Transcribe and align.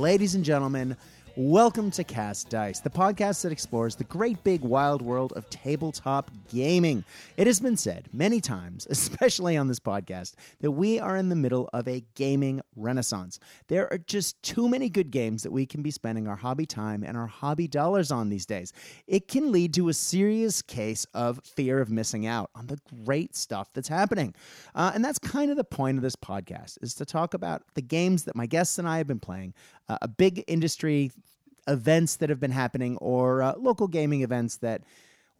ladies 0.00 0.34
and 0.34 0.46
gentlemen, 0.46 0.96
welcome 1.36 1.90
to 1.90 2.02
Cast 2.02 2.48
Dice, 2.48 2.80
the 2.80 2.90
podcast 2.90 3.42
that 3.42 3.52
explores 3.52 3.94
the 3.94 4.04
great 4.04 4.42
big 4.44 4.62
wild 4.62 5.00
world 5.00 5.32
of 5.34 5.48
tabletop 5.48 6.30
gaming. 6.50 7.04
It 7.36 7.46
has 7.46 7.60
been 7.60 7.76
said 7.76 8.08
many 8.12 8.40
times, 8.40 8.86
especially 8.90 9.56
on 9.56 9.68
this 9.68 9.78
podcast, 9.78 10.34
that 10.60 10.70
we 10.70 10.98
are 10.98 11.16
in 11.16 11.28
the 11.28 11.36
middle 11.36 11.70
of 11.72 11.86
a 11.86 12.02
gaming 12.14 12.60
renaissance. 12.76 13.38
There 13.68 13.92
are 13.92 13.98
just 13.98 14.42
too 14.42 14.68
many 14.68 14.88
good 14.88 15.10
games 15.10 15.42
that 15.42 15.52
we 15.52 15.66
can 15.66 15.82
be 15.82 15.90
spending 15.90 16.26
our 16.26 16.36
hobby 16.36 16.66
time 16.66 17.04
and 17.04 17.16
our 17.16 17.26
hobby 17.26 17.68
dollars 17.68 18.10
on 18.10 18.28
these 18.28 18.46
days. 18.46 18.72
It 19.06 19.28
can 19.28 19.52
lead 19.52 19.74
to 19.74 19.88
a 19.88 19.94
serious 19.94 20.62
case 20.62 21.06
of 21.14 21.40
fear 21.44 21.80
of 21.80 21.90
missing 21.90 22.26
out 22.26 22.50
on 22.54 22.66
the 22.66 22.78
great 23.04 23.36
stuff 23.36 23.72
that's 23.72 23.88
happening. 23.88 24.34
Uh, 24.74 24.92
and 24.94 25.04
that's 25.04 25.18
kind 25.18 25.50
of 25.50 25.56
the 25.56 25.64
point 25.64 25.98
of 25.98 26.02
this 26.02 26.16
podcast 26.16 26.78
is 26.82 26.94
to 26.94 27.04
talk 27.04 27.34
about 27.34 27.62
the 27.74 27.82
games 27.82 28.24
that 28.24 28.34
my 28.34 28.46
guests 28.46 28.78
and 28.78 28.88
I 28.88 28.98
have 28.98 29.06
been 29.06 29.20
playing, 29.20 29.54
uh, 29.90 29.98
a 30.02 30.08
big 30.08 30.44
industry 30.46 31.10
events 31.66 32.16
that 32.16 32.30
have 32.30 32.38
been 32.38 32.52
happening 32.52 32.96
or 32.98 33.42
uh, 33.42 33.54
local 33.56 33.88
gaming 33.88 34.22
events 34.22 34.58
that 34.58 34.82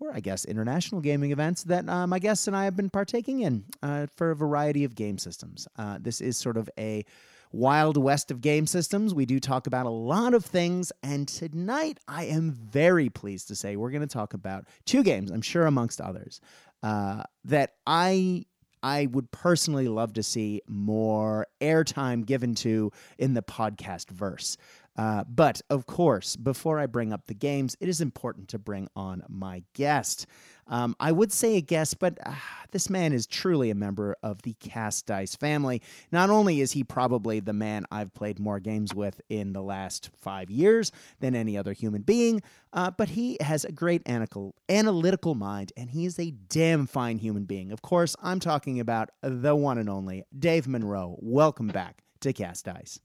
or 0.01 0.13
I 0.15 0.21
guess 0.21 0.45
international 0.45 1.01
gaming 1.03 1.31
events 1.31 1.63
that 1.65 1.89
uh, 1.89 2.07
my 2.07 2.19
guests 2.19 2.47
and 2.47 2.57
I 2.57 2.65
have 2.65 2.75
been 2.75 2.91
partaking 2.91 3.43
in 3.43 3.65
uh, 3.83 4.07
for 4.17 4.31
a 4.31 4.37
variety 4.37 4.85
of 4.85 4.95
game 4.95 5.19
systems. 5.19 5.69
Uh, 5.77 5.99
this 6.01 6.21
is 6.21 6.37
sort 6.37 6.57
of 6.57 6.69
a 6.79 7.05
wild 7.53 7.97
west 7.97 8.31
of 8.31 8.41
game 8.41 8.67
systems. 8.67 9.15
We 9.15 9.27
do 9.27 9.39
talk 9.39 9.67
about 9.67 9.87
a 9.87 9.91
lot 9.91 10.35
of 10.35 10.45
things, 10.45 10.91
and 11.03 11.29
tonight 11.29 11.98
I 12.09 12.25
am 12.25 12.53
very 12.53 13.09
pleased 13.11 13.48
to 13.48 13.55
say 13.55 13.77
we're 13.77 13.91
going 13.91 14.01
to 14.01 14.07
talk 14.07 14.35
about 14.35 14.64
two 14.87 15.03
games, 15.03 15.31
I'm 15.31 15.42
sure 15.42 15.67
amongst 15.67 16.01
others, 16.01 16.41
uh, 16.83 17.25
that 17.45 17.75
I 17.87 18.47
I 18.83 19.06
would 19.06 19.31
personally 19.31 19.89
love 19.89 20.14
to 20.14 20.23
see 20.23 20.62
more 20.67 21.47
airtime 21.61 22.25
given 22.25 22.55
to 22.56 22.91
in 23.19 23.34
the 23.34 23.42
podcast 23.42 24.11
verse. 24.11 24.56
Uh, 25.01 25.25
but 25.25 25.62
of 25.70 25.87
course, 25.87 26.37
before 26.37 26.79
I 26.79 26.84
bring 26.84 27.11
up 27.11 27.27
the 27.27 27.33
games, 27.33 27.75
it 27.81 27.89
is 27.89 28.03
important 28.03 28.48
to 28.48 28.59
bring 28.59 28.87
on 28.95 29.23
my 29.31 29.62
guest. 29.73 30.27
Um, 30.67 30.95
I 31.01 31.11
would 31.11 31.33
say 31.33 31.57
a 31.57 31.62
guest, 31.62 31.98
but 31.98 32.19
uh, 32.27 32.34
this 32.73 32.91
man 32.91 33.15
is 33.15 33.27
truly 33.27 33.70
a 33.70 33.75
member 33.75 34.15
of 34.23 34.42
the 34.42 34.53
Cast 34.61 35.07
Dice 35.07 35.34
family. 35.34 35.81
Not 36.12 36.29
only 36.29 36.61
is 36.61 36.73
he 36.73 36.84
probably 36.84 37.41
the 37.41 37.55
man 37.55 37.87
I've 37.91 38.12
played 38.12 38.39
more 38.39 38.61
games 38.61 38.95
with 38.95 39.23
in 39.31 39.55
the 39.55 39.62
last 39.62 40.11
five 40.19 40.51
years 40.51 40.92
than 41.19 41.35
any 41.35 41.57
other 41.57 41.73
human 41.73 42.03
being, 42.03 42.42
uh, 42.75 42.91
but 42.91 43.09
he 43.09 43.39
has 43.41 43.64
a 43.64 43.73
great 43.73 44.07
analytical, 44.07 44.55
analytical 44.69 45.35
mind 45.35 45.73
and 45.79 45.89
he 45.89 46.05
is 46.05 46.19
a 46.19 46.31
damn 46.31 46.87
fine 46.87 47.17
human 47.17 47.45
being. 47.45 47.73
Of 47.73 47.81
course, 47.81 48.17
I'm 48.23 48.39
talking 48.39 48.79
about 48.79 49.09
the 49.23 49.57
one 49.57 49.79
and 49.79 49.89
only 49.89 50.25
Dave 50.39 50.69
Monroe. 50.69 51.17
Welcome 51.23 51.69
back 51.69 52.05
to 52.20 52.35
Cast 52.35 52.67
Dice. 52.67 53.01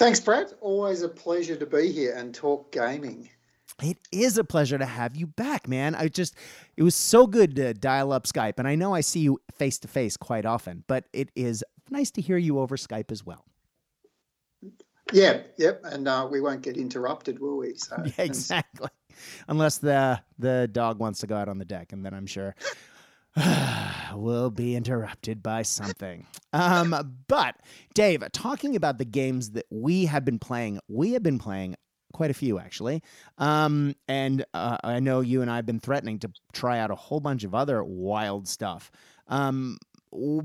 Thanks, 0.00 0.18
Brad. 0.18 0.54
Always 0.62 1.02
a 1.02 1.10
pleasure 1.10 1.56
to 1.56 1.66
be 1.66 1.92
here 1.92 2.14
and 2.16 2.34
talk 2.34 2.72
gaming. 2.72 3.28
It 3.82 3.98
is 4.10 4.38
a 4.38 4.44
pleasure 4.44 4.78
to 4.78 4.86
have 4.86 5.14
you 5.14 5.26
back, 5.26 5.68
man. 5.68 5.94
I 5.94 6.08
just, 6.08 6.34
it 6.78 6.82
was 6.82 6.94
so 6.94 7.26
good 7.26 7.54
to 7.56 7.74
dial 7.74 8.10
up 8.10 8.24
Skype. 8.24 8.54
And 8.56 8.66
I 8.66 8.76
know 8.76 8.94
I 8.94 9.02
see 9.02 9.20
you 9.20 9.42
face 9.58 9.78
to 9.80 9.88
face 9.88 10.16
quite 10.16 10.46
often, 10.46 10.84
but 10.86 11.04
it 11.12 11.30
is 11.36 11.62
nice 11.90 12.10
to 12.12 12.22
hear 12.22 12.38
you 12.38 12.60
over 12.60 12.78
Skype 12.78 13.12
as 13.12 13.26
well. 13.26 13.44
Yeah, 15.12 15.42
yep. 15.58 15.82
And 15.84 16.08
uh, 16.08 16.26
we 16.30 16.40
won't 16.40 16.62
get 16.62 16.78
interrupted, 16.78 17.38
will 17.38 17.58
we? 17.58 17.74
So, 17.74 18.02
yeah, 18.06 18.24
exactly. 18.24 18.88
Unless 19.48 19.78
the 19.78 20.18
the 20.38 20.66
dog 20.72 20.98
wants 20.98 21.20
to 21.20 21.26
go 21.26 21.36
out 21.36 21.50
on 21.50 21.58
the 21.58 21.64
deck, 21.66 21.92
and 21.92 22.06
then 22.06 22.14
I'm 22.14 22.26
sure 22.26 22.54
will 24.14 24.50
be 24.50 24.76
interrupted 24.76 25.42
by 25.42 25.62
something. 25.62 26.26
Um, 26.52 27.16
but 27.28 27.56
Dave, 27.94 28.24
talking 28.32 28.76
about 28.76 28.98
the 28.98 29.04
games 29.04 29.50
that 29.52 29.66
we 29.70 30.06
have 30.06 30.24
been 30.24 30.38
playing, 30.38 30.80
we 30.88 31.12
have 31.12 31.22
been 31.22 31.38
playing 31.38 31.76
quite 32.12 32.30
a 32.30 32.34
few 32.34 32.58
actually. 32.58 33.02
Um, 33.38 33.94
and 34.08 34.44
uh, 34.52 34.78
I 34.82 35.00
know 35.00 35.20
you 35.20 35.42
and 35.42 35.50
I 35.50 35.56
have 35.56 35.66
been 35.66 35.80
threatening 35.80 36.18
to 36.20 36.30
try 36.52 36.78
out 36.78 36.90
a 36.90 36.96
whole 36.96 37.20
bunch 37.20 37.44
of 37.44 37.54
other 37.54 37.82
wild 37.84 38.48
stuff. 38.48 38.90
Um, 39.28 39.78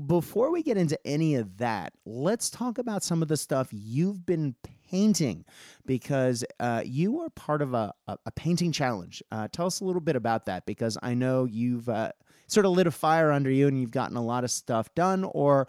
before 0.06 0.52
we 0.52 0.62
get 0.62 0.76
into 0.76 0.96
any 1.04 1.34
of 1.34 1.58
that, 1.58 1.92
let's 2.04 2.50
talk 2.50 2.78
about 2.78 3.02
some 3.02 3.20
of 3.20 3.26
the 3.26 3.36
stuff 3.36 3.68
you've 3.72 4.24
been 4.24 4.54
painting 4.88 5.44
because 5.84 6.44
uh, 6.60 6.82
you 6.84 7.20
are 7.20 7.30
part 7.30 7.62
of 7.62 7.74
a, 7.74 7.92
a, 8.06 8.16
a 8.26 8.30
painting 8.30 8.70
challenge. 8.70 9.24
Uh, 9.32 9.48
tell 9.50 9.66
us 9.66 9.80
a 9.80 9.84
little 9.84 10.00
bit 10.00 10.14
about 10.14 10.46
that 10.46 10.66
because 10.66 10.96
I 11.02 11.14
know 11.14 11.46
you've 11.46 11.88
uh, 11.88 12.12
sort 12.46 12.66
of 12.66 12.72
lit 12.72 12.86
a 12.86 12.90
fire 12.90 13.30
under 13.30 13.50
you 13.50 13.68
and 13.68 13.78
you've 13.78 13.90
gotten 13.90 14.16
a 14.16 14.22
lot 14.22 14.44
of 14.44 14.50
stuff 14.50 14.94
done, 14.94 15.24
or 15.24 15.68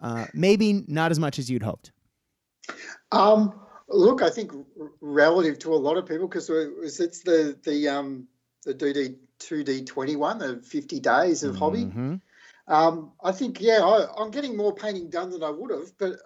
uh, 0.00 0.26
maybe 0.34 0.84
not 0.86 1.10
as 1.10 1.18
much 1.18 1.38
as 1.38 1.50
you'd 1.50 1.62
hoped? 1.62 1.92
Um, 3.12 3.60
look, 3.88 4.22
I 4.22 4.30
think 4.30 4.52
relative 5.00 5.58
to 5.60 5.74
a 5.74 5.76
lot 5.76 5.96
of 5.96 6.06
people, 6.06 6.28
because 6.28 6.48
it's 6.48 7.20
the 7.20 7.58
the 7.64 7.88
um, 7.88 8.28
the 8.64 8.74
DD 8.74 9.16
two 9.38 9.64
D 9.64 9.84
twenty 9.84 10.16
one, 10.16 10.38
the 10.38 10.56
fifty 10.58 11.00
days 11.00 11.42
of 11.42 11.56
hobby. 11.56 11.84
Mm-hmm. 11.84 12.16
Um, 12.66 13.12
I 13.22 13.32
think, 13.32 13.60
yeah, 13.60 13.80
I, 13.80 14.22
am 14.22 14.30
getting 14.30 14.56
more 14.56 14.74
painting 14.74 15.10
done 15.10 15.30
than 15.30 15.42
I 15.42 15.50
would 15.50 15.70
have, 15.70 15.96
but 15.98 16.12
uh, 16.12 16.16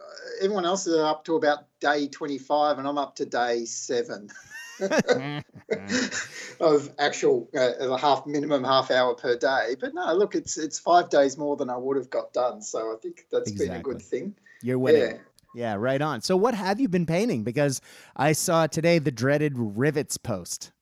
everyone 0.41 0.65
else 0.65 0.87
is 0.87 0.97
up 0.97 1.25
to 1.25 1.35
about 1.35 1.65
day 1.81 2.07
25 2.07 2.79
and 2.79 2.87
I'm 2.87 2.99
up 2.99 3.17
to 3.17 3.27
day 3.27 3.65
seven. 3.65 4.29
of 6.61 6.91
actual 6.99 7.49
uh, 7.57 7.97
half 7.97 8.27
minimum 8.27 8.65
half 8.65 8.91
hour 8.91 9.15
per 9.15 9.37
day. 9.37 9.77
But 9.79 9.95
no, 9.95 10.13
look, 10.15 10.35
it's 10.35 10.59
it's 10.59 10.79
five 10.79 11.11
days 11.11 11.37
more 11.37 11.57
than 11.57 11.71
I 11.71 11.77
would 11.77 11.97
have 11.97 12.11
got 12.11 12.33
done. 12.33 12.63
So 12.63 12.93
I 12.93 12.97
think 13.01 13.27
that's 13.31 13.51
exactly. 13.51 13.69
been 13.69 13.77
a 13.77 13.83
good 13.83 14.03
thing. 14.03 14.35
You're 14.63 14.79
winning. 14.79 15.03
Yeah. 15.03 15.19
Yeah, 15.55 15.75
right 15.75 16.01
on. 16.01 16.21
So 16.21 16.37
what 16.37 16.55
have 16.55 16.79
you 16.79 16.89
been 16.89 17.07
painting? 17.07 17.43
Because 17.43 17.81
I 18.15 18.33
saw 18.33 18.67
today 18.67 18.99
the 18.99 19.11
dreaded 19.11 19.55
rivets 19.57 20.17
post. 20.17 20.73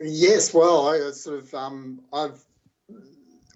Yes, 0.00 0.52
well, 0.52 0.88
I 0.88 1.10
sort 1.12 1.38
of 1.38 1.54
um, 1.54 2.00
I've 2.12 2.42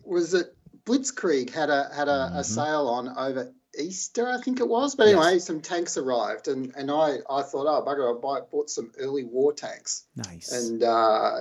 was 0.05 0.35
it 0.35 0.55
Blitzkrieg 0.85 1.51
had 1.51 1.71
a 1.71 1.91
had 1.95 2.09
a, 2.09 2.11
mm-hmm. 2.11 2.37
a 2.37 2.45
sale 2.45 2.89
on 2.89 3.09
over 3.17 3.53
Easter, 3.79 4.29
I 4.29 4.41
think 4.41 4.61
it 4.61 4.69
was. 4.69 4.95
But 4.95 5.09
anyway, 5.09 5.35
yes. 5.35 5.47
some 5.47 5.61
tanks 5.61 5.97
arrived, 5.97 6.49
and, 6.49 6.73
and 6.77 6.91
I, 6.91 7.19
I 7.29 7.43
thought, 7.43 7.67
oh, 7.67 7.85
bugger, 7.87 8.17
I 8.17 8.21
buy, 8.21 8.47
bought 8.51 8.71
some 8.71 8.93
early 8.99 9.25
war 9.25 9.53
tanks. 9.53 10.05
Nice. 10.17 10.53
And 10.53 10.83
uh, 10.83 11.33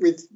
with, 0.00 0.26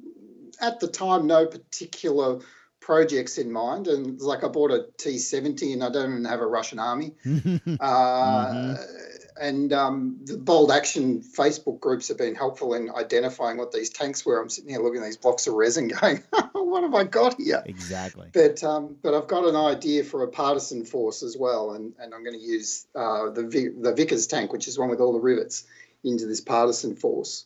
at 0.61 0.79
the 0.79 0.87
time, 0.87 1.27
no 1.27 1.45
particular 1.45 2.39
projects 2.79 3.37
in 3.37 3.51
mind. 3.51 3.87
And 3.87 4.19
like 4.19 4.43
I 4.43 4.47
bought 4.47 4.71
a 4.71 4.87
T 4.97 5.17
70 5.17 5.73
and 5.73 5.83
I 5.83 5.89
don't 5.89 6.11
even 6.11 6.25
have 6.25 6.41
a 6.41 6.47
Russian 6.47 6.79
army. 6.79 7.15
uh, 7.25 7.29
mm-hmm 7.29 9.08
and 9.39 9.71
um, 9.73 10.19
the 10.25 10.37
Bolt 10.37 10.71
Action 10.71 11.21
Facebook 11.21 11.79
groups 11.79 12.09
have 12.09 12.17
been 12.17 12.35
helpful 12.35 12.73
in 12.73 12.91
identifying 12.91 13.57
what 13.57 13.71
these 13.71 13.89
tanks 13.89 14.25
were. 14.25 14.39
I'm 14.39 14.49
sitting 14.49 14.69
here 14.69 14.81
looking 14.81 15.01
at 15.01 15.05
these 15.05 15.17
blocks 15.17 15.47
of 15.47 15.53
resin, 15.53 15.87
going, 16.01 16.23
"What 16.51 16.83
have 16.83 16.93
I 16.93 17.05
got 17.05 17.39
here?" 17.39 17.63
Exactly. 17.65 18.29
But 18.33 18.63
um, 18.63 18.97
but 19.01 19.13
I've 19.13 19.27
got 19.27 19.45
an 19.45 19.55
idea 19.55 20.03
for 20.03 20.23
a 20.23 20.27
partisan 20.27 20.85
force 20.85 21.23
as 21.23 21.37
well, 21.37 21.71
and, 21.71 21.93
and 21.99 22.13
I'm 22.13 22.23
going 22.23 22.37
to 22.37 22.45
use 22.45 22.85
uh, 22.95 23.29
the 23.29 23.73
the 23.79 23.93
Vickers 23.95 24.27
tank, 24.27 24.51
which 24.51 24.67
is 24.67 24.77
one 24.77 24.89
with 24.89 24.99
all 24.99 25.13
the 25.13 25.19
rivets, 25.19 25.65
into 26.03 26.25
this 26.25 26.41
partisan 26.41 26.95
force. 26.95 27.45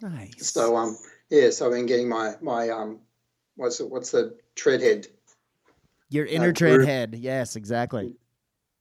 Nice. 0.00 0.50
So 0.50 0.76
um 0.76 0.96
yeah, 1.30 1.50
so 1.50 1.66
I've 1.66 1.72
been 1.72 1.86
getting 1.86 2.08
my 2.08 2.34
my 2.40 2.70
um 2.70 3.00
what's 3.56 3.80
it, 3.80 3.90
what's 3.90 4.10
the 4.10 4.36
tread 4.54 4.82
head? 4.82 5.06
Your 6.08 6.26
inner 6.26 6.50
uh, 6.50 6.52
tread 6.52 6.84
head. 6.84 7.16
Yes, 7.18 7.56
exactly. 7.56 8.14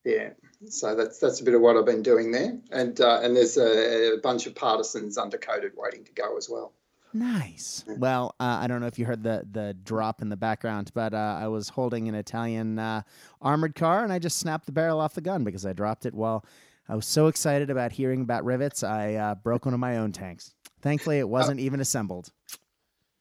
Yeah 0.03 0.31
so 0.69 0.95
that's 0.95 1.19
that's 1.19 1.41
a 1.41 1.43
bit 1.43 1.53
of 1.53 1.61
what 1.61 1.77
I've 1.77 1.85
been 1.85 2.03
doing 2.03 2.31
there, 2.31 2.57
and 2.71 2.99
uh, 2.99 3.19
and 3.21 3.35
there's 3.35 3.57
a, 3.57 4.13
a, 4.13 4.17
bunch 4.17 4.47
of 4.47 4.55
partisans 4.55 5.17
undercoated 5.17 5.71
waiting 5.75 6.03
to 6.05 6.11
go 6.11 6.37
as 6.37 6.49
well. 6.49 6.73
Nice. 7.13 7.85
Yeah. 7.87 7.95
Well, 7.97 8.35
uh, 8.39 8.59
I 8.61 8.67
don't 8.67 8.81
know 8.81 8.87
if 8.87 8.99
you 8.99 9.05
heard 9.05 9.23
the 9.23 9.47
the 9.51 9.75
drop 9.83 10.21
in 10.21 10.29
the 10.29 10.37
background, 10.37 10.91
but 10.93 11.13
uh, 11.13 11.37
I 11.39 11.47
was 11.47 11.69
holding 11.69 12.07
an 12.07 12.15
Italian 12.15 12.79
uh, 12.79 13.01
armored 13.41 13.75
car, 13.75 14.03
and 14.03 14.11
I 14.11 14.19
just 14.19 14.37
snapped 14.37 14.65
the 14.65 14.71
barrel 14.71 14.99
off 14.99 15.13
the 15.13 15.21
gun 15.21 15.43
because 15.43 15.65
I 15.65 15.73
dropped 15.73 16.05
it 16.05 16.13
while 16.13 16.45
I 16.89 16.95
was 16.95 17.05
so 17.05 17.27
excited 17.27 17.69
about 17.69 17.91
hearing 17.91 18.21
about 18.21 18.43
rivets. 18.43 18.83
I 18.83 19.13
uh, 19.15 19.35
broke 19.35 19.65
one 19.65 19.73
of 19.73 19.79
my 19.79 19.97
own 19.97 20.11
tanks. 20.11 20.53
Thankfully, 20.81 21.19
it 21.19 21.27
wasn't 21.27 21.59
even 21.59 21.79
assembled. 21.79 22.31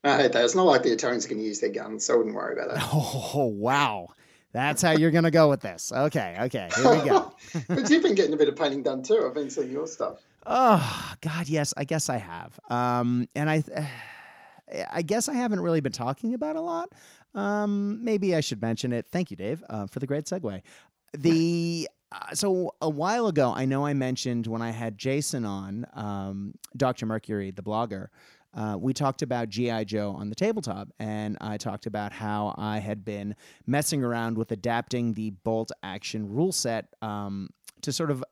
I 0.03 0.19
hate 0.19 0.33
that. 0.33 0.45
It's 0.45 0.55
not 0.55 0.65
like 0.65 0.83
the 0.83 0.93
Italians 0.93 1.25
can 1.25 1.41
use 1.41 1.61
their 1.61 1.71
guns, 1.71 2.05
so 2.05 2.15
I 2.15 2.17
wouldn't 2.19 2.35
worry 2.35 2.53
about 2.53 2.75
that. 2.75 2.83
Oh 2.93 3.47
wow! 3.47 4.09
That's 4.55 4.81
how 4.81 4.93
you're 4.93 5.11
going 5.11 5.25
to 5.25 5.33
go 5.33 5.51
with 5.51 5.61
this. 5.61 5.91
Okay, 5.93 6.37
okay, 6.43 6.69
here 6.77 6.91
we 6.91 7.09
go. 7.09 7.35
but 7.69 7.91
you've 7.91 8.05
been 8.05 8.15
getting 8.15 8.35
a 8.35 8.37
bit 8.37 8.49
of 8.49 8.55
painting 8.55 8.85
done 8.85 9.03
too. 9.03 9.25
I've 9.27 9.35
been 9.35 9.51
seeing 9.51 9.73
your 9.73 9.89
stuff. 9.89 10.23
Oh 10.47 11.15
God, 11.21 11.49
yes, 11.49 11.75
I 11.77 11.83
guess 11.83 12.09
I 12.09 12.19
have. 12.19 12.59
Um, 12.71 13.29
and 13.35 13.51
I, 13.51 13.65
I 14.93 15.03
guess 15.03 15.29
I 15.29 15.35
haven't 15.35 15.59
really 15.59 15.81
been 15.81 15.91
talking 15.91 16.35
about 16.35 16.55
a 16.55 16.61
lot. 16.61 16.93
Um, 17.35 18.05
maybe 18.05 18.37
I 18.37 18.41
should 18.41 18.63
mention 18.63 18.93
it. 18.93 19.07
Thank 19.11 19.33
you, 19.33 19.37
Dave, 19.37 19.65
uh, 19.69 19.89
for 19.89 19.99
the 19.99 20.07
great 20.07 20.27
segue. 20.27 20.63
The 21.15 21.89
uh, 22.13 22.35
so 22.35 22.77
a 22.81 22.89
while 22.89 23.27
ago, 23.27 23.53
I 23.53 23.65
know 23.65 23.85
I 23.85 23.93
mentioned 23.93 24.47
when 24.47 24.63
I 24.63 24.71
had 24.71 24.99
Jason 24.99 25.45
on, 25.45 25.85
um, 25.95 26.55
Dr. 26.77 27.07
Mercury, 27.07 27.51
the 27.51 27.63
blogger, 27.63 28.07
uh, 28.55 28.77
we 28.79 28.93
talked 28.93 29.23
about 29.23 29.49
G.I. 29.49 29.85
Joe 29.85 30.15
on 30.17 30.29
the 30.29 30.35
tabletop, 30.35 30.89
and 30.99 31.37
I 31.41 31.57
talked 31.57 31.87
about 31.87 32.13
how 32.13 32.55
I 32.57 32.79
had 32.79 33.05
been 33.05 33.35
messing 33.67 34.05
around 34.05 34.39
with 34.39 34.53
adapting 34.53 35.15
the 35.15 35.31
bolt 35.31 35.73
action 35.83 36.29
rule 36.29 36.53
set 36.53 36.87
um, 37.03 37.51
to 37.83 37.93
sort 37.93 38.11
of 38.11 38.23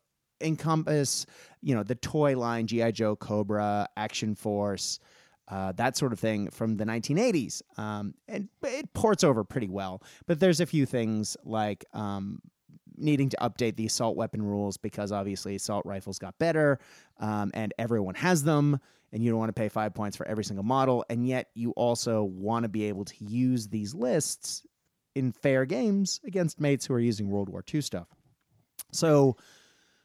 encompass, 0.40 1.26
you 1.60 1.74
know, 1.74 1.82
the 1.82 1.94
toy 1.96 2.38
line, 2.38 2.66
GI 2.66 2.92
Joe, 2.92 3.16
Cobra, 3.16 3.88
Action 3.96 4.34
Force, 4.34 5.00
uh, 5.48 5.72
that 5.72 5.96
sort 5.96 6.12
of 6.12 6.20
thing 6.20 6.50
from 6.50 6.76
the 6.76 6.84
1980s, 6.84 7.62
um, 7.76 8.14
and 8.28 8.48
it 8.62 8.92
ports 8.94 9.24
over 9.24 9.44
pretty 9.44 9.68
well. 9.68 10.02
But 10.26 10.40
there's 10.40 10.60
a 10.60 10.66
few 10.66 10.86
things 10.86 11.36
like 11.44 11.84
um, 11.92 12.40
needing 12.96 13.28
to 13.30 13.36
update 13.40 13.76
the 13.76 13.86
assault 13.86 14.16
weapon 14.16 14.40
rules 14.40 14.76
because 14.76 15.10
obviously 15.10 15.56
assault 15.56 15.84
rifles 15.84 16.18
got 16.18 16.38
better, 16.38 16.78
um, 17.18 17.50
and 17.54 17.74
everyone 17.78 18.14
has 18.14 18.44
them 18.44 18.78
and 19.12 19.22
you 19.22 19.30
don't 19.30 19.38
want 19.38 19.50
to 19.50 19.60
pay 19.60 19.68
five 19.68 19.94
points 19.94 20.16
for 20.16 20.26
every 20.26 20.44
single 20.44 20.64
model, 20.64 21.04
and 21.10 21.26
yet 21.26 21.48
you 21.54 21.72
also 21.72 22.22
want 22.22 22.64
to 22.64 22.68
be 22.68 22.84
able 22.84 23.04
to 23.04 23.14
use 23.24 23.68
these 23.68 23.94
lists 23.94 24.64
in 25.14 25.32
fair 25.32 25.64
games 25.64 26.20
against 26.24 26.60
mates 26.60 26.86
who 26.86 26.94
are 26.94 27.00
using 27.00 27.28
World 27.28 27.48
War 27.48 27.62
II 27.72 27.80
stuff. 27.82 28.08
So, 28.92 29.36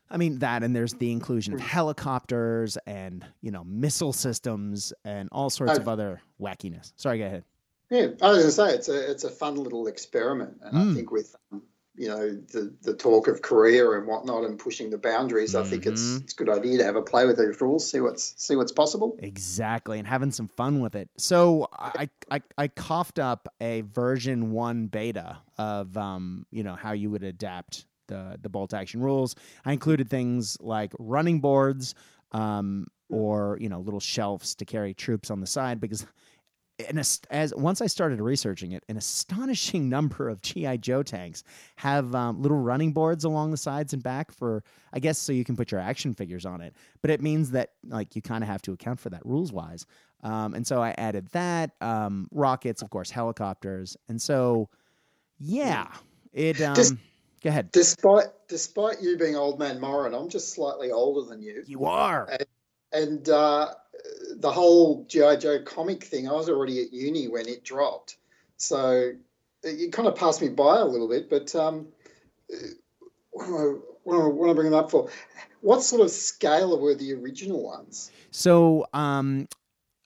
I 0.09 0.18
mean 0.18 0.39
that, 0.39 0.63
and 0.63 0.75
there's 0.75 0.94
the 0.94 1.12
inclusion 1.12 1.54
of 1.54 1.59
helicopters 1.59 2.77
and 2.86 3.25
you 3.42 3.51
know 3.51 3.63
missile 3.65 4.13
systems 4.13 4.94
and 5.04 5.30
all 5.31 5.50
sorts 5.50 5.77
of 5.77 5.88
other 5.88 6.21
wackiness. 6.39 6.94
Sorry, 6.95 7.19
go 7.19 7.25
ahead. 7.25 7.44
Yeah, 7.89 8.07
I 8.21 8.30
was 8.30 8.38
going 8.38 8.45
to 8.45 8.51
say 8.51 8.74
it's 8.74 8.89
a 8.89 9.12
it's 9.12 9.24
a 9.24 9.30
fun 9.30 9.56
little 9.56 9.88
experiment, 9.88 10.57
and 10.62 10.74
mm. 10.74 10.92
I 10.92 10.95
think 10.95 11.12
with 11.12 11.36
um, 11.51 11.62
you 11.97 12.07
know 12.07 12.29
the 12.53 12.73
the 12.83 12.94
talk 12.94 13.27
of 13.27 13.41
Korea 13.41 13.89
and 13.91 14.07
whatnot 14.07 14.44
and 14.44 14.57
pushing 14.57 14.89
the 14.89 14.97
boundaries. 14.97 15.53
Mm-hmm. 15.53 15.65
I 15.65 15.69
think 15.69 15.85
it's 15.85 16.01
mm-hmm. 16.01 16.23
it's 16.23 16.33
a 16.33 16.35
good 16.35 16.49
idea 16.49 16.77
to 16.77 16.83
have 16.83 16.95
a 16.95 17.01
play 17.01 17.25
with 17.25 17.38
those 17.38 17.59
rules, 17.59 17.89
see 17.89 17.99
what's 17.99 18.33
see 18.38 18.55
what's 18.55 18.71
possible. 18.71 19.17
Exactly, 19.19 19.97
and 19.97 20.07
having 20.07 20.31
some 20.31 20.47
fun 20.47 20.79
with 20.79 20.95
it. 20.95 21.09
So 21.17 21.67
I 21.73 22.09
I, 22.29 22.41
I 22.57 22.67
coughed 22.67 23.19
up 23.19 23.47
a 23.59 23.81
version 23.81 24.51
one 24.51 24.88
beta 24.88 25.38
of 25.57 25.97
um 25.97 26.45
you 26.51 26.63
know 26.63 26.75
how 26.75 26.91
you 26.91 27.09
would 27.09 27.23
adapt 27.23 27.85
the 28.07 28.38
the 28.41 28.49
bolt 28.49 28.73
action 28.73 29.01
rules. 29.01 29.35
I 29.65 29.73
included 29.73 30.09
things 30.09 30.57
like 30.61 30.94
running 30.99 31.41
boards 31.41 31.95
um 32.31 32.85
or 33.09 33.57
you 33.59 33.69
know 33.69 33.79
little 33.79 33.99
shelves 33.99 34.53
to 34.55 34.65
carry 34.65 34.94
troops 34.94 35.31
on 35.31 35.39
the 35.39 35.47
side 35.47 35.79
because 35.79 36.05
an, 36.89 37.01
as 37.31 37.53
once 37.56 37.81
I 37.81 37.88
started 37.88 38.21
researching 38.21 38.74
it, 38.74 38.83
an 38.89 38.97
astonishing 38.97 39.89
number 39.97 40.29
of 40.29 40.41
GI 40.41 40.77
Joe 40.79 41.03
tanks 41.03 41.44
have 41.77 42.13
um, 42.13 42.41
little 42.41 42.59
running 42.59 42.94
boards 42.94 43.24
along 43.24 43.51
the 43.51 43.57
sides 43.57 43.94
and 43.94 44.03
back 44.03 44.31
for, 44.31 44.63
I 44.94 45.00
guess, 45.00 45.18
so 45.18 45.33
you 45.33 45.44
can 45.44 45.56
put 45.56 45.71
your 45.71 45.81
action 45.81 46.13
figures 46.13 46.45
on 46.45 46.62
it. 46.62 46.75
But 47.01 47.12
it 47.12 47.21
means 47.21 47.51
that 47.51 47.71
like 47.88 48.15
you 48.15 48.21
kind 48.21 48.44
of 48.44 48.50
have 48.50 48.62
to 48.63 48.74
account 48.74 49.00
for 49.00 49.09
that 49.09 49.25
rules 49.25 49.51
wise. 49.51 49.85
Um, 50.24 50.53
and 50.53 50.65
so 50.65 50.81
I 50.81 50.95
added 50.97 51.27
that 51.33 51.71
um, 51.81 52.27
rockets, 52.31 52.81
of 52.81 52.89
course, 52.89 53.12
helicopters, 53.12 53.95
and 54.09 54.19
so 54.19 54.68
yeah, 55.39 55.88
it. 56.33 56.59
Um, 56.62 56.75
Just, 56.75 56.95
go 57.44 57.50
ahead. 57.50 57.71
Despite 57.71 58.25
despite 58.47 59.01
you 59.01 59.18
being 59.18 59.35
old 59.35 59.59
man 59.59 59.80
Morin, 59.80 60.15
I'm 60.15 60.27
just 60.27 60.53
slightly 60.53 60.91
older 60.91 61.30
than 61.30 61.41
you. 61.41 61.63
You 61.68 61.85
are. 61.85 62.27
And, 62.31 62.45
and 62.94 63.30
uh, 63.30 63.73
the 64.36 64.51
whole 64.51 65.06
GI 65.06 65.38
Joe 65.38 65.59
comic 65.63 66.04
thing, 66.04 66.27
I 66.27 66.33
was 66.33 66.50
already 66.50 66.81
at 66.83 66.94
uni 66.94 67.27
when 67.27 67.48
it 67.48 67.63
dropped, 67.63 68.18
so 68.57 69.12
it 69.63 69.92
kind 69.92 70.07
of 70.07 70.15
passed 70.15 70.42
me 70.42 70.50
by 70.50 70.77
a 70.77 70.86
little 70.86 71.09
bit. 71.09 71.30
But 71.30 71.54
um, 71.56 71.88
what, 73.31 73.48
am 73.48 73.81
I, 74.21 74.27
what 74.27 74.45
am 74.45 74.51
I 74.51 74.54
bringing 74.54 74.74
up 74.74 74.92
for? 74.92 75.09
What 75.62 75.81
sort 75.81 76.01
of 76.01 76.12
scale 76.12 76.80
were 76.80 76.95
the 76.95 77.13
original 77.13 77.63
ones? 77.63 78.12
So 78.31 78.86
um, 78.94 79.48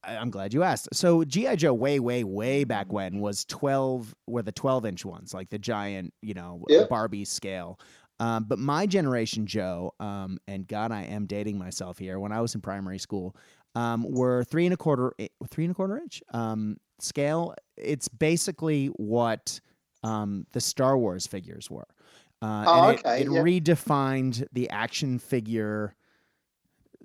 I'm 0.04 0.30
glad 0.30 0.54
you 0.54 0.64
asked. 0.64 0.90
So 0.94 1.24
GI 1.24 1.58
Joe, 1.58 1.74
way, 1.74 2.00
way, 2.00 2.24
way 2.24 2.64
back 2.64 2.92
when 2.92 3.20
was 3.20 3.46
12 3.46 4.16
were 4.28 4.42
the 4.42 4.52
12 4.52 4.86
inch 4.86 5.06
ones, 5.06 5.34
like 5.34 5.50
the 5.50 5.60
giant, 5.60 6.14
you 6.22 6.34
know, 6.34 6.64
yep. 6.70 6.90
Barbie 6.90 7.26
scale. 7.26 7.80
Um, 8.20 8.44
but 8.44 8.60
my 8.60 8.86
generation, 8.86 9.48
Joe, 9.48 9.96
um, 10.00 10.38
and 10.48 10.68
God, 10.68 10.92
I 10.92 11.04
am 11.04 11.26
dating 11.26 11.58
myself 11.58 11.98
here. 11.98 12.20
When 12.20 12.32
I 12.32 12.40
was 12.40 12.54
in 12.54 12.62
primary 12.62 13.00
school, 13.00 13.36
um, 13.76 14.06
were 14.10 14.44
three 14.44 14.66
and 14.66 14.74
a 14.74 14.78
quarter, 14.78 15.14
three 15.50 15.66
and 15.66 15.72
a 15.72 15.76
quarter 15.76 15.98
inch 15.98 16.22
um, 16.34 16.78
scale. 17.00 17.56
It's 17.78 18.08
basically 18.08 18.88
what 18.88 19.60
um, 20.04 20.46
the 20.52 20.62
Star 20.62 20.98
Wars 20.98 21.28
figures 21.28 21.70
were. 21.70 21.88
Uh, 22.42 22.64
oh, 22.68 22.90
and 22.90 23.00
okay. 23.00 23.22
It, 23.22 23.28
it 23.28 23.32
yeah. 23.32 23.42
redefined 23.42 24.46
the 24.52 24.70
action 24.70 25.20
figure 25.20 25.96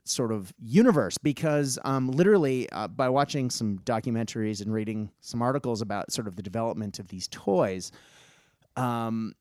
sort 0.04 0.32
of 0.32 0.52
universe 0.58 1.18
because 1.18 1.78
um, 1.84 2.08
literally 2.10 2.70
uh, 2.70 2.88
by 2.88 3.08
watching 3.08 3.50
some 3.50 3.78
documentaries 3.80 4.60
and 4.62 4.72
reading 4.72 5.10
some 5.20 5.42
articles 5.42 5.82
about 5.82 6.12
sort 6.12 6.28
of 6.28 6.36
the 6.36 6.42
development 6.42 6.98
of 6.98 7.08
these 7.08 7.28
toys, 7.28 7.90
um, 8.76 9.34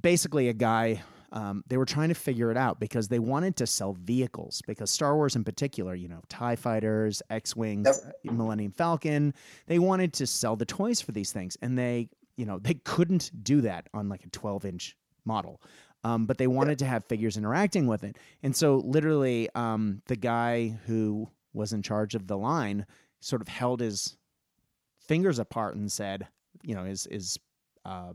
basically 0.00 0.48
a 0.48 0.52
guy 0.52 1.02
um, 1.32 1.62
they 1.66 1.76
were 1.76 1.84
trying 1.84 2.08
to 2.08 2.14
figure 2.14 2.50
it 2.50 2.56
out 2.56 2.80
because 2.80 3.08
they 3.08 3.18
wanted 3.18 3.56
to 3.56 3.66
sell 3.66 3.92
vehicles 3.92 4.62
because 4.66 4.90
Star 4.90 5.14
Wars 5.14 5.36
in 5.36 5.44
particular, 5.44 5.94
you 5.94 6.08
know, 6.08 6.22
TIE 6.28 6.56
fighters, 6.56 7.22
X-Wings, 7.28 7.86
yep. 8.24 8.34
Millennium 8.34 8.72
Falcon, 8.72 9.34
they 9.66 9.78
wanted 9.78 10.12
to 10.14 10.26
sell 10.26 10.56
the 10.56 10.64
toys 10.64 11.00
for 11.00 11.12
these 11.12 11.32
things 11.32 11.56
and 11.60 11.78
they, 11.78 12.08
you 12.36 12.46
know, 12.46 12.58
they 12.58 12.74
couldn't 12.74 13.30
do 13.42 13.60
that 13.60 13.88
on 13.92 14.08
like 14.08 14.24
a 14.24 14.30
12 14.30 14.64
inch 14.64 14.96
model. 15.24 15.60
Um, 16.04 16.26
but 16.26 16.38
they 16.38 16.46
wanted 16.46 16.78
to 16.78 16.86
have 16.86 17.04
figures 17.04 17.36
interacting 17.36 17.86
with 17.86 18.04
it. 18.04 18.16
And 18.42 18.54
so 18.54 18.76
literally 18.76 19.48
um, 19.54 20.00
the 20.06 20.16
guy 20.16 20.78
who 20.86 21.28
was 21.52 21.72
in 21.72 21.82
charge 21.82 22.14
of 22.14 22.26
the 22.28 22.38
line 22.38 22.86
sort 23.20 23.42
of 23.42 23.48
held 23.48 23.80
his 23.80 24.16
fingers 25.00 25.38
apart 25.40 25.74
and 25.74 25.90
said, 25.90 26.28
you 26.62 26.74
know, 26.74 26.84
his, 26.84 27.08
his 27.10 27.38
uh, 27.84 28.12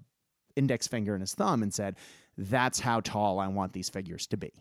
index 0.56 0.88
finger 0.88 1.14
and 1.14 1.22
his 1.22 1.36
thumb 1.36 1.62
and 1.62 1.74
said, 1.74 1.98
that's 2.38 2.80
how 2.80 3.00
tall 3.00 3.40
I 3.40 3.48
want 3.48 3.74
these 3.74 3.90
figures 3.90 4.28
to 4.28 4.38
be. 4.38 4.52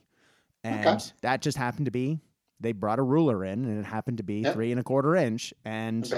And 0.65 0.87
okay. 0.87 1.05
that 1.23 1.43
just 1.43 1.57
happened 1.57 1.87
to 1.87 1.91
be 1.91 2.21
they 2.63 2.73
brought 2.73 2.99
a 2.99 3.03
ruler 3.03 3.45
in 3.45 3.65
and 3.65 3.79
it 3.79 3.85
happened 3.85 4.19
to 4.19 4.23
be 4.23 4.41
yep. 4.41 4.55
three 4.55 4.71
and 4.71 4.81
a 4.81 4.83
quarter 4.85 5.17
inch 5.17 5.53
and 5.65 6.11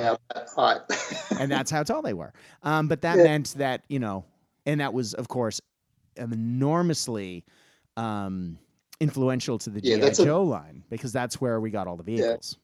and 1.41 1.51
that's 1.51 1.71
how 1.71 1.83
tall 1.83 2.03
they 2.03 2.12
were 2.12 2.33
um, 2.62 2.87
but 2.87 3.01
that 3.01 3.17
yeah. 3.17 3.25
meant 3.25 3.55
that 3.56 3.83
you 3.89 3.99
know 3.99 4.25
and 4.67 4.81
that 4.81 4.93
was 4.93 5.15
of 5.15 5.27
course 5.27 5.61
enormously 6.17 7.45
um, 7.97 8.59
influential 9.01 9.59
to 9.59 9.71
the 9.71 9.81
yeah, 9.83 10.11
gi 10.11 10.23
joe 10.23 10.43
a, 10.43 10.45
line 10.45 10.85
because 10.91 11.12
that's 11.12 11.41
where 11.41 11.61
we 11.61 11.71
got 11.71 11.89
all 11.89 11.97
the 11.97 12.03
vehicles 12.03 12.58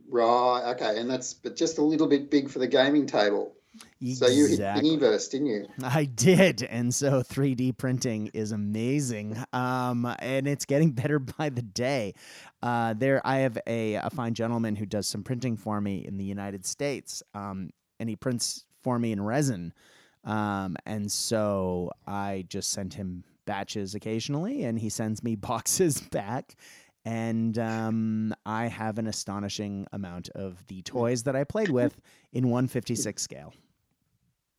yeah. 0.00 0.08
right 0.08 0.74
okay 0.74 0.98
and 0.98 1.08
that's 1.08 1.34
but 1.34 1.54
just 1.54 1.78
a 1.78 1.82
little 1.82 2.08
bit 2.08 2.30
big 2.30 2.48
for 2.48 2.58
the 2.58 2.66
gaming 2.66 3.06
table 3.06 3.54
Exactly. 4.00 4.14
So 4.14 4.28
you 4.28 4.46
hit 4.46 4.60
Thingiverse, 4.60 5.30
didn't 5.30 5.46
you? 5.46 5.66
I 5.82 6.04
did, 6.04 6.62
and 6.62 6.94
so 6.94 7.22
3D 7.22 7.76
printing 7.76 8.30
is 8.34 8.52
amazing, 8.52 9.42
um, 9.52 10.14
and 10.20 10.46
it's 10.46 10.64
getting 10.64 10.92
better 10.92 11.18
by 11.38 11.48
the 11.48 11.62
day. 11.62 12.14
Uh, 12.62 12.94
there, 12.94 13.20
I 13.24 13.38
have 13.38 13.58
a, 13.66 13.94
a 13.94 14.10
fine 14.10 14.34
gentleman 14.34 14.76
who 14.76 14.86
does 14.86 15.06
some 15.06 15.22
printing 15.22 15.56
for 15.56 15.80
me 15.80 16.04
in 16.06 16.18
the 16.18 16.24
United 16.24 16.64
States, 16.66 17.22
um, 17.34 17.70
and 17.98 18.08
he 18.08 18.16
prints 18.16 18.64
for 18.82 18.98
me 18.98 19.12
in 19.12 19.22
resin, 19.22 19.72
um, 20.24 20.76
and 20.86 21.10
so 21.10 21.90
I 22.06 22.44
just 22.48 22.70
send 22.70 22.94
him 22.94 23.24
batches 23.46 23.94
occasionally, 23.94 24.64
and 24.64 24.78
he 24.78 24.88
sends 24.88 25.22
me 25.22 25.34
boxes 25.36 26.00
back. 26.00 26.54
And 27.06 27.58
um, 27.58 28.34
I 28.46 28.66
have 28.66 28.98
an 28.98 29.06
astonishing 29.06 29.86
amount 29.92 30.30
of 30.30 30.66
the 30.68 30.80
toys 30.80 31.24
that 31.24 31.36
I 31.36 31.44
played 31.44 31.68
with 31.68 32.00
in 32.32 32.44
156 32.48 33.22
scale. 33.22 33.52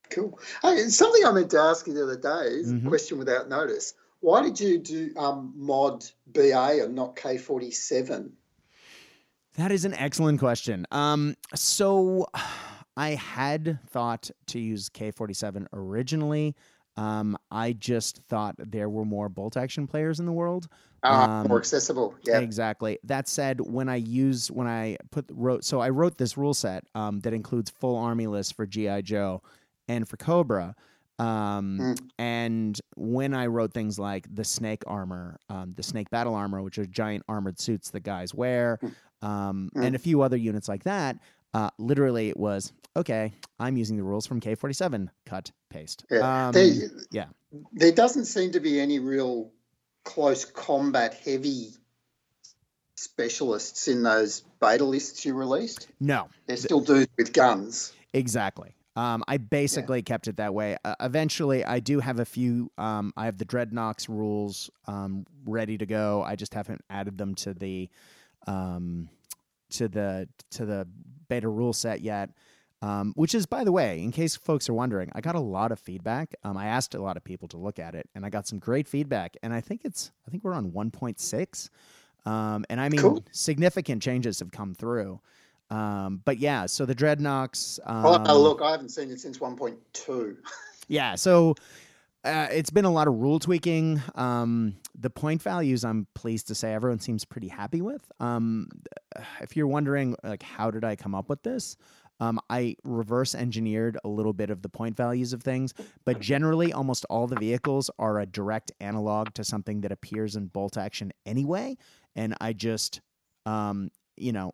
Cool. 0.10 0.40
Hey, 0.62 0.88
something 0.90 1.26
I 1.26 1.32
meant 1.32 1.52
to 1.52 1.60
ask 1.60 1.88
you 1.88 1.94
the 1.94 2.04
other 2.04 2.18
day 2.18 2.56
is 2.56 2.72
mm-hmm. 2.72 2.88
a 2.88 2.90
question 2.90 3.18
without 3.18 3.50
notice. 3.50 3.94
Why 4.22 4.42
did 4.42 4.60
you 4.60 4.80
do 4.80 5.14
um, 5.18 5.54
mod 5.56 6.06
BA 6.28 6.80
and 6.84 6.96
not 6.96 7.16
K47? 7.16 8.32
That 9.56 9.72
is 9.72 9.86
an 9.86 9.94
excellent 9.94 10.40
question. 10.40 10.86
Um, 10.92 11.36
so 11.54 12.28
I 12.98 13.12
had 13.12 13.80
thought 13.90 14.30
to 14.48 14.60
use 14.60 14.90
K47 14.90 15.68
originally. 15.74 16.56
Um, 16.98 17.38
I 17.52 17.74
just 17.74 18.22
thought 18.30 18.56
there 18.58 18.90
were 18.90 19.06
more 19.06 19.28
bolt 19.28 19.58
action 19.58 19.86
players 19.86 20.20
in 20.20 20.26
the 20.26 20.32
world. 20.32 20.68
Uh, 21.04 21.46
more 21.48 21.60
accessible. 21.60 22.16
Yeah. 22.24 22.40
Exactly. 22.40 22.98
That 23.04 23.28
said, 23.28 23.62
when 23.62 23.90
I 23.90 23.98
use 23.98 24.50
when 24.50 24.66
I 24.66 24.98
put 25.12 25.26
wrote 25.32 25.64
so 25.64 25.80
I 25.80 25.90
wrote 25.90 26.18
this 26.18 26.36
rule 26.36 26.54
set 26.54 26.86
um, 26.96 27.20
that 27.20 27.34
includes 27.34 27.70
full 27.70 27.98
army 27.98 28.28
list 28.28 28.56
for 28.56 28.66
GI 28.66 29.04
Joe 29.04 29.44
and 29.88 30.08
for 30.08 30.18
Cobra. 30.18 30.76
Um, 31.18 31.80
mm. 31.80 32.00
And 32.20 32.80
when 32.96 33.34
I 33.34 33.48
wrote 33.48 33.74
things 33.74 33.98
like 33.98 34.34
the 34.34 34.44
snake 34.44 34.84
armor, 34.86 35.40
um, 35.50 35.74
the 35.76 35.84
snake 35.84 36.10
battle 36.10 36.36
armor, 36.36 36.62
which 36.62 36.78
are 36.78 36.86
giant 36.86 37.24
armored 37.28 37.60
suits 37.60 37.92
that 37.92 38.02
guys 38.02 38.34
wear, 38.34 38.80
mm. 38.84 38.94
um, 39.28 39.70
mm. 39.76 39.86
and 39.86 39.96
a 39.96 40.00
few 40.00 40.22
other 40.22 40.38
units 40.38 40.68
like 40.68 40.84
that, 40.84 41.18
uh, 41.54 41.70
literally 41.78 42.30
it 42.30 42.38
was 42.38 42.74
okay. 42.98 43.34
I'm 43.60 43.78
using 43.78 43.96
the 43.96 44.04
rules 44.04 44.28
from 44.28 44.42
K47. 44.42 45.08
Cut, 45.26 45.52
paste. 45.70 46.06
Yeah. 46.12 46.48
Um, 46.48 46.52
they, 46.52 46.74
yeah. 47.12 47.28
There 47.72 47.94
doesn't 47.94 48.26
seem 48.26 48.52
to 48.52 48.60
be 48.60 48.80
any 48.80 49.00
real 49.00 49.52
close 50.04 50.44
combat 50.44 51.14
heavy 51.14 51.70
specialists 52.96 53.88
in 53.88 54.04
those 54.04 54.44
beta 54.60 54.84
lists 54.84 55.26
you 55.26 55.34
released. 55.34 55.88
No, 56.00 56.28
they're 56.48 56.58
still 56.58 56.82
dudes 56.82 57.12
with 57.18 57.32
guns. 57.34 57.94
Exactly. 58.14 58.76
Um, 58.96 59.24
I 59.28 59.38
basically 59.38 60.02
kept 60.02 60.28
it 60.28 60.38
that 60.38 60.54
way. 60.54 60.78
Uh, 60.86 60.96
eventually, 61.02 61.66
I 61.66 61.80
do 61.80 62.00
have 62.00 62.20
a 62.20 62.26
few. 62.26 62.72
Um, 62.78 63.12
I 63.18 63.26
have 63.26 63.38
the 63.38 63.46
Dreadnoks 63.46 64.08
rules 64.08 64.70
um, 64.88 65.26
ready 65.46 65.78
to 65.78 65.86
go. 65.86 66.24
I 66.24 66.36
just 66.36 66.54
haven't 66.54 66.82
added 66.90 67.18
them 67.18 67.36
to 67.36 67.54
the 67.54 67.90
um, 68.48 69.10
to 69.72 69.88
the 69.88 70.30
to 70.52 70.66
the 70.66 70.88
beta 71.28 71.50
rule 71.50 71.74
set 71.74 72.02
yet. 72.02 72.30
Um, 72.82 73.14
which 73.16 73.34
is, 73.34 73.46
by 73.48 73.64
the 73.64 73.72
way, 73.72 74.04
in 74.04 74.12
case 74.12 74.36
folks 74.36 74.70
are 74.70 74.74
wondering, 74.74 75.10
I 75.16 75.22
got 75.22 75.34
a 75.34 75.40
lot 75.40 75.72
of 75.72 75.80
feedback. 75.80 76.36
Um, 76.44 76.56
I 76.56 76.68
asked 76.68 76.94
a 76.94 77.02
lot 77.02 77.18
of 77.18 77.24
people 77.24 77.48
to 77.48 77.58
look 77.58 77.80
at 77.80 77.96
it, 77.96 78.08
and 78.14 78.24
I 78.26 78.30
got 78.30 78.48
some 78.48 78.60
great 78.60 78.88
feedback. 78.88 79.38
And 79.42 79.54
I 79.54 79.62
think 79.62 79.82
it's, 79.86 80.12
I 80.28 80.30
think 80.30 80.44
we're 80.44 80.54
on 80.54 80.72
1.6, 80.72 81.70
um, 82.30 82.66
and 82.70 82.80
I 82.80 82.90
mean, 82.90 83.02
Cool. 83.02 83.24
significant 83.32 84.04
changes 84.04 84.40
have 84.40 84.52
come 84.52 84.76
through. 84.76 85.20
Um, 85.70 86.22
but 86.26 86.38
yeah, 86.38 86.66
so 86.66 86.86
the 86.86 86.96
Dreadnoks. 86.96 87.80
Um, 87.86 88.06
oh, 88.06 88.24
no, 88.24 88.40
look, 88.40 88.62
I 88.62 88.72
haven't 88.72 88.90
seen 88.90 89.10
it 89.12 89.20
since 89.20 89.40
1.2. 89.40 90.38
yeah, 90.88 91.16
so 91.16 91.56
uh, 92.24 92.48
it's 92.52 92.70
been 92.70 92.86
a 92.86 92.92
lot 92.92 93.08
of 93.08 93.16
rule 93.16 93.40
tweaking. 93.40 94.02
Um, 94.16 94.78
the 94.98 95.10
point 95.10 95.42
values, 95.42 95.84
I'm 95.86 96.08
pleased 96.16 96.48
to 96.48 96.56
say, 96.56 96.74
everyone 96.74 97.00
seems 97.00 97.26
pretty 97.26 97.48
happy 97.48 97.82
with. 97.82 98.02
Um, 98.20 98.68
if 99.42 99.56
you're 99.56 99.68
wondering, 99.68 100.16
like, 100.24 100.44
how 100.44 100.72
did 100.72 100.84
I 100.84 100.96
come 100.96 101.14
up 101.14 101.30
with 101.30 101.44
this? 101.44 101.78
Um, 102.20 102.40
I 102.50 102.78
reverse 102.84 103.36
engineered 103.36 103.98
a 104.04 104.08
little 104.08 104.34
bit 104.34 104.50
of 104.50 104.62
the 104.62 104.70
point 104.70 104.96
values 104.96 105.34
of 105.34 105.44
things, 105.44 105.74
but 106.06 106.20
generally, 106.20 106.72
almost 106.72 107.06
all 107.10 107.28
the 107.28 107.36
vehicles 107.36 107.92
are 108.00 108.20
a 108.20 108.26
direct 108.26 108.72
analog 108.80 109.34
to 109.34 109.44
something 109.44 109.82
that 109.82 109.92
appears 109.92 110.36
in 110.36 110.48
bolt 110.48 110.78
action 110.78 111.12
anyway. 111.26 111.76
And 112.16 112.34
I 112.40 112.54
just, 112.54 113.02
um, 113.46 113.92
you 114.16 114.32
know, 114.32 114.52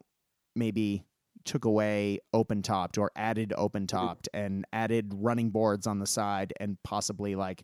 maybe 0.55 1.03
took 1.43 1.65
away 1.65 2.19
open 2.33 2.61
topped 2.61 2.97
or 2.97 3.11
added 3.15 3.53
open 3.55 3.87
topped 3.87 4.29
and 4.33 4.65
added 4.71 5.11
running 5.15 5.49
boards 5.49 5.87
on 5.87 5.99
the 5.99 6.05
side 6.05 6.53
and 6.59 6.77
possibly 6.83 7.35
like, 7.35 7.63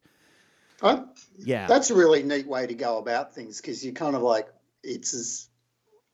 I, 0.82 1.04
yeah, 1.38 1.68
That's 1.68 1.90
a 1.90 1.96
really 1.96 2.24
neat 2.24 2.48
way 2.48 2.68
to 2.68 2.74
go 2.74 3.00
about 3.00 3.34
things 3.34 3.60
because 3.60 3.84
you 3.84 3.94
kind 3.94 4.16
of 4.16 4.22
like 4.22 4.48
it's 4.84 5.14
as 5.14 5.50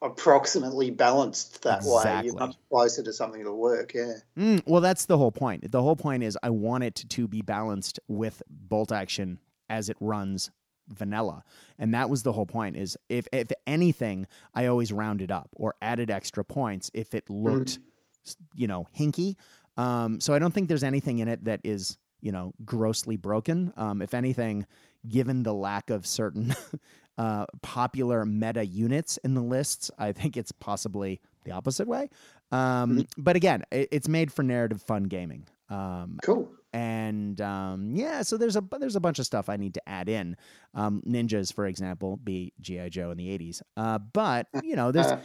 approximately 0.01 0.89
balanced 0.89 1.63
that 1.63 1.83
way. 1.83 1.97
Exactly. 1.97 2.27
You're 2.27 2.39
much 2.39 2.55
closer 2.69 3.03
to 3.03 3.13
something 3.13 3.41
that'll 3.41 3.57
work. 3.57 3.93
Yeah. 3.93 4.13
Mm, 4.37 4.63
well, 4.65 4.81
that's 4.81 5.05
the 5.05 5.17
whole 5.17 5.31
point. 5.31 5.69
The 5.71 5.81
whole 5.81 5.95
point 5.95 6.23
is 6.23 6.37
I 6.43 6.49
want 6.49 6.83
it 6.83 6.95
to 6.95 7.27
be 7.27 7.41
balanced 7.41 7.99
with 8.07 8.41
bolt 8.49 8.91
action 8.91 9.39
as 9.69 9.89
it 9.89 9.97
runs 9.99 10.51
vanilla. 10.89 11.43
And 11.79 11.93
that 11.93 12.09
was 12.09 12.23
the 12.23 12.31
whole 12.33 12.45
point 12.45 12.75
is 12.77 12.97
if 13.09 13.27
if 13.31 13.47
anything, 13.67 14.27
I 14.53 14.65
always 14.67 14.91
rounded 14.91 15.31
up 15.31 15.49
or 15.53 15.75
added 15.81 16.09
extra 16.11 16.43
points 16.43 16.91
if 16.93 17.13
it 17.13 17.29
looked 17.29 17.79
s- 18.25 18.37
you 18.55 18.67
know, 18.67 18.87
hinky. 18.97 19.35
Um, 19.77 20.19
so 20.19 20.33
I 20.33 20.39
don't 20.39 20.53
think 20.53 20.67
there's 20.67 20.83
anything 20.83 21.19
in 21.19 21.27
it 21.27 21.45
that 21.45 21.61
is, 21.63 21.97
you 22.21 22.31
know, 22.31 22.53
grossly 22.63 23.17
broken. 23.17 23.73
Um, 23.75 24.01
if 24.01 24.13
anything, 24.13 24.65
given 25.07 25.43
the 25.43 25.53
lack 25.53 25.89
of 25.89 26.05
certain 26.05 26.53
uh, 27.17 27.45
popular 27.61 28.25
meta 28.25 28.65
units 28.65 29.17
in 29.17 29.33
the 29.33 29.41
lists, 29.41 29.89
I 29.97 30.11
think 30.11 30.37
it's 30.37 30.51
possibly 30.51 31.21
the 31.43 31.51
opposite 31.51 31.87
way. 31.87 32.09
Um, 32.51 33.07
But 33.17 33.35
again, 33.35 33.63
it, 33.71 33.89
it's 33.91 34.07
made 34.07 34.31
for 34.31 34.43
narrative 34.43 34.81
fun 34.81 35.03
gaming. 35.05 35.47
Um, 35.69 36.19
Cool. 36.23 36.49
And 36.73 37.39
um, 37.39 37.91
yeah, 37.95 38.23
so 38.23 38.37
there's 38.37 38.55
a 38.55 38.63
there's 38.79 38.95
a 38.95 38.99
bunch 38.99 39.19
of 39.19 39.25
stuff 39.25 39.49
I 39.49 39.57
need 39.57 39.75
to 39.75 39.89
add 39.89 40.09
in. 40.09 40.35
Um, 40.73 41.01
ninjas, 41.07 41.53
for 41.53 41.67
example, 41.67 42.17
be 42.17 42.53
GI 42.59 42.89
Joe 42.89 43.11
in 43.11 43.17
the 43.17 43.27
'80s. 43.37 43.61
Uh, 43.77 43.99
but 43.99 44.47
you 44.63 44.75
know, 44.75 44.91
there's 44.91 45.07
Uh, 45.07 45.21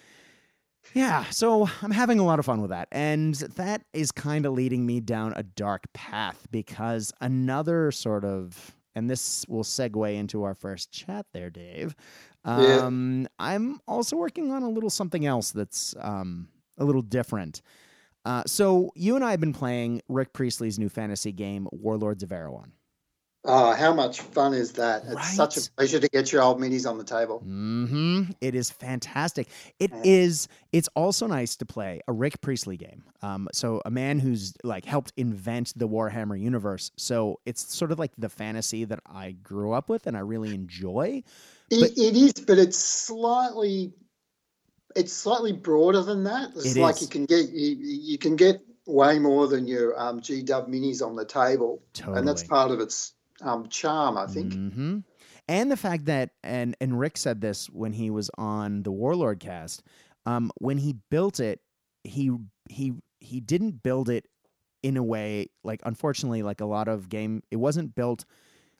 yeah, 0.94 1.24
so 1.24 1.68
I'm 1.82 1.90
having 1.90 2.18
a 2.18 2.24
lot 2.24 2.38
of 2.38 2.46
fun 2.46 2.60
with 2.60 2.70
that. 2.70 2.88
And 2.92 3.34
that 3.34 3.82
is 3.92 4.10
kind 4.12 4.46
of 4.46 4.52
leading 4.52 4.86
me 4.86 5.00
down 5.00 5.32
a 5.36 5.42
dark 5.42 5.84
path 5.92 6.46
because 6.50 7.12
another 7.20 7.90
sort 7.90 8.24
of, 8.24 8.74
and 8.94 9.10
this 9.10 9.44
will 9.48 9.64
segue 9.64 10.14
into 10.14 10.44
our 10.44 10.54
first 10.54 10.90
chat 10.90 11.26
there, 11.32 11.50
Dave. 11.50 11.94
Yeah. 12.46 12.78
Um, 12.78 13.26
I'm 13.38 13.80
also 13.86 14.16
working 14.16 14.50
on 14.50 14.62
a 14.62 14.70
little 14.70 14.90
something 14.90 15.26
else 15.26 15.50
that's 15.50 15.94
um, 16.00 16.48
a 16.78 16.84
little 16.84 17.02
different. 17.02 17.60
Uh, 18.24 18.42
so 18.46 18.90
you 18.94 19.16
and 19.16 19.24
I 19.24 19.30
have 19.30 19.40
been 19.40 19.52
playing 19.54 20.02
Rick 20.08 20.32
Priestley's 20.32 20.78
new 20.78 20.88
fantasy 20.88 21.32
game, 21.32 21.68
Warlords 21.72 22.22
of 22.22 22.32
Erewhon. 22.32 22.72
Oh, 23.44 23.72
how 23.72 23.94
much 23.94 24.20
fun 24.20 24.52
is 24.52 24.72
that? 24.72 25.04
It's 25.06 25.34
such 25.34 25.56
a 25.56 25.70
pleasure 25.76 26.00
to 26.00 26.08
get 26.08 26.32
your 26.32 26.42
old 26.42 26.60
minis 26.60 26.90
on 26.90 26.98
the 26.98 27.04
table. 27.04 27.38
hmm 27.38 28.24
It 28.40 28.54
is 28.54 28.68
fantastic. 28.68 29.46
It 29.78 29.90
Yeah. 29.94 30.00
is. 30.04 30.48
It's 30.72 30.88
also 30.96 31.26
nice 31.28 31.56
to 31.56 31.64
play 31.64 32.00
a 32.08 32.12
Rick 32.12 32.40
Priestley 32.42 32.76
game. 32.76 33.04
Um, 33.22 33.48
so 33.52 33.80
a 33.86 33.90
man 33.90 34.18
who's 34.18 34.52
like 34.64 34.84
helped 34.84 35.12
invent 35.16 35.72
the 35.76 35.88
Warhammer 35.88 36.38
universe. 36.38 36.90
So 36.96 37.38
it's 37.46 37.72
sort 37.74 37.92
of 37.92 37.98
like 37.98 38.10
the 38.18 38.28
fantasy 38.28 38.84
that 38.84 39.00
I 39.06 39.30
grew 39.30 39.72
up 39.72 39.88
with 39.88 40.06
and 40.08 40.16
I 40.16 40.20
really 40.20 40.52
enjoy. 40.52 41.22
It, 41.70 41.80
But- 41.80 41.90
it 41.96 42.16
is, 42.16 42.32
but 42.44 42.58
it's 42.58 42.76
slightly, 42.76 43.94
it's 44.96 45.12
slightly 45.12 45.52
broader 45.52 46.02
than 46.02 46.24
that. 46.24 46.50
It's 46.56 46.76
It 46.76 46.80
like 46.80 46.96
is. 46.96 47.02
you 47.02 47.08
can 47.08 47.24
get 47.24 47.50
you, 47.50 47.76
you 47.80 48.18
can 48.18 48.36
get 48.36 48.60
way 48.86 49.18
more 49.18 49.46
than 49.46 49.66
your 49.66 49.98
um, 50.00 50.20
G 50.20 50.42
Dub 50.42 50.68
minis 50.68 51.06
on 51.06 51.16
the 51.16 51.24
table, 51.24 51.82
Totally. 51.92 52.18
and 52.18 52.28
that's 52.28 52.42
part 52.42 52.70
of 52.70 52.80
its 52.80 53.12
um, 53.42 53.68
charm, 53.68 54.16
I 54.16 54.26
think. 54.26 54.54
hmm 54.54 54.98
And 55.48 55.70
the 55.70 55.76
fact 55.76 56.06
that, 56.06 56.30
and 56.42 56.76
and 56.80 56.98
Rick 56.98 57.16
said 57.16 57.40
this 57.40 57.68
when 57.70 57.92
he 57.92 58.10
was 58.10 58.30
on 58.38 58.82
the 58.82 58.90
Warlord 58.92 59.40
cast, 59.40 59.82
um, 60.26 60.50
when 60.58 60.78
he 60.78 60.94
built 61.10 61.40
it, 61.40 61.60
he 62.04 62.30
he 62.68 62.94
he 63.20 63.40
didn't 63.40 63.82
build 63.82 64.08
it 64.08 64.26
in 64.82 64.96
a 64.96 65.02
way 65.02 65.48
like 65.64 65.80
unfortunately 65.84 66.42
like 66.42 66.60
a 66.60 66.64
lot 66.66 66.88
of 66.88 67.08
game 67.08 67.42
it 67.50 67.56
wasn't 67.56 67.94
built 67.94 68.24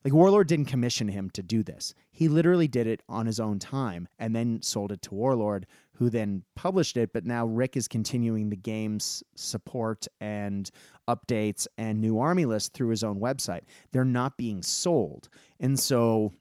like 0.04 0.14
warlord 0.14 0.46
didn't 0.46 0.66
commission 0.66 1.08
him 1.08 1.28
to 1.30 1.42
do 1.42 1.62
this 1.62 1.92
he 2.12 2.28
literally 2.28 2.68
did 2.68 2.86
it 2.86 3.02
on 3.08 3.26
his 3.26 3.40
own 3.40 3.58
time 3.58 4.06
and 4.18 4.34
then 4.34 4.62
sold 4.62 4.92
it 4.92 5.02
to 5.02 5.12
warlord 5.14 5.66
who 5.98 6.08
then 6.10 6.42
published 6.54 6.96
it 6.96 7.12
but 7.12 7.24
now 7.26 7.44
rick 7.44 7.76
is 7.76 7.88
continuing 7.88 8.48
the 8.50 8.56
game's 8.56 9.22
support 9.34 10.06
and 10.20 10.70
updates 11.08 11.66
and 11.76 12.00
new 12.00 12.18
army 12.18 12.44
lists 12.44 12.70
through 12.72 12.88
his 12.88 13.02
own 13.02 13.18
website. 13.18 13.62
They're 13.92 14.04
not 14.04 14.36
being 14.36 14.62
sold. 14.62 15.28
And 15.58 15.80
so 15.80 16.32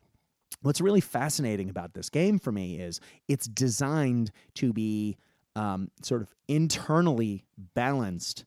what's 0.61 0.81
really 0.81 0.99
fascinating 1.01 1.69
about 1.69 1.93
this 1.93 2.09
game 2.09 2.37
for 2.37 2.51
me 2.51 2.79
is 2.79 2.99
it's 3.29 3.47
designed 3.47 4.31
to 4.55 4.73
be 4.73 5.17
um, 5.55 5.89
sort 6.03 6.21
of 6.21 6.35
internally 6.47 7.45
balanced 7.75 8.43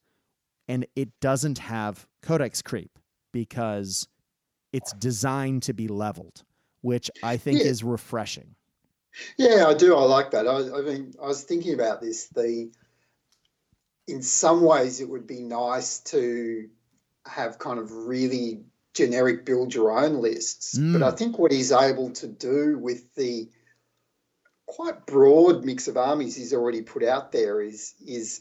and 0.68 0.86
it 0.94 1.08
doesn't 1.20 1.58
have 1.58 2.06
codex 2.22 2.60
creep 2.62 2.98
because 3.32 4.06
it's 4.72 4.92
designed 4.92 5.62
to 5.64 5.72
be 5.72 5.88
leveled 5.88 6.44
which 6.82 7.10
i 7.22 7.36
think 7.36 7.58
Yeah. 7.60 7.66
is 7.66 7.82
refreshing 7.82 8.54
Yeah, 9.36 9.66
I 9.66 9.74
do. 9.74 9.96
I 9.96 10.02
like 10.04 10.30
that. 10.32 10.46
I, 10.46 10.78
I 10.78 10.82
mean, 10.82 11.14
I 11.22 11.26
was 11.26 11.42
thinking 11.42 11.74
about 11.74 12.00
this. 12.00 12.28
The 12.28 12.70
in 14.06 14.22
some 14.22 14.62
ways, 14.62 15.00
it 15.00 15.08
would 15.08 15.26
be 15.26 15.40
nice 15.40 16.00
to 16.00 16.68
have 17.26 17.58
kind 17.58 17.78
of 17.78 17.92
really 17.92 18.64
generic 18.94 19.44
build 19.44 19.72
your 19.74 19.92
own 19.96 20.20
lists. 20.20 20.76
But 20.76 21.00
Mm. 21.00 21.02
I 21.02 21.10
think 21.12 21.38
what 21.38 21.52
he's 21.52 21.70
able 21.72 22.10
to 22.14 22.26
do 22.26 22.76
with 22.78 23.14
the 23.14 23.48
quite 24.66 25.06
broad 25.06 25.64
mix 25.64 25.88
of 25.88 25.96
armies 25.96 26.36
he's 26.36 26.52
already 26.54 26.82
put 26.82 27.02
out 27.02 27.32
there 27.32 27.60
is 27.60 27.94
is 28.04 28.40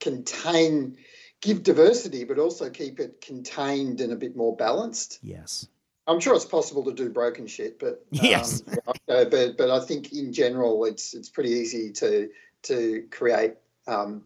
contain 0.00 0.96
give 1.40 1.62
diversity, 1.62 2.24
but 2.24 2.38
also 2.38 2.70
keep 2.70 3.00
it 3.00 3.20
contained 3.20 4.00
and 4.00 4.12
a 4.12 4.16
bit 4.16 4.36
more 4.36 4.56
balanced. 4.56 5.18
yes 5.22 5.66
I'm 6.10 6.20
sure 6.20 6.34
it's 6.34 6.44
possible 6.44 6.84
to 6.84 6.92
do 6.92 7.08
broken 7.08 7.46
shit, 7.46 7.78
but 7.78 7.88
um, 7.88 7.98
Yes. 8.10 8.62
but 9.06 9.30
but 9.30 9.70
I 9.70 9.80
think 9.80 10.12
in 10.12 10.32
general 10.32 10.84
it's 10.84 11.14
it's 11.14 11.28
pretty 11.28 11.50
easy 11.50 11.92
to 11.92 12.28
to 12.64 13.04
create 13.10 13.54
um, 13.86 14.24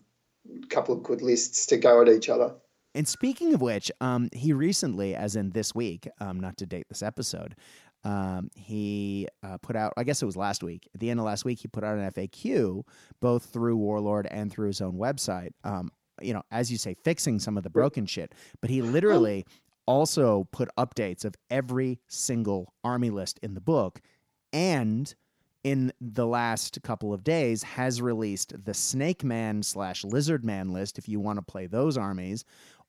a 0.63 0.67
couple 0.67 0.95
of 0.95 1.03
good 1.03 1.23
lists 1.23 1.67
to 1.67 1.77
go 1.77 2.03
at 2.03 2.09
each 2.09 2.29
other. 2.29 2.55
And 2.95 3.09
speaking 3.09 3.55
of 3.55 3.61
which, 3.61 3.91
um, 4.01 4.29
he 4.33 4.53
recently, 4.53 5.17
as 5.17 5.35
in 5.35 5.51
this 5.51 5.75
week, 5.75 6.09
um, 6.21 6.39
not 6.39 6.57
to 6.59 6.67
date 6.67 6.87
this 6.89 7.03
episode, 7.03 7.57
um, 8.05 8.51
he 8.55 9.27
uh, 9.43 9.59
put 9.59 9.75
out, 9.75 9.93
I 9.97 10.05
guess 10.05 10.23
it 10.23 10.27
was 10.27 10.37
last 10.37 10.63
week, 10.63 10.89
at 10.95 11.01
the 11.01 11.11
end 11.11 11.19
of 11.19 11.27
last 11.27 11.45
week, 11.45 11.59
he 11.61 11.69
put 11.69 11.83
out 11.83 11.99
an 11.99 12.09
FAQ, 12.13 12.83
both 13.21 13.47
through 13.47 13.77
Warlord 13.77 14.29
and 14.31 14.53
through 14.53 14.69
his 14.69 14.81
own 14.81 14.95
website, 14.95 15.51
um, 15.65 15.91
you 16.21 16.33
know, 16.33 16.43
as 16.53 16.71
you 16.71 16.79
say, 16.79 16.95
fixing 17.03 17.41
some 17.41 17.57
of 17.57 17.65
the 17.65 17.71
broken 17.71 18.07
shit. 18.07 18.33
But 18.61 18.71
he 18.71 18.83
literally 18.83 19.45
also 19.87 20.49
put 20.53 20.69
updates 20.79 21.25
of 21.25 21.35
every 21.51 21.99
single 22.09 22.73
army 22.83 23.11
list 23.11 23.39
in 23.43 23.55
the 23.55 23.61
book 23.61 24.01
and 24.53 25.15
in 25.63 25.93
the 26.01 26.27
last 26.27 26.83
couple 26.83 27.13
of 27.13 27.25
days 27.25 27.63
has 27.63 28.03
released 28.03 28.53
the 28.65 28.75
snake 28.75 29.25
man 29.25 29.63
slash 29.63 30.05
lizard 30.05 30.45
man 30.45 30.73
list 30.73 30.99
if 30.99 31.09
you 31.09 31.21
want 31.21 31.39
to 31.39 31.43
play 31.43 31.67
those 31.67 31.97
armies 31.97 32.45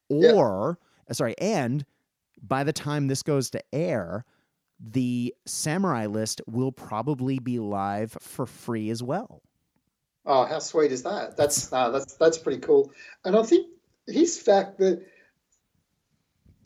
or 0.10 0.78
uh, 1.10 1.14
sorry 1.14 1.36
and 1.40 1.86
by 2.42 2.64
the 2.64 2.74
time 2.74 3.08
this 3.08 3.24
goes 3.24 3.50
to 3.50 3.62
air 3.74 4.26
the 4.80 5.34
samurai 5.46 6.06
list 6.06 6.42
will 6.48 6.72
probably 6.72 7.40
be 7.40 7.60
live 7.60 8.16
for 8.20 8.46
free 8.46 8.90
as 8.90 9.02
well 9.02 9.42
Oh, 10.26 10.46
how 10.46 10.60
sweet 10.60 10.92
is 10.92 11.04
that? 11.04 11.38
That's 11.38 11.72
uh, 11.72 11.92
that's 11.92 12.16
that's 12.16 12.38
pretty 12.38 12.60
cool. 12.60 12.92
And 13.24 13.36
I 13.36 13.44
think 13.44 13.68
his 14.08 14.40
fact 14.40 14.80
that 14.80 15.06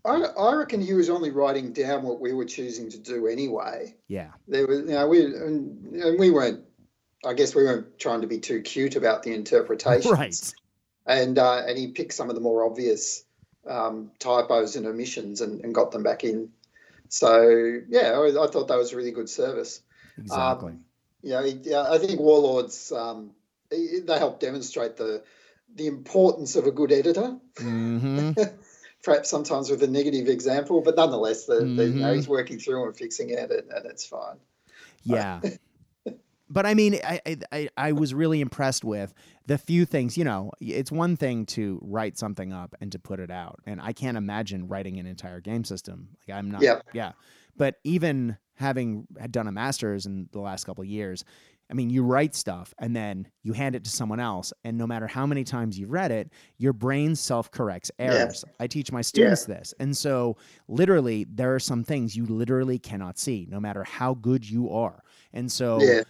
I, 0.06 0.16
I 0.16 0.56
reckon 0.56 0.82
he 0.82 0.94
was 0.94 1.10
only 1.10 1.32
writing 1.32 1.74
down 1.74 2.04
what 2.04 2.20
we 2.20 2.34
were 2.34 2.46
choosing 2.46 2.90
to 2.92 2.98
do 2.98 3.28
anyway. 3.28 3.96
Yeah. 4.08 4.30
There 4.48 4.66
was, 4.66 4.80
you 4.80 4.86
know, 4.86 5.08
we 5.08 5.26
and, 5.26 5.94
and 5.96 6.20
we 6.20 6.32
weren't. 6.32 6.64
I 7.26 7.34
guess 7.34 7.54
we 7.54 7.64
weren't 7.64 8.00
trying 8.00 8.22
to 8.22 8.28
be 8.28 8.40
too 8.40 8.62
cute 8.62 8.96
about 8.96 9.24
the 9.24 9.34
interpretation. 9.34 10.12
Right. 10.16 10.54
And 11.06 11.38
uh, 11.40 11.64
and 11.68 11.78
he 11.78 11.88
picked 11.88 12.14
some 12.14 12.30
of 12.30 12.36
the 12.36 12.42
more 12.42 12.66
obvious 12.66 13.24
um, 13.68 14.12
typos 14.20 14.76
and 14.76 14.86
omissions 14.86 15.42
and, 15.42 15.64
and 15.64 15.74
got 15.74 15.92
them 15.92 16.04
back 16.04 16.24
in. 16.24 16.50
So 17.10 17.80
yeah, 17.90 18.12
I, 18.12 18.44
I 18.44 18.48
thought 18.48 18.68
that 18.68 18.78
was 18.78 18.94
a 18.94 18.96
really 18.96 19.12
good 19.12 19.30
service. 19.30 19.82
Exactly. 20.18 20.74
Um, 20.74 20.84
you 21.22 21.32
know, 21.32 21.44
he- 21.44 21.60
yeah, 21.64 21.90
I 21.90 21.98
think 21.98 22.20
Warlords 22.20 22.92
um, 22.92 23.32
they 23.70 24.00
they 24.06 24.18
help 24.18 24.40
demonstrate 24.40 24.98
the 24.98 25.24
the 25.76 25.88
importance 25.88 26.56
of 26.56 26.68
a 26.68 26.72
good 26.72 26.92
editor. 26.92 27.38
hmm 27.58 28.32
Perhaps 29.04 29.30
sometimes 29.30 29.70
with 29.70 29.82
a 29.84 29.88
negative 29.88 30.28
example, 30.28 30.82
but 30.82 30.96
nonetheless, 30.98 31.46
the, 31.46 31.56
the, 31.62 31.86
you 31.88 31.94
know, 32.02 32.08
Mhm. 32.12 32.16
he's 32.16 32.28
working 32.28 32.60
through 32.60 32.86
and 32.86 32.96
fixing 32.96 33.30
it, 33.30 33.50
and, 33.52 33.72
and 33.72 33.86
it's 33.86 34.06
fine. 34.06 34.38
Yeah. 35.04 35.42
But 36.52 36.66
I 36.66 36.74
mean, 36.74 36.96
I, 37.04 37.22
I- 37.28 37.38
I 37.52 37.70
I 37.78 37.92
was 37.92 38.12
really 38.12 38.42
impressed 38.42 38.84
with 38.84 39.14
the 39.46 39.60
few 39.60 39.86
things. 39.86 40.18
You 40.18 40.24
know, 40.24 40.52
it's 40.60 40.92
one 40.92 41.16
thing 41.16 41.46
to 41.48 41.80
write 41.84 42.18
something 42.18 42.52
up 42.52 42.74
and 42.82 42.92
to 42.92 42.98
put 42.98 43.20
it 43.20 43.30
out, 43.30 43.60
and 43.68 43.80
I 43.80 43.94
can't 43.94 44.18
imagine 44.18 44.68
writing 44.68 44.98
an 45.00 45.06
entire 45.06 45.42
game 45.42 45.64
system. 45.64 46.10
Like 46.28 46.36
I'm 46.36 46.50
not. 46.50 46.64
Yep. 46.64 46.88
Yeah. 46.94 47.12
But 47.56 47.76
even 47.84 48.36
having 48.56 49.06
had 49.20 49.32
done 49.32 49.48
a 49.48 49.52
master's 49.52 50.08
in 50.08 50.28
the 50.32 50.40
last 50.40 50.64
couple 50.64 50.82
of 50.82 50.88
years, 50.88 51.24
I 51.72 51.76
mean, 51.76 51.90
you 51.90 52.04
write 52.04 52.34
stuff 52.36 52.74
and 52.80 52.96
then 52.96 53.28
you 53.44 53.54
hand 53.54 53.76
it 53.76 53.84
to 53.84 53.90
someone 53.92 54.20
else, 54.20 54.52
and 54.64 54.78
no 54.78 54.88
matter 54.88 55.06
how 55.08 55.26
many 55.26 55.44
times 55.44 55.78
you've 55.78 55.92
read 55.92 56.12
it, 56.12 56.32
your 56.58 56.74
brain 56.74 57.16
self 57.16 57.52
corrects 57.52 57.92
errors. 58.00 58.44
I 58.60 58.68
teach 58.68 58.92
my 58.92 59.02
students 59.02 59.46
this, 59.46 59.74
and 59.80 59.96
so 59.96 60.38
literally, 60.68 61.26
there 61.30 61.54
are 61.54 61.60
some 61.60 61.84
things 61.84 62.16
you 62.16 62.26
literally 62.26 62.80
cannot 62.80 63.18
see, 63.20 63.48
no 63.50 63.60
matter 63.60 63.84
how 63.84 64.14
good 64.16 64.50
you 64.50 64.70
are. 64.72 65.04
And 65.34 65.52
so, 65.52 65.84
Yeah. 65.86 66.02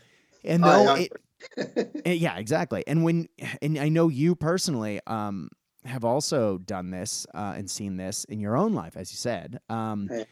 and 0.45 0.63
though 0.63 0.87
I- 0.87 0.99
it, 0.99 1.11
eh, 2.05 2.13
yeah, 2.13 2.37
exactly. 2.37 2.83
And 2.87 3.03
when, 3.03 3.27
and 3.61 3.77
I 3.77 3.89
know 3.89 4.07
you 4.07 4.35
personally, 4.35 4.99
um, 5.07 5.49
have 5.85 6.03
also 6.03 6.57
done 6.57 6.91
this 6.91 7.25
uh, 7.33 7.53
and 7.57 7.69
seen 7.69 7.95
this 7.97 8.23
in 8.25 8.39
your 8.39 8.57
own 8.57 8.73
life, 8.73 8.97
as 8.97 9.11
you 9.11 9.17
said. 9.17 9.59
Um, 9.69 10.09
Yeah. 10.11 10.23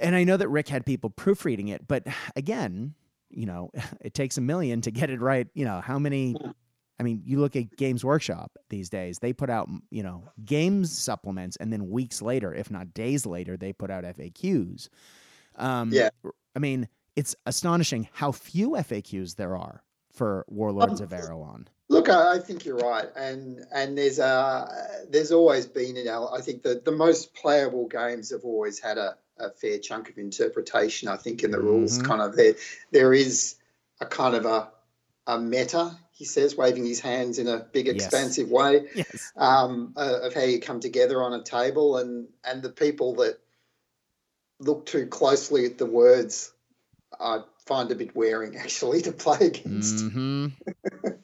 and 0.00 0.14
I 0.14 0.22
know 0.24 0.36
that 0.36 0.48
Rick 0.48 0.68
had 0.68 0.86
people 0.86 1.10
proofreading 1.10 1.68
it, 1.68 1.86
but 1.88 2.04
again, 2.36 2.94
you 3.30 3.46
know, 3.46 3.70
it 4.00 4.14
takes 4.14 4.36
a 4.38 4.40
million 4.40 4.80
to 4.82 4.90
get 4.90 5.10
it 5.10 5.20
right. 5.20 5.46
You 5.54 5.64
know, 5.64 5.80
how 5.80 5.98
many? 5.98 6.36
I 7.00 7.04
mean, 7.04 7.22
you 7.24 7.38
look 7.38 7.54
at 7.54 7.76
Games 7.76 8.04
Workshop 8.04 8.58
these 8.70 8.90
days; 8.90 9.20
they 9.20 9.32
put 9.32 9.50
out, 9.50 9.68
you 9.90 10.02
know, 10.02 10.24
games 10.44 10.96
supplements, 10.96 11.56
and 11.56 11.72
then 11.72 11.90
weeks 11.90 12.20
later, 12.20 12.52
if 12.52 12.70
not 12.70 12.92
days 12.92 13.24
later, 13.24 13.56
they 13.56 13.72
put 13.72 13.90
out 13.90 14.04
FAQs. 14.04 14.88
Um, 15.56 15.92
Yeah. 15.92 16.10
I 16.56 16.58
mean, 16.58 16.88
it's 17.14 17.36
astonishing 17.46 18.08
how 18.12 18.32
few 18.32 18.70
FAQs 18.70 19.36
there 19.36 19.56
are 19.56 19.82
for 20.12 20.44
Warlords 20.48 21.00
Um, 21.00 21.04
of 21.04 21.12
Erewhon. 21.12 21.68
Look, 21.88 22.08
I, 22.08 22.34
I 22.34 22.38
think 22.40 22.64
you're 22.64 22.76
right, 22.76 23.08
and 23.16 23.64
and 23.72 23.96
there's 23.96 24.18
uh 24.18 25.04
there's 25.08 25.30
always 25.32 25.66
been, 25.66 25.94
you 25.96 26.04
know, 26.04 26.28
I 26.36 26.40
think 26.40 26.62
that 26.64 26.84
the 26.84 26.92
most 26.92 27.32
playable 27.34 27.86
games 27.86 28.30
have 28.30 28.44
always 28.44 28.78
had 28.80 28.98
a, 28.98 29.16
a 29.38 29.50
fair 29.50 29.78
chunk 29.78 30.10
of 30.10 30.18
interpretation. 30.18 31.08
I 31.08 31.16
think 31.16 31.42
in 31.44 31.50
the 31.50 31.60
rules, 31.60 31.98
Mhm. 31.98 32.04
kind 32.04 32.22
of 32.22 32.36
there 32.36 32.54
there 32.90 33.12
is 33.14 33.56
a 34.00 34.06
kind 34.06 34.34
of 34.34 34.44
a 34.46 34.70
a 35.26 35.38
meta. 35.38 35.96
He 36.12 36.24
says, 36.24 36.56
waving 36.56 36.86
his 36.86 37.00
hands 37.00 37.38
in 37.38 37.46
a 37.46 37.58
big, 37.72 37.86
Yes. 37.86 37.96
expansive 37.96 38.50
way. 38.50 38.88
Yes. 38.94 39.32
um, 39.36 39.92
uh, 39.96 40.20
of 40.22 40.34
how 40.34 40.42
you 40.42 40.58
come 40.60 40.80
together 40.80 41.22
on 41.22 41.32
a 41.34 41.42
table, 41.42 41.98
and 41.98 42.28
and 42.44 42.62
the 42.62 42.70
people 42.70 43.14
that 43.16 43.38
look 44.58 44.86
too 44.86 45.06
closely 45.06 45.64
at 45.66 45.78
the 45.78 45.86
words, 45.86 46.52
I 47.20 47.42
find 47.66 47.90
a 47.90 47.94
bit 47.94 48.16
wearing 48.16 48.56
actually 48.64 49.02
to 49.02 49.12
play 49.12 49.38
against. 49.46 50.00
hmm 50.10 50.46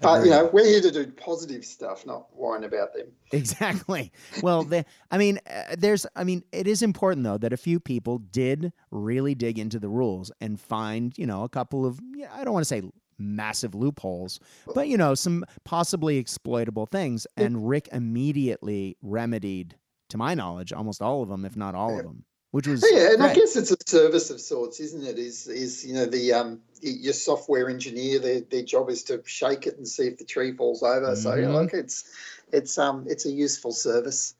But 0.00 0.24
you 0.24 0.30
know, 0.30 0.50
we're 0.52 0.66
here 0.66 0.80
to 0.80 0.90
do 0.90 1.06
positive 1.12 1.64
stuff, 1.64 2.06
not 2.06 2.26
worrying 2.34 2.64
about 2.64 2.94
them. 2.94 3.08
Exactly. 3.32 4.12
Well, 4.42 4.62
the, 4.62 4.84
I 5.10 5.18
mean, 5.18 5.40
uh, 5.48 5.76
there's, 5.76 6.06
I 6.14 6.24
mean, 6.24 6.42
it 6.52 6.66
is 6.66 6.82
important 6.82 7.24
though 7.24 7.38
that 7.38 7.52
a 7.52 7.56
few 7.56 7.80
people 7.80 8.18
did 8.18 8.72
really 8.90 9.34
dig 9.34 9.58
into 9.58 9.78
the 9.78 9.88
rules 9.88 10.30
and 10.40 10.60
find, 10.60 11.16
you 11.18 11.26
know, 11.26 11.44
a 11.44 11.48
couple 11.48 11.84
of, 11.86 12.00
yeah, 12.14 12.28
I 12.32 12.44
don't 12.44 12.54
want 12.54 12.64
to 12.64 12.68
say 12.68 12.82
massive 13.18 13.74
loopholes, 13.74 14.40
but 14.74 14.88
you 14.88 14.96
know, 14.96 15.14
some 15.14 15.44
possibly 15.64 16.18
exploitable 16.18 16.86
things. 16.86 17.26
And 17.36 17.66
Rick 17.68 17.88
immediately 17.92 18.96
remedied, 19.02 19.76
to 20.10 20.18
my 20.18 20.34
knowledge, 20.34 20.72
almost 20.72 21.02
all 21.02 21.22
of 21.22 21.28
them, 21.28 21.44
if 21.44 21.56
not 21.56 21.74
all 21.74 21.98
of 21.98 22.04
them, 22.04 22.24
which 22.56 22.66
was 22.66 22.82
Yeah, 22.90 23.12
and 23.12 23.22
I 23.22 23.34
guess 23.34 23.54
it's 23.54 23.70
a 23.70 23.76
service 23.84 24.30
of 24.30 24.40
sorts, 24.40 24.80
isn't 24.80 25.04
it? 25.04 25.18
Is 25.18 25.46
is 25.46 25.84
you 25.84 25.92
know 25.92 26.06
the 26.06 26.32
um 26.32 26.60
your 26.80 27.12
software 27.12 27.68
engineer, 27.68 28.18
their 28.18 28.40
their 28.40 28.62
job 28.62 28.88
is 28.88 29.02
to 29.04 29.22
shake 29.26 29.66
it 29.66 29.76
and 29.76 29.86
see 29.86 30.04
if 30.04 30.16
the 30.16 30.24
tree 30.24 30.52
falls 30.52 30.82
over. 30.82 31.14
So 31.16 31.34
you 31.34 31.42
know, 31.42 31.52
look, 31.52 31.74
it's 31.74 32.10
it's 32.50 32.78
um 32.78 33.04
it's 33.08 33.26
a 33.26 33.30
useful 33.30 33.72
service. 33.72 34.34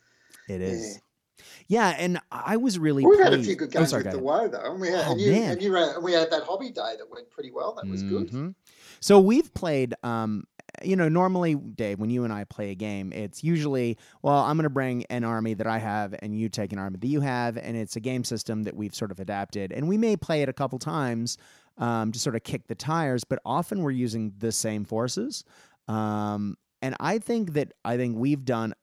It 0.48 0.62
is. 0.62 0.98
Yeah, 1.68 1.94
and 1.98 2.18
I 2.30 2.56
was 2.56 2.78
really 2.78 3.04
We 3.04 3.18
had 3.18 3.34
a 3.34 3.42
few 3.42 3.54
good 3.54 3.68
oh, 3.76 3.80
games 3.80 3.90
sorry, 3.90 4.04
with 4.04 4.12
go 4.12 4.18
the. 4.18 4.24
WoW 4.24 4.48
though, 4.48 4.72
and 4.72 4.80
we 4.80 4.88
had, 4.88 5.04
Oh, 5.06 5.12
and 5.12 5.20
you 5.20 5.32
man. 5.32 5.50
and 5.50 5.62
you 5.62 5.74
ran, 5.74 5.96
and 5.96 6.02
we 6.04 6.12
had 6.14 6.30
that 6.30 6.44
hobby 6.44 6.70
day 6.70 6.94
that 6.96 7.10
went 7.10 7.28
pretty 7.30 7.50
well. 7.50 7.74
That 7.74 7.86
was 7.90 8.02
good. 8.02 8.30
Mhm. 8.30 8.54
So 9.00 9.20
we've 9.20 9.52
played, 9.52 9.94
um, 10.02 10.44
you 10.82 10.96
know, 10.96 11.08
normally, 11.08 11.54
Dave, 11.54 11.98
when 11.98 12.10
you 12.10 12.24
and 12.24 12.32
I 12.32 12.44
play 12.44 12.70
a 12.70 12.74
game, 12.74 13.12
it's 13.12 13.42
usually, 13.44 13.98
well, 14.22 14.38
I'm 14.38 14.56
going 14.56 14.64
to 14.64 14.70
bring 14.70 15.04
an 15.10 15.24
army 15.24 15.54
that 15.54 15.66
I 15.66 15.78
have, 15.78 16.14
and 16.20 16.38
you 16.38 16.48
take 16.48 16.72
an 16.72 16.78
army 16.78 16.98
that 16.98 17.06
you 17.06 17.20
have, 17.20 17.56
and 17.56 17.76
it's 17.76 17.96
a 17.96 18.00
game 18.00 18.24
system 18.24 18.64
that 18.64 18.76
we've 18.76 18.94
sort 18.94 19.10
of 19.10 19.20
adapted, 19.20 19.72
and 19.72 19.88
we 19.88 19.98
may 19.98 20.16
play 20.16 20.42
it 20.42 20.48
a 20.48 20.52
couple 20.52 20.78
times 20.78 21.38
um, 21.78 22.12
to 22.12 22.18
sort 22.18 22.36
of 22.36 22.42
kick 22.42 22.66
the 22.68 22.74
tires, 22.74 23.24
but 23.24 23.38
often 23.44 23.82
we're 23.82 23.90
using 23.90 24.32
the 24.38 24.52
same 24.52 24.84
forces, 24.84 25.44
um, 25.88 26.56
and 26.82 26.94
I 27.00 27.18
think 27.18 27.54
that 27.54 27.72
I 27.84 27.96
think 27.96 28.16
we've 28.16 28.44
done 28.44 28.74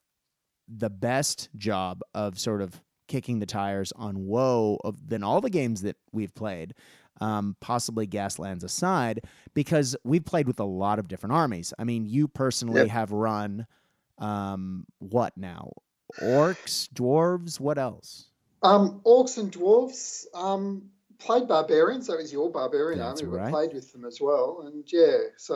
the 0.68 0.90
best 0.90 1.50
job 1.58 2.02
of 2.14 2.40
sort 2.40 2.62
of 2.62 2.82
kicking 3.08 3.40
the 3.40 3.46
tires 3.46 3.92
on 3.96 4.26
woe 4.26 4.80
of 4.84 5.10
than 5.10 5.24
all 5.24 5.42
the 5.42 5.50
games 5.50 5.82
that 5.82 5.98
we've 6.12 6.34
played 6.34 6.74
um, 7.24 7.56
possibly 7.62 8.06
Gaslands 8.08 8.64
aside, 8.64 9.22
because 9.54 9.96
we've 10.04 10.26
played 10.26 10.48
with 10.48 10.60
a 10.60 10.66
lot 10.84 11.00
of 11.00 11.08
different 11.08 11.34
armies. 11.34 11.74
I 11.80 11.84
mean, 11.86 12.06
you 12.06 12.28
personally 12.28 12.82
Yep. 12.82 12.90
have 12.90 13.12
run 13.12 13.66
um, 14.18 14.86
what 15.00 15.36
now? 15.38 15.72
Orcs, 16.22 16.88
dwarves, 16.94 17.60
what 17.60 17.78
else? 17.78 18.30
Um, 18.62 19.02
orcs 19.06 19.38
and 19.38 19.52
dwarves. 19.52 20.26
Um, 20.34 20.90
played 21.18 21.48
barbarians. 21.48 22.08
That 22.08 22.18
was 22.18 22.32
your 22.32 22.52
barbarian 22.52 23.00
That's 23.00 23.22
army. 23.22 23.34
right. 23.34 23.46
We 23.46 23.52
played 23.52 23.74
with 23.74 23.92
them 23.94 24.06
as 24.06 24.20
well, 24.22 24.64
and 24.66 24.84
yeah. 24.92 25.18
So, 25.38 25.56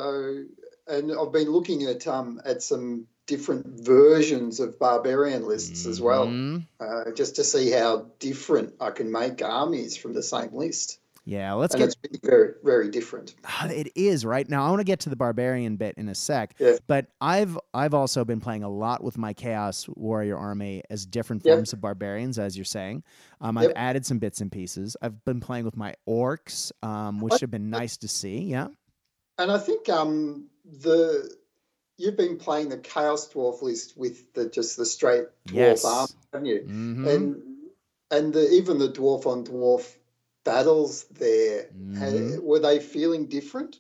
and 0.88 1.12
I've 1.12 1.32
been 1.34 1.51
looking 1.51 1.84
at 1.84 2.08
um 2.08 2.41
at 2.45 2.63
some 2.63 3.08
different 3.25 3.65
versions 3.86 4.60
of 4.62 4.80
barbarian 4.80 5.45
lists 5.45 5.86
as 5.86 5.99
well, 5.99 6.27
Mhm. 6.27 6.65
uh, 6.80 7.12
just 7.12 7.36
to 7.36 7.43
see 7.43 7.69
how 7.71 8.06
different 8.19 8.73
I 8.80 8.91
can 8.91 9.12
make 9.12 9.41
armies 9.43 9.97
from 9.97 10.13
the 10.13 10.23
same 10.23 10.53
list. 10.53 10.99
Yeah, 11.27 11.51
let's 11.55 11.73
and 11.75 11.83
get. 11.83 11.95
it's 12.03 12.19
very 12.25 12.53
very 12.63 12.89
different. 12.89 13.35
It 13.65 13.91
is 13.95 14.23
right 14.25 14.47
now. 14.49 14.65
I 14.65 14.69
want 14.69 14.79
to 14.79 14.85
get 14.85 15.01
to 15.01 15.09
the 15.09 15.17
barbarian 15.17 15.75
bit 15.75 15.95
in 15.97 16.07
a 16.07 16.15
sec, 16.15 16.55
Yeah. 16.57 16.77
but 16.87 17.07
I've 17.19 17.59
I've 17.73 17.93
also 17.93 18.23
been 18.23 18.39
playing 18.39 18.63
a 18.63 18.69
lot 18.69 19.03
with 19.03 19.17
my 19.17 19.33
chaos 19.33 19.87
warrior 19.89 20.37
army 20.37 20.83
as 20.89 21.05
different 21.05 21.43
forms 21.43 21.73
of 21.73 21.81
barbarians, 21.81 22.39
as 22.39 22.55
you're 22.55 22.63
saying. 22.63 23.03
Um, 23.41 23.57
I've 23.57 23.65
Yep. 23.65 23.73
added 23.75 24.05
some 24.05 24.19
bits 24.19 24.39
and 24.39 24.49
pieces. 24.49 24.95
I've 25.01 25.23
been 25.25 25.41
playing 25.41 25.65
with 25.65 25.75
my 25.75 25.95
orcs, 26.07 26.71
um, 26.81 27.19
which 27.19 27.41
have 27.41 27.51
been 27.51 27.69
nice 27.69 27.97
to 27.97 28.07
see. 28.07 28.37
Yeah. 28.39 28.69
And 29.37 29.51
I 29.51 29.57
think 29.57 29.89
um 29.89 30.45
the 30.63 31.29
you've 31.97 32.15
been 32.15 32.37
playing 32.37 32.69
the 32.69 32.77
chaos 32.77 33.27
dwarf 33.27 33.61
list 33.61 33.97
with 33.97 34.33
the 34.33 34.47
just 34.49 34.77
the 34.77 34.85
straight 34.85 35.25
dwarf 35.49 35.53
Yes. 35.53 35.83
army, 35.85 36.07
haven't 36.31 36.45
you? 36.45 36.61
Mhm. 36.65 37.07
and 37.15 37.43
and 38.11 38.33
the, 38.33 38.49
even 38.51 38.77
the 38.79 38.87
dwarf 38.89 39.25
on 39.25 39.43
dwarf 39.43 39.95
battles 40.47 41.05
there. 41.12 41.67
Ha- 41.97 42.39
were 42.41 42.60
they 42.60 42.79
feeling 42.79 43.27
different? 43.27 43.79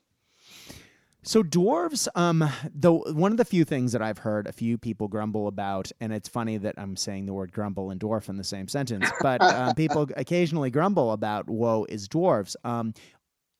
So 1.23 1.43
dwarves, 1.43 2.07
um, 2.15 2.49
though 2.73 2.99
one 3.11 3.31
of 3.31 3.37
the 3.37 3.43
few 3.43 3.65
things 3.65 3.91
that 3.91 4.01
I've 4.01 4.19
heard 4.19 4.47
a 4.47 4.53
few 4.53 4.77
people 4.77 5.09
grumble 5.09 5.47
about, 5.47 5.91
and 5.99 6.13
it's 6.13 6.29
funny 6.29 6.57
that 6.57 6.75
I'm 6.77 6.95
saying 6.95 7.25
the 7.25 7.33
word 7.33 7.51
grumble 7.51 7.91
and 7.91 7.99
dwarf 7.99 8.29
in 8.29 8.37
the 8.37 8.45
same 8.45 8.69
sentence, 8.69 9.09
but 9.21 9.41
uh, 9.41 9.73
people 9.75 10.07
occasionally 10.15 10.71
grumble 10.71 11.11
about 11.11 11.49
woe 11.49 11.85
is 11.89 12.07
dwarves. 12.07 12.55
Um, 12.63 12.93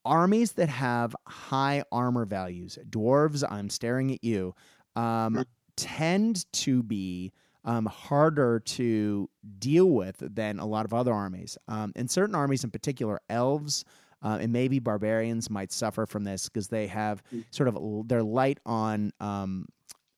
armies 0.06 0.54
that 0.54 0.70
have 0.70 1.14
high 1.28 1.84
armor 1.92 2.26
values, 2.26 2.78
dwarves, 2.90 3.44
I'm 3.50 3.70
staring 3.70 4.14
at 4.14 4.24
you, 4.24 4.56
um, 4.96 5.44
tend 5.76 6.50
to 6.54 6.84
be 6.84 7.34
um, 7.66 7.86
harder 7.86 8.60
to 8.62 9.30
deal 9.60 9.90
with 9.92 10.18
than 10.20 10.60
a 10.60 10.66
lot 10.66 10.86
of 10.86 10.94
other 10.94 11.14
armies. 11.14 11.58
Um, 11.68 11.92
and 11.96 12.10
certain 12.10 12.36
armies, 12.36 12.64
in 12.64 12.72
particular, 12.72 13.20
elves 13.30 13.84
uh, 14.24 14.38
and 14.42 14.52
maybe 14.52 14.80
barbarians, 14.80 15.50
might 15.50 15.72
suffer 15.72 16.06
from 16.06 16.24
this 16.24 16.50
because 16.50 16.70
they 16.70 16.88
have 16.88 17.22
Mm. 17.34 17.46
sort 17.52 17.68
of 17.70 17.78
they're 18.08 18.24
light 18.24 18.60
on 18.66 19.12
um, 19.20 19.68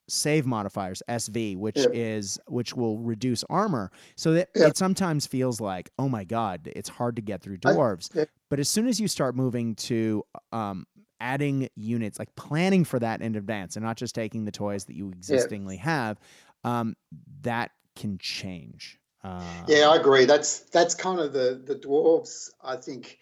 save 0.08 0.46
modifiers 0.46 1.04
SV, 1.10 1.56
which 1.58 1.86
Yep. 1.86 1.94
is 1.94 2.40
which 2.48 2.76
will 2.76 2.98
reduce 3.00 3.44
armor, 3.50 3.92
so 4.16 4.34
that 4.34 4.50
Yep. 4.56 4.66
it 4.68 4.78
sometimes 4.78 5.28
feels 5.28 5.62
like 5.62 5.90
oh 6.00 6.10
my 6.10 6.24
god, 6.24 6.72
it's 6.76 6.90
hard 6.90 7.16
to 7.18 7.22
get 7.22 7.42
through 7.42 7.58
I- 7.66 7.70
dwarves. 7.70 8.10
But 8.50 8.60
as 8.60 8.70
soon 8.70 8.88
as 8.88 9.00
you 9.00 9.08
start 9.08 9.36
moving 9.36 9.76
to 9.76 10.24
um, 10.52 10.86
adding 11.22 11.70
units, 11.76 12.18
like 12.18 12.34
planning 12.36 12.84
for 12.86 13.00
that 13.00 13.22
in 13.22 13.36
advance, 13.36 13.76
and 13.76 13.86
not 13.86 13.98
just 13.98 14.16
taking 14.16 14.46
the 14.46 14.52
toys 14.52 14.86
that 14.86 14.96
you 14.96 15.10
existingly 15.10 15.78
have, 15.78 16.20
um, 16.64 16.96
that 17.42 17.72
can 17.96 18.18
change. 18.18 19.00
Uh, 19.24 19.42
Yeah, 19.68 19.90
I 19.90 19.98
agree. 19.98 20.26
That's 20.26 20.60
that's 20.72 20.96
kind 20.96 21.20
of 21.20 21.34
the 21.34 21.62
the 21.64 21.76
dwarves. 21.76 22.50
I 22.64 22.78
think, 22.78 23.18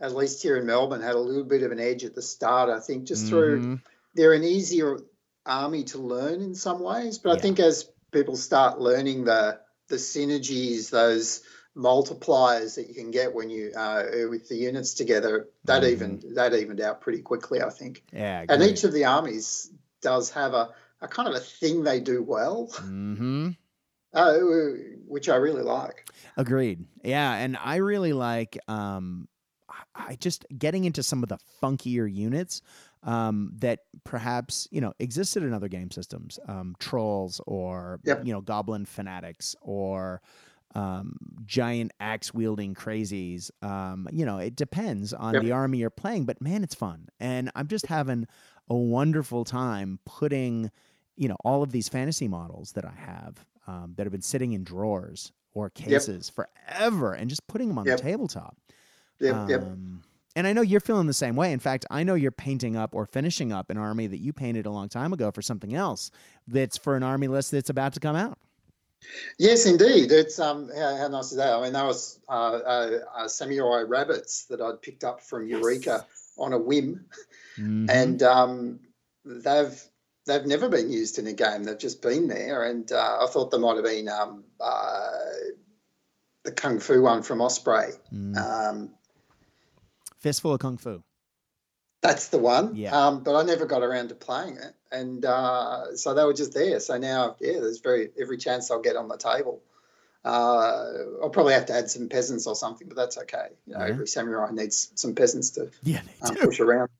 at 0.00 0.14
least 0.14 0.42
here 0.42 0.56
in 0.56 0.66
Melbourne, 0.66 1.02
had 1.02 1.14
a 1.14 1.18
little 1.18 1.44
bit 1.44 1.62
of 1.62 1.72
an 1.72 1.80
edge 1.80 2.04
at 2.04 2.14
the 2.14 2.22
start. 2.22 2.70
I 2.70 2.80
think 2.80 3.04
just 3.04 3.28
through 3.28 3.60
mhm. 3.60 3.82
they're 4.14 4.32
an 4.32 4.44
easier 4.44 4.98
army 5.44 5.84
to 5.84 5.98
learn 5.98 6.40
in 6.40 6.54
some 6.54 6.80
ways, 6.80 7.18
but 7.18 7.30
Yeah. 7.30 7.36
I 7.36 7.38
think 7.40 7.60
as 7.60 7.90
people 8.12 8.36
start 8.36 8.80
learning 8.80 9.24
the 9.24 9.60
the 9.88 9.96
synergies, 9.96 10.88
those 10.90 11.42
multipliers 11.76 12.76
that 12.76 12.88
you 12.88 12.94
can 12.94 13.10
get 13.10 13.34
when 13.34 13.50
you 13.50 13.72
uh, 13.76 14.04
with 14.30 14.48
the 14.48 14.56
units 14.56 14.94
together, 14.94 15.48
that 15.64 15.82
Mhm. 15.82 15.90
even 15.92 16.34
that 16.34 16.54
evened 16.54 16.80
out 16.80 17.00
pretty 17.00 17.20
quickly, 17.22 17.60
I 17.62 17.70
think. 17.70 18.02
yeah, 18.12 18.44
And 18.48 18.62
each 18.62 18.84
of 18.84 18.92
the 18.92 19.04
armies 19.06 19.70
does 20.00 20.30
have 20.30 20.54
a, 20.54 20.74
a 21.02 21.08
kind 21.08 21.28
of 21.28 21.34
a 21.34 21.40
thing 21.40 21.82
they 21.84 22.00
do 22.00 22.22
well, 22.22 22.66
hmm 22.78 23.50
uh, 24.14 24.34
which 25.06 25.28
I 25.28 25.36
really 25.36 25.62
like. 25.62 26.06
Agreed. 26.36 26.84
Yeah, 27.04 27.34
and 27.34 27.56
I 27.56 27.76
really 27.76 28.12
like 28.12 28.58
um 28.68 29.28
I- 29.68 29.82
I 30.10 30.16
just 30.16 30.44
getting 30.58 30.84
into 30.84 31.02
some 31.02 31.22
of 31.22 31.28
the 31.28 31.38
funkier 31.62 32.12
units 32.12 32.62
um 33.02 33.52
that 33.60 33.80
perhaps, 34.04 34.68
you 34.70 34.80
know, 34.80 34.92
existed 34.98 35.42
in 35.42 35.52
other 35.52 35.68
game 35.68 35.90
systems. 35.90 36.38
Um 36.46 36.74
trolls 36.78 37.40
or 37.46 38.00
Yep. 38.04 38.26
you 38.26 38.32
know, 38.32 38.40
goblin 38.40 38.84
fanatics 38.86 39.56
or 39.60 40.20
um 40.74 41.16
giant 41.44 41.92
axe 42.00 42.32
wielding 42.32 42.74
crazies. 42.74 43.50
Um 43.62 44.08
you 44.12 44.24
know, 44.24 44.38
it 44.38 44.56
depends 44.56 45.12
on 45.12 45.34
Yep. 45.34 45.42
the 45.42 45.52
army 45.52 45.78
you're 45.78 45.90
playing, 45.90 46.24
but 46.26 46.40
man, 46.40 46.62
it's 46.62 46.74
fun. 46.74 47.08
And 47.20 47.50
I'm 47.54 47.66
just 47.68 47.86
having 47.86 48.26
a 48.70 48.76
wonderful 48.76 49.44
time 49.44 49.98
putting 50.06 50.70
you 51.16 51.28
know 51.28 51.36
all 51.44 51.62
of 51.62 51.72
these 51.72 51.88
fantasy 51.88 52.28
models 52.28 52.72
that 52.72 52.84
I 52.84 52.92
have 52.96 53.44
um, 53.66 53.94
that 53.96 54.04
have 54.06 54.12
been 54.12 54.22
sitting 54.22 54.52
in 54.52 54.64
drawers 54.64 55.32
or 55.54 55.70
cases 55.70 56.30
forever, 56.30 57.12
and 57.12 57.28
just 57.28 57.46
putting 57.46 57.68
them 57.68 57.78
on 57.78 57.84
Yep. 57.86 57.98
the 57.98 58.02
tabletop. 58.02 58.56
Yep, 59.20 59.48
yep. 59.50 59.62
Um, 59.62 60.02
and 60.34 60.46
I 60.46 60.54
know 60.54 60.62
you're 60.62 60.80
feeling 60.80 61.06
the 61.06 61.12
same 61.12 61.36
way. 61.36 61.52
In 61.52 61.58
fact, 61.58 61.84
I 61.90 62.02
know 62.04 62.14
you're 62.14 62.30
painting 62.32 62.74
up 62.74 62.94
or 62.94 63.04
finishing 63.04 63.52
up 63.52 63.68
an 63.68 63.76
army 63.76 64.06
that 64.06 64.16
you 64.18 64.32
painted 64.32 64.64
a 64.64 64.70
long 64.70 64.88
time 64.88 65.12
ago 65.12 65.30
for 65.30 65.42
something 65.42 65.74
else 65.74 66.10
that's 66.48 66.78
for 66.78 66.96
an 66.96 67.02
army 67.02 67.28
list 67.28 67.50
that's 67.50 67.68
about 67.68 67.92
to 67.94 68.00
come 68.00 68.16
out. 68.16 68.38
Yes, 69.38 69.66
indeed. 69.66 70.10
It's 70.10 70.38
um, 70.38 70.70
how, 70.74 70.96
how 70.96 71.08
nice 71.08 71.32
is 71.32 71.36
that? 71.36 71.52
I 71.52 71.60
mean, 71.62 71.72
that 71.74 71.84
was 71.84 72.18
uh, 72.28 72.32
uh, 72.32 72.98
uh, 73.14 73.28
samurai 73.28 73.82
rabbits 73.82 74.44
that 74.46 74.60
I'd 74.62 74.80
picked 74.80 75.04
up 75.04 75.20
from 75.20 75.46
Eureka 75.48 76.06
on 76.38 76.52
a 76.54 76.58
whim, 76.58 77.04
Mhm. 77.58 77.90
and 77.90 78.22
um, 78.22 78.80
they've 79.26 79.84
they've 80.26 80.46
never 80.46 80.68
been 80.68 80.90
used 80.90 81.18
in 81.18 81.26
a 81.26 81.32
game. 81.32 81.64
They've 81.64 81.78
just 81.78 82.02
been 82.02 82.28
there, 82.28 82.64
and 82.64 82.90
uh, 82.90 83.18
I 83.22 83.26
thought 83.30 83.50
they 83.50 83.58
might 83.58 83.76
have 83.76 83.84
been 83.84 84.08
um, 84.08 84.44
uh, 84.60 85.10
the 86.44 86.52
kung 86.52 86.78
fu 86.80 87.02
one 87.02 87.22
from 87.22 87.40
Osprey. 87.40 87.92
Mm. 88.12 88.36
Um, 88.36 88.90
Fistful 90.20 90.54
of 90.54 90.60
Kung 90.60 90.76
Fu. 90.76 91.02
That's 92.00 92.28
the 92.28 92.38
one. 92.38 92.76
Yeah. 92.76 92.96
Um, 92.96 93.22
but 93.22 93.36
I 93.36 93.42
never 93.44 93.66
got 93.66 93.82
around 93.82 94.08
to 94.08 94.14
playing 94.14 94.56
it, 94.56 94.74
and 94.90 95.24
uh, 95.24 95.96
so 95.96 96.14
they 96.14 96.24
were 96.24 96.34
just 96.34 96.52
there. 96.54 96.80
So 96.80 96.98
now, 96.98 97.36
yeah, 97.40 97.54
there's 97.60 97.80
very 97.80 98.10
every 98.20 98.38
chance 98.38 98.70
I'll 98.70 98.80
get 98.80 98.96
on 98.96 99.08
the 99.08 99.16
table. 99.16 99.62
Uh, 100.24 100.84
I'll 101.20 101.30
probably 101.30 101.54
have 101.54 101.66
to 101.66 101.74
add 101.74 101.90
some 101.90 102.08
peasants 102.08 102.46
or 102.46 102.54
something, 102.54 102.86
but 102.86 102.96
that's 102.96 103.18
okay. 103.18 103.48
You 103.66 103.74
know, 103.74 103.80
Yeah. 103.80 103.90
every 103.90 104.06
samurai 104.06 104.50
needs 104.52 104.92
some 104.94 105.16
peasants 105.16 105.50
to 105.50 105.70
Yeah, 105.82 106.02
uh, 106.22 106.32
push 106.40 106.60
around. 106.60 106.90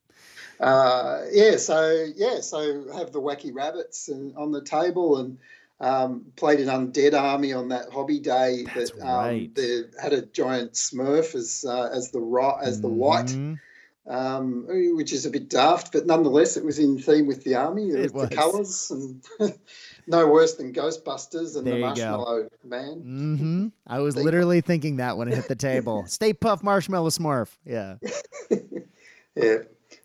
Uh, 0.62 1.22
yeah, 1.32 1.56
so 1.56 2.06
yeah, 2.14 2.40
so 2.40 2.84
have 2.96 3.10
the 3.12 3.20
wacky 3.20 3.52
rabbits 3.52 4.08
and 4.08 4.34
on 4.36 4.52
the 4.52 4.62
table 4.62 5.18
and 5.18 5.38
um, 5.80 6.24
played 6.36 6.60
an 6.60 6.68
undead 6.68 7.14
army 7.20 7.52
on 7.52 7.68
that 7.70 7.90
hobby 7.90 8.20
day 8.20 8.64
That's 8.72 8.92
that 8.92 9.04
um, 9.04 9.08
right. 9.08 9.54
they 9.54 9.80
had 10.00 10.12
a 10.12 10.22
giant 10.22 10.74
Smurf 10.74 11.34
as 11.34 11.64
uh, 11.68 11.90
as 11.92 12.12
the 12.12 12.20
ro- 12.20 12.58
as 12.62 12.80
the 12.80 12.88
white 12.88 13.26
Mhm. 13.26 13.58
um, 14.06 14.66
which 14.96 15.12
is 15.12 15.26
a 15.26 15.30
bit 15.30 15.48
daft, 15.48 15.92
but 15.92 16.06
nonetheless, 16.06 16.56
it 16.56 16.64
was 16.64 16.78
in 16.78 16.98
theme 16.98 17.26
with 17.26 17.44
the 17.44 17.54
army, 17.54 17.90
It 17.90 18.00
with 18.02 18.14
was. 18.14 18.28
the 18.28 18.36
colours, 18.36 18.90
and 18.90 19.22
no 20.06 20.26
worse 20.28 20.54
than 20.54 20.72
Ghostbusters 20.72 21.56
and 21.56 21.66
There 21.66 21.74
the 21.74 21.80
go. 21.80 21.86
Marshmallow 21.86 22.48
Man. 22.64 23.00
hmm 23.02 23.68
I 23.86 23.98
was 24.00 24.16
literally 24.16 24.60
thinking 24.60 24.96
that 24.96 25.16
when 25.16 25.28
it 25.28 25.34
hit 25.34 25.48
the 25.48 25.54
table. 25.56 26.04
Stay 26.06 26.32
Puft 26.34 26.62
Marshmallow 26.62 27.10
Smurf. 27.10 27.56
Yeah. 27.64 27.96
Yeah. 29.34 29.58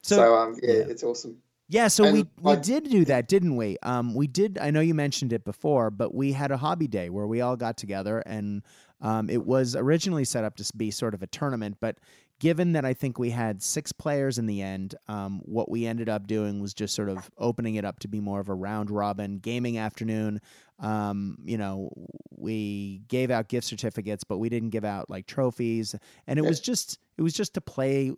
So, 0.07 0.15
So, 0.15 0.35
um, 0.35 0.55
yeah, 0.63 0.69
yeah. 0.73 0.79
it's 0.87 1.03
awesome. 1.03 1.37
Yeah, 1.69 1.89
so 1.89 2.09
we 2.11 2.19
And 2.21 2.29
we 2.41 2.51
I- 2.53 2.55
did 2.55 2.89
do 2.89 3.03
that, 3.05 3.27
didn't 3.27 3.57
we? 3.57 3.77
Um, 3.83 4.15
we 4.15 4.25
did. 4.25 4.57
I 4.57 4.71
know 4.71 4.79
you 4.79 4.93
mentioned 4.93 5.33
it 5.33 5.43
before, 5.43 5.91
but 5.91 6.15
we 6.15 6.31
had 6.31 6.49
a 6.49 6.57
hobby 6.57 6.87
day 6.87 7.09
where 7.09 7.27
we 7.27 7.41
all 7.41 7.57
got 7.57 7.75
together, 7.75 8.19
and 8.25 8.63
um, 9.01 9.29
it 9.29 9.45
was 9.45 9.75
originally 9.75 10.23
set 10.23 10.45
up 10.45 10.55
to 10.55 10.71
be 10.77 10.91
sort 10.91 11.13
of 11.13 11.21
a 11.23 11.27
tournament. 11.27 11.75
But 11.81 11.97
given 12.39 12.71
that 12.71 12.85
I 12.85 12.93
think 12.93 13.19
we 13.19 13.31
had 13.31 13.61
six 13.61 13.91
players 13.91 14.37
in 14.37 14.45
the 14.45 14.61
end, 14.61 14.95
um, 15.09 15.41
what 15.43 15.69
we 15.69 15.85
ended 15.85 16.07
up 16.07 16.25
doing 16.25 16.61
was 16.61 16.73
just 16.73 16.95
sort 16.95 17.09
of 17.09 17.29
opening 17.37 17.75
it 17.75 17.83
up 17.83 17.99
to 17.99 18.07
be 18.07 18.21
more 18.21 18.39
of 18.39 18.47
a 18.47 18.53
round 18.55 18.89
robin 18.89 19.37
gaming 19.39 19.77
afternoon. 19.77 20.39
Um, 20.79 21.37
you 21.43 21.57
know, 21.57 21.89
we 22.29 23.01
gave 23.09 23.29
out 23.29 23.49
gift 23.49 23.67
certificates, 23.67 24.23
but 24.23 24.37
we 24.37 24.47
didn't 24.47 24.69
give 24.69 24.85
out 24.85 25.09
like 25.09 25.25
trophies, 25.27 25.95
and 26.27 26.39
it 26.39 26.43
was 26.43 26.61
just 26.61 26.97
it 27.17 27.23
was 27.23 27.33
just 27.33 27.55
to 27.55 27.61
play 27.61 28.13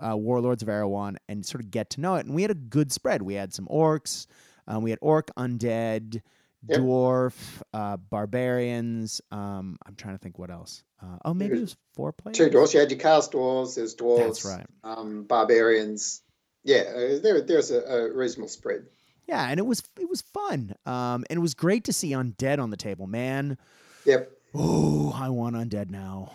uh, 0.00 0.16
Warlords 0.16 0.62
of 0.62 0.68
Erewhon 0.68 1.18
and 1.28 1.44
sort 1.44 1.62
of 1.62 1.70
get 1.70 1.90
to 1.90 2.00
know 2.00 2.14
it. 2.16 2.26
And 2.26 2.34
we 2.34 2.42
had 2.42 2.50
a 2.50 2.54
good 2.54 2.92
spread. 2.92 3.22
We 3.22 3.34
had 3.34 3.52
some 3.54 3.66
orcs, 3.66 4.26
um, 4.66 4.82
we 4.82 4.90
had 4.90 4.98
orc, 5.02 5.30
undead, 5.36 6.22
Yep. 6.68 6.78
dwarf, 6.78 7.34
uh, 7.74 7.96
barbarians. 7.96 9.20
Um, 9.32 9.78
I'm 9.84 9.96
trying 9.96 10.14
to 10.14 10.18
think 10.18 10.38
what 10.38 10.50
else. 10.50 10.84
Uh, 11.02 11.18
oh, 11.24 11.34
maybe 11.34 11.56
it 11.58 11.60
was 11.60 11.76
four 11.94 12.12
players. 12.12 12.36
Two 12.36 12.48
dwarves. 12.50 12.72
You 12.72 12.78
had 12.78 12.90
your 12.90 13.00
cast 13.00 13.32
dwarves, 13.32 13.74
there's 13.74 13.96
dwarves, 13.96 14.18
That's 14.26 14.44
right. 14.44 14.66
um, 14.84 15.24
barbarians. 15.24 16.22
Yeah, 16.62 16.82
uh, 16.82 17.18
there, 17.20 17.40
there's 17.40 17.72
a, 17.72 17.80
a 17.80 18.12
reasonable 18.14 18.48
spread. 18.48 18.86
Yeah, 19.26 19.44
and 19.48 19.58
it 19.58 19.64
was 19.66 19.82
it 20.00 20.08
was 20.08 20.22
fun. 20.22 20.74
Um, 20.86 21.24
and 21.28 21.36
it 21.36 21.40
was 21.40 21.54
great 21.54 21.84
to 21.84 21.92
see 21.92 22.10
undead 22.12 22.60
on 22.60 22.70
the 22.70 22.76
table. 22.76 23.06
Man, 23.08 23.58
Yep. 24.04 24.30
oh, 24.54 25.12
I 25.16 25.30
want 25.30 25.56
undead 25.56 25.90
now. 25.90 26.32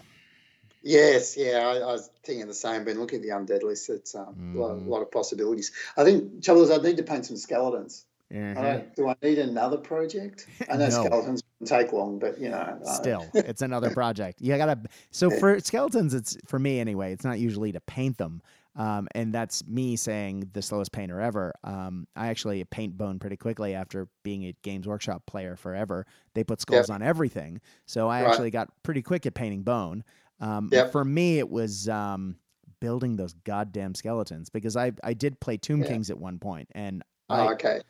Yes, 0.87 1.35
yeah, 1.35 1.57
I, 1.67 1.79
I 1.79 1.91
was 1.91 2.09
thinking 2.23 2.47
the 2.47 2.53
same. 2.53 2.85
Been 2.85 2.97
looking 2.99 3.17
at 3.17 3.23
the 3.23 3.29
undead 3.29 3.61
list. 3.61 3.89
It's 3.89 4.15
um, 4.15 4.53
a 4.55 4.57
lot, 4.57 4.71
Mhm. 4.77 4.87
lot 4.87 5.01
of 5.01 5.11
possibilities. 5.11 5.71
I 5.97 6.05
think, 6.05 6.41
trouble 6.43 6.63
is, 6.63 6.71
I 6.71 6.77
need 6.77 6.95
to 6.95 7.03
paint 7.03 7.25
some 7.25 7.35
skeletons. 7.35 8.05
Mhm. 8.31 8.57
I 8.57 8.61
don't, 8.95 9.09
I 9.09 9.15
need 9.25 9.39
another 9.39 9.77
project? 9.77 10.47
I 10.69 10.77
know 10.77 10.87
No. 10.89 11.03
skeletons 11.03 11.43
can 11.59 11.67
take 11.67 11.91
long, 11.91 12.19
but 12.19 12.39
you 12.39 12.49
know, 12.49 12.79
Still, 12.85 13.25
it's 13.33 13.61
another 13.61 13.89
project. 14.01 14.39
You 14.41 14.55
gotta. 14.57 14.79
So 15.11 15.29
for 15.29 15.59
skeletons, 15.59 16.13
it's 16.13 16.37
for 16.45 16.57
me 16.59 16.79
anyway. 16.79 17.11
It's 17.11 17.25
not 17.25 17.39
usually 17.39 17.71
to 17.73 17.79
paint 17.81 18.17
them, 18.17 18.41
um, 18.75 19.07
and 19.15 19.33
that's 19.33 19.65
me 19.67 19.95
saying 19.97 20.49
the 20.53 20.61
slowest 20.61 20.91
painter 20.93 21.19
ever. 21.19 21.53
Um, 21.63 22.07
I 22.15 22.27
actually 22.27 22.63
paint 22.65 22.97
bone 22.97 23.17
pretty 23.19 23.37
quickly 23.37 23.73
after 23.75 24.07
being 24.23 24.43
a 24.45 24.53
Games 24.61 24.87
Workshop 24.87 25.25
player 25.25 25.55
forever. 25.57 26.05
They 26.33 26.43
put 26.45 26.61
skulls 26.61 26.89
on 26.89 27.01
everything, 27.01 27.59
so 27.85 28.07
I 28.07 28.23
Right. 28.23 28.29
actually 28.29 28.51
got 28.51 28.69
pretty 28.83 29.01
quick 29.01 29.25
at 29.25 29.33
painting 29.33 29.63
bone. 29.63 30.03
Um, 30.39 30.69
Yep. 30.71 30.91
For 30.91 31.03
me, 31.03 31.39
it 31.39 31.49
was 31.49 31.89
um, 31.89 32.37
building 32.79 33.15
those 33.15 33.33
goddamn 33.33 33.95
skeletons 33.95 34.49
because 34.49 34.75
I 34.75 34.91
I 35.03 35.13
did 35.13 35.39
play 35.39 35.57
Tomb 35.57 35.81
Yeah. 35.81 35.87
Kings 35.87 36.09
at 36.09 36.17
one 36.17 36.39
point, 36.39 36.69
and 36.73 37.03
oh, 37.29 37.35
I 37.35 37.53
okay. 37.53 37.81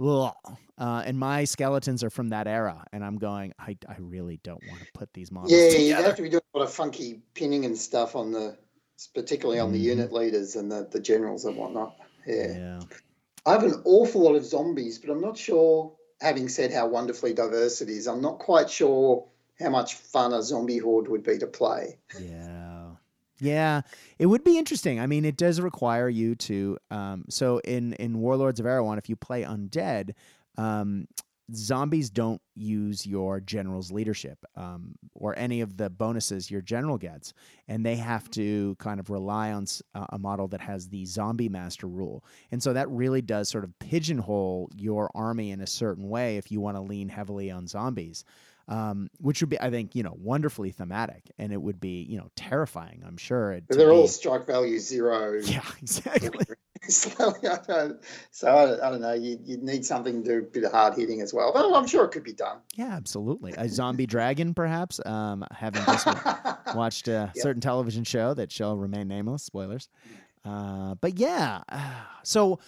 Uh, 0.00 1.02
and 1.04 1.18
my 1.18 1.42
skeletons 1.44 2.04
are 2.04 2.10
from 2.10 2.28
that 2.28 2.46
era, 2.46 2.84
and 2.92 3.04
I'm 3.04 3.16
going. 3.16 3.52
I, 3.58 3.76
I 3.88 3.96
really 3.98 4.38
don't 4.44 4.62
want 4.62 4.80
to 4.80 4.86
put 4.94 5.12
these 5.12 5.32
models 5.32 5.52
Yeah, 5.52 5.78
you 5.78 5.94
have 5.94 6.14
to 6.14 6.22
be 6.22 6.28
doing 6.28 6.42
a 6.54 6.58
lot 6.58 6.64
of 6.64 6.72
funky 6.72 7.20
pinning 7.34 7.64
and 7.64 7.76
stuff 7.76 8.14
on 8.14 8.30
the, 8.30 8.56
particularly 9.14 9.58
on 9.58 9.72
the 9.72 9.78
Mhm. 9.78 9.90
unit 9.90 10.12
leaders 10.12 10.54
and 10.54 10.70
the, 10.70 10.88
the 10.90 11.00
generals 11.00 11.44
and 11.46 11.56
whatnot. 11.56 11.96
Yeah. 12.26 12.56
Yeah. 12.56 12.80
I 13.44 13.52
have 13.52 13.64
an 13.64 13.82
awful 13.84 14.22
lot 14.22 14.36
of 14.36 14.44
zombies, 14.44 14.98
but 14.98 15.10
I'm 15.10 15.20
not 15.20 15.36
sure. 15.36 15.94
Having 16.20 16.48
said 16.48 16.72
how 16.72 16.86
wonderfully 16.86 17.32
diverse 17.32 17.80
it 17.80 17.88
is, 17.88 18.06
I'm 18.06 18.20
not 18.20 18.38
quite 18.38 18.68
sure 18.70 19.26
how 19.60 19.70
much 19.70 19.94
fun 19.94 20.32
a 20.32 20.42
zombie 20.42 20.78
horde 20.78 21.08
would 21.08 21.22
be 21.22 21.38
to 21.38 21.46
play. 21.46 21.98
Yeah. 22.20 22.90
Yeah. 23.40 23.82
It 24.18 24.26
would 24.26 24.44
be 24.44 24.58
interesting. 24.58 25.00
I 25.00 25.06
mean, 25.06 25.24
it 25.24 25.36
does 25.36 25.60
require 25.60 26.08
you 26.08 26.34
to 26.36 26.78
um 26.90 27.24
so 27.28 27.58
in 27.58 27.92
in 27.94 28.18
Warlords 28.18 28.60
of 28.60 28.66
Erewhon, 28.66 28.98
if 28.98 29.08
you 29.08 29.16
play 29.16 29.42
undead, 29.42 30.12
um 30.56 31.06
zombies 31.54 32.10
don't 32.10 32.40
use 32.54 33.06
your 33.06 33.40
general's 33.40 33.90
leadership 33.90 34.38
um, 34.56 34.94
or 35.14 35.38
any 35.38 35.60
of 35.60 35.76
the 35.76 35.88
bonuses 35.88 36.50
your 36.50 36.60
general 36.60 36.98
gets, 36.98 37.32
and 37.68 37.84
they 37.84 37.96
have 37.96 38.30
to 38.30 38.76
kind 38.78 39.00
of 39.00 39.10
rely 39.10 39.52
on 39.52 39.64
uh, 39.94 40.06
a 40.10 40.18
model 40.18 40.48
that 40.48 40.60
has 40.60 40.88
the 40.88 41.04
zombie 41.06 41.48
master 41.48 41.86
rule. 41.86 42.24
And 42.50 42.62
so 42.62 42.72
that 42.72 42.88
really 42.90 43.22
does 43.22 43.48
sort 43.48 43.64
of 43.64 43.78
pigeonhole 43.78 44.70
your 44.76 45.10
army 45.14 45.50
in 45.50 45.60
a 45.60 45.66
certain 45.66 46.08
way 46.08 46.36
if 46.36 46.50
you 46.52 46.60
want 46.60 46.76
to 46.76 46.82
lean 46.82 47.08
heavily 47.08 47.50
on 47.50 47.66
zombies. 47.66 48.24
Um, 48.68 49.08
which 49.18 49.40
would 49.40 49.48
be, 49.48 49.58
I 49.58 49.70
think, 49.70 49.96
you 49.96 50.02
know, 50.02 50.14
wonderfully 50.18 50.72
thematic, 50.72 51.30
and 51.38 51.54
it 51.54 51.56
would 51.62 51.80
be, 51.80 52.02
you 52.02 52.18
know, 52.18 52.28
terrifying. 52.36 53.02
I'm 53.06 53.16
sure. 53.16 53.60
They're 53.66 53.88
be... 53.88 53.92
all 53.92 54.06
strike 54.06 54.46
value 54.46 54.78
zero. 54.78 55.40
Yeah, 55.42 55.62
exactly. 55.82 56.44
so, 56.82 57.34
so 58.30 58.48
I, 58.48 58.86
I, 58.86 58.90
don't 58.90 59.00
know. 59.00 59.14
You 59.14 59.38
you 59.42 59.56
need 59.56 59.86
something 59.86 60.22
to 60.22 60.28
do 60.28 60.38
a 60.40 60.42
bit 60.42 60.64
of 60.64 60.72
hard 60.72 60.94
hitting 60.94 61.22
as 61.22 61.32
well, 61.32 61.50
but 61.54 61.72
I'm 61.72 61.86
sure 61.86 62.04
it 62.04 62.10
could 62.10 62.24
be 62.24 62.34
done. 62.34 62.58
Yeah, 62.74 62.94
absolutely. 62.94 63.54
A 63.56 63.70
zombie 63.70 64.06
dragon, 64.06 64.52
perhaps. 64.52 65.00
Um, 65.06 65.46
having 65.50 65.82
just 65.84 66.06
watched 66.74 67.08
a 67.08 67.32
yep. 67.34 67.36
certain 67.36 67.62
television 67.62 68.04
show 68.04 68.34
that 68.34 68.52
shall 68.52 68.76
remain 68.76 69.08
nameless. 69.08 69.44
Spoilers. 69.44 69.88
Uh, 70.44 70.94
but 71.00 71.18
yeah, 71.18 71.62
so 72.22 72.58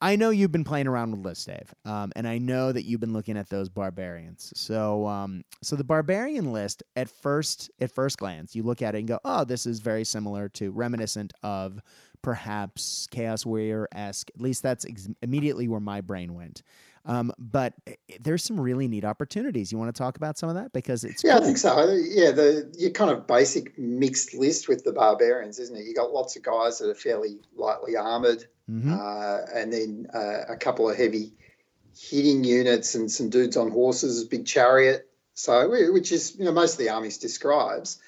I 0.00 0.16
know 0.16 0.30
you've 0.30 0.52
been 0.52 0.64
playing 0.64 0.86
around 0.86 1.10
with 1.10 1.20
lists, 1.20 1.44
Dave, 1.44 1.74
um, 1.84 2.12
and 2.14 2.28
I 2.28 2.38
know 2.38 2.70
that 2.70 2.84
you've 2.84 3.00
been 3.00 3.12
looking 3.12 3.36
at 3.36 3.48
those 3.48 3.68
barbarians. 3.68 4.52
So, 4.54 5.06
um, 5.06 5.44
so 5.62 5.74
the 5.74 5.84
barbarian 5.84 6.52
list 6.52 6.84
at 6.94 7.10
first, 7.10 7.70
at 7.80 7.90
first 7.92 8.18
glance, 8.18 8.54
you 8.54 8.62
look 8.62 8.80
at 8.80 8.94
it 8.94 8.98
and 8.98 9.08
go, 9.08 9.18
"Oh, 9.24 9.44
this 9.44 9.66
is 9.66 9.80
very 9.80 10.04
similar 10.04 10.48
to, 10.50 10.70
reminiscent 10.70 11.32
of 11.42 11.80
perhaps 12.22 13.08
Chaos 13.10 13.44
Warrior 13.44 13.88
esque." 13.92 14.30
At 14.34 14.40
least 14.40 14.62
that's 14.62 14.84
ex- 14.86 15.08
immediately 15.20 15.66
where 15.66 15.80
my 15.80 16.00
brain 16.00 16.34
went. 16.34 16.62
Um, 17.04 17.32
but 17.38 17.74
eh, 17.88 17.94
there's 18.20 18.44
some 18.44 18.60
really 18.60 18.86
neat 18.86 19.04
opportunities. 19.04 19.72
You 19.72 19.78
want 19.78 19.92
to 19.92 19.98
talk 19.98 20.16
about 20.16 20.38
some 20.38 20.48
of 20.48 20.54
that 20.54 20.72
because 20.72 21.02
it's 21.02 21.24
yeah, 21.24 21.32
cool. 21.32 21.42
I 21.42 21.44
think 21.46 21.58
so. 21.58 21.92
Yeah, 21.92 22.30
the 22.30 22.72
your 22.78 22.90
kind 22.90 23.10
of 23.10 23.26
basic 23.26 23.76
mixed 23.76 24.32
list 24.32 24.68
with 24.68 24.84
the 24.84 24.92
barbarians, 24.92 25.58
isn't 25.58 25.76
it? 25.76 25.86
You 25.86 25.94
got 25.94 26.12
lots 26.12 26.36
of 26.36 26.44
guys 26.44 26.78
that 26.78 26.88
are 26.88 26.94
fairly 26.94 27.40
lightly 27.56 27.96
armored 27.96 28.44
mm-hmm. 28.70 28.92
uh, 28.92 29.38
and 29.54 29.72
then 29.72 30.06
uh, 30.12 30.44
a 30.48 30.56
couple 30.56 30.88
of 30.88 30.96
heavy 30.96 31.32
hitting 31.98 32.44
units 32.44 32.94
and 32.94 33.10
some 33.10 33.30
dudes 33.30 33.56
on 33.56 33.70
horses, 33.70 34.24
big 34.24 34.46
chariot. 34.46 35.08
So, 35.34 35.92
which 35.92 36.10
is 36.10 36.36
you 36.36 36.44
know 36.44 36.52
most 36.52 36.72
of 36.72 36.78
the 36.78 36.90
armies 36.90 37.18
describes, 37.18 38.00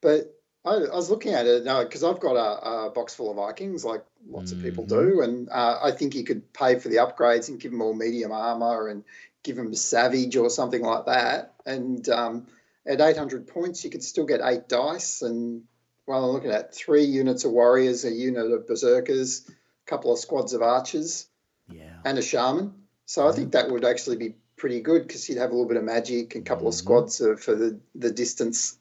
but 0.00 0.32
I, 0.64 0.74
I 0.74 0.94
was 0.94 1.10
looking 1.10 1.32
at 1.32 1.46
it 1.46 1.64
because 1.64 2.04
I've 2.04 2.20
got 2.20 2.36
a, 2.36 2.86
a, 2.86 2.90
box 2.90 3.14
full 3.14 3.30
of 3.30 3.36
Vikings, 3.36 3.84
like 3.84 4.04
lots 4.28 4.52
mm-hmm. 4.52 4.60
of 4.60 4.64
people 4.64 4.84
mm-hmm. 4.84 5.10
do, 5.10 5.20
and 5.20 5.48
uh, 5.48 5.80
I 5.82 5.90
think 5.92 6.14
you 6.14 6.24
could 6.24 6.52
pay 6.52 6.78
for 6.78 6.88
the 6.88 6.96
upgrades 6.96 7.48
and 7.48 7.58
give 7.58 7.72
them 7.72 7.82
all 7.82 7.92
medium 7.92 8.30
armor 8.30 8.88
and 8.88 9.04
give 9.42 9.56
them 9.56 9.74
savage 9.74 10.36
or 10.36 10.50
something 10.50 10.82
like 10.82 11.06
that. 11.06 11.54
And 11.64 12.06
um, 12.08 12.46
at 12.84 13.00
800 13.00 13.46
points, 13.46 13.84
you 13.84 13.90
could 13.90 14.02
still 14.02 14.26
get 14.26 14.40
eight 14.42 14.68
dice. 14.68 15.22
And 15.22 15.62
well, 16.06 16.24
I'm 16.24 16.30
looking 16.32 16.50
at 16.50 16.74
three 16.74 17.04
units 17.04 17.44
of 17.44 17.52
warriors, 17.52 18.04
a 18.04 18.10
unit 18.10 18.50
of 18.50 18.66
berserkers, 18.66 19.48
couple 19.86 20.12
of 20.12 20.18
squads 20.18 20.52
of 20.52 20.62
archers, 20.62 21.28
yeah. 21.70 21.96
and 22.04 22.18
a 22.18 22.22
shaman. 22.22 22.74
So 23.04 23.22
mm-hmm. 23.22 23.30
I 23.30 23.36
think 23.36 23.52
that 23.52 23.70
would 23.70 23.84
actually 23.84 24.16
be 24.16 24.34
pretty 24.56 24.80
good 24.80 25.06
because 25.06 25.28
you'd 25.28 25.38
have 25.38 25.50
a 25.50 25.52
little 25.52 25.68
bit 25.68 25.76
of 25.76 25.84
magic 25.84 26.34
and 26.34 26.46
a 26.46 26.48
couple 26.48 26.62
mm-hmm. 26.62 26.68
of 26.68 26.74
squads 26.74 27.20
uh, 27.20 27.36
for 27.36 27.54
the, 27.54 27.78
the 27.94 28.10
distance 28.10 28.78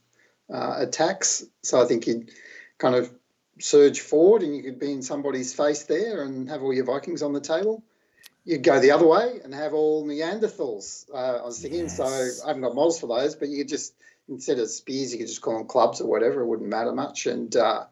uh, 0.54 0.76
attacks. 0.78 1.44
So 1.64 1.82
I 1.82 1.86
think 1.86 2.08
you'd 2.08 2.32
kind 2.78 2.96
of 2.96 3.12
surge 3.60 4.02
forward 4.02 4.42
and 4.42 4.56
you 4.56 4.64
could 4.64 4.80
be 4.80 4.92
in 4.92 5.02
somebody's 5.02 5.54
face 5.54 5.84
there 5.84 6.24
and 6.24 6.50
have 6.50 6.62
all 6.62 6.74
your 6.74 6.86
Vikings 6.86 7.22
on 7.22 7.34
the 7.34 7.42
table. 7.42 7.84
You'd 8.44 8.64
go 8.64 8.80
the 8.80 8.92
other 8.92 9.08
way 9.08 9.40
and 9.44 9.54
have 9.54 9.74
all 9.74 10.06
Neanderthals. 10.06 11.10
Uh, 11.12 11.38
I 11.42 11.46
was 11.46 11.60
thinking, 11.60 11.82
yes. 11.82 11.98
so 11.98 12.06
I 12.06 12.48
haven't 12.48 12.62
got 12.62 12.76
models 12.76 13.00
for 13.00 13.08
those, 13.08 13.36
but 13.36 13.50
you 13.50 13.58
could 13.58 13.70
just 13.70 13.96
instead 14.28 14.60
of 14.60 14.70
spears, 14.70 15.12
you 15.12 15.20
could 15.20 15.28
just 15.28 15.42
call 15.42 15.58
them 15.58 15.68
clubs 15.68 16.02
or 16.02 16.10
whatever. 16.10 16.42
It 16.42 16.48
wouldn't 16.48 16.70
matter 16.70 16.92
much, 16.92 17.26
and 17.26 17.56
uh, 17.56 17.86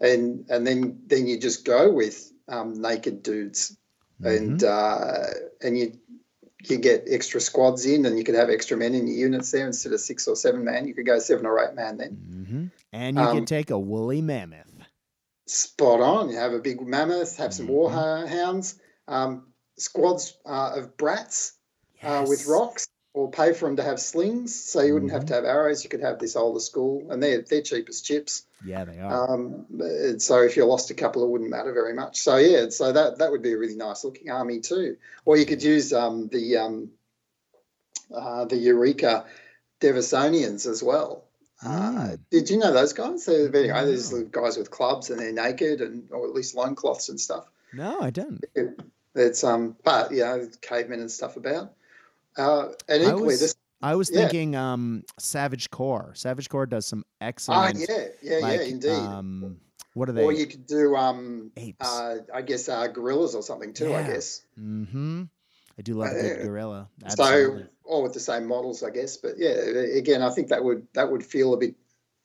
and 0.00 0.46
and 0.48 0.66
then 0.66 1.00
then 1.06 1.26
you 1.26 1.38
just 1.38 1.64
go 1.64 1.90
with 1.90 2.32
um, 2.48 2.80
naked 2.80 3.22
dudes, 3.22 3.76
mm-hmm. 4.20 4.26
and 4.26 4.64
uh, 4.64 5.24
and 5.62 5.78
you 5.78 5.98
you 6.64 6.78
get 6.78 7.04
extra 7.08 7.40
squads 7.40 7.86
in, 7.86 8.06
and 8.06 8.18
you 8.18 8.24
could 8.24 8.34
have 8.34 8.50
extra 8.50 8.76
men 8.76 8.94
in 8.94 9.06
your 9.06 9.16
units 9.16 9.50
there 9.50 9.66
instead 9.66 9.92
of 9.92 10.00
six 10.00 10.26
or 10.26 10.36
seven 10.36 10.64
man. 10.64 10.86
You 10.86 10.94
could 10.94 11.06
go 11.06 11.18
seven 11.18 11.46
or 11.46 11.64
eight 11.64 11.74
man 11.74 11.98
then, 11.98 12.10
mm-hmm. 12.10 12.66
and 12.92 13.16
you 13.16 13.22
um, 13.22 13.36
can 13.36 13.46
take 13.46 13.70
a 13.70 13.78
woolly 13.78 14.22
mammoth. 14.22 14.66
Spot 15.46 16.00
on. 16.00 16.30
You 16.30 16.36
have 16.36 16.52
a 16.52 16.58
big 16.58 16.80
mammoth, 16.80 17.36
have 17.36 17.54
some 17.54 17.68
mm-hmm. 17.68 17.96
warhounds, 17.96 18.78
um, 19.06 19.46
squads 19.78 20.36
uh, 20.44 20.72
of 20.76 20.96
brats 20.96 21.52
yes. 22.02 22.04
uh, 22.04 22.26
with 22.28 22.46
rocks, 22.46 22.88
or 23.16 23.30
pay 23.30 23.54
for 23.54 23.66
them 23.66 23.76
to 23.76 23.82
have 23.82 23.98
slings, 23.98 24.54
so 24.54 24.82
you 24.82 24.92
wouldn't 24.92 25.10
mm-hmm. 25.10 25.20
have 25.20 25.28
to 25.28 25.34
have 25.34 25.46
arrows. 25.46 25.82
You 25.82 25.88
could 25.88 26.02
have 26.02 26.18
this 26.18 26.36
older 26.36 26.60
school, 26.60 27.10
and 27.10 27.22
they're 27.22 27.40
they're 27.40 27.62
cheap 27.62 27.88
as 27.88 28.02
chips. 28.02 28.44
Yeah, 28.62 28.84
they 28.84 28.98
are. 28.98 29.32
Um, 29.32 29.64
so 30.18 30.42
if 30.42 30.54
you 30.58 30.66
lost 30.66 30.90
a 30.90 30.94
couple, 30.94 31.24
it 31.24 31.30
wouldn't 31.30 31.48
matter 31.48 31.72
very 31.72 31.94
much. 31.94 32.18
So 32.18 32.36
yeah, 32.36 32.68
so 32.68 32.92
that 32.92 33.16
that 33.18 33.30
would 33.30 33.40
be 33.40 33.52
a 33.52 33.56
really 33.56 33.74
nice 33.74 34.04
looking 34.04 34.30
army 34.30 34.60
too. 34.60 34.98
Or 35.24 35.38
you 35.38 35.46
could 35.46 35.62
use 35.62 35.94
um, 35.94 36.28
the 36.28 36.58
um, 36.58 36.90
uh, 38.14 38.44
the 38.44 38.56
Eureka 38.56 39.24
Devassonians 39.80 40.66
as 40.66 40.82
well. 40.82 41.24
Uh, 41.64 41.68
mm. 41.68 42.12
Uh, 42.12 42.16
did 42.30 42.50
you 42.50 42.58
know 42.58 42.70
those 42.70 42.92
guys? 42.92 43.24
They're 43.24 43.48
very, 43.48 43.68
no. 43.68 43.86
There's 43.86 44.12
guys 44.24 44.58
with 44.58 44.70
clubs 44.70 45.08
and 45.08 45.18
they're 45.18 45.32
naked 45.32 45.80
and 45.80 46.10
or 46.10 46.28
at 46.28 46.34
least 46.34 46.54
loincloths 46.54 47.08
and 47.08 47.18
stuff. 47.18 47.46
No, 47.72 47.98
I 47.98 48.10
don't. 48.10 48.44
It, 48.54 48.78
it's 49.14 49.42
um, 49.42 49.74
but 49.82 50.10
you 50.12 50.18
know, 50.18 50.50
cavemen 50.60 51.00
and 51.00 51.10
stuff 51.10 51.38
about. 51.38 51.72
Uh, 52.36 52.68
and 52.88 53.02
equally, 53.02 53.24
was, 53.24 53.40
this 53.40 53.56
I 53.82 53.94
was 53.94 54.10
yeah. 54.10 54.20
thinking 54.20 54.56
um, 54.56 55.04
Savage 55.18 55.70
Core. 55.70 56.12
Savage 56.14 56.48
Core 56.48 56.66
does 56.66 56.86
some 56.86 57.04
ah, 57.20 57.24
excellent. 57.24 57.76
Ah, 57.76 57.84
yeah, 57.88 58.06
yeah, 58.22 58.38
like, 58.38 58.60
yeah, 58.60 58.66
indeed. 58.66 58.90
Um, 58.90 59.56
what 59.94 60.08
are 60.08 60.12
they? 60.12 60.24
Or 60.24 60.32
you 60.32 60.46
could 60.46 60.66
do, 60.66 60.96
um, 60.96 61.52
uh, 61.80 62.16
I 62.34 62.42
guess, 62.42 62.68
uh, 62.68 62.86
gorillas 62.88 63.34
or 63.34 63.42
something 63.42 63.74
too. 63.74 63.90
Yeah. 63.90 63.98
I 63.98 64.02
guess. 64.02 64.42
Mm-hmm. 64.58 65.24
I 65.78 65.82
do 65.82 65.94
love 65.94 66.08
uh, 66.08 66.18
a 66.18 66.44
gorilla. 66.44 66.88
Absolutely. 67.04 67.62
So, 67.62 67.68
all 67.84 68.02
with 68.02 68.14
the 68.14 68.20
same 68.20 68.46
models, 68.46 68.82
I 68.82 68.90
guess. 68.90 69.18
But 69.18 69.32
yeah, 69.36 69.50
again, 69.50 70.22
I 70.22 70.30
think 70.30 70.48
that 70.48 70.64
would 70.64 70.86
that 70.94 71.10
would 71.10 71.24
feel 71.24 71.54
a 71.54 71.56
bit 71.58 71.76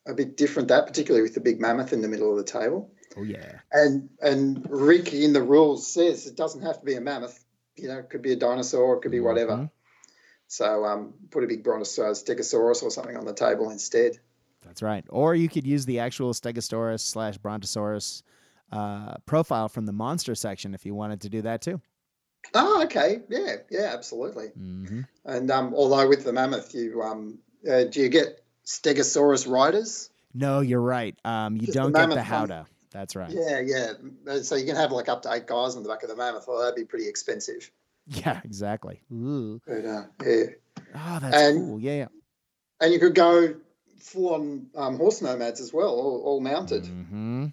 a 0.08 0.13
bit 0.13 0.38
different. 0.38 0.69
That 0.69 0.88
particularly 0.88 1.24
with 1.24 1.34
the 1.34 1.41
big 1.41 1.60
mammoth 1.60 1.93
in 1.93 2.02
the 2.02 2.08
middle 2.08 2.32
of 2.32 2.38
the 2.38 2.52
table. 2.52 2.91
Oh 3.17 3.24
yeah. 3.24 3.60
And 3.71 4.10
and 4.21 4.65
Rick 4.69 5.13
in 5.13 5.34
the 5.34 5.43
rules 5.43 5.86
says 5.86 6.28
it 6.28 6.38
doesn't 6.38 6.62
have 6.62 6.80
to 6.80 6.86
be 6.86 6.95
a 6.95 7.02
mammoth. 7.02 7.43
You 7.76 7.89
know, 7.89 8.00
it 8.00 8.10
could 8.10 8.21
be 8.21 8.34
a 8.34 8.38
dinosaur, 8.38 8.95
it 8.95 9.02
could 9.02 9.12
be 9.12 9.19
whatever. 9.19 9.54
Mm-hmm. 9.54 9.65
So 10.52 10.84
um, 10.84 11.14
put 11.30 11.46
a 11.46 11.48
big 11.48 11.64
brontosaurus, 11.64 12.22
stegosaurus, 12.24 12.84
or 12.84 12.92
something 12.92 13.16
on 13.16 13.24
the 13.24 13.34
table 13.34 13.70
instead. 13.70 14.20
That's 14.66 14.82
right. 14.82 15.06
Or 15.08 15.34
you 15.34 15.48
could 15.48 15.66
use 15.66 15.86
the 15.86 16.00
actual 16.00 16.34
stegosaurus 16.34 17.00
slash 17.00 17.38
brontosaurus 17.38 18.22
uh, 18.70 19.16
profile 19.26 19.70
from 19.70 19.86
the 19.86 19.94
monster 19.94 20.36
section 20.36 20.76
if 20.76 20.86
you 20.86 20.94
wanted 20.94 21.22
to 21.22 21.30
do 21.30 21.42
that 21.44 21.62
too. 21.62 21.80
Oh, 22.54 22.84
okay. 22.84 23.22
Yeah, 23.30 23.56
yeah, 23.70 23.92
absolutely. 23.94 24.50
Mm-hmm. 24.50 25.02
And 25.24 25.50
um, 25.50 25.74
although 25.74 26.10
with 26.10 26.26
the 26.26 26.34
mammoth, 26.34 26.76
you 26.76 27.02
um, 27.02 27.40
uh, 27.66 27.86
do 27.86 28.02
you 28.02 28.10
get 28.10 28.44
stegosaurus 28.66 29.50
riders? 29.50 30.10
No, 30.34 30.60
you're 30.60 30.82
right. 30.82 31.18
Um, 31.24 31.56
you 31.56 31.68
Just 31.68 31.78
don't 31.78 31.94
the 31.94 32.00
get 32.00 32.10
the 32.10 32.24
howdah. 32.24 32.66
That's 32.92 33.16
right. 33.16 33.32
Yeah, 33.32 33.62
yeah. 33.62 34.42
So 34.42 34.56
you 34.56 34.66
can 34.66 34.76
have 34.76 34.92
like 34.92 35.08
up 35.08 35.22
to 35.22 35.32
eight 35.32 35.48
guys 35.48 35.78
on 35.78 35.84
the 35.84 35.88
back 35.88 36.04
of 36.04 36.10
the 36.10 36.18
mammoth. 36.18 36.44
Well, 36.46 36.60
that'd 36.60 36.76
be 36.76 36.84
pretty 36.84 37.08
expensive. 37.08 37.72
Yeah, 38.08 38.42
exactly. 38.44 39.02
Ooh. 39.12 39.62
But, 39.66 39.86
uh, 39.86 40.04
yeah. 40.26 40.44
Oh, 40.96 41.20
that's 41.22 41.36
and, 41.36 41.60
cool. 41.60 41.80
Yeah, 41.80 41.96
yeah. 41.96 42.08
And 42.82 42.92
you 42.92 43.00
could 43.00 43.16
go 43.16 43.56
full 44.00 44.34
on 44.34 44.68
um, 44.76 44.98
horse 44.98 45.22
nomads 45.22 45.62
as 45.62 45.72
well, 45.72 45.90
all, 45.90 46.22
all 46.26 46.42
mounted. 46.42 46.84
Mm-hmm. 46.84 47.48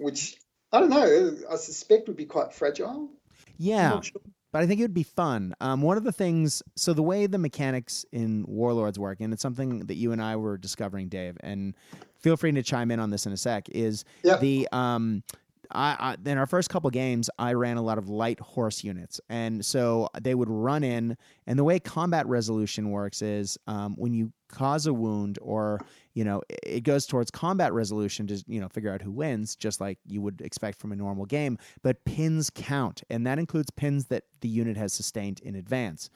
Which 0.00 0.36
I 0.72 0.80
don't 0.80 0.90
know. 0.90 1.36
I 1.50 1.56
suspect 1.56 2.08
would 2.08 2.16
be 2.16 2.24
quite 2.24 2.52
fragile. 2.52 3.10
Yeah. 3.58 4.00
Sure. 4.00 4.22
But 4.52 4.62
I 4.62 4.66
think 4.66 4.80
it 4.80 4.84
would 4.84 4.94
be 4.94 5.04
fun. 5.04 5.54
Um, 5.60 5.80
one 5.82 5.96
of 5.96 6.02
the 6.02 6.10
things, 6.10 6.62
so 6.74 6.92
the 6.92 7.02
way 7.02 7.26
the 7.26 7.38
mechanics 7.38 8.04
in 8.10 8.44
Warlords 8.48 8.98
work, 8.98 9.20
and 9.20 9.32
it's 9.32 9.42
something 9.42 9.80
that 9.86 9.94
you 9.94 10.10
and 10.10 10.20
I 10.20 10.36
were 10.36 10.58
discovering, 10.58 11.08
Dave, 11.08 11.36
and 11.40 11.76
feel 12.18 12.36
free 12.36 12.50
to 12.50 12.62
chime 12.62 12.90
in 12.90 12.98
on 12.98 13.10
this 13.10 13.26
in 13.26 13.32
a 13.32 13.36
sec, 13.36 13.68
is 13.68 14.04
yep. 14.24 14.40
the 14.40 14.66
um, 14.72 15.22
I, 15.72 16.16
I, 16.24 16.28
in 16.28 16.38
our 16.38 16.46
first 16.46 16.70
couple 16.70 16.90
games, 16.90 17.30
I 17.38 17.52
ran 17.52 17.76
a 17.76 17.82
lot 17.82 17.98
of 17.98 18.08
light 18.08 18.40
horse 18.40 18.82
units, 18.82 19.20
and 19.28 19.64
so 19.64 20.08
they 20.20 20.34
would 20.34 20.48
run 20.48 20.84
in. 20.84 21.16
And 21.46 21.58
the 21.58 21.64
way 21.64 21.78
combat 21.78 22.26
resolution 22.26 22.90
works 22.90 23.22
is 23.22 23.58
um, 23.66 23.94
when 23.96 24.12
you 24.12 24.32
cause 24.48 24.86
a 24.86 24.94
wound, 24.94 25.38
or 25.42 25.80
you 26.14 26.24
know, 26.24 26.42
it 26.48 26.82
goes 26.82 27.06
towards 27.06 27.30
combat 27.30 27.72
resolution 27.72 28.26
to 28.28 28.42
you 28.46 28.60
know 28.60 28.68
figure 28.68 28.92
out 28.92 29.02
who 29.02 29.12
wins, 29.12 29.56
just 29.56 29.80
like 29.80 29.98
you 30.06 30.20
would 30.20 30.40
expect 30.40 30.78
from 30.78 30.92
a 30.92 30.96
normal 30.96 31.26
game. 31.26 31.58
But 31.82 32.04
pins 32.04 32.50
count, 32.50 33.02
and 33.10 33.26
that 33.26 33.38
includes 33.38 33.70
pins 33.70 34.06
that 34.06 34.24
the 34.40 34.48
unit 34.48 34.76
has 34.76 34.92
sustained 34.92 35.40
in 35.40 35.54
advance. 35.54 36.10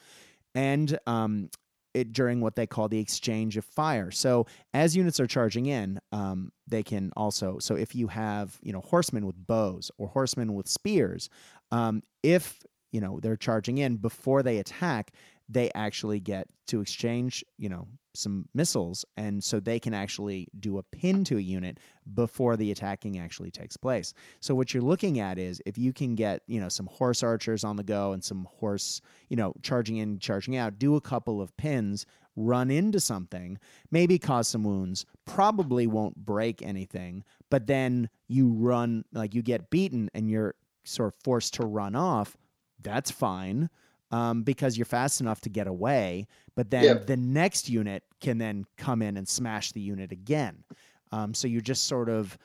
And 0.55 0.99
um, 1.07 1.51
it 1.95 2.13
during 2.13 2.41
what 2.41 2.57
they 2.57 2.67
call 2.67 2.89
the 2.89 2.99
exchange 2.99 3.57
of 3.57 3.65
fire. 3.65 4.11
So 4.11 4.47
as 4.75 4.97
units 4.97 5.21
are 5.21 5.27
charging 5.27 5.67
in, 5.67 6.01
um, 6.13 6.53
they 6.67 6.83
can 6.83 7.13
also. 7.17 7.59
So 7.61 7.77
if 7.77 7.95
you 7.95 8.09
have 8.09 8.59
you 8.63 8.73
know 8.73 8.81
horsemen 8.81 9.27
with 9.27 9.47
bows 9.47 9.91
or 9.97 10.09
horsemen 10.09 10.55
with 10.55 10.69
spears, 10.69 11.31
um, 11.71 12.03
if 12.23 12.63
you 12.93 13.01
know 13.01 13.21
they're 13.21 13.37
charging 13.37 13.79
in 13.79 13.97
before 13.97 14.43
they 14.43 14.59
attack, 14.59 15.13
they 15.49 15.71
actually 15.75 16.21
get 16.21 16.49
to 16.69 16.81
exchange, 16.81 17.45
you 17.59 17.69
know, 17.69 17.87
some 18.15 18.49
missiles, 18.55 19.05
and 19.17 19.43
so 19.43 19.61
they 19.61 19.79
can 19.79 19.93
actually 19.93 20.49
do 20.61 20.79
a 20.79 20.83
pin 20.83 21.25
to 21.25 21.37
a 21.37 21.41
unit 21.41 21.79
before 22.15 22.57
the 22.57 22.71
attacking 22.71 23.19
actually 23.19 23.51
takes 23.51 23.77
place. 23.77 24.15
So 24.41 24.55
what 24.55 24.73
you're 24.73 24.83
looking 24.83 25.21
at 25.21 25.39
is 25.39 25.61
if 25.67 25.77
you 25.77 25.93
can 25.93 26.15
get, 26.15 26.43
you 26.47 26.61
know, 26.61 26.69
some 26.69 26.87
horse 26.87 27.23
archers 27.23 27.65
on 27.65 27.77
the 27.77 27.83
go 27.83 28.13
and 28.13 28.23
some 28.23 28.47
horse, 28.59 29.01
you 29.29 29.37
know, 29.37 29.55
charging 29.63 29.97
in, 29.97 30.19
charging 30.19 30.57
out, 30.57 30.79
do 30.79 30.97
a 30.97 31.01
couple 31.01 31.41
of 31.41 31.57
pins, 31.57 32.07
run 32.37 32.71
into 32.71 33.01
something, 33.01 33.59
maybe 33.91 34.19
cause 34.19 34.49
some 34.49 34.65
wounds, 34.65 35.07
probably 35.25 35.87
won't 35.87 36.17
break 36.17 36.63
anything, 36.63 37.25
but 37.51 37.67
then 37.67 38.09
you 38.29 38.49
run 38.49 39.05
like 39.13 39.35
you 39.35 39.43
get 39.43 39.71
beaten 39.71 40.11
and 40.15 40.31
you're 40.31 40.55
sort 40.85 41.15
of 41.15 41.21
forced 41.23 41.55
to 41.55 41.67
run 41.67 41.95
off. 41.95 42.37
That's 42.83 43.11
fine 43.11 43.71
um, 44.15 44.43
because 44.45 44.79
you're 44.79 44.85
fast 44.85 45.21
enough 45.21 45.41
to 45.41 45.49
get 45.49 45.67
away. 45.67 46.29
But 46.55 46.71
then 46.71 47.03
the 47.07 47.17
next 47.17 47.69
unit 47.69 48.05
can 48.21 48.39
then 48.39 48.65
come 48.77 49.03
in 49.03 49.17
and 49.17 49.29
smash 49.29 49.73
the 49.73 49.81
unit 49.81 50.13
again. 50.13 50.63
Um, 51.11 51.35
so 51.35 51.49
you're 51.49 51.61
just 51.61 51.87
sort 51.89 52.09
of, 52.09 52.39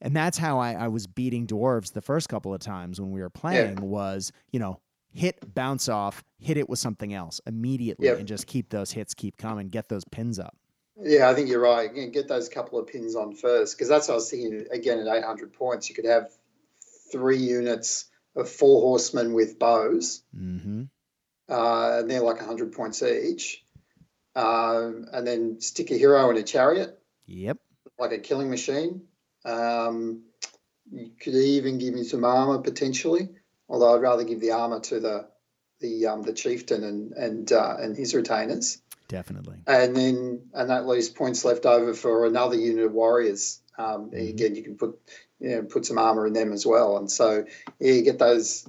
and 0.00 0.16
that's 0.16 0.38
how 0.38 0.58
I, 0.58 0.72
I 0.72 0.88
was 0.88 1.06
beating 1.06 1.46
dwarves 1.46 1.92
the 1.92 2.00
first 2.00 2.30
couple 2.30 2.54
of 2.54 2.60
times 2.60 3.02
when 3.02 3.10
we 3.10 3.20
were 3.20 3.28
playing 3.28 3.76
was, 3.82 4.32
you 4.50 4.58
know, 4.58 4.80
hit, 5.12 5.54
bounce 5.54 5.90
off, 5.90 6.24
hit 6.38 6.56
it 6.56 6.70
with 6.70 6.78
something 6.78 7.12
else 7.12 7.38
immediately, 7.46 8.08
and 8.18 8.26
just 8.26 8.46
keep 8.46 8.70
those 8.70 8.90
hits 8.90 9.12
keep 9.12 9.36
coming, 9.36 9.68
get 9.68 9.90
those 9.90 10.04
pins 10.06 10.38
up. 10.38 10.56
Yeah, 10.98 11.28
I 11.28 11.34
think 11.34 11.48
you're 11.50 11.60
right. 11.60 11.92
Get 12.12 12.28
those 12.28 12.48
couple 12.48 12.78
of 12.78 12.86
pins 12.86 13.14
on 13.14 13.34
first 13.34 13.76
because 13.76 13.88
that's 13.88 14.08
what 14.08 14.14
I 14.14 14.16
was 14.16 14.30
thinking. 14.30 14.66
Again, 14.70 15.00
at 15.00 15.06
800 15.06 15.52
points, 15.52 15.88
you 15.88 15.94
could 15.94 16.06
have 16.06 16.30
three 17.12 17.38
units 17.38 18.06
of 18.36 18.48
four 18.48 18.80
horsemen 18.80 19.32
with 19.34 19.58
bows, 19.58 20.22
hmm 20.34 20.84
uh, 21.48 21.98
and 22.00 22.10
they're 22.10 22.20
like 22.22 22.38
100 22.38 22.72
points 22.72 23.02
each. 23.02 23.64
Um, 24.36 25.06
and 25.12 25.24
then 25.26 25.60
stick 25.60 25.90
a 25.92 25.94
hero 25.96 26.28
in 26.30 26.36
a 26.36 26.42
chariot, 26.42 26.98
Yep. 27.26 27.58
like 27.98 28.10
a 28.12 28.18
killing 28.18 28.50
machine. 28.50 29.02
Um, 29.44 30.22
you 30.90 31.10
could 31.20 31.34
even 31.34 31.78
give 31.78 31.94
me 31.94 32.02
some 32.02 32.24
armor 32.24 32.58
potentially, 32.58 33.28
although 33.68 33.94
I'd 33.94 34.02
rather 34.02 34.24
give 34.24 34.40
the 34.40 34.50
armor 34.52 34.80
to 34.80 34.98
the 35.00 35.28
the 35.80 36.06
um, 36.06 36.22
the 36.22 36.32
chieftain 36.32 36.82
and 36.82 37.12
and 37.12 37.52
uh, 37.52 37.76
and 37.78 37.96
his 37.96 38.14
retainers. 38.14 38.80
Definitely. 39.06 39.58
and 39.68 39.94
then 39.94 40.48
and 40.54 40.70
that 40.70 40.86
leaves 40.86 41.10
points 41.10 41.44
left 41.44 41.64
over 41.66 41.94
for 41.94 42.26
another 42.26 42.56
unit 42.56 42.86
of 42.86 42.92
warriors. 42.92 43.60
Um, 43.78 44.10
Mhm. 44.10 44.30
Again, 44.30 44.54
you 44.56 44.62
can 44.64 44.76
put 44.76 44.98
you 45.38 45.50
know, 45.50 45.62
put 45.62 45.84
some 45.86 45.98
armor 45.98 46.26
in 46.26 46.32
them 46.32 46.52
as 46.52 46.66
well, 46.66 46.96
and 46.96 47.08
so 47.10 47.44
yeah, 47.78 47.92
you 47.92 48.02
get 48.02 48.18
those. 48.18 48.66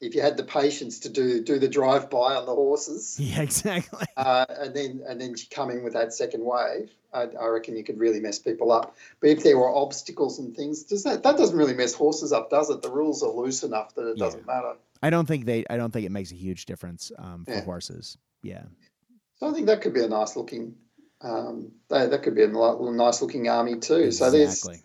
If 0.00 0.14
you 0.14 0.20
had 0.20 0.36
the 0.36 0.44
patience 0.44 1.00
to 1.00 1.08
do 1.08 1.42
do 1.42 1.58
the 1.58 1.68
drive 1.68 2.10
by 2.10 2.34
on 2.34 2.44
the 2.44 2.54
horses, 2.54 3.16
Yeah, 3.20 3.40
exactly. 3.40 4.04
uh, 4.16 4.44
and 4.48 4.74
then 4.74 5.02
and 5.08 5.20
then 5.20 5.34
come 5.50 5.70
in 5.70 5.82
with 5.82 5.94
that 5.94 6.12
second 6.12 6.44
wave, 6.44 6.90
I, 7.14 7.22
I 7.22 7.46
reckon 7.46 7.76
you 7.76 7.84
could 7.84 7.98
really 7.98 8.20
mess 8.20 8.38
people 8.38 8.72
up. 8.72 8.94
But 9.20 9.30
if 9.30 9.42
there 9.42 9.56
were 9.56 9.74
obstacles 9.74 10.38
and 10.38 10.54
things, 10.54 10.82
does 10.82 11.04
that 11.04 11.22
that 11.22 11.38
doesn't 11.38 11.56
really 11.56 11.72
mess 11.74 11.94
horses 11.94 12.32
up, 12.32 12.50
does 12.50 12.68
it? 12.68 12.82
The 12.82 12.90
rules 12.90 13.22
are 13.22 13.30
loose 13.30 13.62
enough 13.62 13.94
that 13.94 14.06
it 14.06 14.18
Yeah. 14.18 14.24
doesn't 14.26 14.46
matter. 14.46 14.74
I 15.02 15.08
don't 15.10 15.26
think 15.26 15.46
they. 15.46 15.64
I 15.70 15.78
don't 15.78 15.92
think 15.92 16.04
it 16.04 16.12
makes 16.12 16.30
a 16.30 16.36
huge 16.36 16.66
difference 16.66 17.10
um, 17.18 17.44
for 17.46 17.52
Yeah. 17.52 17.64
horses. 17.64 18.18
Yeah. 18.42 18.64
So 19.36 19.48
I 19.48 19.52
think 19.54 19.66
that 19.66 19.80
could 19.80 19.94
be 19.94 20.02
a 20.04 20.08
nice 20.08 20.36
looking. 20.36 20.74
Um, 21.22 21.72
that, 21.88 22.10
that 22.10 22.22
could 22.22 22.34
be 22.34 22.42
a 22.42 22.48
nice 22.48 23.22
looking 23.22 23.48
army 23.48 23.76
too. 23.76 24.12
So 24.12 24.30
there's 24.30 24.58
Exactly. 24.58 24.82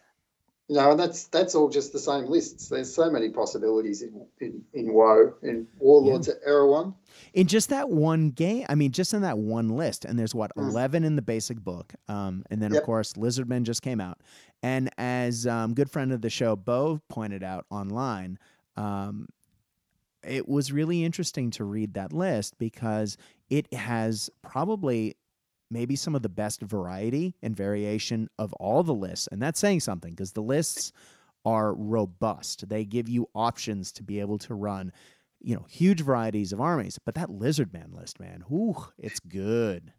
You 0.68 0.78
know, 0.78 0.92
and 0.92 1.00
that's 1.00 1.26
that's 1.26 1.54
all 1.54 1.70
just 1.70 1.92
the 1.92 2.00
same 2.00 2.28
lists. 2.28 2.70
There's 2.70 2.94
so 2.94 3.10
many 3.12 3.30
possibilities 3.30 4.02
in 4.04 4.26
in, 4.40 4.64
in 4.74 4.94
WoW, 4.94 5.34
in 5.44 5.68
Warlords 5.80 6.30
at 6.30 6.38
Erewhon. 6.46 6.96
in 7.34 7.48
just 7.48 7.70
that 7.70 7.90
one 7.90 8.30
game 8.30 8.66
i 8.70 8.76
mean 8.76 8.92
just 8.92 9.14
in 9.14 9.22
that 9.22 9.38
one 9.38 9.70
list 9.70 10.06
and 10.06 10.18
there's 10.18 10.34
what 10.34 10.52
Mm. 10.56 10.70
11 10.70 11.04
in 11.04 11.16
the 11.18 11.22
basic 11.22 11.60
book 11.60 11.94
um, 12.08 12.44
and 12.50 12.62
then 12.62 12.72
Yep. 12.74 12.82
of 12.82 12.86
course 12.86 13.14
lizardmen 13.14 13.64
just 13.64 13.82
came 13.82 14.00
out 14.00 14.20
and 14.64 14.90
as 14.98 15.46
um, 15.46 15.74
good 15.74 15.90
friend 15.92 16.12
of 16.14 16.22
the 16.22 16.30
show 16.30 16.56
bo 16.56 17.02
pointed 17.10 17.44
out 17.44 17.66
online 17.70 18.40
um, 18.78 19.28
it 20.24 20.48
was 20.48 20.72
really 20.72 21.04
interesting 21.04 21.52
to 21.52 21.64
read 21.66 21.94
that 21.96 22.14
list 22.14 22.58
because 22.58 23.18
it 23.50 23.72
has 23.74 24.30
probably 24.42 25.16
maybe 25.72 25.96
some 25.96 26.16
of 26.16 26.22
the 26.22 26.30
best 26.30 26.62
variety 26.62 27.36
and 27.42 27.56
variation 27.56 28.30
of 28.38 28.54
all 28.54 28.84
the 28.84 28.94
lists 28.94 29.28
and 29.32 29.42
that's 29.42 29.60
saying 29.60 29.80
something 29.80 30.12
because 30.12 30.34
the 30.34 30.42
lists 30.42 30.92
are 31.46 31.74
robust 31.74 32.70
they 32.70 32.86
give 32.86 33.10
you 33.10 33.28
options 33.34 33.92
to 33.92 34.04
be 34.04 34.20
able 34.20 34.38
to 34.38 34.54
run 34.54 34.92
you 35.42 35.56
know, 35.56 35.66
huge 35.70 36.02
varieties 36.02 36.54
of 36.54 36.62
armies. 36.62 37.00
But 37.04 37.16
that 37.16 37.30
Lizardman 37.30 37.94
list, 37.96 38.20
man, 38.20 38.44
whoo, 38.48 38.76
it's 38.98 39.20
good. 39.20 39.92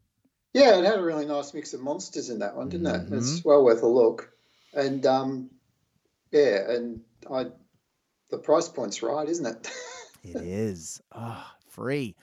Yeah, 0.55 0.79
it 0.79 0.85
had 0.85 0.99
a 0.99 1.03
really 1.03 1.27
nice 1.27 1.55
mix 1.55 1.73
of 1.75 1.81
monsters 1.81 2.31
in 2.31 2.39
that 2.41 2.57
one, 2.57 2.69
didn't 2.69 2.87
it? 2.87 3.11
Mhm. 3.11 3.19
It's 3.19 3.45
well 3.45 3.65
worth 3.65 3.83
a 3.83 3.87
look. 3.87 4.33
And 4.75 5.05
um, 5.07 5.51
yeah, 6.31 6.71
and 6.71 7.01
I, 7.31 7.47
the 8.31 8.39
price 8.39 8.69
point's 8.69 9.03
right, 9.03 9.29
isn't 9.29 9.47
it? 9.47 9.71
It 10.25 10.37
is 10.37 11.03
ah 11.11 11.57
free. 11.67 12.15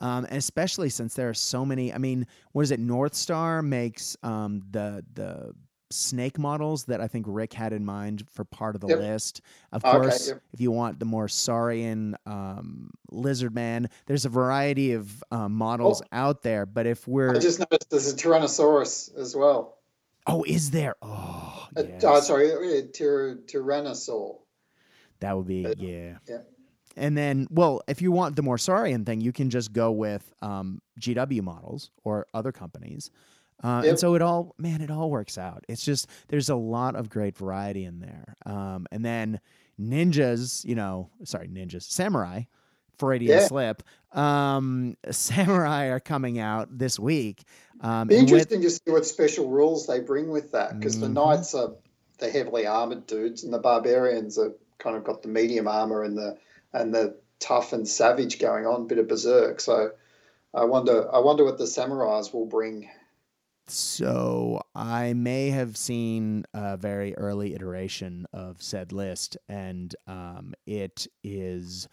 Um, 0.00 0.24
and 0.26 0.36
especially 0.36 0.88
since 0.90 1.14
there 1.14 1.28
are 1.28 1.34
so 1.34 1.64
many. 1.64 1.92
I 1.92 1.98
mean, 1.98 2.26
what 2.52 2.62
is 2.62 2.70
it? 2.70 2.80
North 2.80 3.14
Star 3.14 3.62
makes 3.62 4.16
um, 4.22 4.62
the 4.70 5.04
the 5.14 5.52
snake 5.90 6.38
models 6.38 6.84
that 6.84 7.00
I 7.00 7.08
think 7.08 7.24
Rick 7.26 7.54
had 7.54 7.72
in 7.72 7.82
mind 7.82 8.24
for 8.30 8.44
part 8.44 8.74
of 8.74 8.82
the 8.82 8.88
Yep. 8.88 8.98
list. 8.98 9.40
Of 9.72 9.82
Okay, 9.84 9.96
course, 9.96 10.28
yep. 10.28 10.42
if 10.52 10.60
you 10.60 10.70
want 10.70 10.98
the 10.98 11.06
more 11.06 11.28
Saurian 11.28 12.14
um, 12.26 12.90
lizard 13.10 13.54
man, 13.54 13.88
there's 14.06 14.26
a 14.26 14.28
variety 14.28 14.92
of 14.92 15.24
um, 15.30 15.54
models 15.54 16.02
out 16.12 16.42
there. 16.42 16.66
But 16.66 16.86
if 16.86 17.08
we're 17.08 17.36
I 17.36 17.38
just 17.38 17.58
noticed 17.58 17.88
there's 17.90 18.12
a 18.12 18.16
Tyrannosaurus 18.16 19.16
as 19.16 19.34
well. 19.34 19.78
oh, 20.26 20.42
is 20.44 20.70
there? 20.72 20.94
Oh, 21.00 21.68
Uh, 21.74 21.82
oh, 22.02 22.20
sorry, 22.20 22.52
uh, 22.52 22.82
Tyr- 22.92 23.38
Tyrannosaur. 23.46 24.36
That 25.20 25.36
would 25.38 25.46
be 25.46 25.66
Uh, 25.66 25.74
yeah. 25.78 26.18
yeah. 26.28 26.38
And 26.98 27.16
then, 27.16 27.46
well, 27.50 27.80
if 27.88 28.02
you 28.02 28.10
want 28.12 28.36
the 28.36 28.42
more 28.42 28.58
Saurian 28.58 29.04
thing, 29.04 29.20
you 29.20 29.32
can 29.32 29.50
just 29.50 29.72
go 29.72 29.90
with 29.92 30.32
um, 30.42 30.82
GW 31.00 31.42
models 31.42 31.90
or 32.04 32.26
other 32.34 32.52
companies. 32.52 33.10
Uh, 33.62 33.82
And 33.86 33.98
so 33.98 34.14
it 34.14 34.22
all, 34.22 34.54
man, 34.58 34.80
it 34.80 34.90
all 34.90 35.10
works 35.10 35.36
out. 35.38 35.64
It's 35.68 35.84
just 35.84 36.08
there's 36.28 36.48
a 36.48 36.54
lot 36.56 36.94
of 36.94 37.08
great 37.08 37.36
variety 37.36 37.84
in 37.84 38.00
there. 38.00 38.34
Um, 38.46 38.86
and 38.92 39.04
then 39.04 39.40
ninjas, 39.80 40.64
you 40.64 40.74
know, 40.74 41.10
sorry, 41.24 41.48
ninjas, 41.48 41.82
samurai, 41.82 42.42
Freudian 42.98 43.32
Yeah. 43.40 43.46
slip. 43.46 43.82
Um, 44.12 44.96
samurai 45.10 45.86
are 45.86 46.00
coming 46.00 46.38
out 46.38 46.76
this 46.78 46.98
week. 46.98 47.42
Um, 47.80 48.08
Be 48.08 48.14
with- 48.16 48.22
interesting 48.24 48.62
to 48.62 48.70
see 48.70 48.90
what 48.90 49.06
special 49.06 49.48
rules 49.48 49.86
they 49.86 50.00
bring 50.00 50.30
with 50.30 50.52
that 50.52 50.78
because 50.78 50.96
Mhm. 50.96 51.00
the 51.00 51.08
knights 51.08 51.54
are 51.54 51.72
the 52.18 52.28
heavily 52.30 52.66
armored 52.66 53.06
dudes 53.06 53.44
and 53.44 53.52
the 53.52 53.58
barbarians 53.60 54.38
are 54.38 54.52
kind 54.78 54.96
of 54.96 55.04
got 55.04 55.22
the 55.22 55.28
medium 55.28 55.66
armor 55.68 56.02
and 56.04 56.16
the 56.16 56.36
and 56.72 56.94
the 56.94 57.16
tough 57.40 57.72
and 57.72 57.86
savage 57.86 58.38
going 58.38 58.66
on, 58.66 58.86
bit 58.86 58.98
of 58.98 59.08
berserk. 59.08 59.60
So 59.60 59.92
I 60.54 60.64
wonder 60.64 61.12
I 61.14 61.18
wonder 61.18 61.44
what 61.44 61.58
the 61.58 61.64
samurais 61.64 62.32
will 62.32 62.46
bring. 62.46 62.88
So 63.66 64.62
I 64.74 65.12
may 65.12 65.50
have 65.50 65.76
seen 65.76 66.44
a 66.54 66.76
very 66.78 67.14
early 67.16 67.54
iteration 67.54 68.26
of 68.32 68.62
said 68.62 68.92
list, 68.92 69.36
and 69.48 69.94
um, 70.06 70.54
it 70.66 71.06
is 71.22 71.86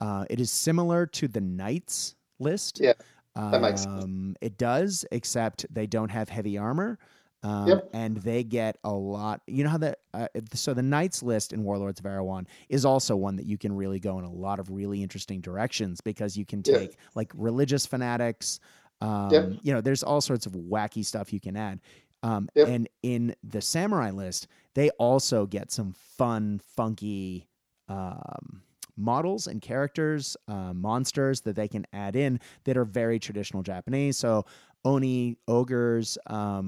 uh, 0.00 0.24
it 0.30 0.40
is 0.40 0.50
similar 0.50 1.06
to 1.06 1.28
the 1.28 1.40
knights 1.40 2.14
list. 2.38 2.80
Yeah, 2.80 2.94
that 3.36 3.60
makes 3.60 3.82
sense. 3.82 4.04
Um, 4.04 4.36
it 4.40 4.56
does, 4.56 5.04
except 5.12 5.66
they 5.72 5.86
don't 5.86 6.10
have 6.10 6.30
heavy 6.30 6.56
armor. 6.56 6.98
Um, 7.42 7.68
Yep. 7.68 7.88
And 7.92 8.16
they 8.18 8.42
get 8.44 8.78
a 8.84 8.92
lot. 8.92 9.42
You 9.46 9.64
know 9.64 9.70
how 9.70 9.78
that. 9.78 10.00
uh, 10.12 10.26
so 10.54 10.74
the 10.74 10.82
knights 10.82 11.22
list 11.22 11.52
in 11.52 11.62
Warlords 11.62 12.00
of 12.00 12.06
Erewhon 12.06 12.46
is 12.68 12.84
also 12.84 13.14
one 13.14 13.36
that 13.36 13.46
you 13.46 13.56
can 13.56 13.72
really 13.74 14.00
go 14.00 14.18
in 14.18 14.24
a 14.24 14.30
lot 14.32 14.58
of 14.58 14.70
really 14.70 15.02
interesting 15.02 15.40
directions 15.40 16.00
because 16.00 16.36
you 16.36 16.44
can 16.44 16.62
Yeah. 16.66 16.78
take 16.78 16.96
like 17.14 17.32
religious 17.36 17.86
fanatics. 17.86 18.58
Um, 19.00 19.32
Yep. 19.32 19.60
You 19.62 19.72
know, 19.74 19.80
there's 19.80 20.02
all 20.02 20.20
sorts 20.20 20.46
of 20.46 20.52
wacky 20.52 21.04
stuff 21.04 21.32
you 21.32 21.40
can 21.40 21.56
add. 21.56 21.80
Um, 22.24 22.48
Yep. 22.56 22.66
And 22.68 22.88
in 23.04 23.34
the 23.44 23.60
samurai 23.60 24.10
list, 24.10 24.48
they 24.74 24.90
also 24.98 25.46
get 25.46 25.70
some 25.70 25.92
fun, 25.92 26.58
funky 26.58 27.48
um, 27.88 28.62
models 28.96 29.46
and 29.46 29.62
characters, 29.62 30.36
uh, 30.48 30.72
monsters 30.74 31.42
that 31.42 31.54
they 31.54 31.68
can 31.68 31.86
add 31.92 32.16
in 32.16 32.40
that 32.64 32.76
are 32.76 32.84
very 32.84 33.20
traditional 33.20 33.62
Japanese. 33.62 34.16
So 34.18 34.44
oni, 34.84 35.36
ogres, 35.46 36.18
um. 36.26 36.66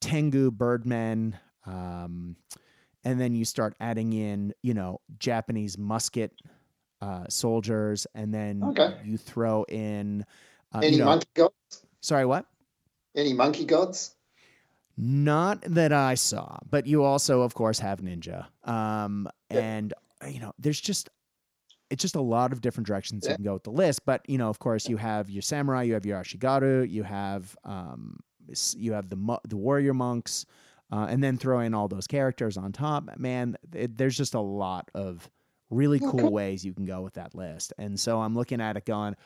Tengu, 0.00 0.50
birdmen. 0.50 1.38
Um, 1.64 2.36
and 3.04 3.20
then 3.20 3.34
you 3.34 3.44
start 3.44 3.74
adding 3.80 4.12
in, 4.12 4.52
you 4.62 4.74
know, 4.74 5.00
Japanese 5.18 5.78
musket 5.78 6.32
uh, 7.00 7.26
soldiers, 7.28 8.06
and 8.14 8.32
then 8.34 8.62
Okay. 8.70 8.94
you 9.04 9.16
throw 9.16 9.64
in, 9.64 10.24
uh, 10.74 10.80
Any 10.82 10.92
you 10.92 10.98
know, 10.98 11.06
monkey 11.06 11.28
gods? 11.34 11.86
sorry, 12.00 12.26
what? 12.26 12.46
Any 13.16 13.32
monkey 13.32 13.64
gods? 13.64 14.16
Not 14.98 15.60
that 15.62 15.92
I 15.92 16.14
saw, 16.14 16.58
but 16.70 16.86
you 16.86 17.02
also, 17.04 17.42
of 17.42 17.54
course, 17.54 17.78
have 17.80 18.00
ninja. 18.00 18.46
Um, 18.64 19.28
Yep. 19.50 19.60
and 19.60 19.94
uh, 20.24 20.28
you 20.28 20.40
know, 20.40 20.52
there's 20.58 20.80
just 20.80 21.10
it's 21.90 22.02
just 22.02 22.16
a 22.16 22.20
lot 22.20 22.52
of 22.52 22.60
different 22.62 22.86
directions 22.86 23.26
Yeah. 23.26 23.32
you 23.32 23.36
can 23.36 23.44
go 23.44 23.54
with 23.54 23.64
the 23.64 23.70
list. 23.70 24.04
But 24.06 24.28
you 24.28 24.38
know, 24.38 24.48
of 24.48 24.58
course, 24.58 24.88
you 24.88 24.96
have 24.96 25.28
your 25.30 25.42
samurai, 25.42 25.82
you 25.82 25.94
have 25.94 26.06
your 26.06 26.18
ashigaru, 26.20 26.88
you 26.90 27.02
have 27.02 27.56
um, 27.64 28.18
you 28.76 28.92
have 28.92 29.08
the 29.08 29.16
mo- 29.16 29.40
the 29.48 29.56
warrior 29.56 29.94
monks, 29.94 30.46
uh, 30.92 31.06
and 31.08 31.22
then 31.22 31.36
throw 31.36 31.60
in 31.60 31.74
all 31.74 31.88
those 31.88 32.06
characters 32.06 32.56
on 32.56 32.72
top. 32.72 33.18
Man, 33.18 33.56
it, 33.74 33.96
there's 33.96 34.16
just 34.16 34.34
a 34.34 34.40
lot 34.40 34.90
of 34.94 35.28
really 35.70 35.98
cool 35.98 36.30
ways 36.30 36.64
you 36.64 36.72
can 36.72 36.84
go 36.84 37.02
with 37.02 37.14
that 37.14 37.34
list. 37.34 37.72
And 37.78 37.98
so 37.98 38.20
I'm 38.20 38.34
looking 38.34 38.60
at 38.60 38.76
it 38.76 38.84
going. 38.84 39.16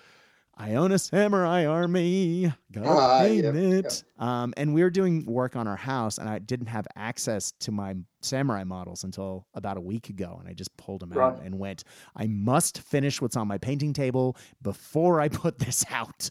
I 0.57 0.75
own 0.75 0.93
a 0.93 0.99
samurai 0.99 1.64
army. 1.64 2.53
Gotta 2.71 3.25
paint 3.25 3.45
yep, 3.45 3.55
it. 3.55 4.05
Um, 4.18 4.53
and 4.59 4.75
we 4.75 4.83
were 4.83 4.91
doing 4.91 5.25
work 5.25 5.57
on 5.57 5.66
our 5.66 5.77
house, 5.77 6.18
and 6.18 6.29
I 6.29 6.39
didn't 6.39 6.66
have 6.66 6.87
access 6.97 7.53
to 7.61 7.73
my 7.73 7.97
samurai 8.21 8.64
models 8.64 9.05
until 9.05 9.47
about 9.55 9.79
a 9.79 9.81
week 9.81 10.11
ago. 10.11 10.37
And 10.39 10.47
I 10.47 10.53
just 10.53 10.77
pulled 10.77 11.01
them 11.01 11.16
out 11.16 11.41
and 11.43 11.59
went, 11.59 11.85
I 12.14 12.27
must 12.27 12.81
finish 12.81 13.23
what's 13.23 13.37
on 13.37 13.49
my 13.49 13.57
painting 13.57 13.95
table 13.95 14.37
before 14.61 15.18
I 15.18 15.29
put 15.29 15.59
this 15.59 15.85
out. 15.91 16.29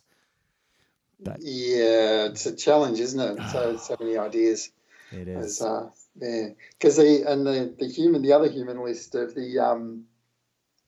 But 1.20 1.40
Yeah, 1.42 2.26
it's 2.26 2.46
a 2.46 2.56
challenge, 2.56 3.00
isn't 3.00 3.20
it? 3.20 3.50
So 3.52 3.78
so 3.82 3.98
many 4.00 4.18
ideas. 4.18 4.72
It 5.12 5.28
is. 5.28 5.62
As, 5.62 5.62
uh, 5.62 5.90
yeah, 6.20 6.50
because 6.72 6.98
the 6.98 7.24
and 7.28 7.46
the, 7.46 7.74
the 7.78 7.88
human, 7.88 8.22
the 8.22 8.34
other 8.34 8.50
human 8.50 8.84
list 8.84 9.16
of 9.16 9.34
the 9.36 9.60
um, 9.60 10.06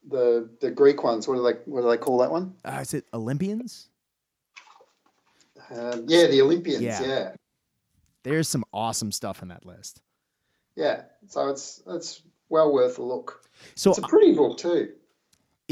the 0.08 0.50
the 0.62 0.72
Greek 0.72 1.04
ones. 1.04 1.28
What 1.28 1.36
do 1.36 1.44
they 1.44 1.60
what 1.66 1.82
do 1.82 1.90
they 1.90 1.98
call 1.98 2.20
that 2.20 2.32
one? 2.32 2.56
Uh, 2.64 2.80
is 2.82 2.94
it 2.94 3.06
Olympians? 3.14 3.90
Um, 5.70 6.06
yeah, 6.08 6.28
the 6.28 6.42
Olympians. 6.42 6.82
Yeah. 6.82 7.02
Yeah. 7.02 7.08
yeah, 7.08 7.32
There's 8.24 8.48
some 8.48 8.66
awesome 8.74 9.12
stuff 9.12 9.42
in 9.42 9.48
that 9.50 9.66
list. 9.66 10.02
Yeah, 10.76 11.04
so 11.28 11.50
it's 11.50 11.82
it's 11.88 12.22
well 12.50 12.74
worth 12.74 12.98
a 12.98 13.04
look. 13.04 13.44
So 13.76 13.92
It's 13.92 14.00
a 14.00 14.04
pretty 14.04 14.34
book 14.34 14.58
too. 14.58 14.94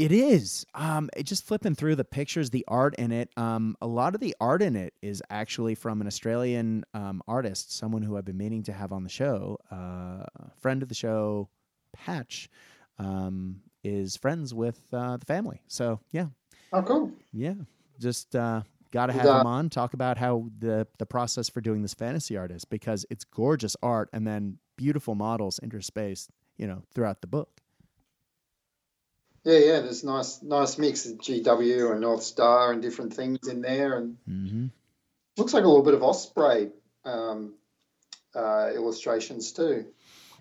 It 0.00 0.12
is. 0.12 0.64
Um, 0.74 1.10
it 1.14 1.24
just 1.24 1.44
flipping 1.44 1.74
through 1.74 1.96
the 1.96 2.06
pictures, 2.06 2.48
the 2.48 2.64
art 2.66 2.94
in 2.94 3.12
it. 3.12 3.28
Um, 3.36 3.76
a 3.82 3.86
lot 3.86 4.14
of 4.14 4.22
the 4.22 4.34
art 4.40 4.62
in 4.62 4.74
it 4.74 4.94
is 5.02 5.22
actually 5.28 5.74
from 5.74 6.00
an 6.00 6.06
Australian 6.06 6.84
um, 6.94 7.22
artist, 7.28 7.76
someone 7.76 8.00
who 8.00 8.16
I've 8.16 8.24
been 8.24 8.38
meaning 8.38 8.62
to 8.62 8.72
have 8.72 8.92
on 8.92 9.02
the 9.02 9.10
show. 9.10 9.58
Uh, 9.70 10.24
a 10.24 10.50
friend 10.56 10.82
of 10.82 10.88
the 10.88 10.94
show, 10.94 11.50
Patch, 11.92 12.48
um, 12.98 13.60
is 13.84 14.16
friends 14.16 14.54
with 14.54 14.80
uh, 14.90 15.18
the 15.18 15.26
family. 15.26 15.60
So 15.68 16.00
yeah, 16.12 16.28
Oh, 16.72 16.80
cool. 16.80 17.12
yeah, 17.34 17.56
just 17.98 18.34
uh, 18.34 18.62
got 18.92 19.08
to 19.08 19.12
have 19.12 19.26
him 19.26 19.46
on 19.46 19.68
talk 19.68 19.92
about 19.92 20.16
how 20.16 20.46
the 20.60 20.86
the 20.96 21.04
process 21.04 21.50
for 21.50 21.60
doing 21.60 21.82
this 21.82 21.92
fantasy 21.92 22.38
art 22.38 22.52
is 22.52 22.64
because 22.64 23.04
it's 23.10 23.24
gorgeous 23.24 23.76
art 23.82 24.08
and 24.14 24.26
then 24.26 24.60
beautiful 24.78 25.14
models 25.14 25.60
interspaced, 25.62 26.28
you 26.56 26.66
know, 26.66 26.84
throughout 26.94 27.20
the 27.20 27.26
book. 27.26 27.59
Yeah, 29.44 29.58
yeah. 29.58 29.80
There's 29.80 30.04
nice 30.04 30.42
nice 30.42 30.76
mix 30.78 31.06
of 31.06 31.18
GW 31.18 31.92
and 31.92 32.00
North 32.00 32.22
Star 32.22 32.72
and 32.72 32.82
different 32.82 33.14
things 33.14 33.48
in 33.48 33.62
there, 33.62 33.96
and 33.98 34.16
Mm-hmm. 34.28 34.66
looks 35.38 35.54
like 35.54 35.64
a 35.64 35.68
little 35.68 35.84
bit 35.84 35.94
of 35.94 36.02
Osprey 36.02 36.70
um, 37.04 37.54
uh, 38.34 38.70
illustrations 38.74 39.52
too. 39.52 39.86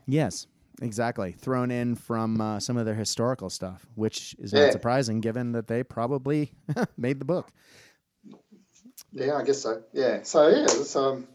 Yes, 0.06 0.48
exactly. 0.82 1.32
Thrown 1.32 1.72
in 1.72 1.96
from 1.96 2.42
uh, 2.42 2.60
some 2.60 2.76
of 2.78 2.86
their 2.86 2.96
historical 2.96 3.50
stuff, 3.50 3.86
which 3.96 4.36
is 4.40 4.52
Yeah. 4.54 4.64
not 4.64 4.72
surprising 4.74 5.22
given 5.22 5.54
that 5.54 5.68
they 5.68 5.84
probably 5.84 6.52
made 6.98 7.20
the 7.20 7.26
book. 7.26 7.50
Yeah, 9.12 9.36
I 9.36 9.44
guess 9.44 9.62
so. 9.62 9.82
Yeah. 9.94 10.24
So 10.24 10.48
yeah, 10.50 10.66
there's 10.68 10.96
um, 10.96 11.28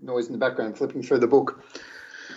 noise 0.00 0.26
in 0.26 0.32
the 0.32 0.38
background 0.38 0.76
flipping 0.76 1.02
through 1.02 1.18
the 1.20 1.26
book. 1.26 1.64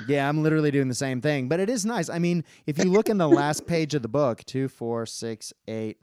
Yeah, 0.06 0.30
I'm 0.30 0.42
literally 0.44 0.72
doing 0.72 0.88
the 0.88 0.96
same 0.96 1.22
thing, 1.22 1.50
but 1.50 1.60
it 1.60 1.70
is 1.70 1.86
nice. 1.86 2.10
I 2.10 2.20
mean, 2.20 2.46
if 2.66 2.78
you 2.78 2.90
look 2.92 3.10
in 3.10 3.18
the 3.18 3.28
last 3.28 3.66
page 3.66 3.94
of 3.94 4.02
the 4.02 4.08
book, 4.08 4.44
two, 4.46 4.70
four, 4.70 5.06
six, 5.06 5.52
eight, 5.68 5.98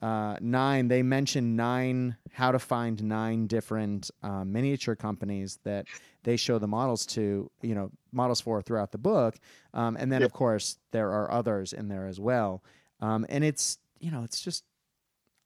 uh, 0.00 0.36
nine, 0.40 0.88
they 0.88 1.02
mention 1.02 1.54
nine, 1.56 2.16
how 2.32 2.52
to 2.52 2.58
find 2.58 3.02
nine 3.04 3.46
different 3.46 4.10
uh, 4.22 4.44
miniature 4.44 4.94
companies 4.96 5.58
that 5.64 5.86
they 6.24 6.36
show 6.36 6.58
the 6.58 6.66
models 6.66 7.06
to, 7.06 7.50
you 7.62 7.74
know, 7.74 7.90
models 8.12 8.40
for 8.40 8.60
throughout 8.62 8.92
the 8.92 8.98
book. 8.98 9.36
Um, 9.72 9.96
and 9.98 10.10
then, 10.10 10.20
Yeah. 10.20 10.26
of 10.26 10.32
course, 10.32 10.78
there 10.90 11.10
are 11.10 11.30
others 11.30 11.72
in 11.72 11.88
there 11.88 12.06
as 12.06 12.18
well. 12.20 12.62
Um, 13.00 13.26
and 13.28 13.44
it's, 13.44 13.78
you 14.00 14.10
know, 14.10 14.24
it's 14.24 14.40
just, 14.40 14.64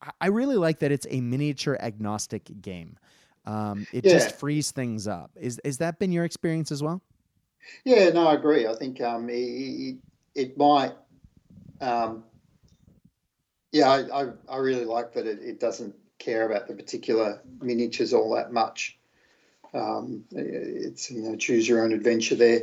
I- 0.02 0.12
I 0.20 0.26
really 0.28 0.56
like 0.56 0.78
that 0.80 0.92
it's 0.92 1.06
a 1.10 1.20
miniature 1.20 1.76
agnostic 1.80 2.50
game. 2.60 2.96
Um, 3.44 3.86
it 3.92 4.04
Yeah. 4.04 4.10
just 4.10 4.32
frees 4.32 4.70
things 4.72 5.06
up. 5.08 5.30
Is, 5.36 5.60
is 5.64 5.78
that 5.78 5.98
been 5.98 6.12
your 6.12 6.24
experience 6.24 6.70
as 6.72 6.82
well? 6.82 7.02
Yeah, 7.84 8.10
no, 8.10 8.28
I 8.28 8.34
agree. 8.34 8.66
I 8.66 8.74
think 8.74 9.00
um, 9.00 9.28
it, 9.30 9.96
it 10.34 10.56
might. 10.56 10.92
Um, 11.80 12.24
yeah, 13.72 13.88
I, 13.88 14.22
I, 14.22 14.28
I 14.48 14.56
really 14.58 14.84
like 14.84 15.12
that 15.14 15.26
it, 15.26 15.40
it 15.42 15.60
doesn't 15.60 15.94
care 16.18 16.50
about 16.50 16.66
the 16.68 16.74
particular 16.74 17.40
miniatures 17.60 18.12
all 18.12 18.34
that 18.34 18.52
much. 18.52 18.98
Um, 19.74 20.24
it's 20.30 21.10
you 21.10 21.22
know 21.22 21.36
choose 21.36 21.68
your 21.68 21.84
own 21.84 21.92
adventure 21.92 22.34
there, 22.34 22.62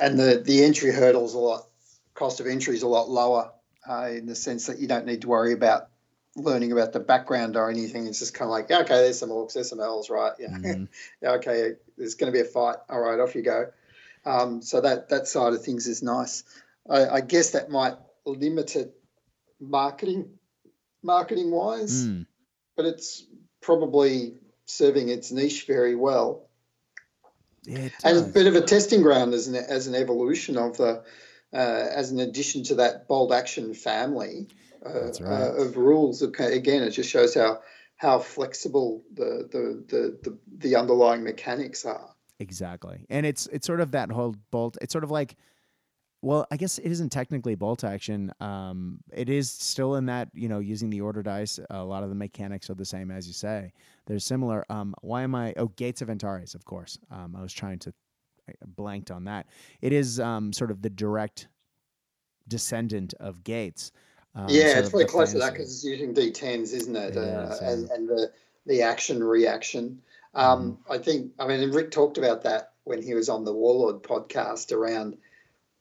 and 0.00 0.18
the 0.18 0.42
the 0.44 0.64
entry 0.64 0.90
hurdle's 0.90 1.34
a 1.34 1.38
lot. 1.38 1.66
Cost 2.14 2.40
of 2.40 2.46
entry 2.46 2.74
is 2.74 2.82
a 2.82 2.88
lot 2.88 3.10
lower 3.10 3.52
uh, 3.86 4.08
in 4.10 4.24
the 4.24 4.34
sense 4.34 4.66
that 4.66 4.78
you 4.78 4.88
don't 4.88 5.04
need 5.04 5.20
to 5.20 5.28
worry 5.28 5.52
about 5.52 5.88
learning 6.34 6.72
about 6.72 6.94
the 6.94 7.00
background 7.00 7.56
or 7.56 7.70
anything. 7.70 8.06
It's 8.06 8.20
just 8.20 8.32
kind 8.32 8.48
of 8.48 8.52
like 8.52 8.70
yeah, 8.70 8.80
okay, 8.80 9.02
there's 9.02 9.18
some 9.18 9.28
orcs, 9.28 9.52
there's 9.52 9.68
some 9.68 9.80
elves, 9.80 10.08
right? 10.08 10.32
Yeah, 10.38 10.48
Mhm. 10.64 10.88
yeah, 11.20 11.32
okay, 11.32 11.72
there's 11.98 12.14
going 12.14 12.32
to 12.32 12.36
be 12.36 12.40
a 12.40 12.50
fight. 12.50 12.76
All 12.88 13.00
right, 13.00 13.20
off 13.20 13.34
you 13.34 13.42
go. 13.42 13.66
Um, 14.26 14.60
so 14.60 14.80
that 14.80 15.08
that 15.10 15.28
side 15.28 15.52
of 15.54 15.64
things 15.64 15.86
is 15.86 16.02
nice. 16.02 16.42
I, 16.88 17.08
I 17.08 17.20
guess 17.20 17.50
that 17.50 17.70
might 17.70 17.94
limit 18.26 18.74
it 18.76 18.92
marketing 19.60 20.30
marketing 21.02 21.50
wise, 21.52 22.06
Mm. 22.06 22.26
but 22.76 22.86
it's 22.86 23.24
probably 23.62 24.34
serving 24.66 25.08
its 25.08 25.30
niche 25.30 25.66
very 25.66 25.94
well. 25.94 26.48
It 27.66 27.92
And 28.04 28.16
it's 28.18 28.28
a 28.28 28.32
bit 28.32 28.46
of 28.48 28.56
a 28.56 28.60
testing 28.60 29.02
ground 29.02 29.32
as 29.32 29.46
an 29.46 29.54
as 29.54 29.86
an 29.86 29.94
evolution 29.94 30.56
of 30.58 30.76
the 30.76 31.04
uh, 31.52 31.56
as 31.56 32.10
an 32.10 32.18
addition 32.18 32.64
to 32.64 32.74
that 32.76 33.06
Bolt 33.06 33.32
Action 33.32 33.74
family 33.74 34.48
uh, 34.84 34.90
right. 34.90 35.20
uh, 35.20 35.52
of 35.62 35.76
rules. 35.76 36.22
Okay, 36.22 36.56
Again, 36.56 36.82
it 36.82 36.90
just 36.90 37.10
shows 37.10 37.34
how 37.34 37.60
how 37.96 38.18
flexible 38.18 39.04
the 39.14 39.48
the, 39.50 39.84
the, 39.88 40.18
the 40.22 40.38
the 40.58 40.76
underlying 40.76 41.22
mechanics 41.22 41.84
are. 41.84 42.15
Exactly. 42.38 43.06
And 43.08 43.24
it's 43.24 43.46
it's 43.48 43.66
sort 43.66 43.80
of 43.80 43.92
that 43.92 44.10
whole 44.10 44.34
bolt. 44.50 44.76
It's 44.80 44.92
sort 44.92 45.04
of 45.04 45.10
like, 45.10 45.36
well, 46.22 46.46
I 46.50 46.56
guess 46.56 46.78
it 46.78 46.90
isn't 46.90 47.10
technically 47.10 47.54
bolt 47.54 47.84
action. 47.84 48.32
Um, 48.40 48.98
it 49.12 49.28
is 49.28 49.50
still 49.50 49.96
in 49.96 50.06
that 50.06 50.28
you 50.34 50.48
know 50.48 50.58
using 50.58 50.90
the 50.90 51.00
order 51.00 51.22
dice. 51.22 51.58
A 51.70 51.82
lot 51.82 52.02
of 52.02 52.08
the 52.08 52.14
mechanics 52.14 52.68
are 52.68 52.74
the 52.74 52.84
same 52.84 53.10
as 53.10 53.26
you 53.26 53.32
say. 53.32 53.72
They're 54.06 54.18
similar. 54.18 54.64
Um, 54.70 54.94
why 55.00 55.22
am 55.22 55.34
I? 55.34 55.54
Oh, 55.56 55.68
Gates 55.68 56.02
of 56.02 56.10
Antares, 56.10 56.54
of 56.54 56.64
course. 56.64 56.98
Um, 57.10 57.34
I 57.36 57.42
was 57.42 57.52
trying 57.52 57.78
to 57.80 57.94
I 58.48 58.52
blanked 58.66 59.10
on 59.10 59.24
that. 59.24 59.46
It 59.80 59.92
is 59.92 60.20
um, 60.20 60.52
sort 60.52 60.70
of 60.70 60.82
the 60.82 60.90
direct 60.90 61.48
descendant 62.48 63.14
of 63.18 63.42
Gates. 63.44 63.92
Um, 64.34 64.46
yeah, 64.48 64.78
it's 64.78 64.90
the 64.90 65.04
close 65.04 65.32
to 65.32 65.38
that 65.38 65.52
because 65.52 65.72
it's 65.72 65.84
using 65.84 66.14
D10s, 66.14 66.74
isn't 66.74 66.94
it? 66.94 67.16
It 67.16 67.18
uh, 67.18 67.48
is, 67.50 67.60
and, 67.60 67.90
and 67.90 68.08
the 68.08 68.30
the 68.66 68.82
action 68.82 69.22
reaction. 69.22 70.02
Um, 70.36 70.78
I 70.88 70.98
think. 70.98 71.32
I 71.38 71.46
mean, 71.46 71.70
Rick 71.72 71.90
talked 71.90 72.18
about 72.18 72.42
that 72.44 72.72
when 72.84 73.02
he 73.02 73.14
was 73.14 73.28
on 73.28 73.44
the 73.44 73.52
Warlord 73.52 74.02
podcast 74.02 74.72
around. 74.72 75.16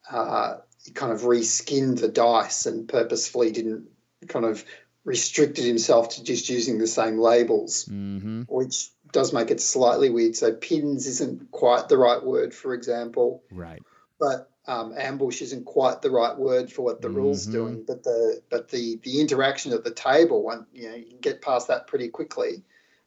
Uh, 0.09 0.57
he 0.83 0.91
kind 0.91 1.11
of 1.11 1.21
reskinned 1.21 1.99
the 1.99 2.07
dice 2.07 2.65
and 2.65 2.87
purposefully 2.87 3.51
didn't 3.51 3.89
kind 4.27 4.45
of 4.45 4.63
restricted 5.03 5.65
himself 5.65 6.09
to 6.15 6.23
just 6.23 6.49
using 6.49 6.77
the 6.79 6.87
same 6.87 7.17
labels, 7.19 7.85
Mhm. 7.85 8.45
which 8.49 8.91
does 9.11 9.33
make 9.33 9.51
it 9.51 9.61
slightly 9.61 10.09
weird. 10.09 10.35
So 10.35 10.53
pins 10.53 11.05
isn't 11.07 11.51
quite 11.51 11.89
the 11.89 11.97
right 11.97 12.23
word, 12.23 12.53
for 12.53 12.73
example 12.73 13.43
Right. 13.51 13.81
but 14.19 14.49
um, 14.67 14.93
ambush 14.97 15.43
isn't 15.43 15.65
quite 15.65 16.01
the 16.01 16.09
right 16.09 16.35
word 16.35 16.71
for 16.71 16.81
what 16.81 17.01
the 17.01 17.09
rules 17.09 17.45
Mhm. 17.45 17.51
doing. 17.51 17.83
But 17.83 18.03
the 18.03 18.41
but 18.49 18.69
the 18.69 18.99
the 19.03 19.21
interaction 19.21 19.73
at 19.73 19.83
the 19.83 19.91
table, 19.91 20.41
when 20.43 20.65
you 20.73 20.89
know 20.89 20.95
you 20.95 21.05
can 21.05 21.19
get 21.19 21.41
past 21.41 21.67
that 21.67 21.85
pretty 21.85 22.09
quickly, 22.09 22.63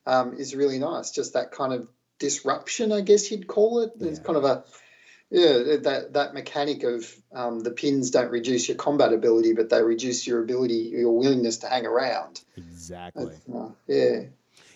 um, 0.07 0.35
is 0.35 0.55
really 0.55 0.79
nice. 0.79 1.11
Just 1.11 1.35
that 1.35 1.53
kind 1.53 1.73
of 1.73 1.89
disruption, 2.19 2.93
I 2.93 3.01
guess 3.01 3.31
you'd 3.31 3.47
call 3.47 3.81
it. 3.81 3.93
It's 4.01 4.19
kind 4.19 4.37
of 4.37 4.45
a 4.45 4.65
yeah 5.31 5.77
that 5.83 6.15
that 6.15 6.35
mechanic 6.35 6.83
of 6.85 7.15
um, 7.33 7.61
the 7.61 7.71
pins 7.71 8.11
don't 8.11 8.31
reduce 8.31 8.69
your 8.69 8.77
combat 8.77 9.13
ability, 9.13 9.53
but 9.53 9.69
they 9.69 9.83
reduce 9.83 10.27
your 10.27 10.43
ability, 10.43 10.93
your 10.93 11.17
willingness 11.17 11.59
to 11.59 11.69
hang 11.69 11.87
around. 11.87 12.41
Exactly. 12.57 13.37
Uh, 13.53 13.71
yeah. 13.87 14.21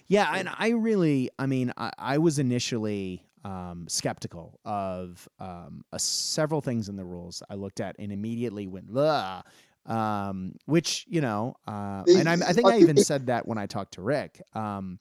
Yeah, 0.09 0.31
and 0.35 0.51
I 0.59 0.71
really, 0.71 1.31
I 1.39 1.47
mean, 1.47 1.73
I, 1.79 1.91
I 1.97 2.19
was 2.19 2.39
initially 2.39 3.25
um, 3.45 3.87
skeptical 3.89 4.59
of 4.65 5.27
um, 5.41 5.85
uh, 5.93 5.99
several 5.99 6.61
things 6.61 6.89
in 6.89 6.97
the 6.97 7.05
rules 7.05 7.43
I 7.49 7.55
looked 7.55 7.81
at 7.81 7.97
and 7.99 8.13
immediately 8.13 8.67
went, 8.67 8.95
Ugh, 8.95 9.45
um, 9.87 10.55
which, 10.67 11.05
you 11.09 11.21
know, 11.21 11.55
uh, 11.67 12.03
and 12.09 12.29
I, 12.29 12.35
I 12.35 12.53
think 12.53 12.67
I 12.69 12.79
even 12.79 12.97
said 12.97 13.27
that 13.27 13.47
when 13.47 13.59
I 13.59 13.67
talked 13.67 13.95
to 13.95 14.03
Rick. 14.03 14.41
Um, 14.55 14.99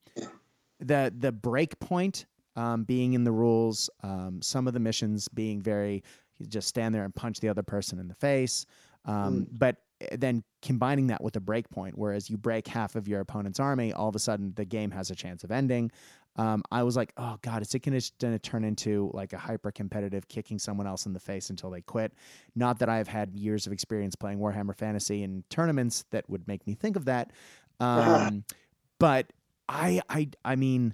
the 0.80 1.14
the 1.16 1.32
break 1.32 1.80
point 1.80 2.26
um, 2.56 2.84
being 2.84 3.14
in 3.14 3.24
the 3.24 3.32
rules, 3.32 3.90
um, 4.04 4.42
some 4.42 4.68
of 4.68 4.74
the 4.74 4.80
missions 4.80 5.28
being 5.28 5.62
very, 5.62 6.04
you 6.38 6.48
just 6.48 6.68
stand 6.68 6.94
there 6.96 7.04
and 7.04 7.14
punch 7.14 7.40
the 7.40 7.50
other 7.50 7.64
person 7.64 8.00
in 8.00 8.08
the 8.08 8.16
face. 8.16 8.66
Um, 9.06 9.48
But 9.52 9.78
then 10.14 10.44
combining 10.64 11.08
that 11.08 11.24
with 11.24 11.36
a 11.36 11.40
break 11.40 11.70
point, 11.70 11.96
whereas 11.98 12.30
you 12.30 12.38
break 12.38 12.68
half 12.68 12.96
of 12.96 13.08
your 13.08 13.20
opponent's 13.20 13.60
army, 13.60 13.94
all 13.94 14.10
of 14.10 14.16
a 14.16 14.20
sudden 14.20 14.54
the 14.56 14.66
game 14.66 14.90
has 14.92 15.12
a 15.12 15.16
chance 15.16 15.44
of 15.44 15.52
ending. 15.52 15.92
Um, 16.38 16.64
I 16.72 16.84
was 16.84 16.96
like, 16.96 17.12
oh 17.18 17.38
god, 17.42 17.62
is 17.62 17.74
it 17.76 17.80
going 17.80 18.00
to 18.00 18.40
turn 18.40 18.64
into 18.64 19.12
like 19.14 19.34
a 19.34 19.38
hyper 19.38 19.72
competitive 19.72 20.28
kicking 20.28 20.60
someone 20.60 20.88
else 20.88 21.06
in 21.06 21.14
the 21.14 21.20
face 21.20 21.50
until 21.50 21.70
they 21.70 21.82
quit? 21.82 22.14
Not 22.56 22.80
that 22.80 22.90
I've 22.90 23.08
had 23.08 23.36
years 23.36 23.68
of 23.68 23.74
experience 23.74 24.16
playing 24.16 24.40
Warhammer 24.40 24.76
Fantasy 24.76 25.24
in 25.24 25.44
tournaments 25.50 26.06
that 26.12 26.30
would 26.30 26.48
make 26.48 26.66
me 26.66 26.74
think 26.74 26.96
of 26.96 27.06
that, 27.06 27.32
um, 27.80 28.44
but 29.00 29.32
I, 29.68 30.02
I, 30.10 30.30
I 30.44 30.56
mean. 30.56 30.94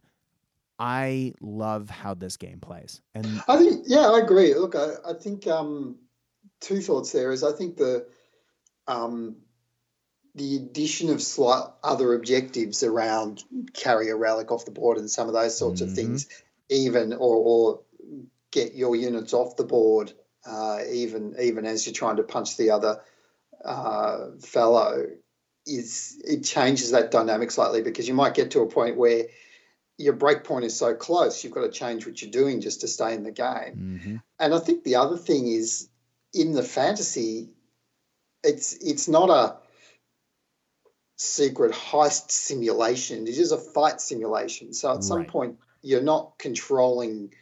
I 0.79 1.33
love 1.41 1.89
how 1.89 2.13
this 2.13 2.37
game 2.37 2.59
plays, 2.59 3.01
and 3.15 3.41
I 3.47 3.57
think, 3.57 3.85
yeah, 3.87 4.11
I 4.11 4.19
agree. 4.19 4.53
Look, 4.53 4.75
I, 4.75 4.91
I 5.09 5.13
think 5.13 5.47
um, 5.47 5.95
two 6.61 6.81
thoughts 6.81 7.11
there 7.11 7.31
is 7.31 7.43
I 7.43 7.51
think 7.51 7.77
the 7.77 8.05
um, 8.87 9.37
the 10.37 10.55
addition 10.55 11.09
of 11.09 11.21
slight 11.21 11.65
other 11.83 12.13
objectives 12.13 12.83
around 12.83 13.43
carry 13.73 14.09
a 14.09 14.15
relic 14.15 14.51
off 14.51 14.65
the 14.65 14.71
board 14.71 14.97
and 14.97 15.09
some 15.09 15.27
of 15.27 15.33
those 15.33 15.57
sorts 15.57 15.81
mm-hmm. 15.81 15.89
of 15.89 15.95
things, 15.95 16.29
even 16.69 17.13
or, 17.13 17.35
or 17.35 17.81
get 18.51 18.75
your 18.75 18.95
units 18.95 19.33
off 19.33 19.55
the 19.55 19.63
board, 19.63 20.13
uh, 20.45 20.79
even 20.91 21.35
even 21.41 21.65
as 21.65 21.85
you're 21.85 21.93
trying 21.93 22.17
to 22.17 22.23
punch 22.23 22.55
the 22.55 22.69
other 22.69 23.01
uh, 23.65 24.27
fellow, 24.39 25.07
is 25.65 26.21
it 26.23 26.43
changes 26.43 26.91
that 26.91 27.09
dynamic 27.09 27.49
slightly 27.49 27.81
because 27.81 28.07
you 28.07 28.13
might 28.13 28.35
get 28.35 28.51
to 28.51 28.61
a 28.61 28.67
point 28.67 28.95
where 28.95 29.23
your 29.97 30.13
break 30.13 30.43
point 30.43 30.65
is 30.65 30.77
so 30.77 30.93
close, 30.93 31.43
you've 31.43 31.53
got 31.53 31.61
to 31.61 31.71
change 31.71 32.05
what 32.05 32.21
you're 32.21 32.29
doing 32.29 32.61
just 32.61 32.81
to 32.81 32.87
stay 32.87 33.15
in 33.15 33.23
the 33.23 33.31
game. 33.31 33.75
Mm-hmm. 33.75 34.15
And 34.39 34.53
I 34.53 34.59
think 34.59 34.83
the 34.83 34.97
other 34.97 35.17
thing 35.17 35.47
is 35.47 35.89
in 36.31 36.51
the 36.51 36.61
fantasy, 36.61 37.49
it's 38.43 38.73
it's 38.73 39.07
not 39.07 39.31
a 39.31 39.57
secret 41.17 41.73
heist 41.73 42.31
simulation. 42.31 43.27
It 43.27 43.37
is 43.37 43.51
a 43.51 43.57
fight 43.57 43.99
simulation. 43.99 44.73
So 44.73 44.93
at 44.93 45.03
some 45.03 45.25
point, 45.25 45.57
you're 45.81 46.01
not 46.01 46.37
controlling 46.37 47.33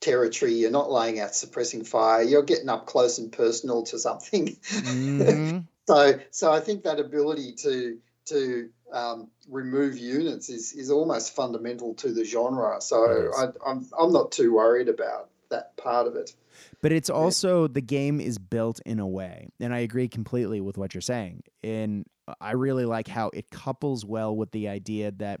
territory. 0.00 0.54
You're 0.54 0.70
not 0.70 0.90
laying 0.90 1.20
out 1.20 1.34
suppressing 1.34 1.84
fire. 1.84 2.22
You're 2.22 2.44
getting 2.44 2.68
up 2.68 2.86
close 2.86 3.18
and 3.18 3.32
personal 3.32 3.82
to 3.84 3.98
something. 3.98 4.46
Mm-hmm. 4.46 5.58
so, 5.88 6.20
so 6.30 6.52
I 6.52 6.60
think 6.60 6.84
that 6.84 7.00
ability 7.00 7.54
to 7.62 7.98
to 8.26 8.70
um, 8.92 9.28
remove 9.48 9.98
units 9.98 10.48
is 10.48 10.72
is 10.72 10.90
almost 10.90 11.34
fundamental 11.34 11.94
to 11.96 12.12
the 12.12 12.24
genre. 12.24 12.80
So 12.80 13.30
I, 13.36 13.46
I'm 13.66 13.86
I'm 13.98 14.12
not 14.12 14.32
too 14.32 14.54
worried 14.54 14.88
about 14.88 15.30
that 15.50 15.76
part 15.76 16.06
of 16.06 16.16
it. 16.16 16.34
But 16.80 16.92
it's 16.92 17.10
also 17.10 17.66
the 17.66 17.80
game 17.80 18.20
is 18.20 18.38
built 18.38 18.80
in 18.86 19.00
a 19.00 19.06
way, 19.06 19.48
and 19.58 19.74
I 19.74 19.80
agree 19.80 20.08
completely 20.08 20.60
with 20.60 20.78
what 20.78 20.94
you're 20.94 21.00
saying. 21.00 21.42
And 21.62 22.06
I 22.40 22.52
really 22.52 22.84
like 22.84 23.08
how 23.08 23.30
it 23.32 23.50
couples 23.50 24.04
well 24.04 24.34
with 24.34 24.50
the 24.52 24.68
idea 24.68 25.10
that 25.12 25.40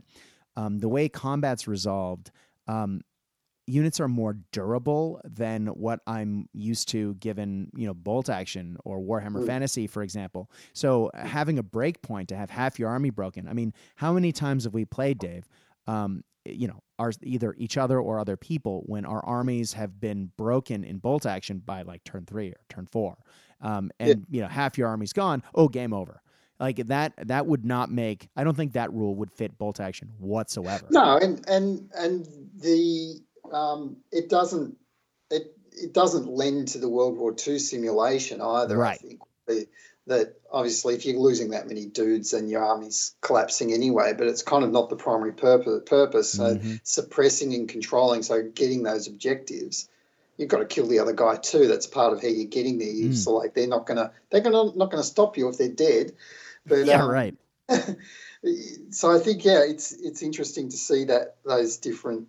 um, 0.56 0.78
the 0.78 0.88
way 0.88 1.08
combat's 1.08 1.66
resolved, 1.66 2.30
um, 2.68 3.00
units 3.66 4.00
are 4.00 4.08
more 4.08 4.36
durable 4.52 5.20
than 5.24 5.68
what 5.68 6.00
I'm 6.06 6.48
used 6.52 6.88
to 6.90 7.14
given, 7.14 7.70
you 7.74 7.86
know, 7.86 7.94
bolt 7.94 8.28
action 8.28 8.76
or 8.84 9.00
Warhammer 9.00 9.42
mm. 9.42 9.46
Fantasy, 9.46 9.86
for 9.86 10.02
example. 10.02 10.50
So 10.74 11.10
having 11.14 11.58
a 11.58 11.62
break 11.62 12.02
point 12.02 12.28
to 12.28 12.36
have 12.36 12.50
half 12.50 12.78
your 12.78 12.90
army 12.90 13.10
broken. 13.10 13.48
I 13.48 13.54
mean, 13.54 13.72
how 13.96 14.12
many 14.12 14.32
times 14.32 14.64
have 14.64 14.74
we 14.74 14.84
played, 14.84 15.18
Dave? 15.18 15.48
Um, 15.86 16.24
you 16.44 16.68
know, 16.68 16.82
are 16.98 17.12
either 17.22 17.54
each 17.56 17.76
other 17.76 17.98
or 17.98 18.18
other 18.18 18.36
people 18.36 18.82
when 18.86 19.04
our 19.04 19.24
armies 19.24 19.72
have 19.72 19.98
been 19.98 20.30
broken 20.36 20.84
in 20.84 20.98
bolt 20.98 21.26
action 21.26 21.62
by 21.64 21.82
like 21.82 22.04
turn 22.04 22.26
three 22.26 22.50
or 22.50 22.60
turn 22.68 22.86
four, 22.86 23.16
um, 23.60 23.90
and 23.98 24.08
yeah. 24.08 24.36
you 24.36 24.42
know 24.42 24.48
half 24.48 24.76
your 24.76 24.88
army's 24.88 25.12
gone. 25.12 25.42
Oh, 25.54 25.68
game 25.68 25.92
over. 25.94 26.20
Like 26.60 26.76
that, 26.86 27.14
that 27.26 27.46
would 27.46 27.64
not 27.64 27.90
make. 27.90 28.28
I 28.36 28.44
don't 28.44 28.56
think 28.56 28.72
that 28.74 28.92
rule 28.92 29.14
would 29.16 29.32
fit 29.32 29.58
bolt 29.58 29.80
action 29.80 30.12
whatsoever. 30.18 30.86
No, 30.90 31.16
and 31.16 31.44
and 31.48 31.90
and 31.96 32.28
the 32.56 33.20
um, 33.52 33.96
it 34.12 34.28
doesn't 34.28 34.76
it 35.30 35.56
it 35.72 35.92
doesn't 35.92 36.28
lend 36.28 36.68
to 36.68 36.78
the 36.78 36.88
World 36.88 37.18
War 37.18 37.34
II 37.46 37.58
simulation 37.58 38.40
either. 38.40 38.76
Right. 38.76 38.98
I 39.02 39.06
think 39.06 39.20
the, 39.46 39.66
that 40.06 40.34
obviously 40.52 40.94
if 40.94 41.06
you're 41.06 41.18
losing 41.18 41.50
that 41.50 41.66
many 41.66 41.86
dudes 41.86 42.32
then 42.32 42.48
your 42.48 42.62
army's 42.62 43.14
collapsing 43.20 43.72
anyway 43.72 44.12
but 44.12 44.26
it's 44.26 44.42
kind 44.42 44.64
of 44.64 44.70
not 44.70 44.90
the 44.90 44.96
primary 44.96 45.32
purpose 45.32 45.82
purpose 45.86 46.32
so 46.32 46.56
mm-hmm. 46.56 46.74
suppressing 46.82 47.54
and 47.54 47.68
controlling 47.68 48.22
so 48.22 48.42
getting 48.54 48.82
those 48.82 49.08
objectives 49.08 49.88
you've 50.36 50.48
got 50.48 50.58
to 50.58 50.66
kill 50.66 50.86
the 50.86 50.98
other 50.98 51.12
guy 51.12 51.36
too 51.36 51.66
that's 51.66 51.86
part 51.86 52.12
of 52.12 52.20
how 52.20 52.28
you're 52.28 52.44
getting 52.44 52.78
there 52.78 52.88
mm. 52.88 53.14
so 53.14 53.32
like 53.32 53.54
they're 53.54 53.66
not 53.66 53.86
gonna 53.86 54.10
they're 54.30 54.42
gonna 54.42 54.76
not 54.76 54.90
gonna 54.90 55.02
stop 55.02 55.38
you 55.38 55.48
if 55.48 55.56
they're 55.56 55.68
dead 55.68 56.12
but 56.66 56.84
yeah 56.84 57.02
um, 57.02 57.10
right 57.10 57.36
so 58.90 59.10
i 59.10 59.18
think 59.18 59.44
yeah 59.44 59.62
it's 59.64 59.92
it's 59.92 60.22
interesting 60.22 60.68
to 60.68 60.76
see 60.76 61.04
that 61.04 61.36
those 61.44 61.76
different 61.76 62.28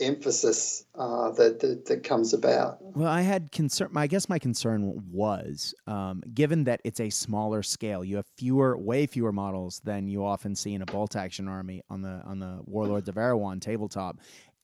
emphasis 0.00 0.84
uh, 0.94 1.30
that, 1.32 1.60
that, 1.60 1.84
that 1.86 2.02
comes 2.02 2.32
about. 2.32 2.78
Well, 2.80 3.08
I 3.08 3.20
had 3.20 3.52
concern. 3.52 3.90
I 3.94 4.06
guess 4.06 4.28
my 4.28 4.38
concern 4.38 5.04
was, 5.12 5.74
um, 5.86 6.22
given 6.34 6.64
that 6.64 6.80
it's 6.84 7.00
a 7.00 7.10
smaller 7.10 7.62
scale, 7.62 8.04
you 8.04 8.16
have 8.16 8.26
fewer, 8.36 8.76
way 8.76 9.06
fewer 9.06 9.32
models 9.32 9.80
than 9.84 10.08
you 10.08 10.24
often 10.24 10.56
see 10.56 10.74
in 10.74 10.82
a 10.82 10.86
bolt 10.86 11.16
action 11.16 11.48
army 11.48 11.82
on 11.90 12.02
the 12.02 12.22
on 12.24 12.38
the 12.38 12.60
Warlords 12.64 13.08
of 13.08 13.16
Erewhon 13.16 13.60
tabletop, 13.60 14.18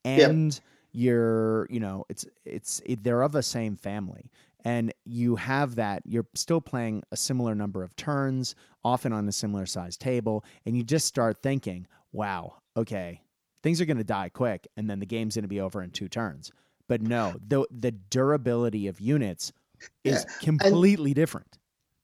and 0.05 0.55
yep. 0.55 0.63
you're, 0.93 1.67
you 1.71 1.81
know, 1.81 2.05
it's 2.09 2.27
it's 2.45 2.81
it, 2.87 3.05
they're 3.05 3.23
of 3.23 3.33
the 3.33 3.43
same 3.43 3.77
family. 3.77 4.31
And 4.67 4.93
you 5.05 5.37
have 5.37 5.77
that, 5.77 6.03
you're 6.07 6.27
still 6.35 6.61
playing 6.61 7.05
a 7.13 7.17
similar 7.17 7.55
number 7.55 7.85
of 7.85 7.95
turns, 7.95 8.57
often 8.85 9.13
on 9.13 9.29
a 9.29 9.33
similar 9.33 9.65
size 9.65 9.97
table, 9.97 10.45
and 10.67 10.77
you 10.77 10.83
just 10.83 11.07
start 11.07 11.41
thinking, 11.41 11.87
wow, 12.11 12.57
okay, 12.77 13.21
things 13.63 13.81
are 13.81 13.85
going 13.85 13.97
to 13.99 14.03
die 14.03 14.29
quick 14.29 14.67
and 14.77 14.91
then 14.91 14.99
the 14.99 15.07
game's 15.07 15.37
going 15.37 15.45
to 15.45 15.49
be 15.49 15.61
over 15.61 15.85
in 15.85 15.91
two 15.91 16.09
turns. 16.09 16.51
But 16.89 17.01
no, 17.01 17.35
the 17.47 17.65
the 17.71 17.93
durability 17.93 18.89
of 18.89 19.01
units 19.01 19.53
is 20.03 20.27
yeah. 20.27 20.45
completely 20.45 21.11
and, 21.11 21.15
different. 21.15 21.59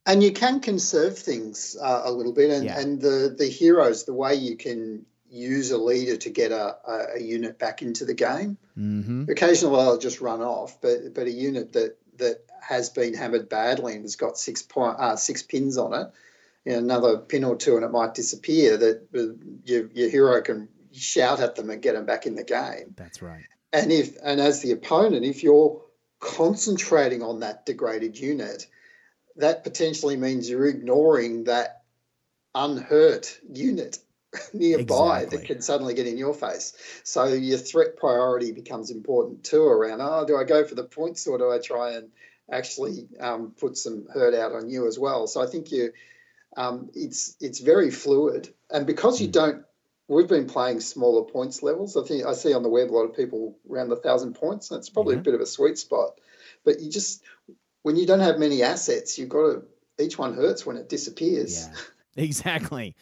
And 0.06 0.22
you 0.22 0.32
can 0.32 0.60
conserve 0.60 1.18
things 1.18 1.76
uh, 1.82 2.02
a 2.04 2.12
little 2.12 2.32
bit, 2.32 2.50
and, 2.50 2.64
yeah. 2.64 2.78
and 2.78 3.00
the 3.00 3.34
the 3.36 3.46
heroes, 3.46 4.04
the 4.04 4.14
way 4.14 4.36
you 4.36 4.56
can 4.56 5.04
use 5.28 5.70
a 5.72 5.78
leader 5.78 6.16
to 6.16 6.30
get 6.30 6.52
a, 6.52 6.76
a, 6.86 7.06
a 7.16 7.20
unit 7.20 7.58
back 7.58 7.82
into 7.82 8.04
the 8.04 8.14
game. 8.14 8.58
Mm-hmm. 8.78 9.30
Occasionally, 9.30 9.80
I'll 9.80 9.98
just 9.98 10.20
run 10.20 10.42
off, 10.42 10.80
but 10.80 11.14
but 11.14 11.26
a 11.26 11.32
unit 11.32 11.72
that 11.72 11.96
that 12.18 12.44
has 12.60 12.90
been 12.90 13.14
hammered 13.14 13.48
badly 13.48 13.94
and 13.94 14.02
has 14.02 14.16
got 14.16 14.38
six 14.38 14.62
point 14.62 14.98
uh, 14.98 15.16
six 15.16 15.42
pins 15.42 15.78
on 15.78 15.94
it, 15.94 16.10
you 16.64 16.72
know, 16.72 16.78
another 16.78 17.18
pin 17.18 17.44
or 17.44 17.56
two, 17.56 17.76
and 17.76 17.84
it 17.84 17.90
might 17.90 18.14
disappear. 18.14 18.76
That 18.76 19.08
uh, 19.14 19.44
your, 19.64 19.88
your 19.92 20.10
hero 20.10 20.40
can 20.42 20.68
shout 20.92 21.40
at 21.40 21.56
them 21.56 21.70
and 21.70 21.82
get 21.82 21.94
them 21.94 22.06
back 22.06 22.26
in 22.26 22.34
the 22.34 22.44
game. 22.44 22.94
That's 22.96 23.22
right. 23.22 23.44
And 23.72 23.90
if 23.90 24.16
and 24.22 24.40
as 24.40 24.60
the 24.62 24.72
opponent, 24.72 25.24
if 25.24 25.42
you're 25.42 25.82
concentrating 26.20 27.22
on 27.22 27.40
that 27.40 27.66
degraded 27.66 28.18
unit, 28.18 28.66
that 29.36 29.64
potentially 29.64 30.16
means 30.16 30.48
you're 30.48 30.66
ignoring 30.66 31.44
that 31.44 31.82
unhurt 32.54 33.38
unit 33.50 33.98
nearby 34.52 35.20
exactly. 35.20 35.38
that 35.38 35.46
can 35.46 35.62
suddenly 35.62 35.94
get 35.94 36.06
in 36.06 36.16
your 36.16 36.34
face. 36.34 36.74
So 37.04 37.24
your 37.24 37.58
threat 37.58 37.96
priority 37.96 38.52
becomes 38.52 38.90
important 38.90 39.44
too 39.44 39.62
around, 39.62 40.00
oh, 40.00 40.24
do 40.26 40.36
I 40.36 40.44
go 40.44 40.64
for 40.64 40.74
the 40.74 40.84
points 40.84 41.26
or 41.26 41.38
do 41.38 41.50
I 41.50 41.58
try 41.58 41.92
and 41.92 42.08
actually 42.50 43.08
um, 43.20 43.52
put 43.58 43.76
some 43.76 44.06
hurt 44.12 44.34
out 44.34 44.52
on 44.52 44.68
you 44.68 44.86
as 44.86 44.98
well? 44.98 45.26
So 45.26 45.42
I 45.42 45.46
think 45.46 45.70
you, 45.72 45.92
um, 46.56 46.90
it's 46.94 47.36
it's 47.40 47.60
very 47.60 47.90
fluid, 47.90 48.52
and 48.70 48.86
because 48.86 49.20
you 49.20 49.28
hmm. 49.28 49.32
don't 49.32 49.64
we've 50.08 50.28
been 50.28 50.46
playing 50.46 50.80
smaller 50.80 51.24
points 51.24 51.62
levels. 51.62 51.96
I 51.96 52.02
think 52.06 52.26
I 52.26 52.34
see 52.34 52.52
on 52.52 52.62
the 52.62 52.68
web 52.68 52.90
a 52.90 52.92
lot 52.92 53.04
of 53.04 53.16
people 53.16 53.56
around 53.70 53.88
the 53.88 53.96
thousand 53.96 54.34
points. 54.34 54.68
That's 54.68 54.90
probably 54.90 55.14
mm-hmm. 55.14 55.20
a 55.20 55.24
bit 55.24 55.34
of 55.34 55.40
a 55.40 55.46
sweet 55.46 55.78
spot. 55.78 56.18
But 56.64 56.80
you 56.80 56.90
just 56.90 57.22
when 57.82 57.96
you 57.96 58.06
don't 58.06 58.20
have 58.20 58.38
many 58.38 58.62
assets, 58.62 59.18
you've 59.18 59.28
got 59.28 59.52
to 59.52 59.62
each 59.98 60.18
one 60.18 60.34
hurts 60.34 60.66
when 60.66 60.76
it 60.76 60.88
disappears. 60.88 61.66
Yeah. 61.66 61.74
Exactly. 62.16 62.94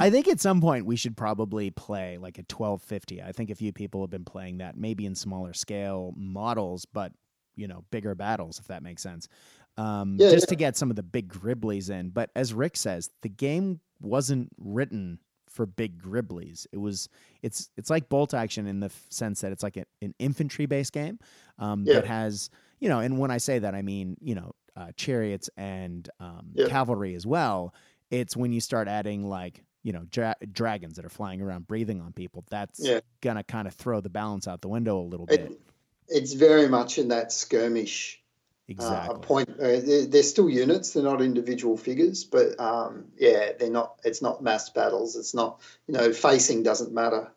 I 0.00 0.08
think 0.08 0.28
at 0.28 0.40
some 0.40 0.62
point 0.62 0.86
we 0.86 0.96
should 0.96 1.14
probably 1.14 1.70
play 1.70 2.16
like 2.16 2.38
a 2.38 2.44
1250. 2.48 3.22
I 3.22 3.32
think 3.32 3.50
a 3.50 3.54
few 3.54 3.70
people 3.70 4.00
have 4.00 4.08
been 4.08 4.24
playing 4.24 4.58
that, 4.58 4.78
maybe 4.78 5.04
in 5.04 5.14
smaller 5.14 5.52
scale 5.52 6.14
models, 6.16 6.86
but 6.86 7.12
you 7.54 7.68
know, 7.68 7.84
bigger 7.90 8.14
battles, 8.14 8.58
if 8.58 8.68
that 8.68 8.82
makes 8.82 9.02
sense. 9.02 9.28
Um, 9.76 10.16
yeah, 10.18 10.30
just 10.30 10.46
yeah. 10.46 10.50
to 10.50 10.56
get 10.56 10.76
some 10.76 10.88
of 10.88 10.96
the 10.96 11.02
big 11.02 11.28
Griblies 11.28 11.90
in. 11.90 12.08
But 12.08 12.30
as 12.34 12.54
Rick 12.54 12.76
says, 12.76 13.10
the 13.20 13.28
game 13.28 13.80
wasn't 14.00 14.48
written 14.58 15.18
for 15.50 15.66
big 15.66 16.00
Griblies. 16.00 16.66
It 16.72 16.78
was 16.78 17.08
it's 17.42 17.70
it's 17.76 17.90
like 17.90 18.08
bolt 18.08 18.32
action 18.32 18.66
in 18.66 18.80
the 18.80 18.86
f- 18.86 19.06
sense 19.10 19.40
that 19.40 19.52
it's 19.52 19.62
like 19.62 19.76
a, 19.76 19.84
an 20.00 20.14
infantry 20.18 20.66
based 20.66 20.92
game 20.92 21.18
um, 21.58 21.84
yeah. 21.86 21.94
that 21.94 22.06
has 22.06 22.50
you 22.78 22.88
know, 22.88 23.00
and 23.00 23.18
when 23.18 23.30
I 23.30 23.38
say 23.38 23.58
that 23.58 23.74
I 23.74 23.82
mean 23.82 24.16
you 24.20 24.34
know 24.34 24.52
uh, 24.76 24.92
chariots 24.96 25.48
and 25.56 26.08
um, 26.20 26.54
cavalry 26.68 27.14
as 27.14 27.26
well. 27.26 27.74
It's 28.10 28.36
when 28.36 28.52
you 28.52 28.60
start 28.60 28.88
adding 28.88 29.28
like 29.28 29.62
you 29.82 29.92
know 29.92 30.04
dra- 30.10 30.36
dragons 30.52 30.96
that 30.96 31.04
are 31.04 31.10
flying 31.10 31.40
around 31.40 31.66
breathing 31.66 32.00
on 32.00 32.12
people. 32.12 32.44
That's 32.50 32.80
yeah. 32.80 33.00
gonna 33.20 33.44
kind 33.44 33.68
of 33.68 33.74
throw 33.74 34.00
the 34.00 34.10
balance 34.10 34.48
out 34.48 34.60
the 34.60 34.68
window 34.68 34.98
a 34.98 35.02
little 35.02 35.26
bit. 35.26 35.40
It, 35.40 35.60
it's 36.08 36.32
very 36.32 36.68
much 36.68 36.98
in 36.98 37.08
that 37.08 37.32
skirmish 37.32 38.20
exactly. 38.68 39.14
uh, 39.14 39.18
point. 39.18 39.50
Uh, 39.50 39.80
they're, 39.80 40.06
they're, 40.06 40.22
still 40.22 40.48
units; 40.48 40.92
they're 40.92 41.02
not 41.02 41.22
individual 41.22 41.76
figures. 41.76 42.24
But 42.24 42.58
um, 42.60 43.06
yeah, 43.16 43.52
they're 43.58 43.70
not. 43.70 44.00
It's 44.04 44.22
not 44.22 44.42
mass 44.42 44.70
battles. 44.70 45.16
It's 45.16 45.34
not. 45.34 45.60
You 45.86 45.94
know, 45.94 46.12
facing 46.12 46.62
doesn't 46.62 46.92
matter. 46.92 47.30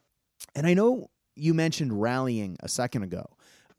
And 0.55 0.65
I 0.65 0.73
know 0.73 1.09
you 1.35 1.53
mentioned 1.53 2.01
rallying 2.01 2.57
a 2.61 2.67
second 2.67 3.03
ago, 3.03 3.25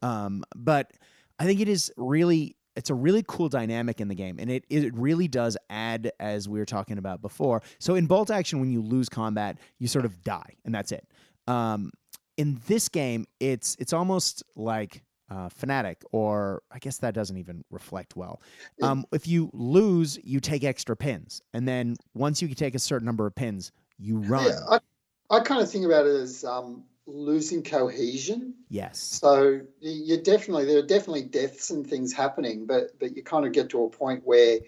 um, 0.01 0.43
but 0.55 0.91
I 1.39 1.45
think 1.45 1.59
it 1.59 1.67
is 1.67 1.91
really 1.97 2.55
it's 2.81 2.89
a 2.89 2.95
really 2.95 3.23
cool 3.27 3.47
dynamic 3.47 4.01
in 4.01 4.07
the 4.07 4.15
game 4.15 4.39
and 4.39 4.49
it, 4.49 4.65
it 4.67 4.91
really 4.95 5.27
does 5.27 5.55
add 5.69 6.11
as 6.19 6.49
we 6.49 6.57
were 6.57 6.65
talking 6.65 6.97
about 6.97 7.21
before. 7.21 7.61
So 7.77 7.93
in 7.93 8.07
bolt 8.07 8.31
action 8.31 8.59
when 8.59 8.71
you 8.71 8.81
lose 8.81 9.07
combat 9.07 9.59
you 9.77 9.87
sort 9.87 10.03
of 10.03 10.23
die 10.23 10.55
and 10.65 10.73
that's 10.73 10.91
it. 10.91 11.07
Um, 11.45 11.91
in 12.37 12.59
this 12.65 12.89
game 12.89 13.27
it's 13.39 13.77
it's 13.77 13.93
almost 13.93 14.41
like 14.55 15.03
uh, 15.29 15.49
Fnatic 15.49 15.97
or 16.11 16.63
i 16.71 16.79
guess 16.79 16.97
that 16.97 17.13
doesn't 17.13 17.37
even 17.37 17.63
reflect 17.69 18.15
well. 18.15 18.41
Um, 18.81 19.05
if 19.11 19.27
you 19.27 19.51
lose 19.53 20.17
you 20.23 20.39
take 20.39 20.63
extra 20.63 20.95
pins 20.95 21.39
and 21.53 21.67
then 21.67 21.97
once 22.15 22.41
you 22.41 22.47
take 22.55 22.73
a 22.73 22.79
certain 22.79 23.05
number 23.05 23.27
of 23.27 23.35
pins 23.35 23.71
you 23.99 24.17
run. 24.17 24.47
Yeah, 24.47 24.59
I, 24.71 25.37
I 25.37 25.39
kind 25.41 25.61
of 25.61 25.69
think 25.69 25.85
about 25.85 26.07
it 26.07 26.15
as 26.15 26.43
um, 26.43 26.83
losing 27.05 27.63
cohesion. 27.63 28.55
Yes. 28.69 28.99
So 28.99 29.61
you're 29.79 30.21
definitely 30.21 30.65
there 30.65 30.79
are 30.79 30.87
definitely 30.87 31.23
deaths 31.23 31.69
and 31.69 31.87
things 31.87 32.13
happening, 32.13 32.65
but 32.65 32.99
but 32.99 33.15
you 33.15 33.23
kind 33.23 33.45
of 33.45 33.51
get 33.51 33.69
to 33.69 33.83
a 33.83 33.89
point 33.89 34.21
where 34.25 34.59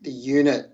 the 0.00 0.10
unit 0.10 0.70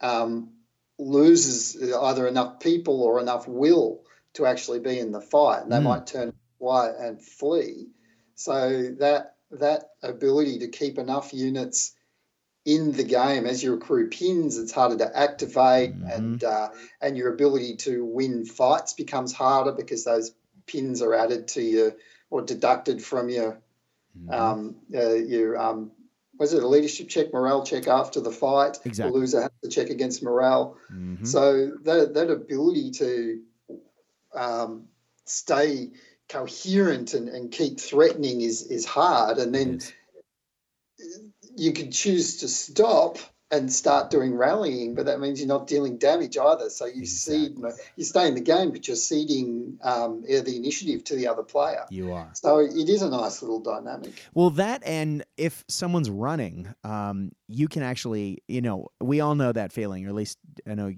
um, 0.00 0.50
loses 0.98 1.92
either 1.92 2.26
enough 2.26 2.60
people 2.60 3.02
or 3.02 3.20
enough 3.20 3.48
will 3.48 4.02
to 4.34 4.46
actually 4.46 4.80
be 4.80 4.98
in 4.98 5.12
the 5.12 5.20
fight, 5.20 5.62
and 5.62 5.72
they 5.72 5.76
mm. 5.76 5.84
might 5.84 6.06
turn 6.06 6.32
away 6.60 6.92
and 6.98 7.22
flee. 7.22 7.88
So 8.34 8.94
that 8.98 9.36
that 9.52 9.90
ability 10.02 10.58
to 10.60 10.68
keep 10.68 10.98
enough 10.98 11.32
units 11.32 11.94
in 12.64 12.90
the 12.92 13.04
game 13.04 13.46
as 13.46 13.62
you 13.62 13.74
accrue 13.74 14.10
pins, 14.10 14.58
it's 14.58 14.72
harder 14.72 14.98
to 14.98 15.16
activate, 15.16 15.94
mm-hmm. 15.94 16.10
and 16.10 16.44
uh, 16.44 16.68
and 17.00 17.16
your 17.16 17.32
ability 17.32 17.76
to 17.76 18.04
win 18.04 18.44
fights 18.44 18.92
becomes 18.92 19.32
harder 19.32 19.72
because 19.72 20.04
those 20.04 20.32
pins 20.66 21.02
are 21.02 21.14
added 21.14 21.48
to 21.48 21.62
your 21.62 21.96
or 22.30 22.42
deducted 22.42 23.02
from 23.02 23.28
your 23.28 23.60
mm-hmm. 24.18 24.30
um, 24.30 24.76
uh, 24.94 25.14
your 25.14 25.58
um, 25.58 25.92
was 26.38 26.52
it 26.52 26.62
a 26.62 26.68
leadership 26.68 27.08
check, 27.08 27.32
morale 27.32 27.64
check 27.64 27.88
after 27.88 28.20
the 28.20 28.30
fight? 28.30 28.78
Exactly. 28.84 29.12
The 29.12 29.18
loser 29.18 29.42
has 29.42 29.50
to 29.62 29.70
check 29.70 29.90
against 29.90 30.22
morale. 30.22 30.76
Mm-hmm. 30.92 31.24
So 31.24 31.72
that 31.84 32.14
that 32.14 32.30
ability 32.30 32.90
to 32.92 33.40
um, 34.34 34.84
stay 35.24 35.90
coherent 36.28 37.14
and, 37.14 37.28
and 37.28 37.50
keep 37.50 37.80
threatening 37.80 38.40
is 38.40 38.62
is 38.62 38.84
hard, 38.84 39.38
and 39.38 39.54
then 39.54 39.80
you 41.56 41.72
can 41.72 41.90
choose 41.90 42.38
to 42.38 42.48
stop 42.48 43.18
and 43.50 43.72
start 43.72 44.10
doing 44.10 44.34
rallying, 44.34 44.94
but 44.94 45.06
that 45.06 45.20
means 45.20 45.38
you're 45.38 45.48
not 45.48 45.68
dealing 45.68 45.98
damage 45.98 46.36
either. 46.36 46.68
So 46.68 46.86
you 46.86 47.02
exactly. 47.02 47.48
cede, 47.48 47.80
you 47.96 48.04
stay 48.04 48.26
in 48.26 48.34
the 48.34 48.40
game, 48.40 48.72
but 48.72 48.88
you're 48.88 48.96
ceding 48.96 49.78
um, 49.82 50.22
the 50.22 50.56
initiative 50.56 51.04
to 51.04 51.14
the 51.14 51.28
other 51.28 51.44
player. 51.44 51.84
You 51.90 52.12
are. 52.12 52.30
So 52.34 52.58
it 52.58 52.88
is 52.88 53.02
a 53.02 53.10
nice 53.10 53.42
little 53.42 53.60
dynamic. 53.60 54.12
Well, 54.34 54.50
that 54.50 54.82
and 54.84 55.24
if 55.36 55.64
someone's 55.68 56.10
running, 56.10 56.74
um, 56.82 57.32
you 57.46 57.68
can 57.68 57.82
actually, 57.82 58.42
you 58.48 58.60
know, 58.60 58.88
we 59.00 59.20
all 59.20 59.36
know 59.36 59.52
that 59.52 59.72
feeling, 59.72 60.06
or 60.06 60.08
at 60.08 60.14
least 60.14 60.38
I 60.66 60.74
know 60.74 60.92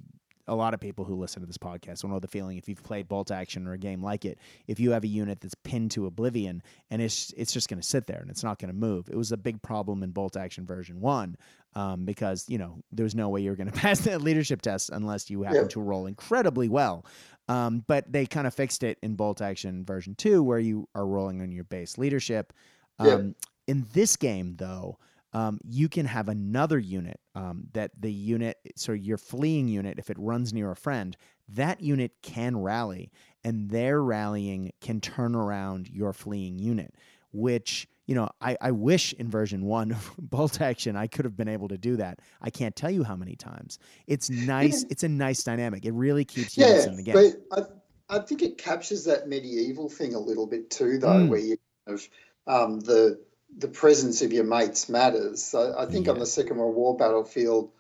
a 0.49 0.55
lot 0.55 0.74
of 0.74 0.80
people 0.80 1.05
who 1.05 1.14
listen 1.14 1.40
to 1.40 1.46
this 1.46 1.59
podcast 1.59 2.03
will 2.03 2.11
know 2.11 2.18
the 2.18 2.26
feeling 2.26 2.57
if 2.57 2.68
you've 2.68 2.82
played 2.82 3.07
bolt 3.07 3.30
action 3.30 3.66
or 3.66 3.74
a 3.74 3.78
game 3.78 4.03
like 4.03 4.24
it 4.24 4.38
if 4.66 4.80
you 4.80 4.90
have 4.90 5.05
a 5.05 5.09
unit 5.09 5.40
that's 5.40 5.55
pinned 5.55 5.90
to 5.92 6.07
oblivion 6.07 6.62
and 6.90 7.01
it's 7.01 7.32
it's 7.36 7.53
just 7.53 7.68
going 7.68 7.80
to 7.80 7.86
sit 7.86 8.07
there 8.07 8.18
and 8.20 8.30
it's 8.30 8.42
not 8.42 8.59
going 8.59 8.70
to 8.70 8.76
move. 8.76 9.09
It 9.09 9.16
was 9.16 9.30
a 9.30 9.36
big 9.36 9.62
problem 9.62 10.03
in 10.03 10.11
bolt 10.11 10.36
action 10.36 10.66
version 10.66 11.01
1 11.01 11.36
um, 11.74 12.05
because 12.05 12.46
you 12.49 12.59
know 12.59 12.78
there's 12.90 13.14
no 13.14 13.28
way 13.28 13.42
you're 13.42 13.57
going 13.57 13.70
to 13.72 13.78
pass 13.78 14.01
that 14.01 14.22
leadership 14.22 14.62
test 14.62 14.90
unless 14.90 15.30
you 15.30 15.42
happen 15.42 15.68
to 15.68 15.80
roll 15.80 16.07
incredibly 16.07 16.68
well. 16.68 17.05
Um, 17.49 17.82
but 17.86 18.11
they 18.12 18.26
kind 18.26 18.46
of 18.46 18.55
fixed 18.55 18.82
it 18.82 18.99
in 19.03 19.14
bolt 19.14 19.40
action 19.40 19.84
version 19.84 20.14
2 20.14 20.42
where 20.42 20.59
you 20.59 20.88
are 20.94 21.07
rolling 21.07 21.40
on 21.40 21.53
your 21.53 21.64
base 21.64 21.96
leadership. 21.96 22.53
Um, 22.99 23.36
in 23.68 23.86
this 23.92 24.16
game 24.16 24.57
though 24.57 24.99
um, 25.33 25.61
you 25.64 25.89
can 25.89 26.07
have 26.07 26.29
another 26.29 26.79
unit 26.79 27.20
um, 27.35 27.68
that 27.72 27.91
the 27.99 28.12
unit, 28.12 28.57
so 28.76 28.93
your 28.93 29.18
fleeing 29.18 29.68
unit, 29.68 29.99
if 29.99 30.11
it 30.11 30.16
runs 30.18 30.53
near 30.53 30.70
a 30.70 30.76
friend, 30.76 31.16
that 31.51 31.81
unit 31.81 32.12
can 32.22 32.57
rally, 32.57 33.11
and 33.45 33.70
their 33.70 34.03
rallying 34.03 34.72
can 34.81 35.01
turn 35.01 35.35
around 35.35 35.89
your 35.89 36.12
fleeing 36.12 36.59
unit, 36.59 36.95
which 37.33 37.87
you 38.09 38.14
know, 38.14 38.31
I, 38.41 38.57
I 38.61 38.70
wish 38.70 39.12
in 39.12 39.31
version 39.31 39.66
one 39.66 39.93
of 39.93 40.14
Bolt 40.18 40.62
Action 40.62 40.97
I 40.97 41.07
could 41.07 41.26
have 41.26 41.37
been 41.37 41.47
able 41.47 41.68
to 41.68 41.76
do 41.76 41.97
that. 41.97 42.20
I 42.41 42.49
can't 42.49 42.74
tell 42.74 42.91
you 42.91 43.05
how 43.05 43.14
many 43.14 43.37
times. 43.37 43.79
It's 44.07 44.31
nice. 44.31 44.83
Yeah. 44.83 44.89
It's 44.91 45.03
a 45.03 45.09
nice 45.09 45.45
dynamic. 45.45 45.85
It 45.85 45.93
really 45.93 46.24
keeps 46.24 46.57
you 46.57 46.64
yeah, 46.64 46.87
in 46.87 46.97
the 46.97 47.03
game. 47.03 47.14
But 47.51 47.68
I, 48.11 48.16
I 48.16 48.20
think 48.20 48.43
it 48.43 48.57
captures 48.57 49.05
that 49.05 49.29
medieval 49.29 49.91
thing 49.91 50.14
a 50.14 50.18
little 50.18 50.47
bit 50.47 50.70
too, 50.70 50.99
though, 50.99 51.09
mm. 51.09 51.29
where 51.29 51.39
you 51.39 51.59
have 51.87 52.09
um, 52.47 52.81
the 52.81 53.20
the 53.57 53.68
presence 53.68 54.22
of 54.22 54.32
your 54.32 54.44
mates 54.44 54.88
matters. 54.88 55.42
So 55.42 55.74
I 55.76 55.86
think 55.86 56.07
yeah. 56.07 56.12
on 56.12 56.18
the 56.18 56.26
Second 56.26 56.59
World 56.59 56.74
War 56.74 56.96
battlefield, 56.96 57.70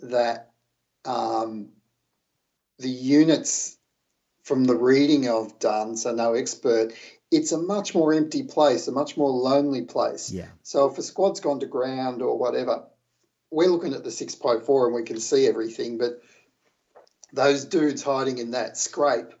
that 0.00 0.50
um, 1.04 1.70
the 2.78 2.88
units 2.88 3.76
from 4.42 4.64
the 4.64 4.76
reading 4.76 5.28
I've 5.28 5.58
done, 5.58 5.96
so 5.96 6.14
no 6.14 6.34
expert, 6.34 6.94
it's 7.30 7.52
a 7.52 7.58
much 7.58 7.94
more 7.94 8.14
empty 8.14 8.42
place, 8.42 8.88
a 8.88 8.92
much 8.92 9.16
more 9.16 9.30
lonely 9.30 9.82
place. 9.82 10.30
Yeah. 10.30 10.46
So 10.62 10.90
if 10.90 10.96
a 10.98 11.02
squad's 11.02 11.40
gone 11.40 11.60
to 11.60 11.66
ground 11.66 12.22
or 12.22 12.38
whatever, 12.38 12.84
we're 13.50 13.68
looking 13.68 13.94
at 13.94 14.04
the 14.04 14.10
6.4 14.10 14.86
and 14.86 14.94
we 14.94 15.02
can 15.02 15.20
see 15.20 15.46
everything, 15.46 15.98
but 15.98 16.22
those 17.32 17.64
dudes 17.64 18.02
hiding 18.02 18.38
in 18.38 18.52
that 18.52 18.76
scrape 18.76 19.34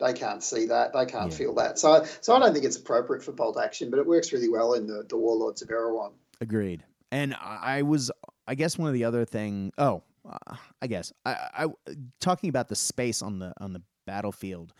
they 0.00 0.12
can't 0.12 0.42
see 0.42 0.66
that. 0.66 0.92
They 0.92 1.06
can't 1.06 1.30
yeah. 1.30 1.38
feel 1.38 1.54
that. 1.54 1.78
So, 1.78 2.04
so 2.20 2.34
I 2.34 2.38
don't 2.38 2.52
think 2.52 2.64
it's 2.64 2.76
appropriate 2.76 3.22
for 3.22 3.32
bolt 3.32 3.58
action, 3.62 3.90
but 3.90 3.98
it 3.98 4.06
works 4.06 4.32
really 4.32 4.48
well 4.48 4.74
in 4.74 4.86
the, 4.86 5.04
the 5.08 5.16
Warlords 5.16 5.62
of 5.62 5.70
Erewhon. 5.70 6.12
Agreed. 6.40 6.84
And 7.12 7.34
I 7.40 7.82
was, 7.82 8.10
I 8.46 8.54
guess, 8.54 8.78
one 8.78 8.88
of 8.88 8.94
the 8.94 9.04
other 9.04 9.24
thing. 9.24 9.72
Oh, 9.78 10.02
uh, 10.28 10.56
I 10.80 10.86
guess 10.86 11.12
I, 11.24 11.36
I 11.54 11.94
talking 12.20 12.48
about 12.50 12.68
the 12.68 12.76
space 12.76 13.22
on 13.22 13.38
the 13.38 13.52
on 13.60 13.72
the 13.72 13.82
battlefield. 14.06 14.72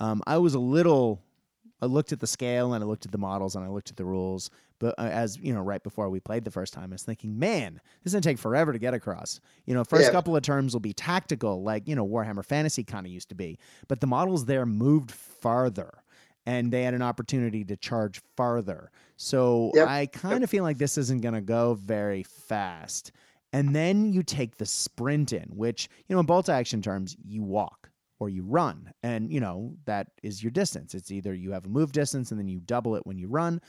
Um, 0.00 0.22
I 0.26 0.38
was 0.38 0.54
a 0.54 0.58
little 0.58 1.22
I 1.80 1.86
looked 1.86 2.12
at 2.12 2.20
the 2.20 2.26
scale 2.26 2.74
and 2.74 2.82
I 2.82 2.86
looked 2.86 3.06
at 3.06 3.12
the 3.12 3.18
models 3.18 3.56
and 3.56 3.64
I 3.64 3.68
looked 3.68 3.90
at 3.90 3.96
the 3.96 4.04
rules. 4.04 4.50
But 4.78 4.94
uh, 4.98 5.02
as 5.02 5.38
you 5.38 5.52
know, 5.52 5.60
right 5.60 5.82
before 5.82 6.08
we 6.10 6.20
played 6.20 6.44
the 6.44 6.50
first 6.50 6.72
time, 6.72 6.90
I 6.90 6.94
was 6.94 7.02
thinking, 7.02 7.38
man, 7.38 7.80
this 8.02 8.10
is 8.10 8.14
gonna 8.14 8.22
take 8.22 8.38
forever 8.38 8.72
to 8.72 8.78
get 8.78 8.94
across. 8.94 9.40
You 9.66 9.74
know, 9.74 9.84
first 9.84 10.04
yeah. 10.04 10.12
couple 10.12 10.36
of 10.36 10.42
terms 10.42 10.72
will 10.72 10.80
be 10.80 10.92
tactical, 10.92 11.62
like 11.62 11.88
you 11.88 11.96
know 11.96 12.06
Warhammer 12.06 12.44
Fantasy 12.44 12.84
kind 12.84 13.06
of 13.06 13.12
used 13.12 13.28
to 13.30 13.34
be. 13.34 13.58
But 13.88 14.00
the 14.00 14.06
models 14.06 14.44
there 14.44 14.66
moved 14.66 15.10
farther, 15.10 16.02
and 16.46 16.72
they 16.72 16.82
had 16.82 16.94
an 16.94 17.02
opportunity 17.02 17.64
to 17.64 17.76
charge 17.76 18.20
farther. 18.36 18.90
So 19.16 19.72
yep. 19.74 19.88
I 19.88 20.06
kind 20.06 20.36
of 20.36 20.40
yep. 20.42 20.50
feel 20.50 20.64
like 20.64 20.78
this 20.78 20.98
isn't 20.98 21.22
gonna 21.22 21.40
go 21.40 21.74
very 21.74 22.22
fast. 22.22 23.12
And 23.52 23.74
then 23.74 24.12
you 24.12 24.22
take 24.22 24.58
the 24.58 24.66
sprint 24.66 25.32
in, 25.32 25.48
which 25.54 25.88
you 26.06 26.14
know 26.14 26.20
in 26.20 26.26
bolt 26.26 26.48
action 26.48 26.82
terms, 26.82 27.16
you 27.24 27.42
walk 27.42 27.88
or 28.20 28.28
you 28.28 28.42
run. 28.42 28.92
And, 29.02 29.32
you 29.32 29.40
know, 29.40 29.76
that 29.84 30.08
is 30.22 30.42
your 30.42 30.50
distance. 30.50 30.94
It's 30.94 31.10
either 31.10 31.34
you 31.34 31.52
have 31.52 31.66
a 31.66 31.68
move 31.68 31.92
distance 31.92 32.30
and 32.30 32.40
then 32.40 32.48
you 32.48 32.60
double 32.60 32.96
it 32.96 33.06
when 33.06 33.18
you 33.18 33.28
run. 33.28 33.60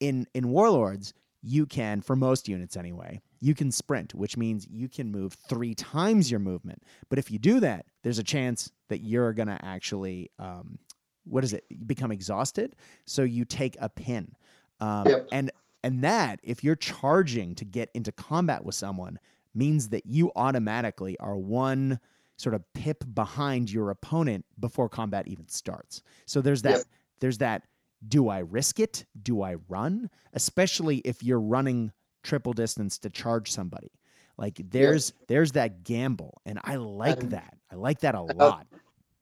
In 0.00 0.26
in 0.34 0.48
Warlords, 0.48 1.14
you 1.42 1.66
can, 1.66 2.00
for 2.00 2.16
most 2.16 2.48
units 2.48 2.76
anyway, 2.76 3.20
you 3.40 3.54
can 3.54 3.70
sprint, 3.72 4.14
which 4.14 4.36
means 4.36 4.66
you 4.68 4.88
can 4.88 5.10
move 5.10 5.32
three 5.32 5.74
times 5.74 6.30
your 6.30 6.40
movement. 6.40 6.82
But 7.08 7.18
if 7.18 7.30
you 7.30 7.38
do 7.38 7.60
that, 7.60 7.86
there's 8.02 8.18
a 8.18 8.24
chance 8.24 8.70
that 8.88 9.00
you're 9.00 9.32
going 9.32 9.48
to 9.48 9.58
actually, 9.64 10.30
um, 10.38 10.78
what 11.24 11.44
is 11.44 11.52
it, 11.52 11.64
become 11.86 12.12
exhausted. 12.12 12.76
So 13.06 13.22
you 13.22 13.44
take 13.44 13.76
a 13.80 13.88
pin. 13.88 14.34
Um, 14.80 15.06
yep. 15.06 15.28
And 15.32 15.50
and 15.82 16.04
that, 16.04 16.40
if 16.42 16.62
you're 16.62 16.76
charging 16.76 17.54
to 17.54 17.64
get 17.64 17.90
into 17.94 18.12
combat 18.12 18.64
with 18.64 18.74
someone, 18.74 19.18
means 19.54 19.88
that 19.88 20.04
you 20.06 20.30
automatically 20.36 21.18
are 21.18 21.36
one 21.36 21.98
sort 22.36 22.54
of 22.54 22.62
pip 22.74 23.04
behind 23.14 23.70
your 23.70 23.90
opponent 23.90 24.44
before 24.58 24.88
combat 24.88 25.26
even 25.26 25.48
starts. 25.48 26.02
So 26.26 26.40
there's 26.40 26.62
that 26.62 26.70
yep. 26.70 26.82
there's 27.20 27.38
that 27.38 27.64
do 28.06 28.28
I 28.28 28.38
risk 28.38 28.80
it? 28.80 29.04
Do 29.20 29.42
I 29.42 29.56
run? 29.68 30.10
Especially 30.32 30.98
if 30.98 31.22
you're 31.22 31.40
running 31.40 31.92
triple 32.22 32.52
distance 32.52 32.98
to 32.98 33.10
charge 33.10 33.50
somebody. 33.50 33.92
Like 34.36 34.60
there's 34.70 35.12
yep. 35.18 35.28
there's 35.28 35.52
that 35.52 35.84
gamble 35.84 36.40
and 36.46 36.58
I 36.64 36.76
like 36.76 37.20
and, 37.20 37.32
that. 37.32 37.56
I 37.70 37.74
like 37.74 38.00
that 38.00 38.14
a 38.14 38.20
uh, 38.20 38.26
lot. 38.34 38.66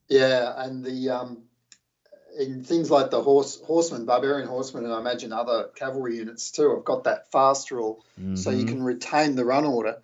Yeah, 0.08 0.52
and 0.56 0.84
the 0.84 1.10
um 1.10 1.42
in 2.38 2.62
things 2.62 2.90
like 2.90 3.10
the 3.10 3.20
horse 3.20 3.60
horseman, 3.60 4.04
barbarian 4.04 4.46
horseman, 4.46 4.84
and 4.84 4.94
I 4.94 5.00
imagine 5.00 5.32
other 5.32 5.70
cavalry 5.74 6.16
units 6.16 6.52
too, 6.52 6.70
have 6.74 6.84
got 6.84 7.04
that 7.04 7.32
fast 7.32 7.70
rule, 7.72 8.04
mm-hmm. 8.20 8.36
so 8.36 8.50
you 8.50 8.58
mm-hmm. 8.58 8.68
can 8.68 8.82
retain 8.84 9.34
the 9.34 9.44
run 9.44 9.64
order 9.64 9.98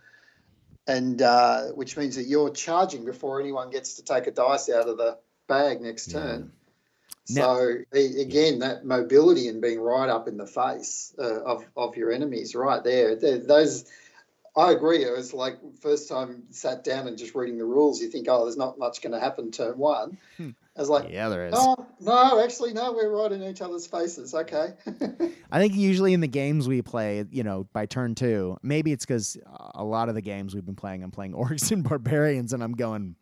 and 0.86 1.22
uh, 1.22 1.66
which 1.68 1.96
means 1.96 2.16
that 2.16 2.24
you're 2.24 2.50
charging 2.50 3.04
before 3.04 3.40
anyone 3.40 3.70
gets 3.70 3.94
to 3.94 4.04
take 4.04 4.26
a 4.26 4.30
dice 4.30 4.68
out 4.68 4.88
of 4.88 4.98
the 4.98 5.18
bag 5.46 5.80
next 5.80 6.10
turn. 6.10 6.52
So 7.26 7.78
again, 7.92 8.58
that 8.58 8.84
mobility 8.84 9.48
and 9.48 9.62
being 9.62 9.80
right 9.80 10.10
up 10.10 10.28
in 10.28 10.36
the 10.36 10.46
face 10.46 11.14
uh, 11.18 11.42
of 11.42 11.64
of 11.76 11.96
your 11.96 12.12
enemies, 12.12 12.54
right 12.54 12.84
there. 12.84 13.16
Those, 13.16 13.86
I 14.56 14.72
agree. 14.72 15.04
It 15.04 15.16
was 15.16 15.32
like 15.32 15.56
first 15.80 16.08
time 16.08 16.44
sat 16.50 16.84
down 16.84 17.08
and 17.08 17.16
just 17.16 17.34
reading 17.34 17.56
the 17.56 17.64
rules. 17.64 18.00
You 18.02 18.10
think, 18.10 18.26
oh, 18.28 18.44
there's 18.44 18.58
not 18.58 18.78
much 18.78 19.00
going 19.00 19.12
to 19.12 19.20
happen 19.20 19.50
turn 19.50 19.78
one. 19.78 20.18
Hmm. 20.36 20.50
I 20.76 20.80
was 20.80 20.88
like, 20.88 21.10
yeah, 21.10 21.28
there 21.28 21.46
is. 21.46 21.54
Oh, 21.56 21.86
no, 22.00 22.42
actually, 22.42 22.72
no, 22.72 22.92
we're 22.92 23.08
right 23.08 23.30
in 23.30 23.42
each 23.44 23.62
other's 23.62 23.86
faces. 23.86 24.34
Okay. 24.34 24.74
I 25.52 25.60
think 25.60 25.74
usually 25.74 26.14
in 26.14 26.20
the 26.20 26.26
games 26.26 26.66
we 26.66 26.82
play, 26.82 27.24
you 27.30 27.44
know, 27.44 27.68
by 27.72 27.86
turn 27.86 28.16
two, 28.16 28.58
maybe 28.60 28.90
it's 28.90 29.06
because 29.06 29.38
a 29.74 29.84
lot 29.84 30.08
of 30.08 30.16
the 30.16 30.20
games 30.20 30.52
we've 30.52 30.66
been 30.66 30.74
playing, 30.74 31.04
I'm 31.04 31.12
playing 31.12 31.32
Orcs 31.34 31.70
and 31.70 31.84
Barbarians, 31.84 32.52
and 32.52 32.62
I'm 32.62 32.74
going, 32.74 33.14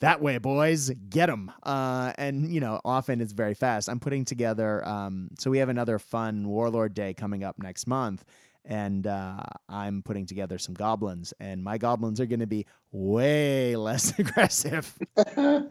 that 0.00 0.20
way, 0.20 0.38
boys, 0.38 0.90
get 1.08 1.26
them. 1.26 1.52
Uh, 1.62 2.12
and, 2.18 2.52
you 2.52 2.60
know, 2.60 2.80
often 2.84 3.20
it's 3.20 3.32
very 3.32 3.54
fast. 3.54 3.88
I'm 3.88 4.00
putting 4.00 4.24
together, 4.24 4.86
um, 4.86 5.28
so 5.38 5.50
we 5.50 5.58
have 5.58 5.68
another 5.68 5.98
fun 5.98 6.48
Warlord 6.48 6.94
Day 6.94 7.14
coming 7.14 7.44
up 7.44 7.58
next 7.58 7.86
month. 7.86 8.24
And 8.64 9.06
uh, 9.06 9.40
I'm 9.70 10.02
putting 10.02 10.26
together 10.26 10.58
some 10.58 10.74
goblins, 10.74 11.32
and 11.40 11.64
my 11.64 11.78
goblins 11.78 12.20
are 12.20 12.26
going 12.26 12.40
to 12.40 12.46
be 12.46 12.66
way 12.92 13.74
less 13.76 14.18
aggressive. 14.18 14.94
You're 15.36 15.64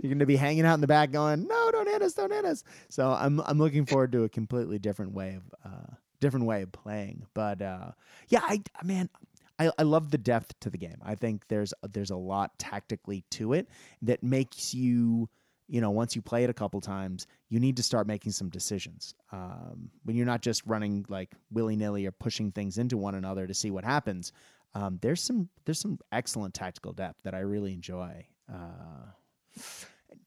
going 0.00 0.20
to 0.20 0.26
be 0.26 0.36
hanging 0.36 0.64
out 0.64 0.74
in 0.74 0.80
the 0.80 0.86
back, 0.86 1.10
going, 1.10 1.48
"No, 1.48 1.70
don't 1.72 1.88
hit 1.88 2.02
us, 2.02 2.14
don't 2.14 2.32
hit 2.32 2.44
us." 2.44 2.62
So 2.88 3.10
I'm 3.10 3.40
I'm 3.40 3.58
looking 3.58 3.84
forward 3.84 4.12
to 4.12 4.22
a 4.22 4.28
completely 4.28 4.78
different 4.78 5.12
way 5.12 5.34
of 5.34 5.42
uh, 5.64 5.94
different 6.20 6.46
way 6.46 6.62
of 6.62 6.70
playing. 6.70 7.26
But 7.34 7.60
uh, 7.62 7.90
yeah, 8.28 8.42
I 8.42 8.62
man, 8.84 9.10
I, 9.58 9.70
I 9.78 9.82
love 9.82 10.10
the 10.10 10.18
depth 10.18 10.58
to 10.60 10.70
the 10.70 10.78
game. 10.78 10.98
I 11.02 11.14
think 11.14 11.48
there's 11.48 11.72
there's 11.92 12.10
a 12.10 12.16
lot 12.16 12.58
tactically 12.58 13.24
to 13.32 13.52
it 13.52 13.68
that 14.02 14.22
makes 14.22 14.74
you 14.74 15.28
you 15.68 15.80
know 15.80 15.90
once 15.90 16.14
you 16.14 16.22
play 16.22 16.44
it 16.44 16.50
a 16.50 16.54
couple 16.54 16.80
times 16.80 17.26
you 17.48 17.58
need 17.58 17.76
to 17.76 17.82
start 17.82 18.06
making 18.06 18.32
some 18.32 18.48
decisions. 18.48 19.14
Um, 19.32 19.90
when 20.04 20.16
you're 20.16 20.26
not 20.26 20.42
just 20.42 20.62
running 20.66 21.04
like 21.08 21.32
willy-nilly 21.50 22.06
or 22.06 22.12
pushing 22.12 22.52
things 22.52 22.78
into 22.78 22.96
one 22.96 23.14
another 23.14 23.46
to 23.46 23.54
see 23.54 23.70
what 23.70 23.84
happens 23.84 24.32
um, 24.76 24.98
there's 25.00 25.22
some 25.22 25.48
there's 25.64 25.80
some 25.80 25.98
excellent 26.12 26.52
tactical 26.52 26.92
depth 26.92 27.22
that 27.22 27.34
i 27.34 27.38
really 27.38 27.72
enjoy. 27.72 28.26
Uh, 28.52 29.60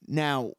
now 0.07 0.51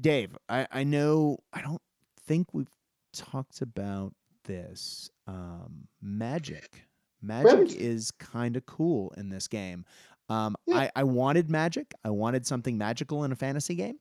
dave 0.00 0.38
I, 0.48 0.66
I 0.70 0.84
know 0.84 1.38
i 1.52 1.60
don't 1.60 1.82
think 2.24 2.48
we've 2.52 2.70
talked 3.12 3.60
about 3.60 4.14
this 4.44 5.10
um, 5.26 5.88
magic 6.00 6.86
Magic 7.22 7.76
is 7.76 8.10
kind 8.10 8.56
of 8.56 8.66
cool 8.66 9.12
in 9.16 9.28
this 9.28 9.48
game. 9.48 9.84
Um, 10.28 10.56
yeah. 10.66 10.76
I, 10.76 10.90
I 10.96 11.04
wanted 11.04 11.50
magic. 11.50 11.92
I 12.04 12.10
wanted 12.10 12.46
something 12.46 12.78
magical 12.78 13.24
in 13.24 13.32
a 13.32 13.36
fantasy 13.36 13.74
game. 13.74 13.98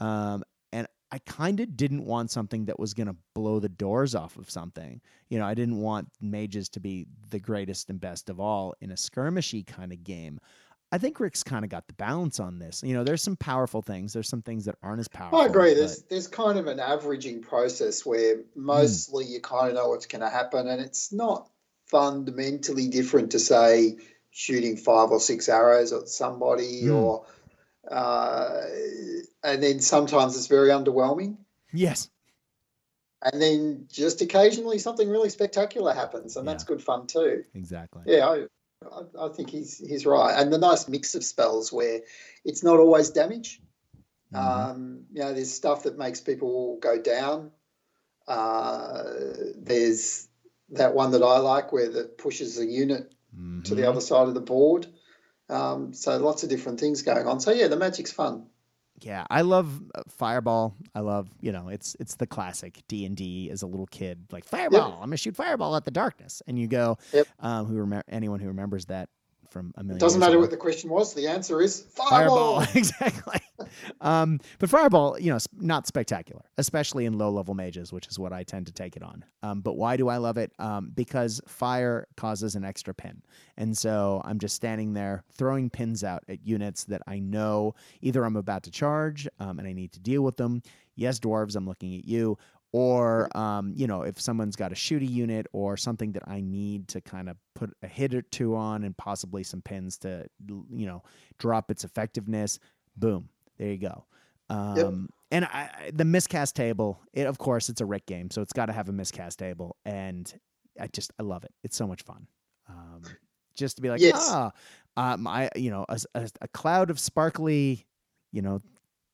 Um, 0.00 0.44
and 0.72 0.86
I 1.10 1.18
kind 1.18 1.60
of 1.60 1.76
didn't 1.76 2.04
want 2.04 2.30
something 2.30 2.66
that 2.66 2.78
was 2.78 2.94
going 2.94 3.06
to 3.06 3.16
blow 3.34 3.60
the 3.60 3.68
doors 3.68 4.14
off 4.14 4.36
of 4.36 4.50
something. 4.50 5.00
You 5.28 5.38
know, 5.38 5.46
I 5.46 5.54
didn't 5.54 5.78
want 5.78 6.08
mages 6.20 6.68
to 6.70 6.80
be 6.80 7.06
the 7.30 7.38
greatest 7.38 7.90
and 7.90 8.00
best 8.00 8.28
of 8.28 8.40
all 8.40 8.74
in 8.80 8.90
a 8.90 8.94
skirmishy 8.94 9.66
kind 9.66 9.92
of 9.92 10.04
game. 10.04 10.38
I 10.90 10.96
think 10.96 11.20
Rick's 11.20 11.42
kind 11.42 11.64
of 11.64 11.70
got 11.70 11.86
the 11.86 11.92
balance 11.94 12.40
on 12.40 12.58
this. 12.58 12.82
You 12.82 12.94
know, 12.94 13.04
there's 13.04 13.22
some 13.22 13.36
powerful 13.36 13.82
things. 13.82 14.14
There's 14.14 14.28
some 14.28 14.40
things 14.40 14.64
that 14.64 14.76
aren't 14.82 15.00
as 15.00 15.08
powerful. 15.08 15.38
I 15.38 15.46
agree. 15.46 15.72
But... 15.72 15.78
There's 15.78 16.02
there's 16.04 16.26
kind 16.28 16.58
of 16.58 16.66
an 16.66 16.80
averaging 16.80 17.42
process 17.42 18.06
where 18.06 18.36
hmm. 18.36 18.42
mostly 18.54 19.26
mm. 19.26 19.30
you 19.30 19.40
kind 19.40 19.68
of 19.68 19.74
know 19.74 19.88
what's 19.88 20.06
going 20.06 20.22
to 20.22 20.30
happen, 20.30 20.66
and 20.66 20.80
it's 20.80 21.12
not 21.12 21.50
fundamentally 21.88 22.88
different 22.88 23.32
to 23.32 23.38
say 23.38 23.96
shooting 24.30 24.76
five 24.76 25.10
or 25.10 25.20
six 25.20 25.48
arrows 25.48 25.92
at 25.92 26.08
somebody 26.08 26.84
mm. 26.84 26.94
or 26.94 27.26
uh, 27.90 28.60
and 29.42 29.62
then 29.62 29.80
sometimes 29.80 30.36
it's 30.36 30.46
very 30.46 30.68
underwhelming. 30.68 31.38
Yes. 31.72 32.10
And 33.22 33.40
then 33.40 33.86
just 33.90 34.20
occasionally 34.20 34.78
something 34.78 35.08
really 35.08 35.30
spectacular 35.30 35.92
happens 35.92 36.36
and 36.36 36.46
yeah. 36.46 36.52
that's 36.52 36.64
good 36.64 36.82
fun 36.82 37.06
too. 37.06 37.44
Exactly. 37.54 38.02
Yeah 38.06 38.26
I, 38.28 38.44
I, 38.86 39.26
I, 39.26 39.28
think 39.30 39.50
he's 39.50 39.78
he's 39.78 40.06
right. 40.06 40.34
And 40.38 40.52
the 40.52 40.58
nice 40.58 40.86
mix 40.88 41.14
of 41.14 41.24
spells 41.24 41.72
where 41.72 42.00
it's 42.44 42.62
not 42.62 42.78
always 42.78 43.10
damage. 43.10 43.60
Mm-hmm. 44.32 44.70
um, 44.70 45.00
you 45.10 45.22
know 45.22 45.32
there's 45.32 45.50
stuff 45.50 45.84
that 45.84 45.96
makes 45.96 46.20
people 46.20 46.78
go 46.80 47.00
down. 47.00 47.50
Uh, 48.26 49.02
there's 49.56 50.27
that 50.70 50.94
one 50.94 51.12
that 51.12 51.22
I 51.22 51.38
like 51.38 51.72
where 51.72 51.88
that 51.88 52.18
pushes 52.18 52.58
a 52.58 52.66
unit 52.66 53.14
mm-hmm. 53.34 53.62
to 53.62 53.74
the 53.74 53.82
mm-hmm. 53.82 53.90
other 53.90 54.00
side 54.00 54.28
of 54.28 54.34
the 54.34 54.40
board. 54.40 54.86
Um, 55.48 55.94
so 55.94 56.16
lots 56.18 56.42
of 56.42 56.50
different 56.50 56.78
things 56.78 57.02
going 57.02 57.26
on. 57.26 57.40
So 57.40 57.52
yeah, 57.52 57.68
the 57.68 57.76
magic's 57.76 58.12
fun. 58.12 58.46
Yeah, 59.00 59.24
I 59.30 59.42
love 59.42 59.80
uh, 59.94 60.02
Fireball. 60.08 60.74
I 60.94 61.00
love 61.00 61.28
you 61.40 61.52
know 61.52 61.68
it's 61.68 61.96
it's 62.00 62.16
the 62.16 62.26
classic 62.26 62.82
D 62.88 63.06
and 63.06 63.16
D 63.16 63.48
as 63.50 63.62
a 63.62 63.66
little 63.66 63.86
kid 63.86 64.26
like 64.32 64.44
Fireball. 64.44 64.88
Yep. 64.88 64.94
I'm 64.94 65.00
gonna 65.04 65.16
shoot 65.16 65.36
Fireball 65.36 65.76
at 65.76 65.84
the 65.84 65.90
darkness, 65.90 66.42
and 66.46 66.58
you 66.58 66.66
go. 66.66 66.98
Yep. 67.12 67.28
Um, 67.38 67.66
who 67.66 67.76
remember 67.76 68.04
anyone 68.08 68.40
who 68.40 68.48
remembers 68.48 68.86
that 68.86 69.08
from 69.50 69.72
a 69.76 69.82
million. 69.82 69.96
It 69.96 70.00
doesn't 70.00 70.20
matter 70.20 70.32
ago. 70.32 70.40
what 70.40 70.50
the 70.50 70.56
question 70.56 70.90
was. 70.90 71.14
The 71.14 71.26
answer 71.26 71.60
is 71.60 71.80
fireball. 71.80 72.60
Fireball, 72.60 72.66
exactly. 72.74 73.40
um, 74.00 74.40
but 74.58 74.70
fireball, 74.70 75.18
you 75.18 75.30
know, 75.30 75.38
not 75.58 75.86
spectacular, 75.86 76.42
especially 76.58 77.06
in 77.06 77.18
low 77.18 77.30
level 77.30 77.54
mages, 77.54 77.92
which 77.92 78.06
is 78.08 78.18
what 78.18 78.32
I 78.32 78.42
tend 78.42 78.66
to 78.66 78.72
take 78.72 78.96
it 78.96 79.02
on. 79.02 79.24
Um, 79.42 79.60
but 79.60 79.76
why 79.76 79.96
do 79.96 80.08
I 80.08 80.16
love 80.16 80.36
it? 80.36 80.52
Um, 80.58 80.90
because 80.94 81.40
fire 81.46 82.06
causes 82.16 82.54
an 82.54 82.64
extra 82.64 82.94
pin, 82.94 83.22
and 83.56 83.76
so 83.76 84.22
I'm 84.24 84.38
just 84.38 84.54
standing 84.54 84.94
there 84.94 85.24
throwing 85.32 85.70
pins 85.70 86.04
out 86.04 86.24
at 86.28 86.46
units 86.46 86.84
that 86.84 87.02
I 87.06 87.18
know 87.18 87.74
either 88.00 88.24
I'm 88.24 88.36
about 88.36 88.62
to 88.64 88.70
charge 88.70 89.28
um, 89.40 89.58
and 89.58 89.68
I 89.68 89.72
need 89.72 89.92
to 89.92 90.00
deal 90.00 90.22
with 90.22 90.36
them. 90.36 90.62
Yes, 90.94 91.20
dwarves, 91.20 91.54
I'm 91.54 91.66
looking 91.66 91.96
at 91.96 92.04
you 92.04 92.36
or 92.72 93.34
um, 93.36 93.72
you 93.74 93.86
know 93.86 94.02
if 94.02 94.20
someone's 94.20 94.56
got 94.56 94.72
a 94.72 94.74
shooty 94.74 95.08
unit 95.08 95.46
or 95.52 95.76
something 95.76 96.12
that 96.12 96.22
i 96.26 96.40
need 96.40 96.88
to 96.88 97.00
kind 97.00 97.28
of 97.28 97.36
put 97.54 97.70
a 97.82 97.86
hit 97.86 98.14
or 98.14 98.22
two 98.22 98.54
on 98.54 98.84
and 98.84 98.96
possibly 98.96 99.42
some 99.42 99.62
pins 99.62 99.98
to 99.98 100.26
you 100.48 100.86
know 100.86 101.02
drop 101.38 101.70
its 101.70 101.84
effectiveness 101.84 102.58
boom 102.96 103.28
there 103.58 103.68
you 103.68 103.78
go 103.78 104.04
um, 104.50 104.76
yep. 104.76 104.92
and 105.30 105.44
I, 105.44 105.90
the 105.92 106.06
miscast 106.06 106.56
table 106.56 107.00
it, 107.12 107.26
of 107.26 107.38
course 107.38 107.68
it's 107.68 107.80
a 107.80 107.86
rick 107.86 108.06
game 108.06 108.30
so 108.30 108.42
it's 108.42 108.52
got 108.52 108.66
to 108.66 108.72
have 108.72 108.88
a 108.88 108.92
miscast 108.92 109.38
table 109.38 109.76
and 109.84 110.32
i 110.80 110.86
just 110.88 111.12
i 111.18 111.22
love 111.22 111.44
it 111.44 111.52
it's 111.64 111.76
so 111.76 111.86
much 111.86 112.02
fun 112.02 112.26
um, 112.68 113.02
just 113.56 113.76
to 113.76 113.82
be 113.82 113.88
like 113.88 114.00
yes. 114.00 114.26
ah 114.30 114.52
um, 114.98 115.28
I 115.28 115.48
you 115.54 115.70
know 115.70 115.86
a, 115.88 116.00
a, 116.14 116.28
a 116.42 116.48
cloud 116.48 116.90
of 116.90 116.98
sparkly 116.98 117.86
you 118.32 118.42
know 118.42 118.60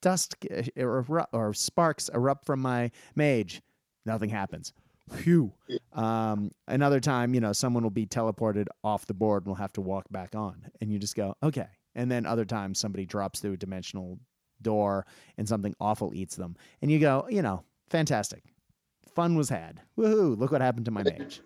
dust 0.04 0.36
or, 0.76 1.26
or 1.32 1.54
sparks 1.54 2.10
erupt 2.10 2.44
from 2.44 2.60
my 2.60 2.90
mage. 3.16 3.62
Nothing 4.04 4.28
happens. 4.28 4.72
Phew. 5.10 5.52
Um, 5.94 6.50
another 6.68 7.00
time, 7.00 7.34
you 7.34 7.40
know, 7.40 7.52
someone 7.52 7.82
will 7.82 7.90
be 7.90 8.06
teleported 8.06 8.66
off 8.82 9.06
the 9.06 9.14
board 9.14 9.42
and 9.42 9.48
will 9.48 9.54
have 9.56 9.72
to 9.74 9.80
walk 9.80 10.04
back 10.10 10.34
on. 10.34 10.66
And 10.80 10.92
you 10.92 10.98
just 10.98 11.16
go, 11.16 11.34
okay. 11.42 11.68
And 11.94 12.10
then 12.10 12.26
other 12.26 12.44
times 12.44 12.78
somebody 12.78 13.06
drops 13.06 13.40
through 13.40 13.54
a 13.54 13.56
dimensional 13.56 14.18
door 14.60 15.06
and 15.38 15.48
something 15.48 15.74
awful 15.80 16.12
eats 16.14 16.36
them. 16.36 16.54
And 16.82 16.90
you 16.90 16.98
go, 16.98 17.26
you 17.30 17.40
know, 17.40 17.64
fantastic. 17.88 18.44
Fun 19.14 19.36
was 19.36 19.48
had. 19.48 19.80
Woohoo. 19.98 20.36
Look 20.36 20.52
what 20.52 20.60
happened 20.60 20.84
to 20.84 20.90
my 20.90 21.02
mage. 21.04 21.40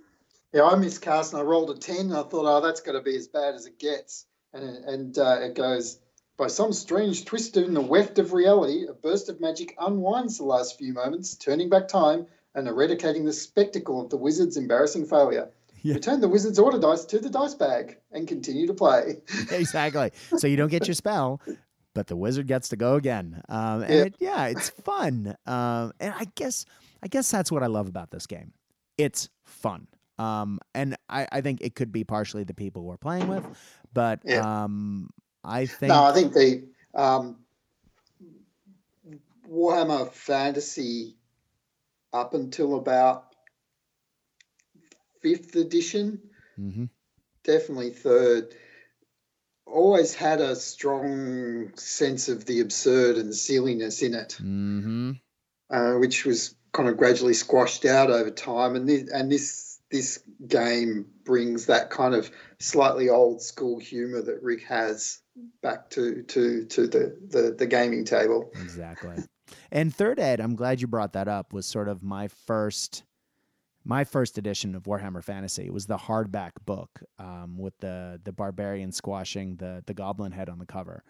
Yeah, 0.52 0.64
I 0.64 0.74
miscast 0.74 1.32
and 1.32 1.42
I 1.42 1.44
rolled 1.44 1.70
a 1.70 1.78
10. 1.78 2.06
And 2.06 2.14
I 2.14 2.22
thought, 2.22 2.46
oh, 2.46 2.60
that's 2.60 2.80
going 2.80 2.98
to 2.98 3.04
be 3.04 3.16
as 3.16 3.28
bad 3.28 3.54
as 3.54 3.66
it 3.66 3.78
gets. 3.78 4.26
And, 4.52 4.64
and 4.64 5.18
uh, 5.18 5.38
it 5.42 5.54
goes, 5.54 6.00
by 6.38 6.46
some 6.46 6.72
strange 6.72 7.24
twist 7.24 7.56
in 7.56 7.74
the 7.74 7.80
weft 7.80 8.18
of 8.18 8.32
reality, 8.32 8.86
a 8.88 8.94
burst 8.94 9.28
of 9.28 9.40
magic 9.40 9.74
unwinds 9.78 10.38
the 10.38 10.44
last 10.44 10.78
few 10.78 10.94
moments, 10.94 11.34
turning 11.34 11.68
back 11.68 11.88
time 11.88 12.26
and 12.54 12.68
eradicating 12.68 13.24
the 13.24 13.32
spectacle 13.32 14.00
of 14.00 14.08
the 14.08 14.16
wizard's 14.16 14.56
embarrassing 14.56 15.04
failure. 15.04 15.50
Yeah. 15.82 15.94
Return 15.94 16.20
the 16.20 16.28
wizard's 16.28 16.58
order 16.58 16.78
dice 16.78 17.04
to 17.06 17.18
the 17.18 17.28
dice 17.28 17.54
bag 17.54 17.98
and 18.12 18.26
continue 18.26 18.66
to 18.68 18.74
play. 18.74 19.16
exactly. 19.50 20.12
So 20.38 20.46
you 20.46 20.56
don't 20.56 20.70
get 20.70 20.86
your 20.86 20.94
spell, 20.94 21.40
but 21.94 22.06
the 22.06 22.16
wizard 22.16 22.46
gets 22.46 22.68
to 22.70 22.76
go 22.76 22.94
again. 22.94 23.42
Um, 23.48 23.82
and 23.82 23.90
yeah. 23.92 24.02
It, 24.02 24.14
yeah, 24.20 24.46
it's 24.46 24.70
fun. 24.70 25.36
Um, 25.46 25.92
and 26.00 26.14
I 26.16 26.26
guess 26.36 26.64
I 27.02 27.08
guess 27.08 27.30
that's 27.30 27.52
what 27.52 27.62
I 27.62 27.66
love 27.66 27.88
about 27.88 28.10
this 28.10 28.26
game. 28.26 28.52
It's 28.96 29.28
fun. 29.44 29.86
Um, 30.18 30.58
and 30.74 30.96
I, 31.08 31.28
I 31.30 31.40
think 31.42 31.60
it 31.60 31.76
could 31.76 31.92
be 31.92 32.02
partially 32.02 32.42
the 32.42 32.54
people 32.54 32.82
we're 32.82 32.96
playing 32.96 33.28
with, 33.28 33.46
but 33.92 34.20
yeah. 34.24 34.64
um, 34.64 35.10
I 35.48 35.66
think. 35.66 35.88
No, 35.90 36.04
I 36.04 36.12
think 36.12 36.32
the 36.32 36.68
um, 36.94 37.36
Warhammer 39.50 40.10
Fantasy 40.12 41.16
up 42.12 42.34
until 42.34 42.76
about 42.76 43.24
fifth 45.22 45.56
edition, 45.56 46.20
mm-hmm. 46.58 46.84
definitely 47.44 47.90
third, 47.90 48.54
always 49.66 50.14
had 50.14 50.40
a 50.40 50.54
strong 50.56 51.72
sense 51.76 52.28
of 52.28 52.44
the 52.44 52.60
absurd 52.60 53.16
and 53.16 53.34
silliness 53.34 54.02
in 54.02 54.14
it, 54.14 54.36
mm-hmm. 54.40 55.12
uh, 55.70 55.98
which 55.98 56.24
was 56.24 56.54
kind 56.72 56.88
of 56.88 56.96
gradually 56.96 57.34
squashed 57.34 57.84
out 57.84 58.10
over 58.10 58.30
time. 58.30 58.76
And 58.76 58.88
this, 58.88 59.10
and 59.10 59.32
this 59.32 59.80
this 59.90 60.22
game 60.46 61.06
brings 61.24 61.66
that 61.66 61.88
kind 61.90 62.14
of 62.14 62.30
slightly 62.58 63.08
old 63.08 63.40
school 63.40 63.78
humor 63.78 64.20
that 64.20 64.42
Rick 64.42 64.64
has 64.64 65.20
back 65.62 65.90
to 65.90 66.22
to 66.22 66.64
to 66.66 66.86
the 66.86 67.16
the, 67.28 67.54
the 67.58 67.66
gaming 67.66 68.04
table. 68.04 68.50
Exactly. 68.54 69.16
And 69.70 69.94
Third 69.94 70.20
Ed, 70.20 70.40
I'm 70.40 70.56
glad 70.56 70.80
you 70.80 70.86
brought 70.86 71.14
that 71.14 71.28
up, 71.28 71.52
was 71.52 71.66
sort 71.66 71.88
of 71.88 72.02
my 72.02 72.28
first 72.28 73.04
my 73.84 74.04
first 74.04 74.36
edition 74.36 74.74
of 74.74 74.82
Warhammer 74.82 75.24
Fantasy. 75.24 75.64
It 75.64 75.72
was 75.72 75.86
the 75.86 75.96
hardback 75.96 76.52
book 76.66 77.02
um, 77.18 77.56
with 77.58 77.78
the 77.78 78.20
the 78.22 78.32
barbarian 78.32 78.92
squashing 78.92 79.56
the 79.56 79.82
the 79.86 79.94
goblin 79.94 80.32
head 80.32 80.48
on 80.48 80.58
the 80.58 80.66
cover. 80.66 81.02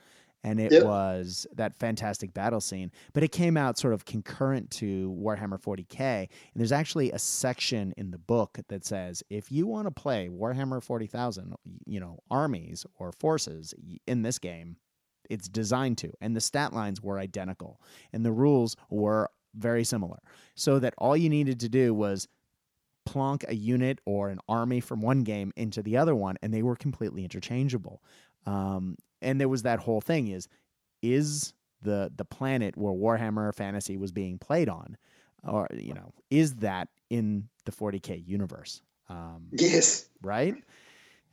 And 0.45 0.61
it 0.61 0.72
Yep. 0.72 0.76
was 0.76 1.47
that 1.55 1.76
fantastic 1.76 2.32
battle 2.32 2.61
scene, 2.61 2.93
but 3.12 3.22
it 3.24 3.32
came 3.32 3.57
out 3.57 3.76
sort 3.76 3.93
of 3.93 4.05
concurrent 4.05 4.70
to 4.72 5.11
Warhammer 5.20 5.61
40k. 5.61 6.01
And 6.22 6.28
there's 6.61 6.72
actually 6.72 7.11
a 7.11 7.18
section 7.18 7.93
in 7.97 8.11
the 8.12 8.18
book 8.18 8.59
that 8.68 8.84
says 8.84 9.22
if 9.30 9.51
you 9.51 9.66
want 9.66 9.86
to 9.86 9.91
play 9.91 10.28
Warhammer 10.28 10.82
40,000, 10.82 11.55
you 11.86 11.99
know, 12.01 12.20
armies 12.30 12.86
or 12.99 13.12
forces 13.12 13.74
in 14.07 14.22
this 14.22 14.39
game, 14.39 14.76
it's 15.28 15.49
designed 15.49 15.99
to. 15.99 16.12
And 16.20 16.36
the 16.36 16.41
stat 16.41 16.72
lines 16.72 17.03
were 17.03 17.18
identical, 17.18 17.80
and 18.12 18.24
the 18.24 18.32
rules 18.32 18.76
were 18.91 19.30
very 19.55 19.84
similar. 19.84 20.18
So 20.55 20.78
that 20.78 20.95
all 20.99 21.16
you 21.16 21.28
needed 21.28 21.61
to 21.61 21.68
do 21.68 21.93
was 21.95 22.28
plonk 23.07 23.45
a 23.49 23.55
unit 23.55 24.01
or 24.07 24.28
an 24.28 24.39
army 24.49 24.80
from 24.80 25.01
one 25.01 25.22
game 25.24 25.53
into 25.57 25.82
the 25.82 25.97
other 25.97 26.14
one, 26.14 26.36
and 26.43 26.53
they 26.53 26.62
were 26.62 26.76
completely 26.76 27.24
interchangeable. 27.24 28.03
Um, 28.47 28.97
and 29.22 29.40
there 29.40 29.48
was 29.48 29.62
that 29.62 29.80
whole 29.80 30.00
thing: 30.00 30.28
is 30.28 30.48
is 31.02 31.52
the 31.82 32.10
the 32.16 32.24
planet 32.24 32.76
where 32.76 32.92
Warhammer 32.92 33.54
Fantasy 33.54 33.96
was 33.96 34.12
being 34.12 34.38
played 34.38 34.68
on, 34.68 34.96
or 35.46 35.68
you 35.72 35.94
know, 35.94 36.12
is 36.30 36.56
that 36.56 36.88
in 37.10 37.48
the 37.64 37.72
40k 37.72 38.26
universe? 38.26 38.82
Um, 39.08 39.48
Yes. 39.52 40.08
right? 40.22 40.54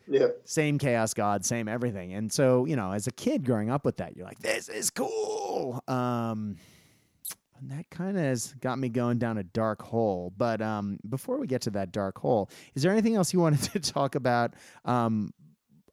Yeah. 0.08 0.28
same 0.44 0.78
chaos 0.78 1.16
god 1.16 1.44
same 1.44 1.68
everything 1.68 2.14
and 2.14 2.32
so 2.32 2.66
you 2.66 2.76
know 2.76 2.92
as 2.92 3.08
a 3.08 3.12
kid 3.12 3.44
growing 3.44 3.72
up 3.72 3.84
with 3.86 3.98
that 3.98 4.16
you're 4.16 4.26
like 4.28 4.38
this 4.38 4.70
is 4.70 4.92
cool 4.92 5.82
um 5.88 6.58
and 7.58 7.72
that 7.72 7.90
kind 7.90 8.16
of 8.16 8.22
has 8.24 8.54
got 8.62 8.78
me 8.78 8.88
going 8.90 9.18
down 9.18 9.40
a 9.40 9.44
dark 9.44 9.82
hole 9.82 10.32
but 10.38 10.62
um 10.62 11.00
before 11.10 11.40
we 11.40 11.48
get 11.48 11.62
to 11.64 11.72
that 11.72 11.92
dark 11.92 12.20
hole 12.20 12.52
is 12.76 12.84
there 12.84 12.92
anything 12.92 13.16
else 13.16 13.34
you 13.34 13.40
wanted 13.40 13.60
to 13.74 13.80
talk 13.80 14.14
about 14.14 14.54
um 14.86 15.34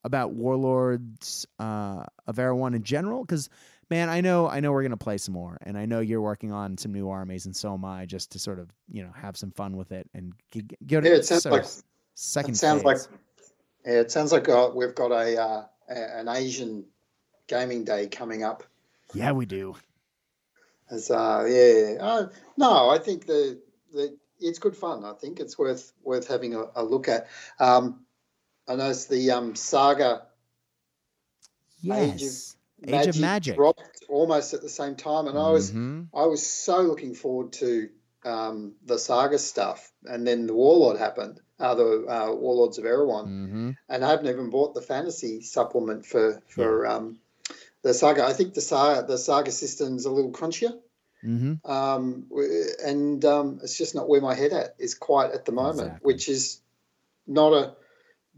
about 0.04 0.32
warlords 0.32 1.46
uh 1.58 2.04
of 2.26 2.38
Erewhon 2.38 2.74
in 2.74 2.82
general 2.82 3.22
because 3.24 3.48
man 3.90 4.08
i 4.08 4.20
know 4.20 4.48
i 4.48 4.60
know 4.60 4.72
we're 4.72 4.82
gonna 4.82 4.96
play 4.96 5.18
some 5.18 5.34
more 5.34 5.58
and 5.62 5.76
i 5.78 5.84
know 5.86 6.00
you're 6.00 6.20
working 6.20 6.50
on 6.52 6.76
some 6.78 6.92
new 6.92 7.08
armies 7.08 7.46
and 7.46 7.54
so 7.54 7.72
am 7.74 7.84
i 7.84 8.06
just 8.06 8.32
to 8.32 8.38
sort 8.38 8.58
of 8.58 8.70
you 8.90 9.02
know 9.02 9.12
have 9.14 9.36
some 9.36 9.50
fun 9.50 9.76
with 9.76 9.92
it 9.92 10.08
and 10.14 10.32
g- 10.50 10.62
g- 10.62 10.76
go 10.86 11.00
to 11.00 11.08
Yeah, 11.08 11.16
it 11.16 11.24
sounds 11.24 11.44
like 11.46 11.64
second 12.14 12.54
it 12.54 12.58
sounds 12.58 12.84
like 12.84 12.98
yeah, 13.84 14.00
it 14.00 14.10
sounds 14.10 14.32
like 14.32 14.48
uh, 14.48 14.70
we've 14.74 14.94
got 14.94 15.10
a 15.12 15.40
uh, 15.40 15.64
a- 15.88 16.18
an 16.18 16.28
Asian 16.28 16.84
gaming 17.48 17.84
day 17.84 18.06
coming 18.08 18.42
up. 18.44 18.62
yeah 19.14 19.32
we 19.32 19.44
do 19.46 19.74
As 20.90 21.10
uh, 21.10 21.46
yeah, 21.48 21.96
uh, 22.04 22.28
no, 22.56 22.90
I 22.90 22.98
think 22.98 23.26
the 23.26 23.60
the 23.92 24.16
it's 24.40 24.58
good 24.58 24.76
fun. 24.76 25.04
I 25.04 25.12
think 25.14 25.40
it's 25.40 25.58
worth 25.58 25.92
worth 26.02 26.28
having 26.28 26.54
a, 26.54 26.64
a 26.74 26.82
look 26.84 27.08
at. 27.08 27.28
Um, 27.58 28.04
I 28.68 28.76
noticed 28.76 29.08
the 29.10 29.30
um, 29.32 29.54
Saga 29.54 30.22
Yes. 31.80 32.56
Age 32.86 33.06
of 33.08 33.18
Magic. 33.18 33.54
dropped 33.56 34.04
almost 34.08 34.54
at 34.54 34.62
the 34.62 34.68
same 34.68 34.96
time, 34.96 35.26
and 35.26 35.38
I 35.38 35.50
was 35.50 35.70
Mhm. 35.72 36.08
I 36.14 36.26
was 36.26 36.46
so 36.46 36.80
looking 36.82 37.14
forward 37.14 37.52
to 37.54 37.90
um, 38.24 38.76
the 38.84 38.98
Saga 38.98 39.38
stuff, 39.38 39.92
and 40.04 40.26
then 40.26 40.46
the 40.46 40.54
Warlord 40.54 40.96
happened, 40.96 41.40
uh, 41.58 41.74
the 41.74 42.06
uh, 42.06 42.32
Warlords 42.34 42.78
of 42.78 42.84
Erewhon, 42.84 43.26
Mhm. 43.26 43.76
and 43.88 44.04
I 44.04 44.10
haven't 44.10 44.28
even 44.28 44.50
bought 44.50 44.74
the 44.74 44.82
fantasy 44.82 45.42
supplement 45.42 46.06
for 46.06 46.40
for 46.48 46.86
um, 46.86 47.18
the 47.82 47.94
Saga. 47.94 48.24
I 48.24 48.32
think 48.32 48.54
the 48.54 48.60
Saga 48.60 49.04
the 49.06 49.18
Saga 49.18 49.50
system's 49.50 50.04
a 50.06 50.10
little 50.10 50.30
crunchier. 50.32 50.78
Mhm. 51.24 51.60
um, 51.64 52.28
and 52.84 53.24
um, 53.24 53.60
it's 53.62 53.78
just 53.78 53.94
not 53.94 54.08
where 54.08 54.20
my 54.20 54.34
head 54.34 54.52
at 54.52 54.74
is 54.78 54.94
quite 54.96 55.30
at 55.32 55.44
the 55.44 55.52
moment, 55.52 55.86
Exactly. 55.88 56.00
which 56.14 56.28
is 56.28 56.60
not 57.28 57.52
a 57.52 57.76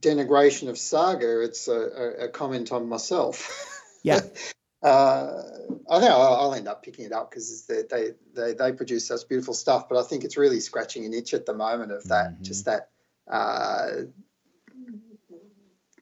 denigration 0.04 0.68
of 0.68 0.76
Saga. 0.76 1.42
It's 1.42 1.68
a, 1.68 2.24
a, 2.24 2.28
comment 2.28 2.72
on 2.72 2.88
myself. 2.88 3.70
Yeah. 4.02 4.20
uh, 4.82 5.42
I 5.90 6.00
think 6.00 6.10
I'll, 6.10 6.34
I'll 6.34 6.54
end 6.54 6.68
up 6.68 6.82
picking 6.82 7.06
it 7.06 7.12
up 7.12 7.30
because 7.30 7.66
they, 7.66 7.82
they 7.90 8.10
they 8.34 8.52
they 8.52 8.72
produce 8.72 9.06
such 9.06 9.26
beautiful 9.28 9.54
stuff. 9.54 9.88
But 9.88 9.98
I 9.98 10.02
think 10.02 10.24
it's 10.24 10.36
really 10.36 10.60
scratching 10.60 11.06
an 11.06 11.14
itch 11.14 11.32
at 11.32 11.46
the 11.46 11.54
moment 11.54 11.90
of 11.92 12.04
that, 12.08 12.38
Mhm. 12.38 12.42
just 12.42 12.66
that 12.66 12.90
uh, 13.26 13.86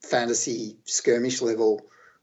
fantasy 0.03 0.79
skirmish 0.85 1.41
level. 1.41 1.81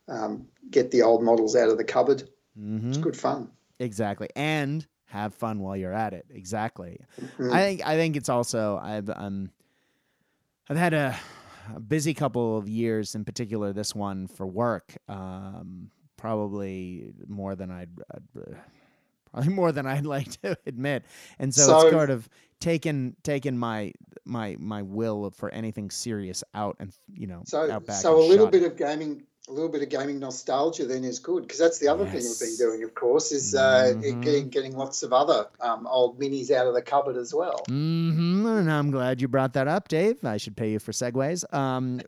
Um, 0.07 0.47
get 0.69 0.91
the 0.91 1.03
old 1.03 1.23
models 1.23 1.55
out 1.55 1.69
of 1.69 1.77
the 1.77 1.83
cupboard. 1.83 2.21
It's 2.21 2.97
Mhm. 2.97 3.01
good 3.01 3.15
fun. 3.15 3.51
Exactly. 3.79 4.27
And 4.35 4.85
have 5.05 5.33
fun 5.33 5.59
while 5.59 5.77
you're 5.77 5.93
at 5.93 6.13
it. 6.13 6.25
Exactly. 6.29 6.99
Mm. 7.37 7.53
I 7.53 7.63
think 7.63 7.87
I 7.87 7.95
think 7.95 8.15
it's 8.17 8.29
also 8.29 8.79
I've 8.81 9.09
um 9.09 9.51
I've 10.69 10.77
had 10.77 10.93
a, 10.93 11.17
a 11.75 11.79
busy 11.79 12.13
couple 12.13 12.57
of 12.57 12.67
years, 12.69 13.15
in 13.15 13.25
particular 13.25 13.73
this 13.73 13.93
one 13.95 14.27
for 14.27 14.45
work. 14.47 14.95
Um, 15.07 15.89
probably 16.17 17.11
more 17.27 17.55
than 17.55 17.71
I'd, 17.71 17.89
I'd 18.13 18.23
probably 19.31 19.49
more 19.53 19.71
than 19.71 19.85
I'd 19.85 20.05
like 20.05 20.29
to 20.41 20.57
admit, 20.65 21.03
and 21.39 21.53
so, 21.53 21.63
So- 21.65 21.79
it's 21.81 21.91
sort 21.91 22.09
of 22.09 22.27
taken 22.59 23.15
taken 23.23 23.57
my 23.57 23.93
my 24.25 24.55
my 24.59 24.81
will 24.81 25.31
for 25.31 25.49
anything 25.51 25.89
serious 25.89 26.43
out 26.53 26.75
and 26.79 26.91
you 27.13 27.25
know 27.25 27.41
So, 27.45 27.71
out 27.71 27.85
back 27.85 28.01
so 28.01 28.19
a 28.19 28.25
little 28.25 28.47
bit 28.47 28.63
of 28.63 28.75
gaming, 28.75 29.23
a 29.49 29.51
little 29.51 29.69
bit 29.69 29.81
of 29.81 29.89
gaming 29.89 30.19
nostalgia 30.19 30.85
then 30.85 31.03
is 31.03 31.19
good 31.19 31.43
because 31.43 31.57
that's 31.59 31.79
the 31.79 31.87
other 31.87 32.05
thing 32.05 32.21
we've 32.21 32.39
been 32.39 32.55
doing, 32.57 32.83
of 32.83 32.93
course, 32.93 33.31
is 33.31 33.55
uh, 33.55 33.93
Mhm. 33.95 34.21
getting 34.21 34.49
getting 34.49 34.77
lots 34.77 35.01
of 35.03 35.11
other 35.11 35.47
um, 35.59 35.87
old 35.87 36.19
minis 36.19 36.51
out 36.51 36.67
of 36.67 36.73
the 36.73 36.81
cupboard 36.81 37.17
as 37.17 37.33
well. 37.33 37.65
hmm 37.67 38.45
And 38.45 38.71
I'm 38.71 38.91
glad 38.91 39.21
you 39.21 39.27
brought 39.27 39.53
that 39.53 39.67
up, 39.67 39.87
Dave. 39.87 40.23
I 40.23 40.37
should 40.37 40.55
pay 40.55 40.71
you 40.71 40.79
for 40.79 40.91
segues. 40.91 41.43
Um, 41.53 42.01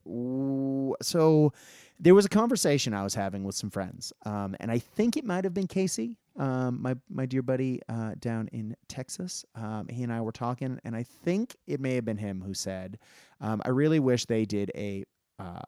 so 1.02 1.54
there 2.00 2.16
was 2.16 2.26
a 2.26 2.30
conversation 2.30 2.94
I 2.94 3.04
was 3.04 3.16
having 3.16 3.44
with 3.44 3.56
some 3.56 3.70
friends, 3.70 4.14
um, 4.26 4.56
and 4.60 4.72
I 4.72 4.80
think 4.80 5.18
it 5.18 5.26
might 5.26 5.44
have 5.44 5.54
been 5.54 5.68
Casey, 5.68 6.18
um, 6.38 6.82
my 6.82 6.96
my 7.10 7.26
dear 7.26 7.42
buddy 7.42 7.82
uh, 7.89 8.14
down 8.20 8.50
in 8.52 8.76
Texas. 8.88 9.46
Um, 9.56 9.88
he 9.88 10.04
and 10.04 10.14
I 10.14 10.22
were 10.22 10.32
talking, 10.32 10.80
and 10.84 10.96
I 10.96 11.04
think 11.04 11.56
it 11.68 11.80
may 11.80 11.96
have 11.96 12.06
been 12.06 12.18
him 12.18 12.42
who 12.46 12.54
said, 12.54 13.00
um, 13.39 13.62
"I 13.66 13.70
really 13.70 14.00
wish 14.00 14.26
they 14.26 14.46
did 14.46 14.72
a 14.76 15.04
uh, 15.39 15.60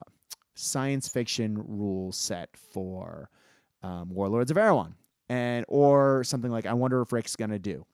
science 0.55 1.07
fiction 1.07 1.57
rule 1.67 2.11
set 2.11 2.49
for 2.55 3.29
um, 3.81 4.09
Warlords 4.09 4.51
of 4.51 4.57
Erewhon." 4.57 4.95
And 5.29 5.65
or 5.67 6.23
something 6.23 6.51
like, 6.51 6.65
I 6.65 6.73
wonder 6.73 7.01
if 7.01 7.11
Rick's 7.11 7.35
gonna 7.35 7.59
do. 7.59 7.85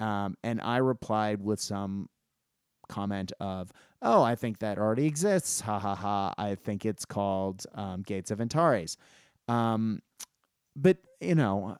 Um, 0.00 0.36
and 0.42 0.60
I 0.60 0.78
replied 0.78 1.42
with 1.42 1.60
some 1.60 2.08
comment 2.88 3.32
of, 3.40 3.72
"Oh, 4.00 4.22
I 4.22 4.34
think 4.34 4.58
that 4.58 4.78
already 4.78 5.06
exists. 5.06 5.60
Ha 5.60 5.78
ha 5.78 5.94
ha! 5.94 6.34
I 6.38 6.54
think 6.56 6.84
it's 6.84 7.04
called 7.04 7.64
um, 7.74 8.02
Gates 8.02 8.30
of 8.30 8.40
Antares." 8.40 8.96
Um, 9.48 10.00
but 10.76 10.98
you 11.20 11.34
know, 11.34 11.76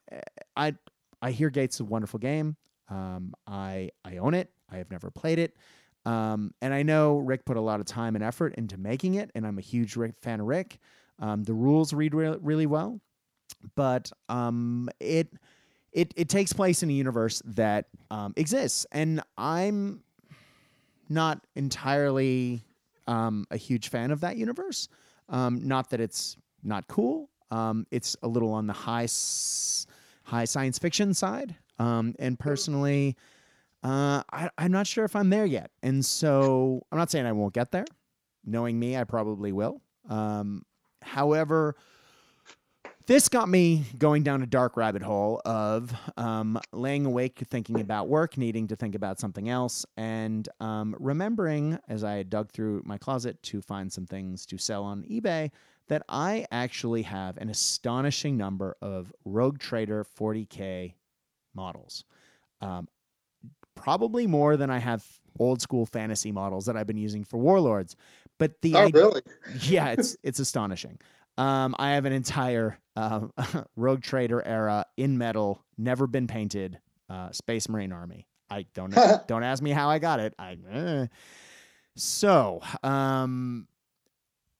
I 0.56 0.74
I 1.20 1.30
hear 1.30 1.50
Gates 1.50 1.76
is 1.76 1.80
a 1.80 1.84
wonderful 1.84 2.18
game. 2.18 2.56
Um, 2.88 3.34
I 3.46 3.90
I 4.04 4.18
own 4.18 4.34
it. 4.34 4.50
I 4.70 4.76
have 4.76 4.90
never 4.90 5.10
played 5.10 5.38
it. 5.38 5.56
Um, 6.05 6.53
and 6.61 6.74
I 6.74 6.82
know 6.82 7.18
Rick 7.18 7.44
put 7.44 7.57
a 7.57 7.61
lot 7.61 7.80
of 7.80 7.86
time 7.86 8.14
and 8.16 8.24
effort 8.24 8.55
into 8.57 8.76
making 8.76 9.14
it, 9.14 9.30
and 9.34 9.46
I'm 9.46 9.59
a 9.59 9.62
huge 9.62 9.96
Rick, 9.96 10.14
fan 10.20 10.40
of 10.40 10.46
Rick. 10.46 10.78
Um, 11.18 11.44
the 11.44 11.55
rules 11.55 11.92
read 11.92 12.14
re- 12.14 12.36
really 12.40 12.66
well, 12.66 13.00
but 13.76 14.11
um, 14.28 14.88
it 14.98 15.28
it 15.92 16.12
it 16.16 16.28
takes 16.28 16.53
place 16.53 16.82
in 16.82 16.90
a 16.90 16.92
universe 16.92 17.42
that 17.44 17.86
um, 18.11 18.32
exists, 18.36 18.86
and 18.90 19.22
I'm 19.36 20.03
not 21.09 21.46
entirely 21.55 22.64
um, 23.07 23.46
a 23.50 23.57
huge 23.57 23.88
fan 23.88 24.11
of 24.11 24.20
that 24.20 24.36
universe. 24.36 24.88
Um, 25.28 25.66
not 25.66 25.90
that 25.90 26.00
it's 26.00 26.36
not 26.64 26.88
cool. 26.88 27.28
It's 27.90 28.16
a 28.22 28.28
little 28.28 28.53
on 28.53 28.66
the 28.66 28.72
high 28.72 29.05
s- 29.05 29.86
high 30.24 30.46
science 30.46 30.78
fiction 30.78 31.14
side, 31.14 31.55
and 31.78 32.38
personally, 32.38 33.16
uh, 33.83 34.22
I, 34.33 34.51
I'm 34.59 34.72
not 34.72 34.87
sure 34.87 35.05
if 35.05 35.16
I'm 35.16 35.30
there 35.30 35.47
yet. 35.47 35.70
And 35.83 36.05
so 36.05 36.83
I'm 36.91 36.99
not 36.99 37.11
saying 37.11 37.26
I 37.26 37.33
won't 37.33 37.55
get 37.55 37.70
there. 37.72 37.85
Knowing 38.45 38.78
me, 38.78 38.97
I 38.97 39.05
probably 39.05 39.53
will. 39.53 39.80
Um, 40.09 40.64
however, 41.01 41.76
this 43.07 43.28
got 43.28 43.49
me 43.49 43.85
going 43.99 44.22
down 44.22 44.43
a 44.43 44.47
dark 44.47 44.76
rabbit 44.76 45.03
hole 45.03 45.41
of 45.45 45.93
um, 46.16 46.59
laying 46.72 47.05
awake 47.07 47.43
thinking 47.51 47.80
about 47.80 48.09
work, 48.09 48.37
needing 48.37 48.68
to 48.68 48.76
think 48.76 48.95
about 48.95 49.18
something 49.18 49.49
else, 49.49 49.85
and 49.97 50.49
um, 50.61 50.95
remembering 51.01 51.78
as 51.89 52.05
I 52.05 52.22
dug 52.22 52.53
through 52.53 52.83
my 52.85 52.99
closet 52.99 53.43
to 53.45 53.61
find 53.61 53.93
some 53.93 54.07
things 54.07 54.47
to 54.47 54.59
sell 54.59 54.85
on 54.85 55.03
eBay 55.05 55.51
that 55.89 56.03
I 56.09 56.47
actually 56.53 57.03
have 57.03 57.37
an 57.39 57.49
astonishing 57.49 58.37
number 58.37 58.76
of 58.80 59.12
Rogue 59.24 59.59
Trader 59.59 60.07
40K 60.18 60.95
models. 61.55 62.05
Um, 62.61 62.89
probably 63.74 64.26
more 64.26 64.56
than 64.56 64.70
I 64.70 64.78
have 64.78 65.04
old 65.38 65.60
school 65.62 65.86
fantasy 65.86 66.32
models 66.32 66.66
that 66.66 66.76
I've 66.76 66.86
been 66.86 66.98
using 66.98 67.24
for 67.24 67.38
Warlords. 67.38 67.96
But 68.38 68.60
the 68.62 68.74
Oh, 68.74 68.86
idea 68.86 69.02
really? 69.02 69.22
yeah, 69.62 69.90
it's 69.90 70.16
it's 70.22 70.38
astonishing. 70.38 70.98
Um, 71.38 71.74
I 71.78 71.92
have 71.92 72.04
an 72.04 72.12
entire 72.12 72.78
uh, 72.96 73.28
Rogue 73.76 74.02
Trader 74.02 74.42
era 74.46 74.84
in 74.96 75.16
metal, 75.16 75.64
never 75.78 76.06
been 76.06 76.26
painted, 76.26 76.78
uh, 77.08 77.30
Space 77.32 77.68
Marine 77.68 77.92
army. 77.92 78.26
I 78.50 78.66
don't 78.74 78.94
don't 79.26 79.42
ask 79.42 79.62
me 79.62 79.70
how 79.70 79.88
I 79.88 79.98
got 79.98 80.20
it. 80.20 80.34
I 80.38 80.58
eh. 80.70 81.06
so 81.96 82.60
um, 82.82 83.66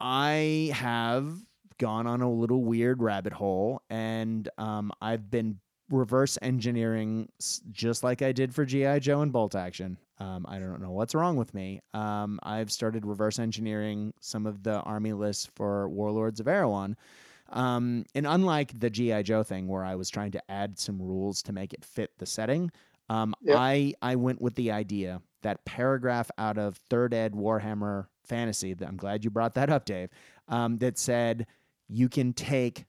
I 0.01 0.71
have 0.75 1.31
gone 1.79 2.07
on 2.07 2.23
a 2.23 2.31
little 2.31 2.65
weird 2.65 3.03
rabbit 3.03 3.33
hole, 3.35 3.83
and 3.91 4.49
um, 4.57 4.93
I've 5.01 5.31
been 5.31 5.59
reverse 5.93 6.39
engineering 6.43 7.29
just 7.71 8.03
like 8.03 8.23
I 8.23 8.33
did 8.33 8.55
for 8.55 8.65
GI 8.65 9.01
Joe 9.01 9.21
and 9.21 9.33
Bolt 9.33 9.55
Action. 9.55 9.99
Um, 10.19 10.47
I 10.49 10.59
don't 10.59 10.81
know 10.81 10.93
what's 10.93 11.15
wrong 11.15 11.37
with 11.37 11.53
me. 11.55 11.81
Um, 11.95 12.39
I've 12.43 12.71
started 12.71 13.05
reverse 13.05 13.39
engineering 13.39 14.15
some 14.21 14.47
of 14.47 14.63
the 14.63 14.81
army 14.81 15.13
lists 15.13 15.49
for 15.55 15.89
Warlords 15.89 16.41
of 16.41 16.49
Erewhon. 16.49 16.97
Um, 17.51 18.07
and 18.15 18.27
unlike 18.27 18.79
the 18.79 18.89
GI 18.89 19.25
Joe 19.25 19.43
thing, 19.43 19.69
where 19.69 19.85
I 19.85 19.95
was 19.95 20.09
trying 20.09 20.33
to 20.33 20.51
add 20.51 20.79
some 20.79 21.01
rules 21.01 21.43
to 21.43 21.53
make 21.53 21.73
it 21.75 21.85
fit 21.85 22.11
the 22.19 22.27
setting, 22.27 22.71
um, 23.09 23.35
yep. 23.43 23.57
I 23.59 23.95
I 24.01 24.17
went 24.17 24.41
with 24.41 24.55
the 24.55 24.71
idea 24.71 25.21
that 25.43 25.65
paragraph 25.65 26.31
out 26.39 26.57
of 26.57 26.77
Third 26.89 27.13
Ed 27.13 27.33
Warhammer 27.35 28.07
Fantasy. 28.25 28.75
That 28.75 28.89
I'm 28.89 28.97
glad 28.97 29.25
you 29.25 29.31
brought 29.31 29.55
that 29.55 29.69
up, 29.69 29.85
Dave. 29.85 30.09
Um, 30.49 30.79
that 30.79 30.99
said 30.99 31.47
you 31.89 32.09
can 32.09 32.33
take 32.33 32.87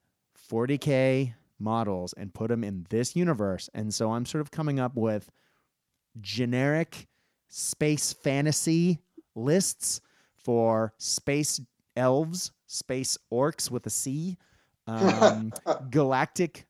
40k 0.49 1.33
models 1.63 2.13
and 2.13 2.33
put 2.33 2.49
them 2.49 2.63
in 2.63 2.85
this 2.89 3.15
universe, 3.15 3.69
and 3.73 3.93
so 3.93 4.11
I'm 4.11 4.25
sort 4.25 4.41
of 4.41 4.51
coming 4.51 4.79
up 4.79 4.95
with 4.95 5.31
generic 6.21 7.07
space 7.49 8.13
fantasy 8.13 8.99
lists 9.35 10.01
for 10.35 10.93
space 10.97 11.61
elves, 11.95 12.51
space 12.67 13.17
orcs 13.31 13.71
with 13.71 13.85
a 13.85 13.89
C, 13.89 14.37
um, 14.87 15.53
galactic 15.89 16.65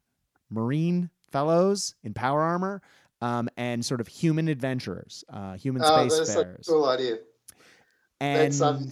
marine 0.49 1.09
fellows 1.31 1.95
in 2.03 2.13
power 2.13 2.41
armor, 2.41 2.81
um, 3.21 3.49
and 3.57 3.83
sort 3.85 4.01
of 4.01 4.07
human 4.07 4.47
adventurers, 4.47 5.23
uh, 5.29 5.53
human 5.53 5.81
oh, 5.83 6.07
space 6.07 6.17
that's 6.17 6.35
a 6.35 6.57
cool 6.67 6.85
idea. 6.85 7.17
And 8.19 8.61
um, 8.61 8.91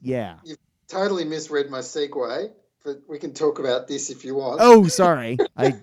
yeah, 0.00 0.36
you've 0.44 0.58
totally 0.88 1.24
misread 1.24 1.70
my 1.70 1.80
segue, 1.80 2.50
but 2.84 3.02
we 3.08 3.18
can 3.18 3.32
talk 3.32 3.58
about 3.58 3.88
this 3.88 4.10
if 4.10 4.24
you 4.24 4.34
want. 4.34 4.60
Oh, 4.62 4.86
sorry, 4.86 5.38
I 5.56 5.74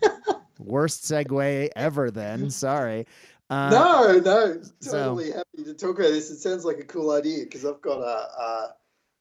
worst 0.60 1.04
segue 1.04 1.70
ever. 1.76 2.12
Then 2.12 2.50
sorry. 2.50 3.08
Uh, 3.50 3.70
no, 3.70 4.20
no, 4.20 4.62
totally 4.84 5.32
so, 5.32 5.38
happy 5.38 5.64
to 5.64 5.74
talk 5.74 5.98
about 5.98 6.10
this. 6.10 6.30
It 6.30 6.40
sounds 6.40 6.66
like 6.66 6.80
a 6.80 6.84
cool 6.84 7.12
idea 7.12 7.46
because 7.46 7.64
I've 7.64 7.82
got 7.82 8.00
a, 8.00 8.28
a, 8.42 8.74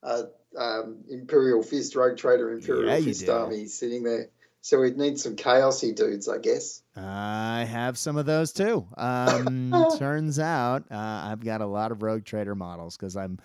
a 0.03 0.29
um, 0.59 1.05
Imperial 1.09 1.63
Fist 1.63 1.95
Rogue 1.95 2.17
Trader 2.17 2.53
Imperial 2.53 2.91
yeah, 2.91 3.05
Fist 3.05 3.29
army 3.29 3.67
sitting 3.67 4.03
there. 4.03 4.31
So 4.63 4.81
we'd 4.81 4.99
need 4.99 5.21
some 5.21 5.37
chaosy 5.37 5.95
dudes, 5.95 6.29
I 6.29 6.39
guess. 6.39 6.83
I 6.97 7.65
have 7.71 7.97
some 7.97 8.17
of 8.17 8.27
those 8.27 8.53
too. 8.53 8.85
Um, 8.97 9.73
turns 9.99 10.41
out 10.41 10.83
uh, 10.91 10.97
I've 10.97 11.45
got 11.45 11.61
a 11.61 11.67
lot 11.67 11.93
of 11.93 12.03
Rogue 12.03 12.25
Trader 12.25 12.57
models 12.57 12.97
because 12.97 13.17
I'm 13.17 13.39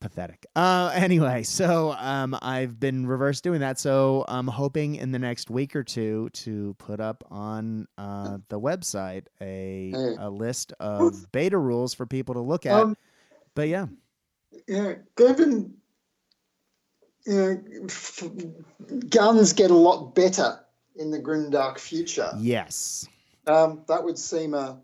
pathetic. 0.00 0.46
Uh, 0.56 0.90
anyway, 0.94 1.42
so 1.42 1.92
um, 1.92 2.36
I've 2.42 2.80
been 2.80 3.06
reverse 3.06 3.40
doing 3.40 3.60
that. 3.60 3.78
So 3.78 4.24
I'm 4.28 4.46
hoping 4.46 4.96
in 4.96 5.12
the 5.12 5.18
next 5.18 5.50
week 5.50 5.76
or 5.76 5.84
two 5.84 6.30
to 6.30 6.74
put 6.78 7.00
up 7.00 7.22
on 7.30 7.86
uh, 7.98 8.38
the 8.48 8.58
website 8.58 9.26
a 9.40 9.92
a 10.18 10.30
list 10.30 10.72
of 10.80 11.30
beta 11.32 11.58
rules 11.58 11.94
for 11.94 12.06
people 12.06 12.34
to 12.34 12.40
look 12.40 12.66
at. 12.66 12.72
Um, 12.72 12.96
but 13.54 13.68
yeah, 13.68 13.86
yeah, 14.66 14.94
given 15.16 15.74
you 17.26 17.34
know, 17.34 17.62
f- 17.84 18.24
guns 19.08 19.52
get 19.52 19.70
a 19.70 19.76
lot 19.76 20.14
better 20.14 20.60
in 20.96 21.10
the 21.10 21.18
grim 21.18 21.50
dark 21.50 21.78
future. 21.78 22.30
Yes, 22.38 23.06
um, 23.46 23.84
that 23.88 24.02
would 24.02 24.18
seem 24.18 24.54
a 24.54 24.80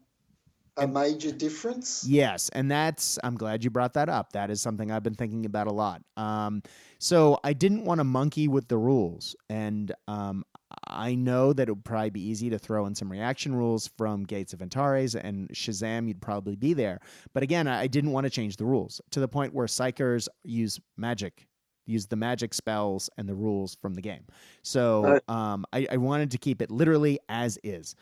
a 0.77 0.87
major 0.87 1.33
difference. 1.33 2.05
Yes, 2.07 2.49
and 2.51 2.71
that's 2.71 3.19
I'm 3.25 3.37
glad 3.37 3.65
you 3.65 3.71
brought 3.71 3.95
that 3.95 4.09
up. 4.09 4.33
That 4.33 4.51
is 4.51 4.61
something 4.61 4.91
I've 4.91 5.03
been 5.03 5.15
thinking 5.15 5.47
about 5.47 5.67
a 5.67 5.73
lot. 5.73 6.03
Um, 6.17 6.63
so 6.99 7.39
I 7.45 7.53
didn't 7.53 7.85
want 7.85 7.99
to 7.99 8.05
monkey 8.05 8.49
with 8.49 8.69
the 8.69 8.77
rules, 8.77 9.35
and 9.49 9.93
um, 10.09 10.45
I 10.87 11.15
know 11.15 11.53
that 11.53 11.69
it 11.69 11.73
would 11.73 11.85
probably 11.85 12.11
be 12.11 12.29
easy 12.29 12.51
to 12.51 12.59
throw 12.59 12.87
in 12.87 12.95
some 12.95 13.11
reaction 13.11 13.55
rules 13.55 13.89
from 13.97 14.25
Gates 14.25 14.53
of 14.53 14.63
Antares 14.63 15.15
and 15.15 15.49
Shazam. 15.51 16.09
You'd 16.09 16.23
probably 16.23 16.57
be 16.57 16.75
there, 16.75 17.01
but 17.33 17.43
again, 17.43 17.67
I 17.67 17.87
didn't 17.87 18.13
want 18.13 18.25
to 18.25 18.31
change 18.31 18.57
the 18.57 18.67
rules 18.67 19.01
to 19.13 19.21
the 19.21 19.29
point 19.29 19.55
where 19.55 19.67
psykers 19.67 20.29
use 20.45 20.79
magic 20.97 21.47
use 21.87 22.07
the 22.07 22.17
magic 22.17 22.53
spells 22.53 23.09
and 23.17 23.29
the 23.29 23.35
rules 23.35 23.77
from 23.81 23.95
the 23.95 24.03
game. 24.03 24.25
So 24.63 25.21
um, 25.29 25.65
I, 25.73 25.87
I, 25.93 25.97
wanted 25.97 26.33
to 26.33 26.39
keep 26.39 26.61
it 26.61 26.71
literally 26.71 27.21
as 27.29 27.59
is. 27.63 27.95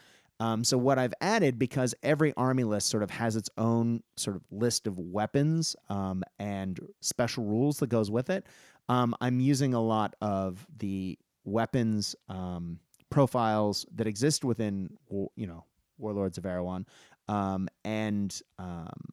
Um, 0.44 0.62
so 0.62 0.76
what 0.76 0.98
I've 0.98 1.14
added 1.22 1.58
because 1.58 1.94
every 2.02 2.34
army 2.36 2.64
list 2.64 2.90
sort 2.90 3.02
of 3.02 3.10
has 3.10 3.34
its 3.34 3.48
own 3.56 4.02
sort 4.18 4.36
of 4.36 4.42
list 4.50 4.86
of 4.86 4.98
weapons 4.98 5.74
um, 5.88 6.22
and 6.38 6.78
special 7.00 7.44
rules 7.44 7.78
that 7.78 7.86
goes 7.86 8.10
with 8.10 8.28
it. 8.28 8.44
Um, 8.90 9.16
I'm 9.22 9.40
using 9.40 9.72
a 9.72 9.80
lot 9.80 10.14
of 10.20 10.66
the 10.76 11.18
weapons 11.44 12.14
um, 12.28 12.78
profiles 13.08 13.86
that 13.94 14.06
exist 14.06 14.44
within 14.44 14.90
you 15.10 15.46
know 15.46 15.64
Warlords 15.96 16.36
of 16.36 16.44
Erewhon 16.44 16.84
um, 17.28 17.66
and 17.82 18.38
um, 18.58 19.08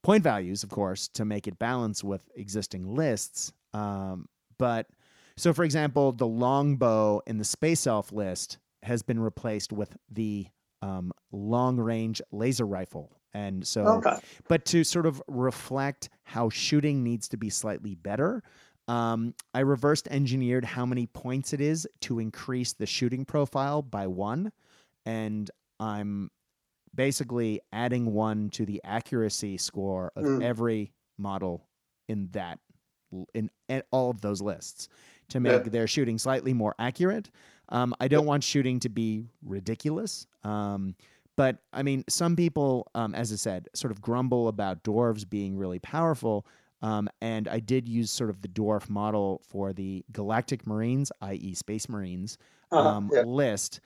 point 0.00 0.22
values, 0.22 0.62
of 0.62 0.70
course, 0.70 1.08
to 1.08 1.26
make 1.26 1.46
it 1.46 1.58
balance 1.58 2.02
with 2.02 2.26
existing 2.36 2.94
lists. 2.94 3.52
but 3.72 4.86
so, 5.36 5.52
for 5.52 5.64
example, 5.64 6.12
the 6.12 6.26
longbow 6.26 7.20
in 7.26 7.36
the 7.36 7.44
Space 7.44 7.86
Elf 7.86 8.12
list 8.12 8.56
has 8.84 9.02
been 9.02 9.18
replaced 9.18 9.72
with 9.72 9.96
the 10.10 10.46
um, 10.84 11.12
long 11.32 11.78
range 11.78 12.20
laser 12.30 12.66
rifle. 12.66 13.10
And 13.32 13.66
so, 13.66 13.86
okay. 13.86 14.18
but 14.48 14.64
to 14.66 14.84
sort 14.84 15.06
of 15.06 15.20
reflect 15.26 16.10
how 16.22 16.50
shooting 16.50 17.02
needs 17.02 17.28
to 17.28 17.36
be 17.36 17.50
slightly 17.50 17.94
better, 17.94 18.42
um, 18.86 19.34
I 19.54 19.60
reversed 19.60 20.06
engineered 20.10 20.64
how 20.64 20.84
many 20.84 21.06
points 21.06 21.52
it 21.52 21.60
is 21.60 21.88
to 22.02 22.18
increase 22.18 22.74
the 22.74 22.86
shooting 22.86 23.24
profile 23.24 23.82
by 23.82 24.06
one. 24.06 24.52
And 25.06 25.50
I'm 25.80 26.30
basically 26.94 27.60
adding 27.72 28.12
one 28.12 28.50
to 28.50 28.66
the 28.66 28.80
accuracy 28.84 29.56
score 29.56 30.12
of 30.14 30.24
mm. 30.24 30.44
every 30.44 30.92
model 31.18 31.66
in 32.08 32.28
that 32.32 32.58
in, 33.32 33.50
in 33.68 33.82
all 33.90 34.10
of 34.10 34.20
those 34.20 34.42
lists 34.42 34.88
to 35.28 35.40
make 35.40 35.64
yeah. 35.64 35.70
their 35.70 35.86
shooting 35.86 36.18
slightly 36.18 36.52
more 36.52 36.74
accurate. 36.78 37.30
Um, 37.68 37.94
I 38.00 38.08
don't 38.08 38.26
want 38.26 38.44
shooting 38.44 38.80
to 38.80 38.88
be 38.88 39.24
ridiculous. 39.42 40.26
Um, 40.42 40.94
but 41.36 41.58
I 41.72 41.82
mean, 41.82 42.04
some 42.08 42.36
people, 42.36 42.88
um, 42.94 43.14
as 43.14 43.32
I 43.32 43.36
said, 43.36 43.68
sort 43.74 43.90
of 43.90 44.00
grumble 44.00 44.48
about 44.48 44.84
dwarves 44.84 45.28
being 45.28 45.56
really 45.56 45.78
powerful. 45.78 46.46
Um, 46.82 47.08
and 47.20 47.48
I 47.48 47.60
did 47.60 47.88
use 47.88 48.10
sort 48.10 48.30
of 48.30 48.42
the 48.42 48.48
dwarf 48.48 48.90
model 48.90 49.40
for 49.48 49.72
the 49.72 50.04
Galactic 50.12 50.66
Marines, 50.66 51.10
i.e., 51.22 51.54
Space 51.54 51.88
Marines 51.88 52.38
uh-huh, 52.70 52.88
um, 52.88 53.10
yeah. 53.12 53.22
list. 53.22 53.80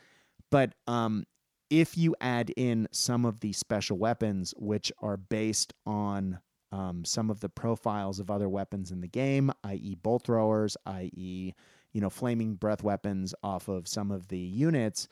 But 0.50 0.74
um, 0.86 1.24
if 1.70 1.96
you 1.96 2.16
add 2.20 2.50
in 2.56 2.88
some 2.90 3.24
of 3.24 3.40
the 3.40 3.52
special 3.52 3.98
weapons, 3.98 4.52
which 4.56 4.90
are 5.00 5.16
based 5.16 5.72
on 5.86 6.40
um, 6.72 7.04
some 7.04 7.30
of 7.30 7.40
the 7.40 7.48
profiles 7.48 8.20
of 8.20 8.30
other 8.30 8.48
weapons 8.48 8.90
in 8.90 9.00
the 9.00 9.08
game, 9.08 9.52
i.e., 9.64 9.94
bolt 9.94 10.24
throwers, 10.24 10.76
i.e., 10.86 11.54
you 11.92 12.00
know, 12.00 12.10
flaming 12.10 12.54
breath 12.54 12.82
weapons 12.82 13.34
off 13.42 13.68
of 13.68 13.88
some 13.88 14.10
of 14.10 14.28
the 14.28 14.38
units. 14.38 15.08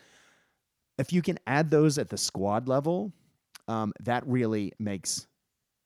If 0.99 1.12
you 1.12 1.22
can 1.22 1.39
add 1.47 1.70
those 1.70 1.99
at 1.99 2.09
the 2.09 2.18
squad 2.18 2.68
level, 2.68 3.12
um, 3.68 3.93
that 4.01 4.27
really 4.27 4.72
makes 4.79 5.27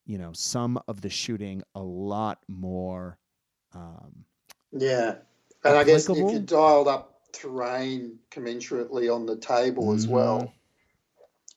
you 0.07 0.19
know 0.19 0.33
some 0.33 0.81
of 0.89 1.01
the 1.01 1.11
shooting 1.11 1.63
a 1.75 1.81
lot 1.81 2.39
more. 2.49 3.19
Um, 3.75 4.25
yeah, 4.73 5.17
and 5.65 5.77
I 5.77 5.85
guess 5.85 6.09
if 6.09 6.17
you 6.17 6.41
dialed 6.41 6.89
up 6.89 7.21
terrain 7.33 8.19
commensurately 8.31 9.15
on 9.15 9.27
the 9.27 9.37
table 9.37 9.85
mm-hmm. 9.85 9.97
as 9.97 10.09
well. 10.09 10.53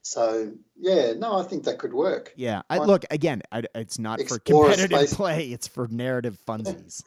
So 0.03 0.51
yeah, 0.77 1.13
no, 1.13 1.39
I 1.39 1.43
think 1.43 1.63
that 1.63 1.79
could 1.79 1.93
work. 1.93 2.33
Yeah, 2.35 2.63
I, 2.69 2.79
look 2.79 3.05
again. 3.09 3.41
I, 3.51 3.63
it's 3.73 3.97
not 3.97 4.21
for 4.27 4.37
competitive 4.37 5.09
play; 5.11 5.47
it's 5.47 5.67
for 5.67 5.87
narrative 5.87 6.37
funsies. 6.45 7.03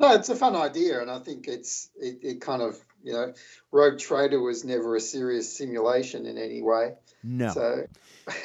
No, 0.00 0.14
it's 0.14 0.30
a 0.30 0.36
fun 0.36 0.56
idea, 0.56 1.02
and 1.02 1.10
I 1.10 1.18
think 1.18 1.46
it's 1.46 1.90
it, 2.00 2.20
it 2.22 2.40
kind 2.40 2.62
of 2.62 2.82
you 3.02 3.12
know, 3.12 3.32
Rogue 3.70 3.98
Trader 3.98 4.40
was 4.40 4.64
never 4.64 4.96
a 4.96 5.00
serious 5.00 5.54
simulation 5.54 6.26
in 6.26 6.38
any 6.38 6.62
way. 6.62 6.94
No. 7.22 7.50
So. 7.50 7.86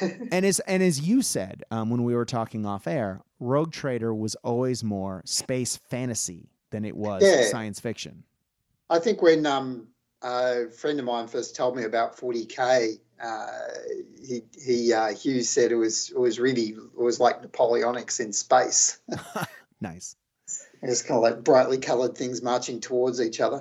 and 0.00 0.44
as 0.44 0.60
and 0.60 0.82
as 0.82 1.00
you 1.00 1.22
said 1.22 1.62
um, 1.70 1.90
when 1.90 2.04
we 2.04 2.14
were 2.14 2.24
talking 2.24 2.66
off 2.66 2.86
air, 2.86 3.22
Rogue 3.40 3.72
Trader 3.72 4.14
was 4.14 4.34
always 4.36 4.82
more 4.82 5.22
space 5.24 5.76
fantasy 5.76 6.48
than 6.70 6.84
it 6.84 6.96
was 6.96 7.22
yeah. 7.22 7.48
science 7.48 7.80
fiction. 7.80 8.24
I 8.88 8.98
think 8.98 9.22
when 9.22 9.46
um, 9.46 9.88
a 10.22 10.68
friend 10.70 10.98
of 10.98 11.04
mine 11.04 11.28
first 11.28 11.56
told 11.56 11.76
me 11.76 11.84
about 11.84 12.16
40k, 12.16 12.98
uh, 13.22 13.46
he 14.22 14.42
he 14.62 14.92
uh, 14.92 15.14
Hughes 15.14 15.48
said 15.48 15.72
it 15.72 15.76
was 15.76 16.10
it 16.10 16.18
was 16.18 16.38
really 16.38 16.68
it 16.68 17.00
was 17.00 17.20
like 17.20 17.42
Napoleonics 17.42 18.20
in 18.20 18.32
space. 18.32 18.98
nice 19.80 20.16
It's 20.88 21.02
kind 21.02 21.16
of 21.18 21.22
like 21.22 21.44
brightly 21.44 21.78
coloured 21.78 22.16
things 22.16 22.42
marching 22.42 22.80
towards 22.80 23.20
each 23.20 23.40
other. 23.40 23.58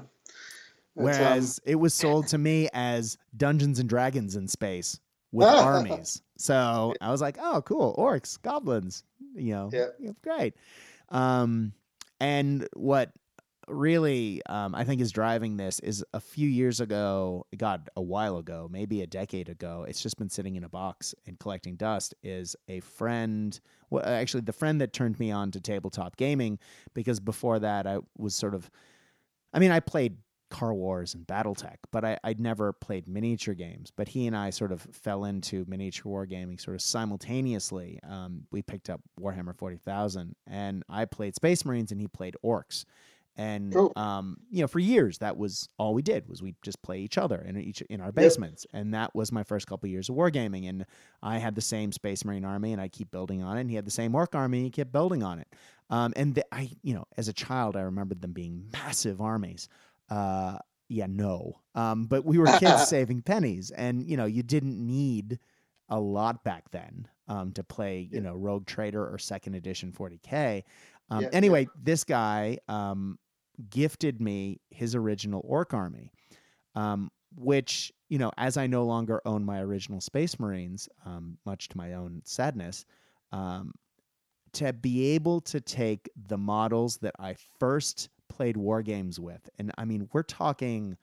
Um, 0.98 1.04
Whereas 1.04 1.60
it 1.66 1.76
was 1.76 1.94
sold 1.94 2.28
to 2.28 2.38
me 2.38 2.70
as 2.74 3.18
Dungeons 3.36 3.80
and 3.80 3.90
Dragons 3.90 4.36
in 4.36 4.48
space 4.48 5.00
with 5.32 5.48
armies. 5.60 6.22
So 6.38 6.94
I 7.02 7.12
was 7.12 7.22
like, 7.22 7.38
oh, 7.40 7.62
cool. 7.64 7.96
Orcs, 7.98 8.42
goblins, 8.42 9.04
you 9.36 9.54
know, 9.54 9.70
Yeah. 9.74 10.12
great. 10.22 10.56
Um, 11.10 11.74
and 12.20 12.68
what 12.74 13.12
really 13.68 14.42
um, 14.48 14.76
I 14.76 14.84
think 14.84 15.02
is 15.02 15.12
driving 15.12 15.58
this 15.58 15.80
is 15.80 16.04
a 16.14 16.20
few 16.20 16.48
years 16.48 16.80
ago, 16.80 17.46
God, 17.58 17.90
a 17.96 18.02
while 18.02 18.38
ago, 18.38 18.68
maybe 18.72 19.02
a 19.02 19.08
decade 19.08 19.50
ago, 19.50 19.86
it's 19.88 20.02
just 20.02 20.18
been 20.18 20.30
sitting 20.30 20.56
in 20.56 20.64
a 20.64 20.70
box 20.70 21.16
and 21.26 21.40
collecting 21.40 21.76
dust. 21.76 22.14
Is 22.24 22.56
a 22.68 22.80
friend, 22.80 23.60
well, 23.90 24.04
actually, 24.06 24.42
the 24.42 24.54
friend 24.54 24.82
that 24.82 24.94
turned 24.94 25.20
me 25.20 25.32
on 25.32 25.52
to 25.52 25.60
tabletop 25.60 26.18
gaming, 26.18 26.60
because 26.94 27.20
before 27.20 27.60
that, 27.60 27.88
I 27.88 28.00
was 28.18 28.36
sort 28.36 28.56
of, 28.56 28.70
I 29.54 29.60
mean, 29.60 29.72
I 29.72 29.80
played 29.80 30.18
Car 30.50 30.74
Wars 30.74 31.16
and 31.16 31.26
Battletech, 31.26 31.78
but 31.92 32.06
I, 32.06 32.18
I'd 32.24 32.40
never 32.40 32.72
played 32.72 33.08
miniature 33.08 33.56
games. 33.56 33.92
But 33.96 34.08
he 34.08 34.28
and 34.28 34.38
I 34.38 34.52
sort 34.52 34.72
of 34.72 34.82
fell 34.92 35.26
into 35.26 35.66
miniature 35.68 36.12
wargaming 36.12 36.62
sort 36.62 36.76
of 36.76 36.82
simultaneously. 36.82 38.00
Um, 38.08 38.46
we 38.52 38.62
picked 38.62 38.90
up 38.90 39.02
Warhammer 39.20 39.56
40,000, 39.56 40.36
and 40.48 40.84
I 40.88 41.06
played 41.06 41.36
Space 41.36 41.66
Marines 41.66 41.92
and 41.92 42.00
he 42.00 42.08
played 42.08 42.36
Orcs. 42.44 42.86
And 43.38 43.84
um, 43.98 44.38
you 44.50 44.62
know, 44.62 44.68
for 44.68 44.80
years 44.80 45.18
that 45.18 45.36
was 45.38 45.68
all 45.78 45.94
we 45.94 46.02
did 46.02 46.28
was 46.30 46.42
we 46.42 46.56
just 46.62 46.82
play 46.82 47.00
each 47.00 47.18
other 47.18 47.42
in 47.42 47.58
each 47.58 47.82
in 47.82 48.00
our 48.00 48.12
basements, 48.14 48.66
and 48.74 48.94
that 48.94 49.14
was 49.14 49.32
my 49.32 49.44
first 49.44 49.68
couple 49.68 49.90
years 49.90 50.08
of 50.10 50.16
wargaming. 50.16 50.70
And 50.70 50.86
I 51.22 51.38
had 51.40 51.56
the 51.56 51.62
same 51.62 51.92
Space 51.92 52.24
Marine 52.24 52.46
army, 52.46 52.72
and 52.72 52.82
I 52.82 52.88
keep 52.88 53.12
building 53.12 53.44
on 53.44 53.58
it. 53.58 53.62
And 53.62 53.70
he 53.70 53.76
had 53.76 53.86
the 53.86 53.92
same 53.92 54.16
Orc 54.16 54.36
army, 54.36 54.60
and 54.60 54.66
he 54.66 54.72
kept 54.72 54.92
building 54.94 55.22
on 55.24 55.40
it. 55.40 55.48
Um, 55.90 56.14
and 56.16 56.34
the, 56.36 56.46
I, 56.54 56.72
you 56.82 56.94
know, 56.94 57.06
as 57.18 57.28
a 57.28 57.34
child, 57.34 57.76
I 57.76 57.82
remembered 57.82 58.22
them 58.22 58.34
being 58.34 58.70
massive 58.72 59.20
armies. 59.22 59.68
Uh, 60.10 60.60
yeah, 60.88 61.08
no. 61.10 61.62
Um, 61.74 62.06
but 62.06 62.26
we 62.26 62.38
were 62.38 62.50
kids 62.50 62.84
saving 62.88 63.24
pennies, 63.24 63.72
and 63.72 64.02
you 64.08 64.18
know, 64.18 64.26
you 64.26 64.44
didn't 64.44 64.78
need 64.80 65.40
a 65.90 66.00
lot 66.00 66.44
back 66.44 66.70
then 66.72 67.08
um, 67.28 67.52
to 67.54 67.64
play, 67.64 68.00
you 68.00 68.10
Yeah. 68.12 68.22
know, 68.22 68.34
Rogue 68.36 68.66
Trader 68.66 69.08
or 69.08 69.18
Second 69.18 69.56
Edition 69.56 69.92
40k. 69.92 70.64
Um, 71.10 71.22
Yeah, 71.22 71.30
yeah. 71.32 71.32
anyway, 71.38 71.68
this 71.76 72.04
guy 72.04 72.58
um, 72.68 73.20
gifted 73.70 74.22
me 74.22 74.60
his 74.70 74.96
original 74.96 75.42
Orc 75.46 75.74
army, 75.74 76.12
um, 76.76 77.12
which 77.36 77.92
you 78.10 78.18
know, 78.20 78.32
as 78.38 78.56
I 78.56 78.68
no 78.68 78.86
longer 78.86 79.22
own 79.26 79.44
my 79.44 79.60
original 79.62 80.00
Space 80.00 80.40
Marines, 80.40 80.88
um, 81.06 81.38
much 81.46 81.70
to 81.70 81.78
my 81.78 81.94
own 81.94 82.22
sadness, 82.24 82.86
um, 83.32 83.74
to 84.54 84.72
be 84.74 85.08
able 85.16 85.42
to 85.42 85.60
take 85.60 86.10
the 86.28 86.38
models 86.38 86.98
that 86.98 87.16
I 87.20 87.36
first 87.60 88.10
played 88.30 88.58
war 88.58 88.82
games 88.84 89.20
with, 89.20 89.50
and 89.58 89.72
I 89.78 89.86
mean, 89.86 90.08
we're 90.14 90.24
talking 90.24 90.98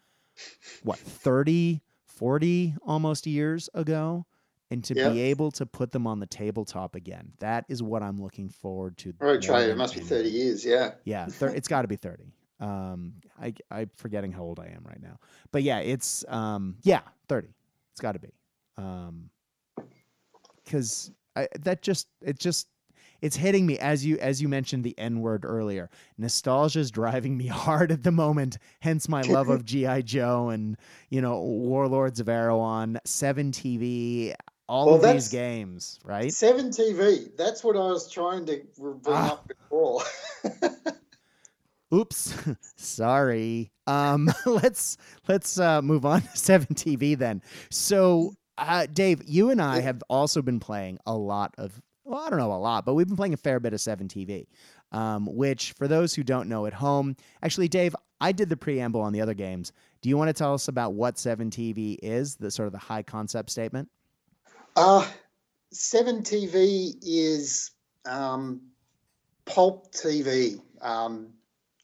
what 0.83 0.99
30, 0.99 1.83
40 2.07 2.75
almost 2.87 3.27
years 3.27 3.69
ago. 3.75 4.27
And 4.71 4.83
to 4.85 4.95
Yeah. 4.97 5.11
be 5.11 5.21
able 5.21 5.51
to 5.51 5.67
put 5.67 5.93
them 5.93 6.07
on 6.07 6.19
the 6.19 6.25
tabletop 6.27 6.95
again, 6.95 7.35
that 7.41 7.67
is 7.69 7.83
what 7.83 8.03
I'm 8.03 8.19
looking 8.23 8.49
forward 8.49 8.97
to. 8.99 9.13
Rogue 9.21 9.43
Trader, 9.43 9.73
it 9.73 9.77
must 9.77 9.95
be 9.95 10.01
30 10.01 10.31
years, 10.31 10.65
yeah. 10.65 10.95
Yeah, 11.05 11.27
thir- 11.27 11.51
it's 11.51 11.69
got 11.69 11.83
to 11.83 11.89
be 11.89 11.97
30. 11.97 12.33
Um, 12.63 13.15
I 13.41 13.55
I'm 13.71 13.91
forgetting 13.97 14.31
how 14.33 14.43
old 14.43 14.61
I 14.61 14.67
am 14.67 14.85
right 14.87 15.03
now, 15.03 15.19
but 15.51 15.63
yeah, 15.65 15.79
it's 15.81 16.25
um, 16.29 16.77
yeah, 16.83 17.01
30. 17.29 17.49
It's 17.93 18.01
got 18.01 18.13
to 18.13 18.21
be, 18.21 18.33
um, 18.77 19.29
because 20.65 21.11
I 21.37 21.49
that 21.61 21.83
just 21.83 22.07
it 22.21 22.39
just 22.39 22.69
it's 23.21 23.35
hitting 23.37 23.67
me 23.67 23.79
as 23.79 24.05
you 24.07 24.17
as 24.19 24.41
you 24.41 24.49
mentioned 24.49 24.85
the 24.85 24.97
N 24.99 25.21
word 25.21 25.45
earlier. 25.45 25.91
Nostalgia 26.19 26.79
is 26.81 26.91
driving 26.93 27.37
me 27.37 27.47
hard 27.67 27.91
at 27.91 28.05
the 28.05 28.13
moment. 28.13 28.59
Hence 28.81 29.09
my 29.09 29.23
love 29.23 29.49
of 29.49 29.65
GI 29.73 30.05
Joe 30.05 30.51
and 30.51 30.77
you 31.11 31.21
know 31.21 31.41
Warlords 31.41 32.21
of 32.21 32.29
Erewhon, 32.29 32.99
Seven 33.05 33.51
TV, 33.51 34.35
all 34.69 34.87
Well, 34.87 35.05
of 35.05 35.13
these 35.15 35.29
games, 35.29 35.99
right? 36.05 36.33
7 36.33 36.71
TV, 36.71 37.37
that's 37.37 37.65
what 37.65 37.77
I 37.77 37.87
was 37.91 38.11
trying 38.11 38.47
to 38.47 38.63
bring 38.79 39.01
Ah. 39.07 39.33
up 39.33 39.49
before. 39.49 40.03
Oops, 41.95 42.35
sorry. 42.77 43.71
Um, 43.87 44.31
let's 44.47 44.97
let's 45.29 45.59
uh, 45.59 45.83
move 45.83 46.05
on 46.05 46.23
to 46.23 46.29
Seven 46.37 46.75
TV 46.75 47.17
then. 47.17 47.43
So, 47.71 48.35
uh, 48.59 48.87
Dave, 48.93 49.23
you 49.27 49.51
and 49.51 49.61
I 49.61 49.81
have 49.81 50.03
also 50.09 50.43
been 50.43 50.61
playing 50.61 50.99
a 51.07 51.15
lot 51.15 51.55
of. 51.59 51.81
Well, 52.05 52.21
I 52.21 52.31
don't 52.31 52.39
know 52.39 52.53
a 52.53 52.55
lot, 52.55 52.85
but 52.85 52.95
we've 52.95 53.07
been 53.07 53.17
playing 53.17 53.35
a 53.35 53.39
fair 53.39 53.61
bit 53.61 53.73
of 53.73 53.81
Seven 53.81 54.09
TV. 54.09 54.47
Um, 54.91 55.27
which, 55.27 55.73
for 55.73 55.89
those 55.89 56.15
who 56.15 56.23
don't 56.23 56.51
know 56.51 56.67
at 56.67 56.75
home, 56.75 57.17
actually, 57.43 57.69
Dave, 57.69 57.97
I 58.21 58.33
did 58.33 58.51
the 58.51 58.59
preamble 58.59 59.01
on 59.01 59.15
the 59.15 59.23
other 59.23 59.33
games. 59.33 59.73
Do 60.03 60.11
you 60.11 60.19
want 60.19 60.29
to 60.29 60.35
tell 60.35 60.53
us 60.53 60.69
about 60.69 60.93
what 60.93 61.19
Seven 61.19 61.49
TV 61.49 61.97
is? 62.03 62.37
The 62.37 62.51
sort 62.51 62.67
of 62.67 62.73
the 62.73 62.79
high 62.79 63.03
concept 63.03 63.49
statement. 63.49 63.89
Uh, 64.77 65.07
7 65.73 66.23
TV 66.23 66.95
is 67.03 67.71
um, 68.05 68.61
pulp 69.47 69.93
TV, 69.93 70.61
um, 70.81 71.29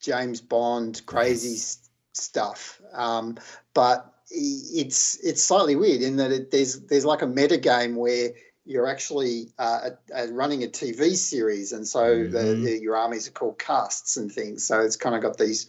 James 0.01 0.41
Bond, 0.41 1.03
crazy 1.07 1.55
s- 1.55 1.89
stuff. 2.13 2.81
Um, 2.93 3.39
but 3.75 4.13
it's 4.31 5.17
it's 5.25 5.43
slightly 5.43 5.75
weird 5.77 6.03
in 6.03 6.17
that 6.17 6.33
it, 6.33 6.51
there's 6.51 6.81
there's 6.81 7.05
like 7.05 7.23
a 7.23 7.27
meta 7.27 7.57
game 7.57 7.97
where 7.97 8.31
you're 8.67 8.87
actually 8.87 9.49
uh, 9.59 9.91
uh, 10.15 10.27
running 10.31 10.63
a 10.63 10.67
TV 10.67 11.17
series, 11.17 11.73
and 11.73 11.87
so 11.89 12.25
the, 12.29 12.39
Mhm. 12.39 12.65
the, 12.65 12.79
your 12.79 12.97
armies 12.97 13.27
are 13.27 13.31
called 13.33 13.59
casts 13.59 14.19
and 14.19 14.31
things. 14.31 14.65
So 14.65 14.81
it's 14.81 14.97
kind 14.97 15.15
of 15.17 15.23
got 15.23 15.39
these. 15.39 15.69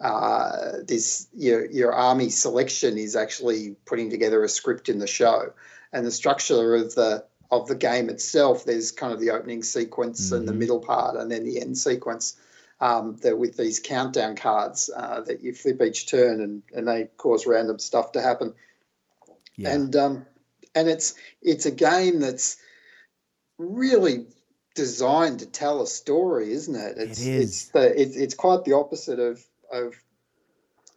Uh, 0.00 0.78
this 0.86 1.26
your 1.34 1.66
your 1.66 1.92
army 1.92 2.30
selection 2.30 2.96
is 2.96 3.16
actually 3.16 3.74
putting 3.84 4.10
together 4.10 4.44
a 4.44 4.48
script 4.48 4.88
in 4.88 4.98
the 4.98 5.06
show, 5.08 5.52
and 5.92 6.06
the 6.06 6.10
structure 6.10 6.74
of 6.76 6.94
the 6.94 7.24
of 7.50 7.66
the 7.66 7.74
game 7.74 8.08
itself. 8.08 8.64
There's 8.64 8.92
kind 8.92 9.12
of 9.12 9.20
the 9.20 9.30
opening 9.30 9.62
sequence 9.62 10.30
and 10.32 10.46
the 10.46 10.52
Mhm. 10.52 10.58
middle 10.58 10.80
part, 10.80 11.16
and 11.16 11.30
then 11.30 11.44
the 11.44 11.60
end 11.60 11.76
sequence. 11.76 12.36
Um, 12.80 13.16
that 13.22 13.36
with 13.36 13.56
these 13.56 13.80
countdown 13.80 14.36
cards 14.36 14.88
uh, 14.94 15.22
that 15.22 15.42
you 15.42 15.52
flip 15.52 15.82
each 15.82 16.08
turn, 16.08 16.40
and, 16.40 16.62
and 16.72 16.86
they 16.86 17.08
cause 17.16 17.44
random 17.44 17.80
stuff 17.80 18.12
to 18.12 18.22
happen 18.22 18.54
Yeah. 19.56 19.74
and 19.74 19.96
um, 19.96 20.26
and 20.76 20.88
it's 20.88 21.14
it's 21.42 21.66
a 21.66 21.72
game 21.72 22.20
that's 22.20 22.56
really 23.58 24.26
designed 24.76 25.40
to 25.40 25.46
tell 25.46 25.82
a 25.82 25.86
story, 25.88 26.52
isn't 26.52 26.76
it? 26.76 26.98
It's 26.98 27.20
is. 27.20 27.26
it's 27.44 27.64
the 27.70 28.00
it's, 28.00 28.16
it's 28.16 28.34
quite 28.34 28.64
the 28.64 28.74
opposite 28.74 29.18
of 29.18 29.44
of 29.72 29.94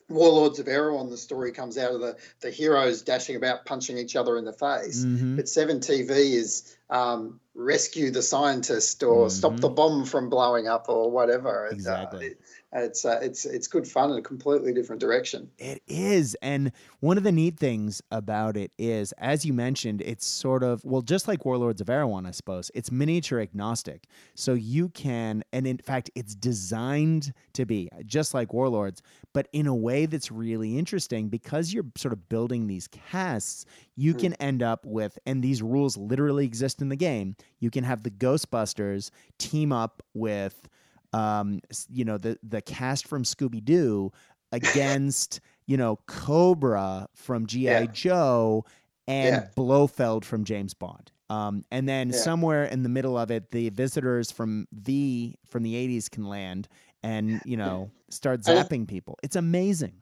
Warlords 0.08 0.60
of 0.60 0.68
Erewhon. 0.68 1.10
The 1.10 1.18
story 1.18 1.52
comes 1.52 1.78
out 1.78 1.94
of 1.94 2.02
the 2.02 2.16
the 2.42 2.52
heroes 2.52 3.02
dashing 3.02 3.38
about 3.38 3.66
punching 3.66 3.98
each 3.98 4.16
other 4.16 4.38
in 4.38 4.46
the 4.46 4.54
face. 4.54 5.04
Mhm. 5.04 5.36
But 5.38 5.50
Seven 5.50 5.80
TV 5.80 6.34
is 6.36 6.76
um, 6.92 7.40
rescue 7.56 8.12
the 8.12 8.22
scientist 8.22 9.02
or 9.04 9.30
stop 9.30 9.60
the 9.60 9.70
bomb 9.70 10.06
from 10.06 10.30
blowing 10.30 10.68
up 10.68 10.86
or 10.90 11.10
whatever. 11.12 11.66
It, 11.68 11.72
uh, 11.72 11.76
Exactly. 11.76 12.26
it- 12.28 12.42
it's 12.74 13.04
uh, 13.04 13.20
it's 13.22 13.44
it's 13.44 13.68
good 13.68 13.86
fun 13.86 14.12
in 14.12 14.18
a 14.18 14.22
completely 14.22 14.72
different 14.72 15.02
direction. 15.02 15.50
It 15.58 15.84
is. 15.90 16.38
And 16.42 16.72
one 17.02 17.18
of 17.18 17.24
the 17.26 17.32
neat 17.34 17.60
things 17.60 18.02
about 18.12 18.56
it 18.56 18.72
is, 18.80 19.12
as 19.18 19.44
you 19.46 19.52
mentioned, 19.52 20.02
it's 20.02 20.26
sort 20.26 20.64
of, 20.64 20.82
well, 20.86 21.02
just 21.02 21.28
like 21.28 21.44
Warlords 21.44 21.82
of 21.82 21.90
Erewhon, 21.90 22.26
I 22.26 22.32
suppose, 22.32 22.72
it's 22.74 22.90
miniature 22.90 23.42
agnostic. 23.42 24.06
So 24.36 24.54
you 24.54 24.88
can, 24.88 25.44
and 25.52 25.68
in 25.68 25.80
fact, 25.80 26.12
it's 26.16 26.34
designed 26.34 27.34
to 27.54 27.66
be 27.66 27.90
just 28.06 28.34
like 28.34 28.54
Warlords, 28.54 29.02
but 29.34 29.50
in 29.52 29.68
a 29.68 29.76
way 29.76 30.06
that's 30.06 30.32
really 30.32 30.78
interesting 30.78 31.28
because 31.28 31.74
you're 31.74 31.84
sort 31.98 32.14
of 32.14 32.30
building 32.30 32.68
these 32.68 32.88
casts, 32.88 33.66
you 33.98 34.14
Hmm. 34.14 34.18
can 34.20 34.34
end 34.36 34.64
up 34.64 34.86
with, 34.86 35.20
and 35.26 35.44
these 35.44 35.62
rules 35.62 35.98
literally 35.98 36.46
exist 36.46 36.81
in 36.82 36.90
the 36.90 36.96
game, 36.96 37.36
you 37.60 37.70
can 37.70 37.84
have 37.84 38.04
the 38.04 38.12
Ghostbusters 38.12 39.12
team 39.38 39.72
up 39.72 40.04
with. 40.14 40.68
Um, 41.14 41.60
you 41.90 42.06
know 42.06 42.18
the 42.18 42.40
the 42.42 42.62
cast 42.62 43.06
from 43.06 43.24
Scooby 43.24 43.62
Doo 43.64 44.14
against 44.54 45.42
you 45.66 45.76
know 45.78 46.00
Cobra 46.08 47.08
from 47.16 47.46
GI 47.48 47.60
Yeah. 47.64 47.86
Joe 47.92 48.64
and 49.08 49.36
Yeah. 49.36 49.48
Blofeld 49.56 50.24
from 50.24 50.44
James 50.46 50.74
Bond. 50.74 51.12
Um, 51.30 51.64
and 51.72 51.88
then 51.88 52.10
Yeah. 52.12 52.18
somewhere 52.18 52.64
in 52.66 52.84
the 52.84 52.90
middle 52.90 53.18
of 53.18 53.30
it, 53.32 53.52
the 53.52 53.70
visitors 53.70 54.32
from 54.32 54.68
the 54.72 55.36
from 55.46 55.64
the 55.64 55.76
'80s 55.76 56.10
can 56.10 56.28
land 56.28 56.68
and 57.04 57.42
you 57.46 57.58
know 57.58 57.92
start 58.10 58.40
it- 58.42 58.46
zapping 58.46 58.88
people. 58.88 59.18
It's 59.22 59.36
amazing. 59.36 60.02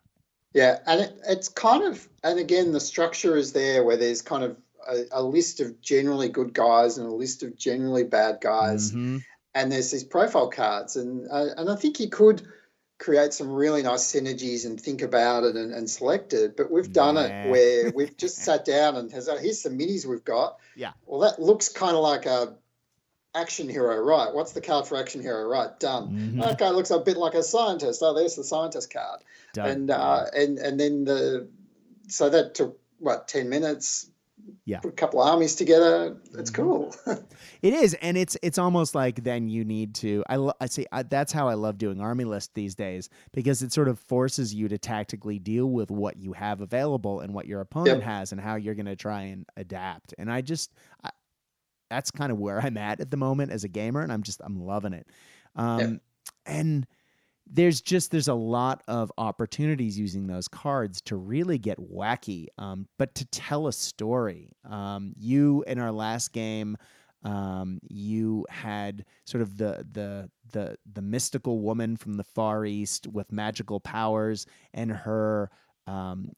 Yeah, 0.54 0.80
and 0.88 1.02
it, 1.02 1.20
it's 1.28 1.48
kind 1.48 1.84
of, 1.84 2.10
and 2.24 2.40
again, 2.40 2.72
the 2.72 2.80
structure 2.80 3.38
is 3.38 3.54
there 3.54 3.84
where 3.84 3.96
there's 3.98 4.22
kind 4.24 4.44
of 4.44 4.58
a, 4.88 5.04
a 5.12 5.24
list 5.24 5.60
of 5.60 5.82
generally 5.82 6.30
good 6.30 6.54
guys 6.54 6.98
and 6.98 7.08
a 7.08 7.12
list 7.14 7.44
of 7.44 7.58
generally 7.58 8.04
bad 8.04 8.40
guys, 8.42 8.92
Mhm. 8.92 9.22
and 9.56 9.72
there's 9.72 9.92
these 9.92 10.04
profile 10.04 10.50
cards, 10.50 10.96
and 10.96 11.28
uh, 11.30 11.48
and 11.58 11.70
I 11.70 11.76
think 11.76 12.00
you 12.00 12.10
could 12.10 12.42
create 12.98 13.34
some 13.34 13.50
really 13.50 13.82
nice 13.82 14.04
synergies 14.14 14.66
and 14.66 14.80
think 14.80 15.02
about 15.02 15.46
it 15.46 15.56
and, 15.56 15.74
and 15.74 15.90
select 15.90 16.34
it. 16.34 16.58
But 16.58 16.70
we've 16.70 16.92
done 16.92 17.16
Yeah. 17.16 17.44
it 17.46 17.50
where 17.50 17.92
we've 17.96 18.18
just 18.18 18.38
sat 18.44 18.66
down 18.66 18.98
and 18.98 19.10
has, 19.14 19.30
oh, 19.30 19.38
here's 19.38 19.62
some 19.62 19.78
minis 19.78 20.06
we've 20.06 20.26
got. 20.26 20.58
Yeah. 20.76 20.92
Well, 21.06 21.22
that 21.22 21.42
looks 21.42 21.70
kind 21.70 21.96
of 21.96 22.04
like 22.04 22.26
a 22.26 22.56
action 23.36 23.70
hero, 23.70 23.96
right? 23.98 24.34
What's 24.34 24.52
the 24.52 24.60
card 24.60 24.86
for 24.88 24.98
action 24.98 25.22
hero, 25.22 25.44
right? 25.48 25.80
Done. 25.80 26.34
Mhm. 26.40 26.54
Okay, 26.54 26.70
looks 26.72 26.92
a 26.92 27.00
bit 27.00 27.16
like 27.16 27.36
a 27.36 27.44
scientist. 27.44 28.02
Oh, 28.04 28.14
there's 28.14 28.36
the 28.36 28.44
scientist 28.44 28.92
card. 28.92 29.22
Done. 29.54 29.70
And 29.70 29.92
uh, 29.92 30.26
and 30.36 30.58
and 30.58 30.80
then 30.80 31.06
the 31.06 31.48
so 32.10 32.30
that 32.30 32.56
took 32.56 32.78
what 33.00 33.28
ten 33.30 33.48
minutes. 33.50 34.10
Yeah. 34.66 34.80
Put 34.80 34.90
a 34.90 34.96
couple 34.96 35.22
of 35.22 35.28
armies 35.28 35.56
together. 35.56 36.18
It's 36.38 36.52
Mhm. 36.52 36.56
cool. 36.56 36.96
It 37.62 37.74
is, 37.74 37.94
and 37.96 38.18
it's 38.18 38.38
it's 38.42 38.58
almost 38.58 38.96
like 38.96 39.24
then 39.24 39.50
you 39.50 39.66
need 39.66 39.94
to. 39.96 40.24
I 40.30 40.52
I 40.62 40.66
see. 40.68 40.86
I, 40.94 41.04
that's 41.04 41.32
how 41.34 41.48
I 41.50 41.56
love 41.56 41.78
doing 41.78 42.00
army 42.00 42.24
list 42.24 42.54
these 42.54 42.74
days 42.76 43.10
because 43.34 43.62
it 43.62 43.74
sort 43.74 43.88
of 43.90 44.00
forces 44.00 44.54
you 44.54 44.70
to 44.70 44.78
tactically 44.78 45.40
deal 45.40 45.66
with 45.70 45.92
what 45.92 46.16
you 46.18 46.32
have 46.34 46.62
available 46.62 47.20
and 47.20 47.34
what 47.34 47.48
your 47.48 47.60
opponent 47.60 47.98
Yep. 48.00 48.04
has 48.04 48.32
and 48.32 48.40
how 48.40 48.56
you're 48.56 48.76
going 48.76 48.86
to 48.86 48.96
try 48.96 49.24
and 49.24 49.46
adapt. 49.58 50.14
And 50.18 50.32
I 50.32 50.40
just 50.42 50.72
I, 51.04 51.10
that's 51.90 52.12
kind 52.12 52.32
of 52.32 52.38
where 52.40 52.62
I'm 52.62 52.78
at 52.78 53.02
at 53.02 53.12
the 53.12 53.18
moment 53.18 53.52
as 53.52 53.64
a 53.66 53.68
gamer, 53.68 54.02
and 54.02 54.12
I'm 54.14 54.24
just 54.24 54.40
I'm 54.44 54.56
loving 54.66 54.94
it. 54.94 55.08
Um, 55.56 56.00
And 56.46 56.88
there's 57.52 57.82
just 57.82 58.12
there's 58.12 58.28
a 58.28 58.34
lot 58.34 58.84
of 58.88 59.12
opportunities 59.18 59.98
using 59.98 60.28
those 60.28 60.48
cards 60.48 61.02
to 61.02 61.16
really 61.16 61.58
get 61.58 61.78
wacky, 61.80 62.48
um, 62.58 62.88
but 62.98 63.16
to 63.16 63.26
tell 63.26 63.68
a 63.68 63.74
story. 63.74 64.52
Um, 64.70 65.14
you 65.18 65.64
in 65.68 65.80
our 65.80 65.92
last 65.92 66.32
game 66.34 66.78
um, 67.24 67.80
you 67.90 68.46
had 68.50 69.06
sort 69.26 69.42
of 69.42 69.58
the 69.58 69.86
the 69.92 70.30
the 70.52 70.78
the 70.94 71.02
mystical 71.02 71.60
woman 71.60 71.98
from 71.98 72.14
the 72.14 72.24
far 72.24 72.66
east 72.66 73.08
with 73.08 73.32
magical 73.32 73.80
powers 73.80 74.46
and 74.74 74.92
her 74.92 75.50
um, 75.88 76.32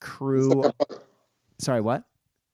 crew. 0.00 0.64
Sorry, 1.58 1.80
what? 1.80 2.04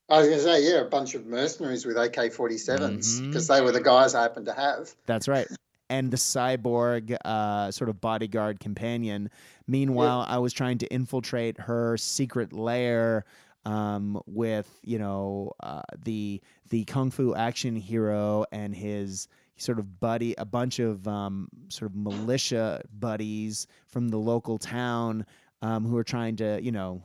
I 0.08 0.18
was 0.18 0.26
going 0.26 0.38
to 0.38 0.44
say, 0.44 0.62
yeah, 0.70 0.80
a 0.80 0.84
bunch 0.84 1.14
of 1.14 1.24
mercenaries 1.26 1.86
with 1.86 1.96
AK 1.96 2.30
47s 2.32 3.20
Mhm. 3.20 3.28
because 3.28 3.46
they 3.48 3.62
were 3.62 3.72
the 3.72 3.80
guys 3.80 4.14
I 4.14 4.22
happened 4.22 4.46
to 4.46 4.52
have. 4.52 4.94
That's 5.06 5.26
right. 5.26 5.46
And 5.92 6.10
the 6.10 6.16
cyborg 6.16 7.14
uh, 7.24 7.70
sort 7.70 7.90
of 7.90 8.00
bodyguard 8.00 8.60
companion. 8.60 9.28
Meanwhile, 9.66 10.24
I 10.26 10.38
was 10.38 10.52
trying 10.54 10.78
to 10.78 10.86
infiltrate 10.86 11.60
her 11.60 11.98
secret 11.98 12.54
lair 12.54 13.26
um, 13.66 14.20
with, 14.26 14.80
you 14.82 14.98
know, 14.98 15.52
uh, 15.62 15.82
the 16.04 16.40
the 16.70 16.84
kung 16.86 17.10
fu 17.10 17.34
action 17.34 17.76
hero 17.76 18.46
and 18.52 18.74
his 18.74 19.28
sort 19.58 19.78
of 19.78 20.00
buddy, 20.00 20.34
a 20.38 20.46
bunch 20.46 20.78
of 20.78 21.06
um, 21.06 21.48
sort 21.68 21.90
of 21.90 21.96
militia 21.96 22.80
buddies 22.98 23.66
from 23.86 24.08
the 24.08 24.16
local 24.16 24.56
town 24.58 25.26
um, 25.60 25.84
who 25.84 25.96
are 25.98 26.04
trying 26.04 26.36
to, 26.36 26.58
you 26.62 26.72
know, 26.72 27.02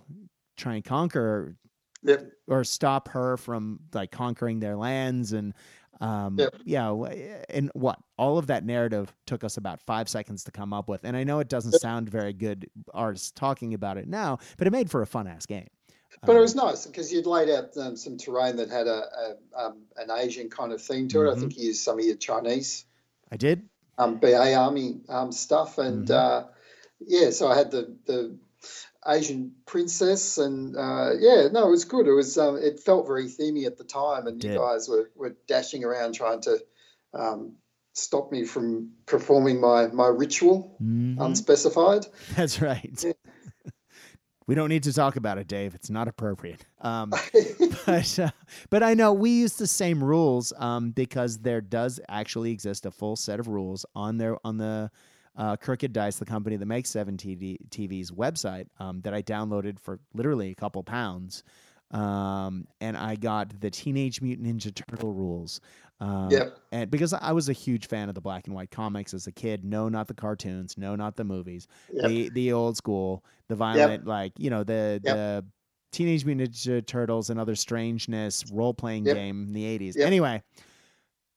try 0.56 0.76
and 0.76 0.86
conquer 0.86 1.58
Yep. 2.04 2.32
or 2.48 2.64
stop 2.64 3.10
her 3.10 3.38
from 3.38 3.80
like 3.92 4.12
conquering 4.12 4.60
their 4.60 4.78
lands 4.78 5.34
and 5.34 5.54
um 6.02 6.38
Yep. 6.38 6.56
yeah 6.66 6.92
and 7.50 7.72
what 7.74 8.00
all 8.18 8.38
of 8.38 8.48
that 8.48 8.66
narrative 8.66 9.12
took 9.26 9.44
us 9.44 9.58
about 9.58 9.82
five 9.82 10.08
seconds 10.08 10.44
to 10.44 10.52
come 10.52 10.74
up 10.74 10.88
with 10.88 11.04
and 11.04 11.18
i 11.18 11.24
know 11.24 11.40
it 11.40 11.50
doesn't 11.50 11.74
sound 11.74 12.10
very 12.10 12.34
good 12.34 12.70
artists 12.94 13.32
talking 13.32 13.74
about 13.74 13.98
it 13.98 14.08
now 14.08 14.38
but 14.58 14.68
it 14.68 14.72
made 14.72 14.90
for 14.92 15.02
a 15.02 15.08
fun 15.08 15.28
ass 15.28 15.46
game 15.46 15.68
But 16.22 16.34
it 16.34 16.36
Um, 16.36 16.42
was 16.42 16.56
nice 16.56 16.86
because 16.88 17.12
you'd 17.12 17.26
laid 17.28 17.50
out 17.50 17.76
um, 17.78 17.96
some 17.96 18.18
terrain 18.18 18.56
that 18.58 18.70
had 18.70 18.88
a, 18.88 19.04
a 19.24 19.36
um, 19.66 19.84
an 19.98 20.10
Asian 20.10 20.50
kind 20.50 20.72
of 20.74 20.82
theme 20.82 21.08
to 21.10 21.22
it. 21.22 21.26
Mhm. 21.26 21.36
I 21.36 21.40
think 21.40 21.58
you 21.58 21.68
used 21.68 21.84
some 21.84 22.00
of 22.00 22.06
your 22.06 22.16
Chinese 22.16 22.86
i 23.32 23.38
did 23.38 23.68
um, 24.00 24.18
BA 24.18 24.54
Army 24.56 25.02
um, 25.10 25.32
stuff, 25.32 25.78
and 25.78 26.08
Mhm. 26.08 26.12
uh, 26.12 26.44
yeah, 27.00 27.30
so 27.32 27.48
I 27.48 27.56
had 27.58 27.70
the 27.72 27.96
the 28.06 28.38
Asian 29.08 29.54
princess, 29.66 30.38
and 30.38 30.76
uh, 30.76 31.12
yeah, 31.20 31.48
no, 31.52 31.68
it 31.68 31.72
was 31.72 31.86
good. 31.86 32.08
It 32.08 32.14
was 32.14 32.38
um, 32.38 32.58
it 32.58 32.80
felt 32.80 33.08
very 33.08 33.26
themey 33.26 33.66
at 33.66 33.78
the 33.78 33.84
time, 33.84 34.28
and 34.28 34.44
you 34.44 34.50
guys 34.56 34.90
were, 34.90 35.10
were 35.16 35.36
dashing 35.48 35.84
around 35.84 36.14
trying 36.14 36.42
to 36.42 36.60
um, 37.14 37.54
stop 37.94 38.32
me 38.32 38.44
from 38.44 38.92
performing 39.06 39.60
my 39.62 39.88
my 39.88 40.08
ritual 40.08 40.78
Mhm. 40.82 41.18
unspecified. 41.20 42.06
that's 42.36 42.62
right 42.62 43.04
Yeah. 43.04 43.14
we 44.48 44.56
don't 44.56 44.70
need 44.70 44.84
to 44.84 44.94
talk 44.94 45.16
about 45.16 45.38
it 45.38 45.48
dave 45.48 45.74
it's 45.74 45.90
not 45.90 46.08
appropriate 46.08 46.66
um 46.82 47.12
but 47.86 48.20
uh, 48.20 48.30
but 48.70 48.84
I 48.84 48.94
know 48.94 49.14
we 49.14 49.32
use 49.32 49.54
the 49.54 49.68
same 49.68 50.04
rules 50.04 50.54
um, 50.58 50.92
because 50.92 51.40
there 51.40 51.62
does 51.62 52.00
actually 52.08 52.52
exist 52.52 52.86
a 52.86 52.92
full 52.92 53.16
set 53.16 53.40
of 53.40 53.48
rules 53.48 53.86
on 53.96 54.18
their 54.18 54.38
on 54.46 54.58
the 54.58 54.92
uh, 55.38 55.56
Crooked 55.56 55.94
Dice, 55.94 56.18
the 56.18 56.26
company 56.26 56.56
that 56.58 56.66
makes 56.66 56.90
Seven 56.90 57.16
TV, 57.16 57.58
TV's 57.70 58.12
website, 58.12 58.68
um, 58.80 59.02
that 59.02 59.14
I 59.14 59.22
downloaded 59.22 59.80
for 59.80 60.00
literally 60.14 60.50
a 60.52 60.56
couple 60.56 60.82
pounds, 60.84 61.44
um, 61.92 62.68
and 62.82 62.98
I 62.98 63.16
got 63.16 63.60
the 63.62 63.70
Teenage 63.70 64.22
Mutant 64.22 64.48
Ninja 64.48 64.74
Turtle 64.74 65.14
rules. 65.14 65.62
Um, 66.00 66.30
Yep. 66.32 66.60
and 66.72 66.92
because 66.92 67.14
I 67.14 67.32
was 67.32 67.50
a 67.50 67.54
huge 67.54 67.88
fan 67.88 68.10
of 68.10 68.16
the 68.16 68.22
black 68.22 68.46
and 68.48 68.56
white 68.56 68.70
comics 68.72 69.14
as 69.14 69.26
a 69.28 69.32
kid, 69.32 69.64
no, 69.64 69.90
not 69.90 70.08
the 70.08 70.14
cartoons, 70.14 70.78
no, 70.78 70.96
not 70.96 71.16
the 71.16 71.24
movies, 71.24 71.68
Yep. 71.94 72.06
the 72.10 72.30
the 72.30 72.52
old 72.54 72.78
school, 72.78 73.24
the 73.48 73.56
violent, 73.56 74.06
like 74.06 74.34
you 74.38 74.50
know 74.50 74.64
the 74.64 75.00
Yep. 75.04 75.16
the 75.16 75.46
Teenage 75.92 76.26
Mutant 76.26 76.52
Ninja 76.52 76.86
Turtles 76.86 77.30
and 77.30 77.40
other 77.40 77.56
strangeness 77.56 78.44
role 78.52 78.74
playing 78.74 79.06
Yep. 79.06 79.16
game 79.16 79.44
in 79.48 79.54
the 79.54 79.66
eighties. 79.66 79.96
Yep. 79.96 80.06
Anyway, 80.06 80.44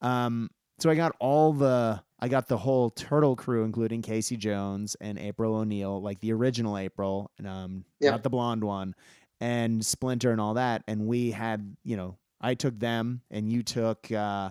um, 0.02 0.50
so 0.78 0.90
I 0.90 0.94
got 0.94 1.14
all 1.20 1.52
the 1.52 2.02
I 2.20 2.28
got 2.28 2.46
the 2.48 2.58
whole 2.58 2.90
Turtle 2.90 3.34
crew, 3.34 3.64
including 3.64 4.02
Casey 4.02 4.36
Jones 4.36 4.94
and 5.00 5.18
April 5.18 5.54
O'Neil, 5.56 6.00
like 6.02 6.20
the 6.20 6.32
original 6.32 6.76
April, 6.78 7.30
and 7.38 7.46
um, 7.46 7.84
Yep. 8.00 8.10
not 8.12 8.22
the 8.22 8.30
blonde 8.30 8.62
one, 8.62 8.94
and 9.40 9.84
Splinter 9.84 10.30
and 10.30 10.40
all 10.40 10.54
that. 10.54 10.82
And 10.86 11.06
we 11.06 11.30
had, 11.30 11.76
you 11.82 11.96
know, 11.96 12.16
I 12.40 12.54
took 12.54 12.78
them, 12.78 13.22
and 13.30 13.50
you 13.50 13.62
took. 13.62 14.10
Uh, 14.12 14.50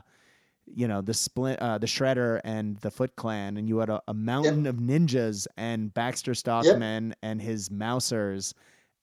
you 0.72 0.88
know 0.88 1.02
the 1.02 1.16
splint 1.16 1.60
uh, 1.62 1.80
the 1.80 1.88
shredder 1.88 2.40
and 2.44 2.78
the 2.82 2.91
foot 2.91 3.16
clan 3.16 3.58
and 3.58 3.68
you 3.68 3.80
had 3.80 3.90
a, 3.90 4.00
a 4.08 4.14
mountain 4.14 4.68
of 4.68 4.76
ninjas 4.76 5.48
and 5.58 5.91
baxter 5.96 6.36
stockman 6.36 7.16
and 7.24 7.41
his 7.41 7.72
mousers 7.72 8.54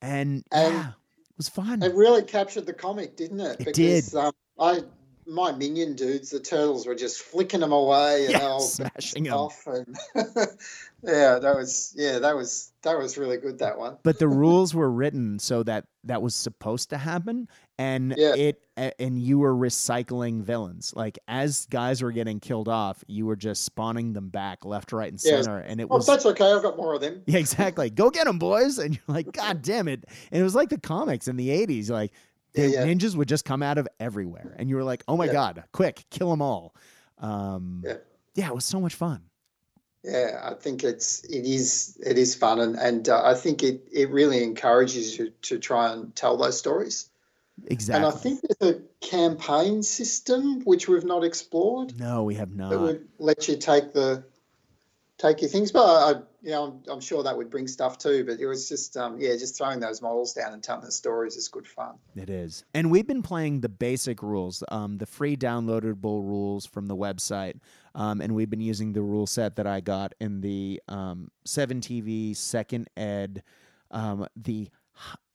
and, 0.01 0.45
And- 0.53 0.75
yeah 0.75 0.89
it 0.91 1.37
was 1.37 1.49
fun 1.49 1.83
It 1.83 1.93
really 1.97 2.23
captured 2.23 2.67
the 2.67 2.73
comic, 2.73 3.17
didn't 3.17 3.41
it? 3.41 3.61
It 3.61 3.75
because, 3.75 4.11
did. 4.13 4.15
Um, 4.15 4.33
I 4.61 4.83
my 5.27 5.53
minion 5.53 5.95
dudes, 5.95 6.31
the 6.31 6.41
turtles 6.41 6.87
were 6.87 6.95
just 6.95 7.21
flicking 7.21 7.61
them 7.61 7.73
away 7.73 8.27
and 8.27 8.33
Yeah, 8.35 8.59
smashing 8.59 9.27
'em. 9.29 9.35
off, 9.35 9.67
and 9.67 9.97
yeah, 11.03 11.39
that 11.39 11.55
was 11.57 11.93
yeah, 11.97 12.19
that 12.19 12.35
was 12.37 12.73
that 12.83 12.97
was 12.99 13.19
really 13.19 13.37
good. 13.37 13.59
That 13.59 13.79
one. 13.79 13.99
but 14.03 14.19
the 14.19 14.29
rules 14.45 14.75
were 14.75 14.91
written 14.91 15.39
so 15.39 15.63
that 15.65 15.87
that 16.05 16.23
was 16.23 16.35
supposed 16.35 16.91
to 16.91 16.99
happen 16.99 17.49
and 17.79 18.15
Yeah. 18.17 18.35
it 18.35 18.65
and 18.77 19.19
you 19.21 19.39
were 19.41 19.55
recycling 19.55 20.43
villains 20.43 20.93
like 20.95 21.19
as 21.27 21.67
guys 21.67 22.01
were 22.03 22.13
getting 22.13 22.39
killed 22.39 22.69
off 22.69 23.03
you 23.09 23.27
were 23.27 23.35
just 23.35 23.65
spawning 23.65 24.13
them 24.13 24.29
back 24.29 24.65
left 24.65 24.93
right 24.93 25.11
and 25.11 25.21
Yeah. 25.21 25.43
center 25.43 25.59
and 25.59 25.81
it 25.81 25.89
Oh, 25.91 25.97
was 25.97 26.07
that's 26.07 26.25
okay. 26.27 26.53
I've 26.53 26.63
got 26.63 26.77
more 26.77 26.95
of 26.95 27.01
them. 27.01 27.23
Yeah, 27.27 27.39
exactly. 27.39 27.91
Go 27.91 28.11
get 28.11 28.27
them, 28.27 28.39
boys. 28.39 28.79
And 28.79 28.95
you're 28.95 29.03
like, 29.17 29.33
God 29.33 29.63
damn 29.63 29.89
it. 29.89 30.05
And 30.31 30.41
it 30.41 30.45
was 30.45 30.55
like 30.55 30.69
the 30.69 30.79
comics 30.79 31.27
in 31.27 31.37
the 31.37 31.49
80s. 31.49 31.91
Like, 31.91 32.13
the 32.57 32.63
Yeah, 32.69 32.85
yeah. 32.85 32.93
ninjas 32.93 33.15
would 33.15 33.29
just 33.29 33.45
come 33.45 33.63
out 33.63 33.79
of 33.79 33.87
everywhere. 34.01 34.55
And 34.59 34.69
you 34.69 34.75
were 34.77 34.85
like, 34.85 35.05
oh 35.07 35.17
my 35.17 35.27
Yeah. 35.27 35.33
God, 35.33 35.65
quick, 35.73 36.05
kill 36.11 36.31
them 36.31 36.43
all. 36.43 36.75
Um, 37.19 37.83
Yeah. 37.87 37.97
yeah, 38.35 38.49
it 38.49 38.55
was 38.55 38.65
so 38.65 38.81
much 38.81 38.95
fun. 38.95 39.23
Yeah, 40.03 40.41
I 40.45 40.55
think 40.55 40.85
it's 40.85 41.25
it 41.25 41.45
is 41.45 41.99
it 42.05 42.17
is 42.17 42.37
fun, 42.37 42.61
and 42.61 42.77
and 42.77 43.09
uh, 43.09 43.23
I 43.25 43.35
think 43.35 43.65
it 43.65 43.89
it 43.93 44.09
really 44.11 44.43
encourages 44.45 45.19
you 45.19 45.31
to 45.43 45.59
try 45.59 45.93
and 45.93 46.15
tell 46.15 46.37
those 46.37 46.57
stories. 46.59 47.11
Exactly. 47.67 47.97
And 47.97 48.15
I 48.15 48.17
think 48.17 48.41
there's 48.43 48.75
a 48.77 48.81
campaign 49.01 49.83
system 49.83 50.61
which 50.65 50.89
we've 50.89 51.05
not 51.05 51.25
explored. 51.25 51.99
no, 51.99 52.23
we 52.23 52.35
have 52.35 52.51
that 52.51 52.57
not. 52.57 52.81
would 52.81 53.09
let 53.19 53.49
you 53.49 53.57
take 53.57 53.93
the 53.95 54.23
take 55.19 55.41
your 55.41 55.51
things. 55.51 55.73
But 55.73 55.85
I, 55.85 56.11
you 56.43 56.51
know, 56.51 56.65
I'm, 56.65 56.93
I'm 56.93 57.01
sure 57.01 57.23
that 57.23 57.37
would 57.37 57.51
bring 57.51 57.67
stuff 57.67 57.99
too. 57.99 58.25
But 58.25 58.41
it 58.41 58.47
was 58.47 58.69
just, 58.69 58.97
um, 58.97 59.17
yeah, 59.19 59.33
just 59.37 59.57
throwing 59.57 59.81
those 59.81 60.03
models 60.03 60.33
down 60.33 60.53
and 60.53 60.63
telling 60.63 60.85
the 60.85 60.93
stories 60.93 61.37
is 61.37 61.49
good 61.49 61.67
fun. 61.67 61.95
It 62.15 62.31
is. 62.31 62.65
And 62.75 62.91
we've 62.91 63.07
been 63.07 63.23
playing 63.23 63.61
the 63.61 63.69
basic 63.69 64.23
rules, 64.23 64.63
um, 64.69 64.99
the 64.99 65.07
free 65.07 65.37
downloadable 65.37 66.23
rules 66.23 66.67
from 66.67 66.87
the 66.87 66.97
website. 66.97 67.59
Um, 67.95 68.21
and 68.21 68.35
we've 68.35 68.51
been 68.51 68.61
using 68.61 68.93
the 68.93 69.03
rule 69.03 69.27
set 69.27 69.57
that 69.57 69.67
I 69.67 69.81
got 69.81 70.15
in 70.21 70.41
the 70.41 70.83
um, 70.89 71.31
7TV 71.47 72.37
second 72.37 72.89
ed, 72.97 73.43
um, 73.91 74.27
the 74.37 74.69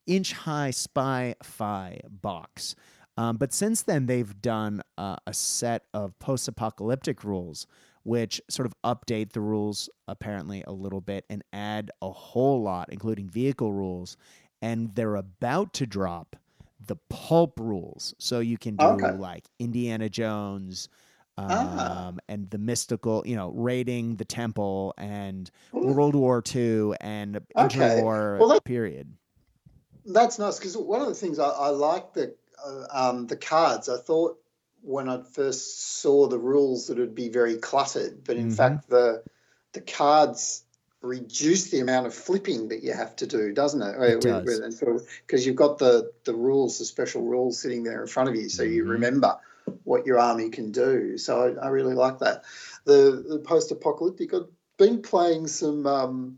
inch 0.05 0.33
high 0.33 0.71
spy 0.71 1.35
fi 1.41 2.01
box. 2.09 2.75
Um, 3.17 3.37
but 3.37 3.53
since 3.53 3.81
then, 3.83 4.05
they've 4.05 4.41
done 4.41 4.81
uh, 4.97 5.17
a 5.27 5.33
set 5.33 5.83
of 5.93 6.17
post 6.19 6.47
apocalyptic 6.47 7.23
rules, 7.23 7.67
which 8.03 8.41
sort 8.49 8.65
of 8.65 8.73
update 8.83 9.31
the 9.33 9.41
rules 9.41 9.89
apparently 10.07 10.63
a 10.67 10.71
little 10.71 11.01
bit 11.01 11.25
and 11.29 11.43
add 11.53 11.91
a 12.01 12.09
whole 12.09 12.61
lot, 12.61 12.89
including 12.91 13.29
vehicle 13.29 13.71
rules 13.71 14.17
and 14.61 14.93
they're 14.95 15.15
about 15.15 15.73
to 15.73 15.85
drop 15.87 16.35
the 16.87 16.95
pulp 17.09 17.59
rules 17.59 18.13
so 18.17 18.39
you 18.39 18.57
can 18.57 18.75
do 18.75 18.85
Okay. 18.85 19.11
like 19.11 19.45
indiana 19.59 20.09
jones 20.09 20.89
um, 21.37 21.49
Ah. 21.49 22.13
and 22.27 22.49
the 22.49 22.57
mystical 22.57 23.23
you 23.25 23.35
know 23.35 23.49
raiding 23.51 24.15
the 24.15 24.25
temple 24.25 24.93
and 24.97 25.51
world 25.73 26.15
war 26.15 26.43
ii 26.55 26.91
and 27.01 27.37
Okay. 27.55 27.77
interwar 27.77 28.39
Well, 28.39 28.49
that- 28.49 28.63
period 28.63 29.13
That's 30.05 30.39
nice 30.39 30.57
because 30.57 30.75
one 30.75 31.01
of 31.01 31.07
the 31.07 31.13
things 31.15 31.37
I, 31.37 31.49
I 31.49 31.69
like 31.69 32.13
the 32.13 32.35
uh, 32.65 32.85
um, 32.91 33.27
the 33.27 33.37
cards. 33.37 33.89
I 33.89 33.97
thought 33.97 34.37
when 34.81 35.07
I 35.09 35.21
first 35.21 35.99
saw 36.01 36.27
the 36.27 36.39
rules 36.39 36.87
that 36.87 36.97
it 36.97 37.01
would 37.01 37.15
be 37.15 37.29
very 37.29 37.57
cluttered, 37.57 38.23
but 38.23 38.37
in 38.37 38.49
Mhm. 38.49 38.55
fact 38.57 38.89
the 38.89 39.23
the 39.73 39.81
cards 39.81 40.63
reduce 41.01 41.69
the 41.71 41.79
amount 41.79 42.05
of 42.05 42.13
flipping 42.13 42.67
that 42.67 42.83
you 42.83 42.93
have 42.93 43.15
to 43.15 43.25
do, 43.25 43.53
doesn't 43.53 43.81
it? 43.81 43.95
It 43.99 44.21
does. 44.21 44.81
Because 45.25 45.45
you've 45.45 45.55
got 45.55 45.77
the 45.77 46.11
the 46.25 46.33
rules, 46.33 46.79
the 46.79 46.85
special 46.85 47.23
rules 47.23 47.59
sitting 47.59 47.83
there 47.83 48.01
in 48.01 48.07
front 48.07 48.29
of 48.29 48.35
you, 48.35 48.49
so 48.49 48.63
you 48.63 48.83
Mhm. 48.83 48.89
remember 48.89 49.39
what 49.83 50.05
your 50.05 50.19
army 50.19 50.49
can 50.49 50.71
do. 50.71 51.17
So 51.17 51.55
I, 51.59 51.65
I 51.65 51.69
really 51.69 51.93
like 51.93 52.19
that. 52.19 52.43
The 52.85 53.23
the 53.27 53.39
post 53.39 53.71
apocalyptic. 53.71 54.33
I've 54.33 54.47
been 54.77 55.01
playing 55.01 55.47
some. 55.47 55.85
Um, 55.87 56.37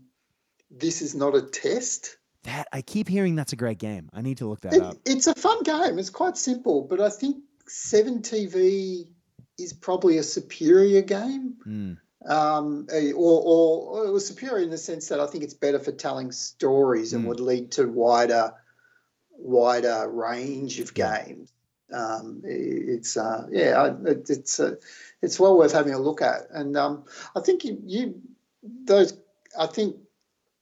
this 0.70 1.02
is 1.02 1.14
not 1.14 1.34
a 1.34 1.42
test. 1.42 2.16
That 2.44 2.68
I 2.72 2.82
keep 2.82 3.08
hearing 3.08 3.36
that's 3.36 3.52
a 3.52 3.56
great 3.56 3.78
game. 3.78 4.10
I 4.12 4.20
need 4.20 4.38
to 4.38 4.46
look 4.46 4.60
that 4.62 4.74
It, 4.74 4.82
up. 4.82 4.96
it's 5.06 5.26
a 5.26 5.34
fun 5.34 5.62
game. 5.62 5.98
It's 5.98 6.10
quite 6.10 6.36
simple, 6.36 6.82
but 6.82 7.00
I 7.00 7.08
think 7.08 7.42
Seven 7.66 8.20
TV 8.20 9.06
is 9.58 9.72
probably 9.72 10.18
a 10.18 10.22
superior 10.22 11.02
game. 11.02 11.54
Mm. 11.66 11.98
Um, 12.26 12.86
or, 12.90 13.12
or, 13.14 13.98
or 13.98 14.06
it 14.06 14.10
was 14.10 14.26
superior 14.26 14.62
in 14.62 14.70
the 14.70 14.78
sense 14.78 15.08
that 15.08 15.20
I 15.20 15.26
think 15.26 15.44
it's 15.44 15.54
better 15.54 15.78
for 15.78 15.92
telling 15.92 16.32
stories 16.32 17.12
and 17.12 17.24
Mm. 17.24 17.28
would 17.28 17.40
lead 17.40 17.72
to 17.72 17.86
wider, 17.86 18.54
wider 19.30 20.08
range 20.08 20.80
of 20.80 20.94
games. 20.94 21.52
Um, 21.92 22.40
it's 22.44 23.16
uh, 23.16 23.46
yeah, 23.50 23.92
it, 24.06 24.28
it's 24.30 24.58
uh, 24.58 24.76
it's 25.20 25.38
well 25.38 25.56
worth 25.56 25.72
having 25.72 25.92
a 25.92 25.98
look 25.98 26.22
at. 26.22 26.50
And 26.50 26.76
um, 26.76 27.04
I 27.36 27.40
think 27.40 27.64
you, 27.64 27.78
you 27.84 28.22
those 28.62 29.16
I 29.58 29.66
think 29.66 29.96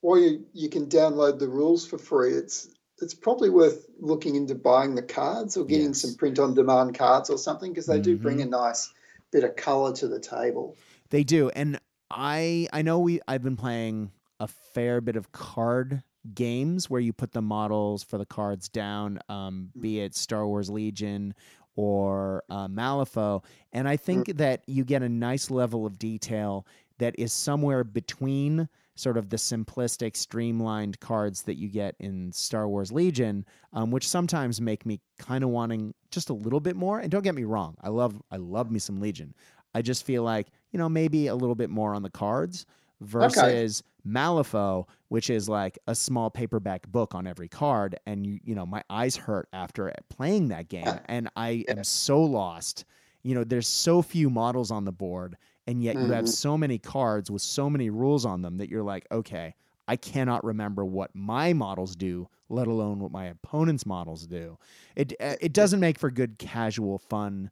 while 0.01 0.19
you, 0.19 0.45
you 0.53 0.69
can 0.69 0.87
download 0.87 1.39
the 1.39 1.49
rules 1.49 1.87
for 1.87 1.97
free, 1.97 2.33
it's 2.33 2.69
it's 3.01 3.15
probably 3.15 3.51
worth 3.51 3.87
looking 3.99 4.35
into 4.37 4.55
buying 4.55 4.95
the 4.95 5.03
cards 5.03 5.57
or 5.57 5.65
getting 5.65 5.89
Yes. 5.89 6.03
some 6.03 6.15
print 6.15 6.39
on 6.39 6.55
demand 6.55 6.95
cards 6.95 7.31
or 7.31 7.39
something 7.39 7.73
because 7.73 7.87
they 7.87 8.01
do 8.01 8.17
Mhm. 8.17 8.23
bring 8.23 8.41
a 8.43 8.47
nice 8.47 8.93
bit 9.31 9.45
of 9.45 9.57
color 9.57 9.93
to 9.95 10.09
the 10.09 10.21
table. 10.21 10.77
They 11.11 11.25
do, 11.25 11.49
and 11.51 11.81
I 12.11 12.69
I 12.73 12.83
know 12.83 12.99
we 12.99 13.21
I've 13.27 13.43
been 13.43 13.57
playing 13.57 14.13
a 14.41 14.47
fair 14.47 15.01
bit 15.01 15.17
of 15.17 15.33
card 15.33 16.03
games 16.35 16.89
where 16.89 17.01
you 17.01 17.13
put 17.13 17.33
the 17.33 17.43
models 17.43 18.03
for 18.03 18.19
the 18.19 18.27
cards 18.27 18.69
down, 18.69 19.19
um, 19.29 19.71
be 19.81 20.01
it 20.01 20.15
Star 20.15 20.47
Wars 20.47 20.71
Legion 20.71 21.35
or 21.75 22.45
uh, 22.51 22.69
Malifaux, 22.69 23.43
and 23.73 23.89
I 23.89 23.97
think 23.97 24.37
that 24.37 24.63
you 24.67 24.85
get 24.85 25.03
a 25.03 25.09
nice 25.09 25.51
level 25.51 25.87
of 25.87 25.99
detail 25.99 26.67
that 26.99 27.19
is 27.19 27.33
somewhere 27.33 27.83
between 27.83 28.69
sort 28.95 29.17
of 29.17 29.31
the 29.31 29.37
simplistic, 29.37 30.17
streamlined 30.17 31.01
cards 31.01 31.43
that 31.43 31.57
you 31.57 31.69
get 31.69 31.95
in 31.99 32.31
Star 32.33 32.69
Wars 32.69 32.93
Legion, 32.93 33.45
um, 33.73 33.91
which 33.91 34.09
sometimes 34.09 34.61
make 34.61 34.85
me 34.85 35.01
kind 35.19 35.43
of 35.43 35.51
wanting 35.51 35.95
just 36.11 36.31
a 36.31 36.35
little 36.35 36.61
bit 36.61 36.77
more. 36.77 37.01
And 37.01 37.11
don't 37.11 37.23
get 37.23 37.35
me 37.35 37.45
wrong, 37.45 37.77
I 37.81 37.89
love 37.89 38.21
I 38.31 38.37
love 38.37 38.71
me 38.71 38.79
some 38.79 39.01
Legion. 39.01 39.35
I 39.75 39.83
just 39.83 40.05
feel 40.05 40.23
like 40.23 40.49
you 40.71 40.79
know 40.79 40.89
maybe 40.89 41.27
a 41.29 41.35
little 41.35 41.55
bit 41.55 41.71
more 41.71 41.95
on 41.95 42.03
the 42.03 42.11
cards 42.11 42.67
versus 43.01 43.83
Malifaux, 44.07 44.87
which 45.09 45.31
is 45.31 45.49
like 45.49 45.79
a 45.87 45.95
small 45.95 46.31
paperback 46.31 46.87
book 46.89 47.15
on 47.15 47.27
every 47.27 47.49
card, 47.49 47.99
and 48.07 48.27
you 48.27 48.41
you 48.45 48.55
know 48.55 48.67
my 48.67 48.83
eyes 48.91 49.17
hurt 49.17 49.49
after 49.53 49.93
playing 50.09 50.49
that 50.49 50.69
game, 50.69 50.87
and 51.07 51.29
I 51.37 51.65
am 51.69 51.85
so 51.85 52.21
lost. 52.23 52.85
You 53.23 53.37
know, 53.37 53.45
there's 53.45 53.69
so 53.69 54.03
few 54.03 54.29
models 54.29 54.73
on 54.73 54.85
the 54.85 54.93
board, 54.93 55.37
and 55.67 55.83
yet 55.83 55.99
you 55.99 56.11
have 56.11 56.25
Mhm. 56.25 56.29
so 56.29 56.59
many 56.59 56.79
cards 56.79 57.31
with 57.31 57.43
so 57.43 57.71
many 57.71 57.91
rules 57.91 58.25
on 58.25 58.43
them 58.43 58.59
that 58.59 58.69
you're 58.69 58.83
like, 58.83 59.07
okay, 59.11 59.55
I 59.89 59.97
cannot 59.97 60.45
remember 60.45 60.85
what 60.85 61.15
my 61.15 61.53
models 61.53 61.97
do, 61.97 62.29
let 62.49 62.67
alone 62.67 63.01
what 63.01 63.11
my 63.13 63.27
opponent's 63.27 63.85
models 63.87 64.27
do. 64.27 64.59
It 64.97 65.13
uh, 65.21 65.37
it 65.41 65.53
doesn't 65.53 65.81
make 65.81 65.99
for 65.99 66.11
good 66.11 66.39
casual 66.39 66.99
fun 66.99 67.51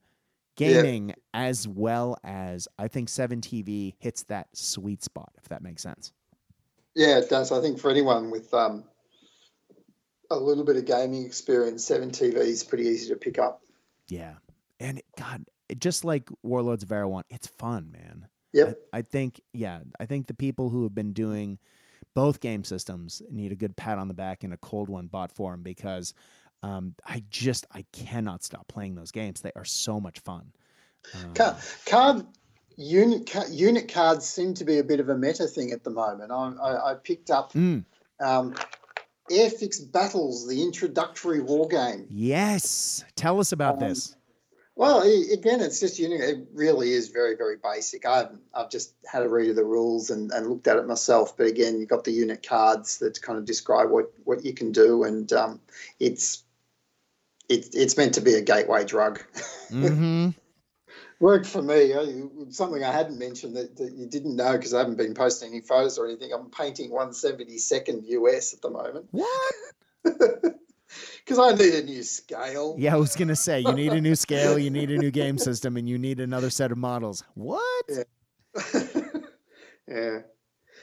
Yeah. 0.58 0.82
gaming 0.82 1.14
as 1.34 1.66
well 1.66 2.18
as 2.24 2.68
I 2.78 2.88
think 2.88 3.08
7 3.08 3.40
TV 3.40 3.94
hits 3.98 4.22
that 4.24 4.48
sweet 4.56 5.02
spot 5.02 5.32
if 5.38 5.48
that 5.48 5.62
makes 5.62 5.82
sense. 5.82 6.12
Yeah, 6.94 7.18
it 7.18 7.28
does. 7.30 7.52
I 7.52 7.60
think 7.60 7.78
for 7.78 7.90
anyone 7.90 8.30
with 8.30 8.52
um, 8.52 8.84
a 10.30 10.36
little 10.36 10.64
bit 10.64 10.76
of 10.76 10.84
gaming 10.84 11.24
experience, 11.24 11.84
Seven 11.84 12.10
TV 12.10 12.36
is 12.36 12.64
pretty 12.64 12.84
easy 12.84 13.08
to 13.08 13.16
pick 13.16 13.38
up. 13.38 13.62
Yeah. 14.08 14.34
And 14.80 15.02
god, 15.18 15.44
just 15.78 16.04
like 16.04 16.28
Warlords 16.42 16.82
of 16.82 16.92
Erewhon, 16.92 17.24
it's 17.30 17.46
fun, 17.46 17.90
man. 17.92 18.26
Yep. 18.52 18.78
I, 18.92 18.98
I 18.98 19.02
think 19.02 19.40
yeah, 19.52 19.80
I 19.98 20.06
think 20.06 20.26
the 20.26 20.34
people 20.34 20.70
who 20.70 20.82
have 20.84 20.94
been 20.94 21.12
doing 21.12 21.58
both 22.14 22.40
game 22.40 22.64
systems 22.64 23.22
need 23.30 23.52
a 23.52 23.56
good 23.56 23.76
pat 23.76 23.98
on 23.98 24.08
the 24.08 24.14
back 24.14 24.42
and 24.42 24.52
a 24.52 24.56
cold 24.56 24.88
one 24.88 25.06
bought 25.06 25.30
for 25.30 25.52
them 25.52 25.62
because 25.62 26.14
um, 26.62 26.94
I 27.06 27.22
just 27.30 27.66
I 27.72 27.84
cannot 27.92 28.42
stop 28.42 28.66
playing 28.68 28.96
those 28.96 29.12
games. 29.12 29.40
They 29.40 29.52
are 29.54 29.64
so 29.64 30.00
much 30.00 30.18
fun. 30.20 30.52
Um, 31.14 31.34
Card, 31.34 31.56
card 31.86 32.26
unit 32.76 33.30
unit 33.50 33.92
cards 33.92 34.26
seem 34.26 34.54
to 34.54 34.64
be 34.64 34.78
a 34.78 34.84
bit 34.84 35.00
of 35.00 35.08
a 35.08 35.16
meta 35.16 35.46
thing 35.46 35.70
at 35.70 35.84
the 35.84 35.90
moment. 35.90 36.32
I, 36.32 36.52
I, 36.60 36.90
I 36.90 36.94
picked 36.94 37.30
up 37.30 37.52
mm, 37.52 37.84
um, 38.20 38.54
Airfix 39.30 39.90
Battles, 39.92 40.48
the 40.48 40.62
introductory 40.62 41.40
war 41.40 41.68
game. 41.68 42.06
yes, 42.10 43.04
tell 43.14 43.38
us 43.38 43.52
about 43.52 43.74
Um, 43.80 43.88
this. 43.88 44.16
Well, 44.80 45.02
again, 45.02 45.60
it's 45.60 45.78
just 45.78 45.98
unit. 45.98 46.22
It 46.22 46.46
really 46.54 46.92
is 46.92 47.08
very, 47.08 47.36
very 47.36 47.56
basic. 47.62 48.06
I've 48.06 48.30
I've 48.54 48.70
just 48.70 48.94
had 49.04 49.22
a 49.22 49.28
read 49.28 49.50
of 49.50 49.56
the 49.56 49.62
rules 49.62 50.08
and, 50.08 50.32
and 50.32 50.48
looked 50.48 50.66
at 50.68 50.78
it 50.78 50.86
myself. 50.86 51.36
But 51.36 51.48
again, 51.48 51.78
you've 51.78 51.90
got 51.90 52.04
the 52.04 52.12
unit 52.12 52.42
cards 52.48 52.96
that 53.00 53.20
kind 53.20 53.38
of 53.38 53.44
describe 53.44 53.90
what, 53.90 54.10
what 54.24 54.42
you 54.42 54.54
can 54.54 54.72
do, 54.72 55.04
and 55.04 55.30
um, 55.34 55.60
it's 55.98 56.44
it's 57.50 57.68
it's 57.76 57.98
meant 57.98 58.14
to 58.14 58.22
be 58.22 58.36
a 58.36 58.40
gateway 58.40 58.86
drug. 58.86 59.22
hmm 59.68 60.30
Worked 61.20 61.48
for 61.48 61.60
me. 61.60 61.92
Something 62.48 62.82
I 62.82 62.90
hadn't 62.90 63.18
mentioned 63.18 63.56
that, 63.56 63.76
that 63.76 63.92
you 63.92 64.06
didn't 64.06 64.36
know 64.36 64.52
because 64.52 64.72
I 64.72 64.78
haven't 64.78 64.96
been 64.96 65.12
posting 65.12 65.50
any 65.50 65.60
photos 65.60 65.98
or 65.98 66.06
anything. 66.06 66.32
I'm 66.32 66.48
painting 66.48 66.90
172nd 66.90 68.04
US 68.06 68.54
at 68.54 68.62
the 68.62 68.70
moment 68.70 69.08
What? 69.10 69.52
because 71.24 71.38
I 71.38 71.54
need 71.56 71.74
a 71.74 71.82
new 71.82 72.02
scale. 72.02 72.76
Yeah, 72.78 72.94
I 72.94 72.98
was 72.98 73.16
gonna 73.16 73.36
say 73.36 73.60
you 73.60 73.72
need 73.72 73.92
a 73.92 74.00
new 74.00 74.14
scale, 74.14 74.58
you 74.58 74.70
need 74.70 74.90
a 74.90 74.98
new 74.98 75.10
game 75.10 75.38
system, 75.48 75.76
and 75.76 75.88
you 75.88 75.98
need 75.98 76.20
another 76.20 76.50
set 76.50 76.72
of 76.72 76.78
models. 76.78 77.24
What? 77.34 77.84
Yeah. 77.88 78.04
yeah. 79.88 80.18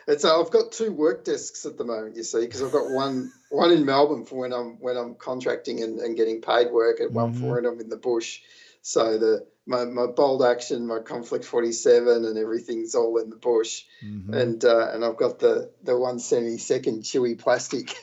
It's 0.08 0.24
uh, 0.24 0.40
I've 0.40 0.52
got 0.52 0.72
two 0.72 0.92
work 0.94 1.26
desks 1.26 1.66
at 1.66 1.78
the 1.78 1.84
moment, 1.84 2.16
you 2.16 2.24
see, 2.24 2.42
because 2.42 2.64
I've 2.64 2.72
got 2.72 2.90
one 2.90 3.32
one 3.50 3.72
in 3.72 3.86
Melbourne 3.86 4.26
for 4.26 4.38
when 4.38 4.54
I'm 4.54 4.78
when 4.80 4.96
I'm 4.96 5.16
contracting 5.16 5.84
and, 5.84 6.00
and 6.00 6.16
getting 6.16 6.42
paid 6.42 6.72
work, 6.72 7.00
and 7.02 7.14
one 7.14 7.34
Mhm. 7.34 7.40
for 7.42 7.56
when 7.56 7.66
I'm 7.66 7.80
in 7.82 7.90
the 7.90 7.98
bush. 7.98 8.42
So 8.82 9.18
the 9.18 9.46
my, 9.66 9.84
my 9.84 10.06
Bolt 10.08 10.46
Action, 10.46 10.88
my 10.88 11.00
Konflikt 11.00 11.44
forty 11.44 11.74
seven, 11.74 12.24
and 12.24 12.38
everything's 12.38 12.96
all 12.96 13.18
in 13.18 13.30
the 13.30 13.36
bush, 13.36 13.84
Mhm. 14.02 14.34
and 14.34 14.64
uh, 14.64 14.92
and 14.94 15.04
I've 15.04 15.18
got 15.18 15.40
the 15.40 15.72
the 15.84 15.98
one 15.98 16.20
seventy 16.20 16.58
second 16.58 17.04
chewy 17.04 17.38
plastic 17.38 17.94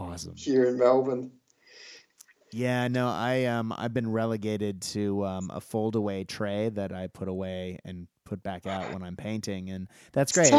Awesome. 0.00 0.34
here 0.36 0.66
in 0.66 0.78
Melbourne. 0.78 1.30
Yeah, 2.52 2.88
no, 2.88 3.08
I 3.08 3.44
um 3.44 3.72
I've 3.76 3.94
been 3.94 4.10
relegated 4.10 4.82
to 4.82 5.24
um 5.24 5.50
a 5.54 5.60
fold 5.60 5.94
away 5.94 6.24
tray 6.24 6.68
that 6.70 6.92
I 6.92 7.06
put 7.06 7.28
away 7.28 7.78
and 7.84 8.08
put 8.24 8.42
back 8.42 8.66
out 8.66 8.90
when 8.92 9.02
I'm 9.02 9.16
painting, 9.16 9.70
and 9.70 9.88
that's 10.12 10.32
great. 10.32 10.52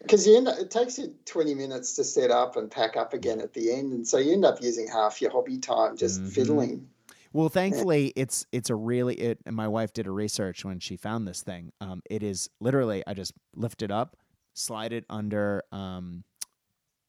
because 0.00 0.26
you 0.26 0.36
end 0.36 0.48
up, 0.48 0.58
it 0.58 0.70
takes 0.70 0.98
you 0.98 1.14
20 1.24 1.54
minutes 1.54 1.94
to 1.94 2.04
set 2.04 2.30
up 2.30 2.56
and 2.56 2.70
pack 2.70 2.96
up 2.96 3.12
again 3.12 3.40
at 3.40 3.52
the 3.54 3.72
end 3.72 3.92
and 3.92 4.06
so 4.06 4.18
you 4.18 4.32
end 4.32 4.44
up 4.44 4.60
using 4.60 4.88
half 4.88 5.22
your 5.22 5.30
hobby 5.30 5.58
time 5.58 5.96
just 5.96 6.20
Mhm. 6.20 6.32
fiddling 6.32 6.88
Well, 7.32 7.48
thankfully, 7.48 8.12
it's 8.14 8.46
it's 8.52 8.68
a 8.68 8.74
really 8.74 9.14
it. 9.14 9.38
And 9.46 9.56
my 9.56 9.66
wife 9.66 9.92
did 9.94 10.06
a 10.06 10.10
research 10.10 10.64
when 10.66 10.80
she 10.80 10.96
found 10.96 11.26
this 11.26 11.42
thing. 11.42 11.72
Um, 11.80 12.02
it 12.10 12.22
is 12.22 12.50
literally 12.60 13.02
I 13.06 13.14
just 13.14 13.32
lift 13.54 13.80
it 13.82 13.90
up, 13.90 14.16
slide 14.54 14.92
it 14.92 15.06
under 15.08 15.62
um, 15.72 16.24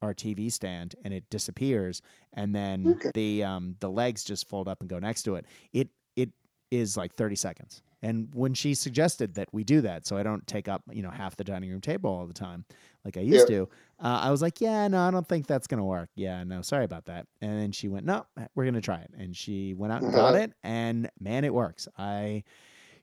our 0.03 0.13
TV 0.13 0.51
stand, 0.51 0.95
and 1.03 1.13
it 1.13 1.29
disappears. 1.29 2.01
And 2.33 2.53
then 2.53 2.87
Okay. 2.97 3.11
the 3.13 3.43
um, 3.43 3.75
the 3.79 3.89
legs 3.89 4.23
just 4.23 4.47
fold 4.49 4.67
up 4.67 4.81
and 4.81 4.89
go 4.89 4.99
next 4.99 5.23
to 5.23 5.35
it. 5.35 5.45
It 5.71 5.89
it 6.15 6.29
is 6.71 6.97
like 6.97 7.15
thirty 7.15 7.35
seconds. 7.35 7.81
And 8.05 8.27
when 8.35 8.53
she 8.53 8.73
suggested 8.73 9.35
that 9.35 9.47
we 9.53 9.63
do 9.63 9.79
that, 9.79 10.05
so 10.05 10.17
I 10.17 10.23
don't 10.23 10.45
take 10.45 10.67
up 10.67 10.83
you 10.91 11.01
know 11.01 11.09
half 11.09 11.37
the 11.37 11.43
dining 11.45 11.69
room 11.71 11.79
table 11.79 12.09
all 12.09 12.25
the 12.27 12.33
time 12.33 12.65
like 13.05 13.15
I 13.17 13.21
used 13.21 13.47
to, 13.47 13.63
uh, 14.01 14.19
I 14.23 14.31
was 14.31 14.41
like, 14.41 14.59
yeah, 14.61 14.87
no, 14.87 14.99
I 14.99 15.11
don't 15.11 15.27
think 15.27 15.45
that's 15.47 15.67
gonna 15.67 15.83
work. 15.85 16.09
Yeah, 16.15 16.43
no, 16.43 16.61
sorry 16.61 16.83
about 16.85 17.05
that. 17.05 17.27
And 17.41 17.59
then 17.59 17.71
she 17.71 17.87
went, 17.89 18.05
no, 18.05 18.25
we're 18.55 18.65
gonna 18.65 18.81
try 18.81 18.99
it. 18.99 19.11
And 19.17 19.35
she 19.35 19.73
went 19.73 19.91
out 19.93 20.01
and 20.03 20.13
got 20.13 20.35
Uh-huh. 20.35 20.43
it, 20.43 20.53
and 20.63 21.09
man, 21.19 21.43
it 21.45 21.53
works. 21.53 21.87
I, 21.97 22.43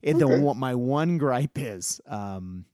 it, 0.02 0.16
Okay. 0.16 0.24
one- 0.24 0.58
my 0.58 0.74
one 0.74 1.18
gripe 1.18 1.58
is, 1.58 2.00
um, 2.06 2.64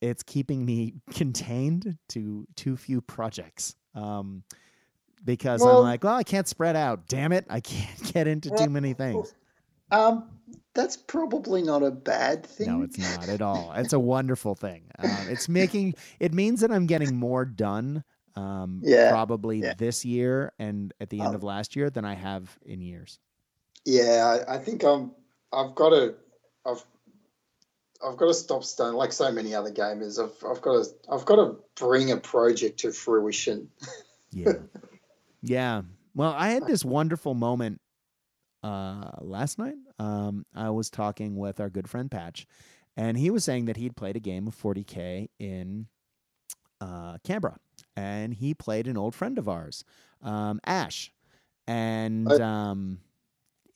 it's 0.00 0.22
keeping 0.22 0.64
me 0.64 0.94
contained 1.10 1.98
to 2.10 2.46
too 2.56 2.76
few 2.76 3.00
projects. 3.00 3.74
Um, 3.94 4.44
because 5.24 5.66
I'm 5.66 5.80
like, 5.82 6.04
well, 6.04 6.14
I 6.14 6.22
can't 6.22 6.46
spread 6.46 6.76
out. 6.76 7.08
Damn 7.08 7.32
it, 7.32 7.44
I 7.50 7.60
can't 7.72 8.12
get 8.14 8.28
into 8.28 8.50
too 8.50 8.70
many 8.70 8.94
things. 8.94 9.34
um 9.90 10.28
that's 10.74 10.96
probably 10.96 11.60
not 11.62 11.82
a 11.82 11.90
bad 11.90 12.46
thing 12.46 12.68
No, 12.68 12.82
it's 12.84 12.98
not 12.98 13.28
at 13.28 13.42
all. 13.48 13.72
It's 13.72 13.92
a 13.92 13.98
wonderful 13.98 14.54
thing. 14.54 14.84
Um, 14.98 15.10
it's 15.28 15.48
making 15.48 15.94
it 16.20 16.32
means 16.32 16.60
that 16.60 16.70
I'm 16.70 16.86
getting 16.86 17.16
more 17.16 17.44
done. 17.44 18.04
Um, 18.36 18.80
Yeah, 18.84 19.10
probably 19.10 19.58
yeah. 19.60 19.74
this 19.76 20.04
year 20.04 20.52
and 20.60 20.94
at 21.00 21.10
the 21.10 21.18
end 21.18 21.30
Um, 21.30 21.34
of 21.34 21.42
last 21.42 21.74
year 21.74 21.90
than 21.90 22.04
I 22.04 22.14
have 22.14 22.56
in 22.64 22.80
years. 22.80 23.18
yeah 23.84 24.42
I, 24.46 24.54
I 24.54 24.58
think 24.58 24.84
i'm 24.84 25.10
I've 25.52 25.74
got 25.74 25.90
to, 25.90 26.14
I've, 26.66 26.84
I've 28.06 28.16
got 28.16 28.26
to 28.26 28.34
stop 28.34 28.64
stone 28.64 28.94
like 28.94 29.12
so 29.12 29.30
many 29.32 29.54
other 29.54 29.70
gamers. 29.70 30.22
I've, 30.22 30.32
I've 30.48 30.62
got 30.62 30.84
to, 30.84 30.90
I've 31.10 31.24
got 31.24 31.36
to 31.36 31.56
bring 31.74 32.10
a 32.10 32.16
project 32.16 32.80
to 32.80 32.92
fruition. 32.92 33.68
Yeah, 34.30 34.52
yeah. 35.40 35.82
Well, 36.14 36.34
I 36.36 36.50
had 36.50 36.66
this 36.66 36.84
wonderful 36.84 37.32
moment 37.32 37.80
uh, 38.62 39.10
last 39.22 39.58
night. 39.58 39.76
Um, 39.98 40.44
I 40.54 40.68
was 40.68 40.90
talking 40.90 41.36
with 41.36 41.60
our 41.60 41.70
good 41.70 41.88
friend 41.88 42.10
Patch, 42.10 42.46
and 42.94 43.16
he 43.16 43.30
was 43.30 43.42
saying 43.42 43.64
that 43.64 43.78
he'd 43.78 43.96
played 43.96 44.16
a 44.16 44.20
game 44.20 44.46
of 44.46 44.54
40k 44.54 45.30
in 45.38 45.86
uh, 46.82 47.16
Canberra, 47.24 47.56
and 47.96 48.34
he 48.34 48.52
played 48.52 48.86
an 48.86 48.98
old 48.98 49.14
friend 49.14 49.38
of 49.38 49.48
ours, 49.48 49.82
um, 50.22 50.60
Ash, 50.66 51.10
and 51.66 52.30
um, 52.32 52.98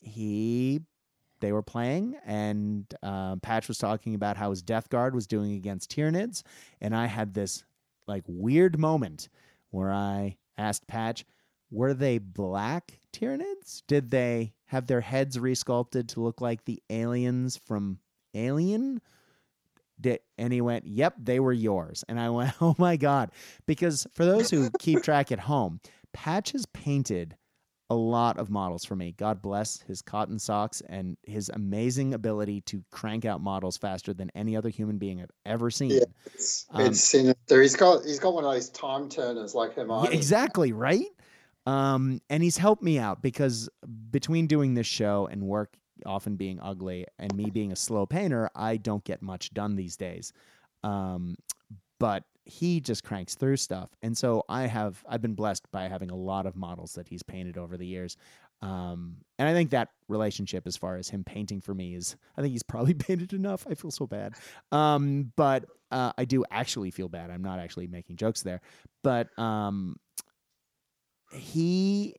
he 0.01 0.82
they 1.43 1.52
were 1.52 1.62
playing, 1.62 2.16
and 2.24 2.86
uh, 3.02 3.36
Patch 3.36 3.69
was 3.69 3.77
talking 3.77 4.14
about 4.14 4.39
how 4.39 4.48
his 4.48 4.62
Death 4.62 4.89
Guard 4.89 5.14
was 5.14 5.27
doing 5.27 5.52
against 5.52 5.94
Tyranids, 5.94 6.43
and 6.81 6.97
I 6.97 7.05
had 7.05 7.35
this 7.35 7.64
like 8.06 8.24
weird 8.27 8.78
moment 8.78 9.28
where 9.70 9.93
I 9.93 10.39
asked 10.56 10.86
Patch, 10.86 11.27
were 11.70 11.94
they 11.94 12.19
black 12.19 12.98
Tyranids? 13.12 13.82
Did 13.86 14.10
they 14.10 14.55
have 14.66 14.86
their 14.86 15.01
heads 15.01 15.39
resculpted 15.39 16.09
to 16.09 16.20
look 16.20 16.40
like 16.40 16.64
the 16.64 16.82
aliens 16.90 17.56
from 17.56 17.98
Alien? 18.35 19.01
Did, 20.01 20.20
and 20.39 20.52
he 20.52 20.60
went, 20.60 20.86
Yep, 20.86 21.14
they 21.23 21.40
were 21.40 21.52
yours. 21.52 22.05
And 22.09 22.20
I 22.20 22.31
went, 22.31 22.55
Oh 22.60 22.74
my 22.78 22.97
God. 22.97 23.31
Because 23.66 24.06
for 24.12 24.24
those 24.24 24.51
who 24.51 24.70
keep 24.78 25.02
track 25.02 25.32
at 25.32 25.40
home, 25.40 25.81
Patch 26.12 26.52
has 26.52 26.66
painted 26.66 27.36
a 27.90 27.94
lot 27.94 28.38
of 28.38 28.50
models 28.50 28.84
for 28.84 28.96
me. 28.96 29.12
God 29.12 29.42
bless 29.42 29.80
his 29.82 30.00
cotton 30.00 30.38
socks 30.38 30.82
and 30.88 31.16
his 31.24 31.50
amazing 31.52 32.14
ability 32.14 32.62
to 32.62 32.82
crank 32.90 33.24
out 33.24 33.40
models 33.40 33.76
faster 33.76 34.14
than 34.14 34.30
any 34.34 34.56
other 34.56 34.68
human 34.68 34.98
being 34.98 35.20
I've 35.20 35.30
ever 35.44 35.70
seen. 35.70 35.90
Yeah, 35.90 36.04
it's, 36.26 36.66
um, 36.70 36.86
it's 36.86 37.00
sinister. 37.00 37.60
He's 37.60 37.76
got 37.76 38.04
he's 38.04 38.18
got 38.18 38.34
one 38.34 38.44
of 38.44 38.52
those 38.52 38.70
time 38.70 39.09
turners 39.09 39.54
like 39.54 39.74
Hermione. 39.74 40.09
Yeah, 40.09 40.16
exactly 40.16 40.72
right. 40.72 41.06
Um, 41.66 42.20
and 42.28 42.42
he's 42.42 42.56
helped 42.56 42.82
me 42.82 42.98
out 42.98 43.22
because 43.22 43.68
between 44.10 44.46
doing 44.46 44.74
this 44.74 44.86
show 44.86 45.28
and 45.30 45.42
work 45.42 45.76
often 46.04 46.36
being 46.36 46.59
ugly 46.60 47.06
and 47.18 47.32
me 47.34 47.50
being 47.50 47.72
a 47.72 47.76
slow 47.76 48.06
painter, 48.06 48.50
I 48.54 48.76
don't 48.76 49.04
get 49.04 49.22
much 49.22 49.52
done 49.54 49.76
these 49.76 49.96
days. 49.96 50.32
Um, 50.82 51.36
but 52.00 52.24
he 52.44 52.81
just 52.81 53.05
cranks 53.05 53.35
through 53.35 53.56
stuff. 53.56 53.90
And 54.02 54.16
so 54.16 54.44
I 54.48 54.62
have 54.62 55.05
I've 55.09 55.23
been 55.23 55.35
blessed 55.35 55.70
by 55.70 55.89
having 55.89 56.10
a 56.10 56.16
lot 56.16 56.47
of 56.47 56.56
models 56.56 56.94
that 56.94 57.09
he's 57.09 57.23
painted 57.23 57.56
over 57.56 57.77
the 57.77 57.86
years. 57.86 58.16
Um, 58.60 59.16
and 59.39 59.48
I 59.48 59.52
think 59.52 59.70
that 59.70 59.89
relationship, 60.09 60.66
as 60.66 60.77
far 60.77 60.97
as 60.97 61.09
him 61.09 61.24
painting 61.24 61.60
for 61.60 61.74
me, 61.74 61.94
is 61.94 62.16
I 62.36 62.43
think 62.43 62.52
he's 62.52 62.62
probably 62.62 62.94
painted 63.09 63.32
enough. 63.32 63.66
I 63.69 63.74
feel 63.74 63.90
so 63.90 64.06
bad, 64.06 64.35
um, 64.70 65.32
but 65.36 65.64
uh, 65.90 66.12
I 66.16 66.24
do 66.24 66.44
actually 66.51 66.90
feel 66.90 67.09
bad. 67.09 67.31
I'm 67.31 67.43
not 67.43 67.59
actually 67.59 67.89
making 67.89 68.16
jokes 68.16 68.43
there, 68.43 68.60
but 69.02 69.36
um, 69.39 69.97
he 71.32 72.14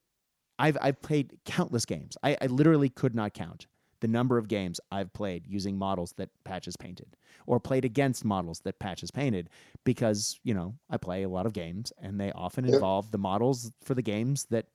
I've 0.60 0.78
I've 0.82 1.02
played 1.02 1.38
countless 1.46 1.86
games. 1.86 2.18
I, 2.24 2.38
I 2.42 2.48
literally 2.48 2.90
could 2.90 3.16
not 3.16 3.34
count 3.34 3.68
the 4.04 4.08
number 4.10 4.38
of 4.38 4.50
games 4.50 4.82
I've 4.92 5.14
played 5.14 5.48
using 5.48 5.78
models 5.78 6.12
that 6.18 6.30
Patches 6.44 6.76
painted 6.76 7.16
or 7.48 7.58
played 7.58 7.86
against 7.86 8.26
models 8.26 8.60
that 8.66 8.78
Patches 8.78 9.12
painted 9.12 9.50
because, 9.86 10.42
you 10.44 10.54
know, 10.54 10.76
I 10.90 10.98
play 10.98 11.24
a 11.24 11.30
lot 11.30 11.46
of 11.46 11.54
games 11.54 11.94
and 12.02 12.20
they 12.20 12.34
often 12.34 12.66
yep. 12.66 12.74
involve 12.74 13.12
the 13.12 13.18
models 13.18 13.72
for 13.82 13.96
the 13.96 14.02
games 14.02 14.46
that 14.50 14.66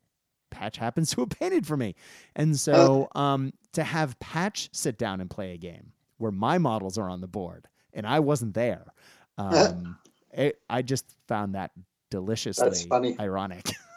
Patch 0.51 0.77
happens 0.85 1.11
to 1.11 1.21
have 1.21 1.29
painted 1.29 1.67
for 1.67 1.77
me. 1.77 1.95
And 2.37 2.59
so 2.59 3.11
uh, 3.15 3.19
um, 3.19 3.53
to 3.75 3.85
have 3.85 4.19
Patch 4.19 4.71
sit 4.73 4.97
down 4.97 5.21
and 5.21 5.29
play 5.29 5.53
a 5.53 5.59
game 5.59 5.93
where 6.17 6.33
my 6.33 6.57
models 6.57 6.97
are 6.97 7.11
on 7.11 7.21
the 7.21 7.29
board 7.29 7.69
and 7.93 8.07
I 8.07 8.21
wasn't 8.21 8.55
there, 8.55 8.95
um, 9.37 9.99
it, 10.33 10.59
I 10.71 10.81
just 10.81 11.05
found 11.27 11.55
that 11.55 11.73
deliciously 12.11 13.15
ironic. 13.21 13.73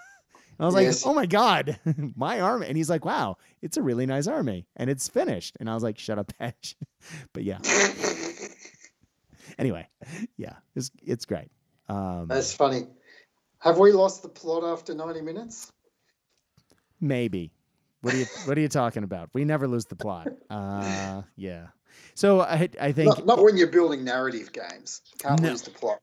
I 0.62 0.66
was 0.66 0.76
yes. 0.76 1.04
like, 1.04 1.12
oh 1.12 1.16
my 1.16 1.26
God, 1.26 1.80
my 2.16 2.40
army. 2.40 2.68
And 2.68 2.78
he's 2.78 2.90
like, 2.90 3.04
wow, 3.04 3.38
it's 3.64 3.78
a 3.78 3.82
really 3.82 4.06
nice 4.06 4.28
army 4.28 4.68
and 4.76 4.92
it's 4.92 5.08
finished. 5.08 5.58
And 5.60 5.68
I 5.68 5.74
was 5.74 5.82
like, 5.82 5.98
shut 5.98 6.20
up, 6.20 6.32
Patch. 6.40 6.76
but 7.34 7.44
yeah. 7.44 7.58
anyway, 9.58 9.88
yeah, 10.38 10.54
it's, 10.76 10.92
it's 11.04 11.26
great. 11.26 11.50
Um, 11.90 12.28
That's 12.28 12.54
funny. 12.54 12.84
Have 13.58 13.80
we 13.80 13.92
lost 13.92 14.22
the 14.22 14.30
plot 14.30 14.64
after 14.64 14.94
90 14.94 15.22
minutes? 15.22 15.72
Maybe. 17.00 17.52
What 18.02 18.14
are 18.14 18.18
you 18.18 18.26
What 18.46 18.58
are 18.58 18.62
you 18.62 18.68
talking 18.68 19.04
about? 19.04 19.30
We 19.34 19.46
never 19.46 19.68
lose 19.68 19.86
the 19.86 19.96
plot. 19.96 20.28
Uh, 20.50 21.22
yeah. 21.36 21.68
So 22.16 22.42
I 22.42 22.68
I 22.80 22.92
think 22.94 23.10
not, 23.10 23.26
not 23.28 23.44
when 23.44 23.58
you're 23.58 23.68
building 23.68 24.04
narrative 24.04 24.52
games. 24.52 25.02
Can't 25.20 25.40
no, 25.40 25.50
lose 25.50 25.62
the 25.62 25.70
plot. 25.70 26.00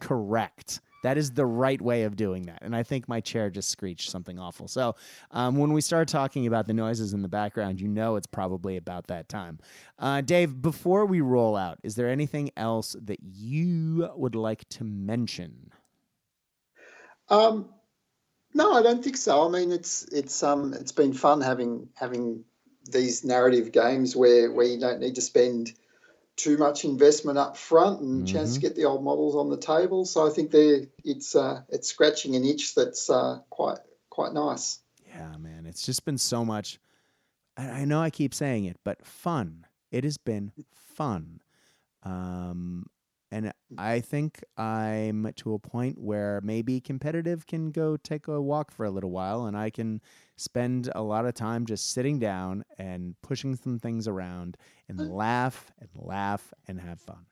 correct. 0.00 0.80
That 1.02 1.16
is 1.16 1.32
the 1.32 1.46
right 1.46 1.80
way 1.80 2.02
of 2.02 2.16
doing 2.16 2.42
that. 2.44 2.58
And 2.62 2.74
I 2.76 2.82
think 2.82 3.08
my 3.08 3.20
chair 3.20 3.50
just 3.50 3.70
screeched 3.70 4.10
something 4.10 4.38
awful. 4.38 4.68
So 4.68 4.96
um, 5.30 5.56
when 5.56 5.72
we 5.72 5.80
start 5.80 6.08
talking 6.08 6.46
about 6.46 6.66
the 6.66 6.74
noises 6.74 7.14
in 7.14 7.22
the 7.22 7.28
background, 7.28 7.80
you 7.80 7.88
know 7.88 8.16
it's 8.16 8.26
probably 8.26 8.76
about 8.76 9.06
that 9.08 9.28
time. 9.28 9.58
Uh, 9.98 10.20
Dave, 10.20 10.60
before 10.60 11.06
we 11.06 11.20
roll 11.20 11.56
out, 11.56 11.78
is 11.82 11.94
there 11.94 12.08
anything 12.08 12.50
else 12.56 12.96
that 13.02 13.20
you 13.22 14.10
would 14.14 14.34
like 14.34 14.68
to 14.70 14.84
mention? 14.84 15.70
Um, 17.28 17.68
no, 18.52 18.72
I 18.72 18.82
don't 18.82 19.02
think 19.02 19.16
so. 19.16 19.46
I 19.46 19.50
mean, 19.50 19.70
it's 19.70 20.02
it's 20.04 20.42
um 20.42 20.74
it's 20.74 20.92
been 20.92 21.12
fun 21.12 21.40
having 21.40 21.88
having 21.94 22.44
these 22.90 23.24
narrative 23.24 23.72
games 23.72 24.16
where 24.16 24.50
where 24.50 24.66
you 24.66 24.80
don't 24.80 25.00
need 25.00 25.14
to 25.14 25.20
spend 25.20 25.72
too 26.42 26.56
much 26.56 26.84
investment 26.84 27.38
up 27.38 27.56
front 27.56 28.00
and 28.00 28.24
mm-hmm. 28.24 28.34
chance 28.34 28.54
to 28.54 28.60
get 28.60 28.76
the 28.76 28.84
old 28.84 29.04
models 29.04 29.36
on 29.36 29.50
the 29.50 29.56
table. 29.56 30.04
So 30.04 30.26
I 30.26 30.30
think 30.30 30.50
they 30.50 30.88
it's 31.04 31.34
uh, 31.34 31.62
it's 31.68 31.88
scratching 31.88 32.36
an 32.36 32.44
itch 32.44 32.74
that's 32.74 33.10
uh, 33.10 33.40
quite 33.50 33.78
quite 34.08 34.32
nice. 34.32 34.80
Yeah, 35.08 35.36
man, 35.38 35.66
it's 35.66 35.84
just 35.84 36.04
been 36.04 36.18
so 36.18 36.44
much. 36.44 36.78
I 37.56 37.84
know 37.84 38.00
I 38.00 38.10
keep 38.10 38.32
saying 38.32 38.64
it, 38.64 38.78
but 38.84 39.04
fun. 39.04 39.66
It 39.90 40.04
has 40.04 40.16
been 40.16 40.52
fun. 40.94 41.40
Um, 42.02 42.86
and 43.32 43.52
I 43.78 44.00
think 44.00 44.42
I'm 44.56 45.30
to 45.36 45.54
a 45.54 45.58
point 45.58 45.98
where 45.98 46.40
maybe 46.42 46.80
competitive 46.80 47.46
can 47.46 47.70
go 47.70 47.96
take 47.96 48.26
a 48.26 48.40
walk 48.40 48.72
for 48.72 48.84
a 48.84 48.90
little 48.90 49.10
while, 49.10 49.46
and 49.46 49.56
I 49.56 49.70
can 49.70 50.00
spend 50.36 50.90
a 50.94 51.02
lot 51.02 51.26
of 51.26 51.34
time 51.34 51.66
just 51.66 51.92
sitting 51.92 52.18
down 52.18 52.64
and 52.78 53.14
pushing 53.22 53.54
some 53.54 53.78
things 53.78 54.08
around 54.08 54.56
and 54.88 54.98
laugh 54.98 55.70
and 55.78 55.88
laugh 55.94 56.52
and 56.66 56.80
have 56.80 57.00
fun. 57.00 57.26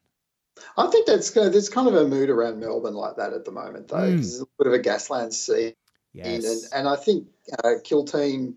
I 0.76 0.86
think 0.88 1.06
that's 1.06 1.30
good. 1.30 1.52
There's 1.52 1.68
kind 1.68 1.88
of 1.88 1.94
a 1.94 2.06
mood 2.06 2.30
around 2.30 2.60
Melbourne 2.60 2.94
like 2.94 3.16
that 3.16 3.32
at 3.32 3.44
the 3.44 3.52
moment, 3.52 3.88
though. 3.88 3.96
Mm. 3.96 4.14
There's 4.14 4.40
a 4.40 4.46
bit 4.58 4.66
of 4.66 4.72
a 4.72 4.78
Gaslands 4.78 5.34
scene, 5.34 5.74
yes. 6.12 6.44
and, 6.44 6.80
and 6.80 6.88
I 6.88 6.96
think 6.96 7.26
uh, 7.64 7.74
Kill 7.82 8.04
Team 8.04 8.56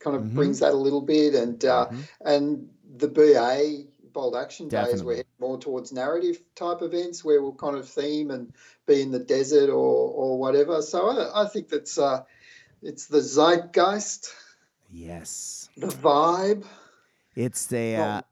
kind 0.00 0.16
of 0.16 0.22
mm-hmm. 0.22 0.36
brings 0.36 0.60
that 0.60 0.72
a 0.72 0.76
little 0.76 1.02
bit, 1.02 1.34
and 1.34 1.64
uh, 1.64 1.86
mm-hmm. 1.86 2.00
and 2.24 2.68
the 2.96 3.08
BA 3.08 3.84
Bolt 4.14 4.34
Action 4.36 4.68
Definitely. 4.68 5.16
days 5.16 5.24
we're 5.40 5.46
more 5.46 5.58
towards 5.58 5.92
narrative 5.92 6.40
type 6.54 6.80
events 6.80 7.24
where 7.24 7.42
we'll 7.42 7.52
kind 7.52 7.76
of 7.76 7.88
theme 7.88 8.30
and 8.30 8.52
be 8.86 9.02
in 9.02 9.10
the 9.10 9.18
desert 9.18 9.68
or 9.68 10.10
or 10.10 10.38
whatever. 10.38 10.80
So 10.80 11.08
I, 11.08 11.42
I 11.44 11.48
think 11.48 11.68
that's 11.68 11.98
uh, 11.98 12.22
it's 12.82 13.06
the 13.06 13.20
zeitgeist. 13.20 14.32
Yes. 14.90 15.68
The 15.76 15.88
vibe. 15.88 16.64
It's 17.34 17.70
a 17.72 17.96
uh, 17.96 18.22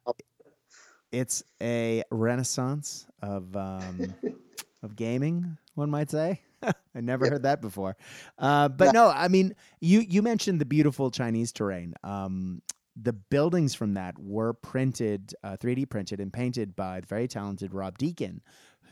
it's 1.10 1.42
a 1.60 2.04
renaissance 2.10 3.06
of 3.20 3.54
um, 3.56 4.14
of 4.82 4.96
gaming, 4.96 5.58
one 5.74 5.90
might 5.90 6.10
say. 6.10 6.40
I 6.94 7.00
never 7.00 7.24
yep. 7.24 7.32
heard 7.32 7.42
that 7.42 7.60
before. 7.60 7.96
Uh, 8.38 8.68
but 8.68 8.94
no. 8.94 9.06
no, 9.06 9.08
I 9.10 9.28
mean, 9.28 9.54
you 9.80 10.00
you 10.00 10.22
mentioned 10.22 10.60
the 10.60 10.64
beautiful 10.64 11.10
Chinese 11.10 11.52
terrain. 11.52 11.94
Um, 12.04 12.62
the 12.94 13.12
buildings 13.12 13.74
from 13.74 13.94
that 13.94 14.18
were 14.18 14.52
printed, 14.52 15.34
uh, 15.42 15.56
3D 15.56 15.88
printed 15.88 16.20
and 16.20 16.32
painted 16.32 16.76
by 16.76 17.00
the 17.00 17.06
very 17.06 17.26
talented 17.26 17.72
Rob 17.72 17.96
Deacon, 17.98 18.42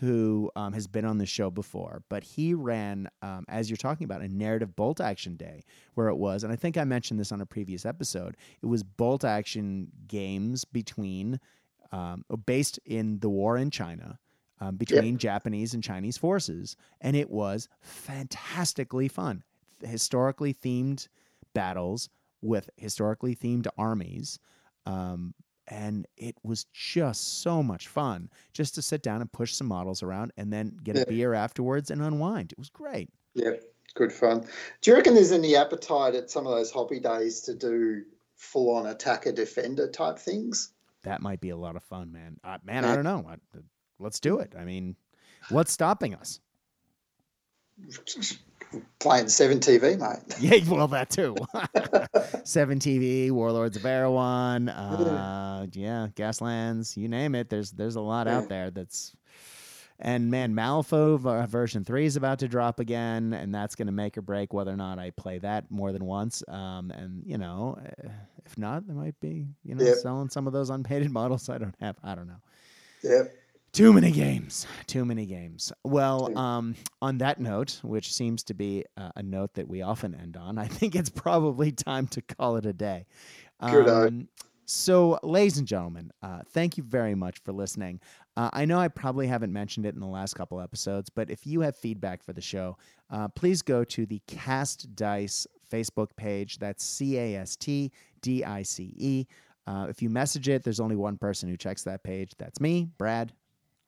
who 0.01 0.51
um, 0.57 0.73
has 0.73 0.87
been 0.87 1.05
on 1.05 1.19
the 1.19 1.27
show 1.27 1.51
before. 1.51 2.03
But 2.09 2.25
he 2.25 2.55
ran, 2.55 3.11
um, 3.21 3.45
as 3.49 3.69
you're 3.69 3.77
talking 3.77 4.07
about, 4.07 4.23
a 4.23 4.29
narrative 4.29 4.75
bolt 4.75 5.01
action 5.01 5.37
day 5.37 5.65
where 5.95 6.09
it 6.09 6.17
was, 6.17 6.43
and 6.43 6.53
I 6.53 6.57
think 6.57 6.79
I 6.79 6.85
mentioned 6.85 7.21
this 7.21 7.33
on 7.33 7.43
a 7.43 7.47
previous 7.47 7.85
episode, 7.85 8.37
it 8.63 8.67
was 8.67 8.83
bolt 8.83 9.25
action 9.25 9.89
games 10.07 10.65
between, 10.65 11.39
um, 11.93 12.25
based 12.47 12.79
in 12.87 13.19
the 13.19 13.29
war 13.29 13.59
in 13.59 13.71
China. 13.71 14.19
Um, 14.63 14.77
between 14.77 15.17
Japanese 15.17 15.73
and 15.73 15.83
Chinese 15.83 16.19
forces, 16.19 16.77
and 17.01 17.17
it 17.17 17.31
was 17.31 17.67
fantastically 17.81 19.09
fun. 19.09 19.43
Historically 19.83 20.53
themed 20.53 21.09
battles 21.55 22.11
with 22.43 22.69
historically 22.77 23.35
themed 23.35 23.67
armies. 23.77 24.39
Um, 24.87 25.35
and 25.69 26.07
it 26.17 26.37
was 26.43 26.65
just 26.73 27.43
so 27.43 27.63
much 27.63 27.89
fun 27.89 28.29
just 28.53 28.75
to 28.75 28.83
sit 28.83 29.03
down 29.03 29.21
and 29.21 29.31
push 29.31 29.55
some 29.55 29.69
models 29.69 30.03
around 30.03 30.33
and 30.37 30.53
then 30.53 30.77
get 30.83 30.97
yeah. 30.97 31.03
a 31.03 31.07
beer 31.07 31.35
afterwards 31.35 31.91
and 31.91 32.03
unwind. 32.03 32.53
It 32.53 32.59
was 32.59 32.71
great. 32.71 33.09
Yeah, 33.35 33.53
good 33.95 34.13
fun. 34.13 34.47
Do 34.81 34.91
you 34.91 34.97
reckon 34.97 35.15
there's 35.15 35.31
any 35.31 35.55
appetite 35.55 36.17
at 36.17 36.31
some 36.31 36.47
of 36.47 36.57
those 36.57 36.73
hobby 36.73 36.99
days 36.99 37.43
to 37.43 37.55
do 37.55 38.03
full 38.41 38.75
on 38.75 38.87
attacker 38.87 39.33
defender 39.33 39.87
type 39.87 40.19
things. 40.19 40.73
That 41.03 41.21
might 41.21 41.41
be 41.41 41.51
a 41.51 41.57
lot 41.57 41.77
of 41.77 41.85
fun, 41.85 42.11
man. 42.11 42.39
Uh, 42.43 42.59
man, 42.65 42.85
yeah. 42.85 42.93
I 42.93 42.95
don't 42.95 43.05
know. 43.05 43.27
Let's 43.99 44.19
do 44.19 44.39
it. 44.39 44.55
I 44.59 44.65
mean, 44.65 44.97
what's 45.51 45.73
stopping 45.73 46.15
us? 46.15 46.41
Playing 49.01 49.29
Seven 49.29 49.59
TV, 49.59 49.99
mate. 49.99 50.37
Yeah, 50.41 50.73
well, 50.73 50.89
that 50.89 51.11
too. 51.11 51.37
Seven 52.45 52.79
TV, 52.79 53.31
Warlords 53.31 53.77
of 53.77 53.85
Erewhon, 53.85 54.69
uh, 54.69 55.67
yeah, 55.73 56.09
Gaslands, 56.15 56.97
you 56.97 57.09
name 57.09 57.35
it. 57.35 57.51
There's 57.51 57.73
there's 57.73 57.97
a 57.97 58.01
lot 58.01 58.27
yeah. 58.27 58.39
out 58.39 58.49
there 58.49 58.71
that's 58.71 59.15
and 60.03 60.31
man, 60.31 60.55
Malifaux 60.55 61.47
version 61.49 61.85
three 61.85 62.07
is 62.07 62.17
about 62.17 62.39
to 62.39 62.49
drop 62.49 62.81
again, 62.81 63.35
and 63.35 63.55
that's 63.55 63.75
going 63.75 63.87
to 63.87 63.93
make 63.93 64.17
or 64.17 64.23
break 64.23 64.55
whether 64.55 64.73
or 64.73 64.77
not 64.77 64.99
I 64.99 65.11
play 65.11 65.39
that 65.41 65.71
more 65.71 65.93
than 65.93 66.07
once. 66.07 66.43
Um, 66.49 66.91
and 66.91 67.23
you 67.27 67.37
know, 67.37 67.79
eh, 67.85 68.09
if 68.47 68.57
not, 68.57 68.87
there 68.87 68.97
might 68.97 69.19
be 69.21 69.47
you 69.63 69.75
know 69.75 69.85
yep. 69.85 69.97
selling 69.97 70.31
some 70.31 70.47
of 70.47 70.55
those 70.55 70.71
unpainted 70.71 71.11
models 71.13 71.49
I 71.51 71.59
don't 71.59 71.75
have. 71.81 71.97
I 72.03 72.15
don't 72.15 72.29
know. 72.29 72.41
Yep. 73.03 73.35
Too 73.73 73.93
many 73.93 74.11
games. 74.11 74.67
Too 74.87 75.05
many 75.05 75.27
games. 75.27 75.73
Well, 75.85 76.37
um, 76.37 76.75
on 77.01 77.19
that 77.19 77.39
note, 77.41 77.81
which 77.83 78.13
seems 78.13 78.43
to 78.45 78.55
be 78.55 78.85
uh, 78.97 79.11
a 79.15 79.23
note 79.23 79.55
that 79.55 79.69
we 79.69 79.83
often 79.83 80.15
end 80.15 80.37
on, 80.37 80.59
I 80.59 80.67
think 80.67 80.97
it's 80.97 81.11
probably 81.11 81.71
time 81.71 82.09
to 82.09 82.23
call 82.23 82.57
it 82.57 82.67
a 82.67 82.73
day. 82.73 83.07
Good 83.61 83.89
um, 83.89 84.29
so, 84.73 85.19
ladies 85.25 85.59
and 85.59 85.67
gentlemen, 85.67 86.13
uh, 86.23 86.43
thank 86.53 86.77
you 86.77 86.85
very 86.85 87.15
much 87.15 87.39
for 87.45 87.53
listening. 87.53 88.01
Uh, 88.37 88.51
I 88.53 88.65
know 88.65 88.79
I 88.79 88.87
probably 88.87 89.27
haven't 89.27 89.53
mentioned 89.53 89.85
it 89.85 89.95
in 89.95 90.01
the 90.01 90.07
last 90.07 90.35
couple 90.35 90.61
episodes, 90.61 91.11
but 91.11 91.29
if 91.29 91.45
you 91.45 91.61
have 91.61 91.77
feedback 91.77 92.23
for 92.23 92.33
the 92.33 92.41
show, 92.41 92.77
uh, 93.11 93.27
please 93.29 93.63
go 93.63 93.83
to 93.85 94.07
the 94.07 94.23
Cast 94.29 94.95
Dice 94.95 95.47
Facebook 95.71 96.15
page. 96.17 96.59
That's 96.59 96.85
C 96.85 97.19
A 97.19 97.37
S 97.37 97.57
T 97.57 97.91
D 98.23 98.45
I 98.45 98.63
C 98.63 98.95
E. 98.97 99.27
Uh, 99.67 99.87
if 99.89 100.01
you 100.01 100.09
message 100.09 100.49
it, 100.49 100.63
there's 100.63 100.81
only 100.81 100.97
one 100.97 101.17
person 101.17 101.49
who 101.49 101.57
checks 101.57 101.83
that 101.83 102.03
page. 102.03 102.33
That's 102.39 102.61
me, 102.61 102.91
Brad. 102.97 103.33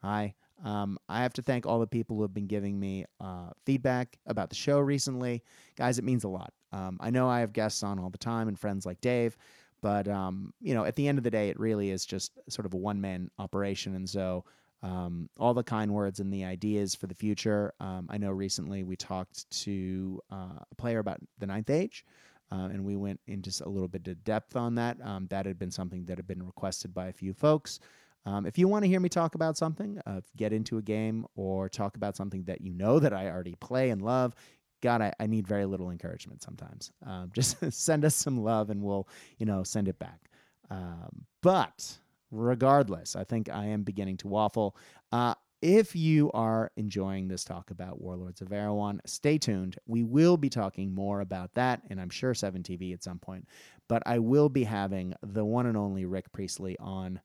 Hi. 0.02 0.34
Um, 0.64 0.98
I 1.08 1.22
have 1.22 1.32
to 1.34 1.42
thank 1.42 1.66
all 1.66 1.80
the 1.80 1.86
people 1.86 2.16
who 2.16 2.22
have 2.22 2.34
been 2.34 2.46
giving 2.46 2.78
me 2.78 3.04
uh, 3.20 3.50
feedback 3.66 4.18
about 4.26 4.48
the 4.48 4.54
show 4.56 4.78
recently. 4.78 5.42
Guys, 5.76 5.98
it 5.98 6.04
means 6.04 6.24
a 6.24 6.28
lot. 6.28 6.52
Um, 6.72 6.98
I 7.00 7.10
know 7.10 7.28
I 7.28 7.40
have 7.40 7.52
guests 7.52 7.82
on 7.82 7.98
all 7.98 8.10
the 8.10 8.18
time 8.18 8.48
and 8.48 8.58
friends 8.58 8.86
like 8.86 9.00
Dave. 9.00 9.36
But 9.80 10.06
um, 10.06 10.54
you 10.60 10.74
know, 10.74 10.84
at 10.84 10.94
the 10.94 11.08
end 11.08 11.18
of 11.18 11.24
the 11.24 11.30
day, 11.30 11.48
it 11.48 11.58
really 11.58 11.90
is 11.90 12.06
just 12.06 12.38
sort 12.48 12.66
of 12.66 12.74
a 12.74 12.76
one 12.76 13.00
man 13.00 13.30
operation, 13.38 13.94
and 13.94 14.08
so. 14.08 14.44
Um, 14.84 15.30
all 15.38 15.54
the 15.54 15.62
kind 15.62 15.94
words 15.94 16.18
and 16.18 16.32
the 16.32 16.44
ideas 16.44 16.96
for 16.96 17.06
the 17.06 17.14
future. 17.14 17.72
Um, 17.78 18.08
I 18.10 18.18
know 18.18 18.32
recently 18.32 18.82
we 18.82 18.96
talked 18.96 19.48
to 19.62 20.20
uh, 20.28 20.58
a 20.72 20.74
player 20.76 20.98
about 20.98 21.20
the 21.38 21.46
Ninth 21.46 21.70
Age, 21.70 22.04
uh, 22.50 22.68
and 22.72 22.84
we 22.84 22.96
went 22.96 23.20
into 23.28 23.52
a 23.64 23.68
little 23.68 23.86
bit 23.86 24.08
of 24.08 24.24
depth 24.24 24.56
on 24.56 24.74
that. 24.74 24.98
That 25.28 25.46
had 25.46 25.56
been 25.56 25.70
something 25.70 26.04
that 26.06 26.18
had 26.18 26.26
been 26.26 26.42
requested 26.42 26.92
by 26.92 27.06
a 27.06 27.12
few 27.12 27.32
folks. 27.32 27.78
Um, 28.24 28.46
if 28.46 28.56
you 28.58 28.68
want 28.68 28.84
to 28.84 28.88
hear 28.88 29.00
me 29.00 29.08
talk 29.08 29.34
about 29.34 29.56
something, 29.56 30.00
uh, 30.06 30.20
get 30.36 30.52
into 30.52 30.78
a 30.78 30.82
game, 30.82 31.26
or 31.34 31.68
talk 31.68 31.96
about 31.96 32.16
something 32.16 32.44
that 32.44 32.60
you 32.60 32.72
know 32.72 32.98
that 32.98 33.12
I 33.12 33.28
already 33.28 33.56
play 33.56 33.90
and 33.90 34.00
love, 34.00 34.34
God, 34.80 35.00
I, 35.00 35.12
I 35.18 35.26
need 35.26 35.46
very 35.46 35.64
little 35.64 35.90
encouragement 35.90 36.42
sometimes. 36.42 36.92
Um, 37.06 37.30
just 37.34 37.56
send 37.72 38.04
us 38.04 38.14
some 38.14 38.36
love 38.36 38.70
and 38.70 38.82
we'll, 38.82 39.08
you 39.38 39.46
know, 39.46 39.62
send 39.62 39.88
it 39.88 39.98
back. 39.98 40.28
Um, 40.70 41.24
but 41.42 41.98
regardless, 42.30 43.16
I 43.16 43.24
think 43.24 43.48
I 43.48 43.66
am 43.66 43.82
beginning 43.82 44.16
to 44.18 44.28
waffle. 44.28 44.76
Uh, 45.10 45.34
if 45.60 45.94
you 45.94 46.30
are 46.32 46.72
enjoying 46.76 47.28
this 47.28 47.44
talk 47.44 47.70
about 47.70 48.00
Warlords 48.00 48.40
of 48.40 48.52
Erewhon, 48.52 49.00
stay 49.06 49.38
tuned. 49.38 49.76
We 49.86 50.02
will 50.02 50.36
be 50.36 50.50
talking 50.50 50.92
more 50.92 51.20
about 51.20 51.54
that, 51.54 51.82
and 51.88 52.00
I'm 52.00 52.10
sure 52.10 52.34
7TV 52.34 52.92
at 52.92 53.04
some 53.04 53.20
point. 53.20 53.46
But 53.88 54.02
I 54.04 54.18
will 54.18 54.48
be 54.48 54.64
having 54.64 55.14
the 55.22 55.44
one 55.44 55.66
and 55.66 55.76
only 55.76 56.04
Rick 56.04 56.32
Priestley 56.32 56.76
on 56.80 57.20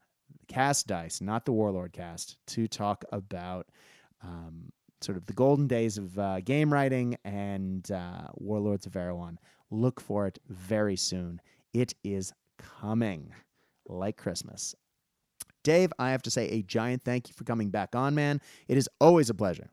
Cast 0.47 0.87
Dice, 0.87 1.21
not 1.21 1.45
the 1.45 1.51
Warlord 1.51 1.93
cast, 1.93 2.37
to 2.47 2.67
talk 2.67 3.03
about 3.11 3.67
um, 4.23 4.71
sort 5.01 5.17
of 5.17 5.25
the 5.25 5.33
golden 5.33 5.67
days 5.67 5.97
of 5.97 6.17
uh, 6.17 6.41
game 6.41 6.71
writing 6.71 7.17
and 7.23 7.89
uh, 7.91 8.27
Warlords 8.35 8.85
of 8.85 8.95
Erewhon. 8.95 9.39
Look 9.69 9.99
for 9.99 10.27
it 10.27 10.39
very 10.47 10.95
soon. 10.95 11.41
It 11.73 11.93
is 12.03 12.33
coming 12.57 13.31
like 13.87 14.17
Christmas. 14.17 14.75
Dave, 15.63 15.91
I 15.99 16.11
have 16.11 16.21
to 16.23 16.31
say 16.31 16.47
a 16.49 16.61
giant 16.63 17.03
thank 17.03 17.27
you 17.27 17.33
for 17.33 17.43
coming 17.43 17.69
back 17.69 17.95
on, 17.95 18.15
man. 18.15 18.41
It 18.67 18.77
is 18.77 18.89
always 19.01 19.29
a 19.29 19.33
pleasure. 19.33 19.69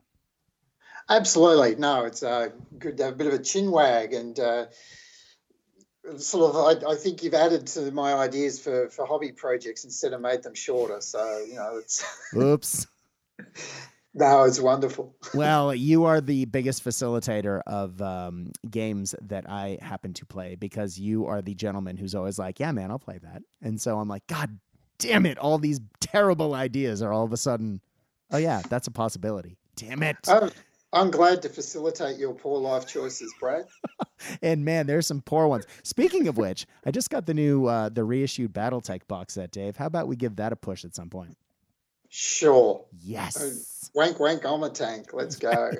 Absolutely. 1.09 1.75
No, 1.75 2.03
it's 2.05 2.23
uh, 2.23 2.49
good 2.79 2.97
to 2.97 3.05
have 3.05 3.13
a 3.13 3.15
bit 3.15 3.27
of 3.27 3.33
a 3.33 3.39
chin 3.39 3.71
wag 3.71 4.13
and 4.13 4.39
uh, 4.39 4.65
sort 6.17 6.55
of 6.55 6.83
I, 6.83 6.91
I, 6.91 6.95
think 6.95 7.23
you've 7.23 7.33
added 7.33 7.67
to 7.67 7.91
my 7.91 8.13
ideas 8.13 8.59
for, 8.59 8.89
for 8.89 9.05
hobby 9.05 9.31
projects 9.31 9.83
instead 9.83 10.13
of 10.13 10.21
made 10.21 10.43
them 10.43 10.53
shorter. 10.53 11.01
So, 11.01 11.43
you 11.47 11.55
know, 11.55 11.77
it's 11.77 12.05
Oops. 12.35 12.87
No, 14.17 14.45
it's 14.45 14.61
wonderful. 14.61 15.13
well, 15.33 15.75
you 15.75 16.05
are 16.05 16.21
the 16.21 16.45
biggest 16.45 16.83
facilitator 16.83 17.61
of 17.67 18.01
um, 18.01 18.51
games 18.69 19.13
that 19.21 19.49
I 19.49 19.77
happen 19.81 20.13
to 20.13 20.25
play 20.25 20.55
because 20.55 20.97
you 20.97 21.25
are 21.25 21.41
the 21.41 21.53
gentleman 21.53 21.97
who's 21.97 22.15
always 22.15 22.39
like, 22.39 22.59
"Yeah, 22.59 22.71
man, 22.71 22.91
I'll 22.91 22.99
play 22.99 23.17
that." 23.17 23.41
And 23.61 23.79
so 23.79 23.99
I'm 23.99 24.07
like, 24.07 24.25
"God 24.27 24.57
damn 24.99 25.25
it! 25.25 25.37
All 25.37 25.57
these 25.57 25.81
terrible 25.99 26.53
ideas 26.53 27.01
are 27.01 27.11
all 27.11 27.25
of 27.25 27.33
a 27.33 27.37
sudden, 27.37 27.81
oh 28.31 28.37
yeah, 28.37 28.61
that's 28.69 28.87
a 28.87 28.91
possibility. 28.91 29.57
Damn 29.75 30.01
it!" 30.01 30.17
I'm, 30.29 30.49
I'm 30.95 31.11
glad 31.11 31.41
to 31.41 31.49
facilitate 31.49 32.17
your 32.17 32.33
poor 32.33 32.57
life 32.57 32.87
choices, 32.87 33.33
Brad. 33.37 33.65
and 34.41 34.63
man, 34.63 34.87
there's 34.87 35.05
some 35.05 35.21
poor 35.21 35.45
ones. 35.45 35.65
Speaking 35.83 36.29
of 36.29 36.37
which, 36.37 36.65
I 36.85 36.91
just 36.91 37.09
got 37.09 37.25
the 37.25 37.33
new 37.33 37.65
uh, 37.65 37.89
the 37.89 38.05
reissued 38.05 38.53
BattleTech 38.53 39.01
box 39.09 39.33
set, 39.33 39.51
Dave. 39.51 39.75
How 39.75 39.87
about 39.87 40.07
we 40.07 40.15
give 40.15 40.37
that 40.37 40.53
a 40.53 40.55
push 40.55 40.85
at 40.85 40.95
some 40.95 41.09
point? 41.09 41.37
Sure. 42.07 42.85
Yes. 43.03 43.35
Uh, 43.35 43.89
wank, 43.93 44.21
wank, 44.21 44.45
I'm 44.45 44.63
a 44.63 44.69
tank. 44.69 45.07
Let's 45.11 45.35
go. 45.35 45.71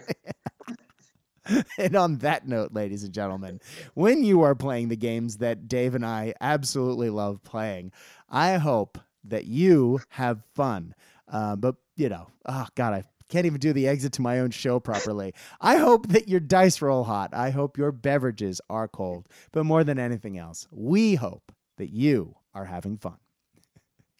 and 1.78 1.96
on 1.96 2.18
that 2.18 2.46
note, 2.46 2.74
ladies 2.74 3.06
and 3.06 3.14
gentlemen, 3.14 3.62
when 3.94 4.22
you 4.22 4.42
are 4.42 4.54
playing 4.54 4.90
the 4.90 4.98
games 4.98 5.38
that 5.38 5.70
Dave 5.70 5.96
and 5.96 6.06
I 6.06 6.34
absolutely 6.42 7.10
love 7.10 7.42
playing, 7.42 7.94
I 8.30 8.56
hope 8.58 8.98
that 9.24 9.46
you 9.46 10.02
have 10.10 10.44
fun. 10.56 10.94
Uh, 11.32 11.56
but, 11.56 11.76
you 11.96 12.10
know, 12.10 12.28
oh, 12.48 12.68
God, 12.76 12.94
I 12.94 13.04
can't 13.30 13.46
even 13.46 13.60
do 13.60 13.74
the 13.74 13.88
exit 13.88 14.14
to 14.14 14.22
my 14.22 14.40
own 14.40 14.52
show 14.52 14.80
properly. 14.80 15.34
I 15.60 15.78
hope 15.78 16.08
that 16.10 16.28
your 16.28 16.40
dice 16.40 16.82
roll 16.82 17.04
hot. 17.04 17.34
I 17.34 17.50
hope 17.50 17.78
your 17.78 17.92
beverages 17.92 18.62
are 18.70 18.88
cold. 18.88 19.28
But 19.52 19.66
more 19.66 19.84
than 19.84 20.00
anything 20.00 20.38
else, 20.38 20.68
we 20.72 21.16
hope 21.16 21.52
that 21.78 21.92
you 21.92 22.36
are 22.54 22.66
having 22.66 22.98
fun. 22.98 23.18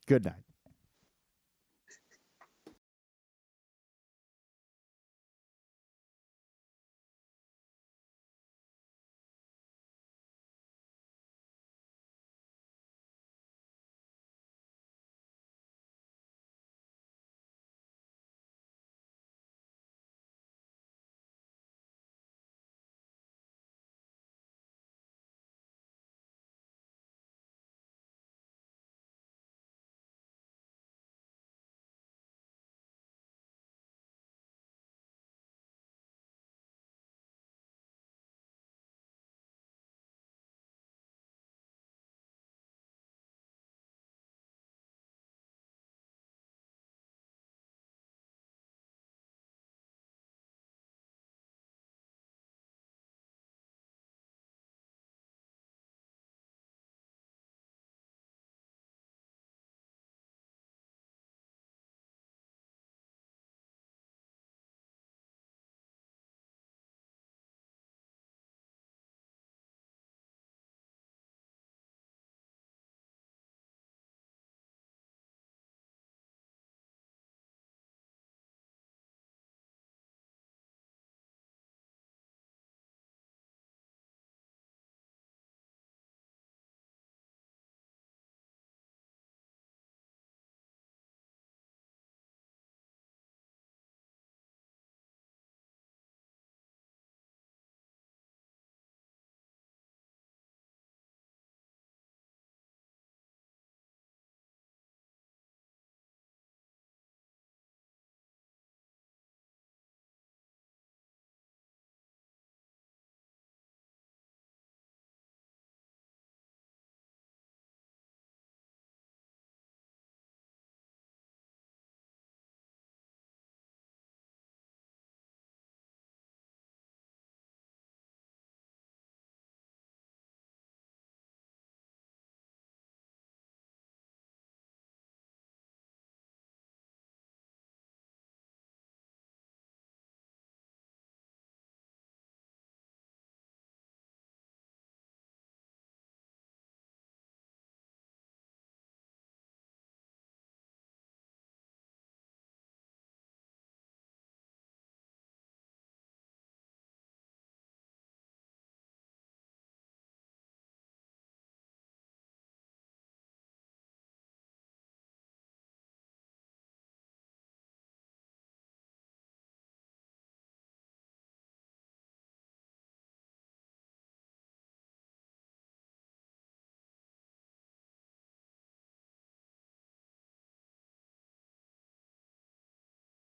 Good 0.08 0.26
night. 0.26 0.34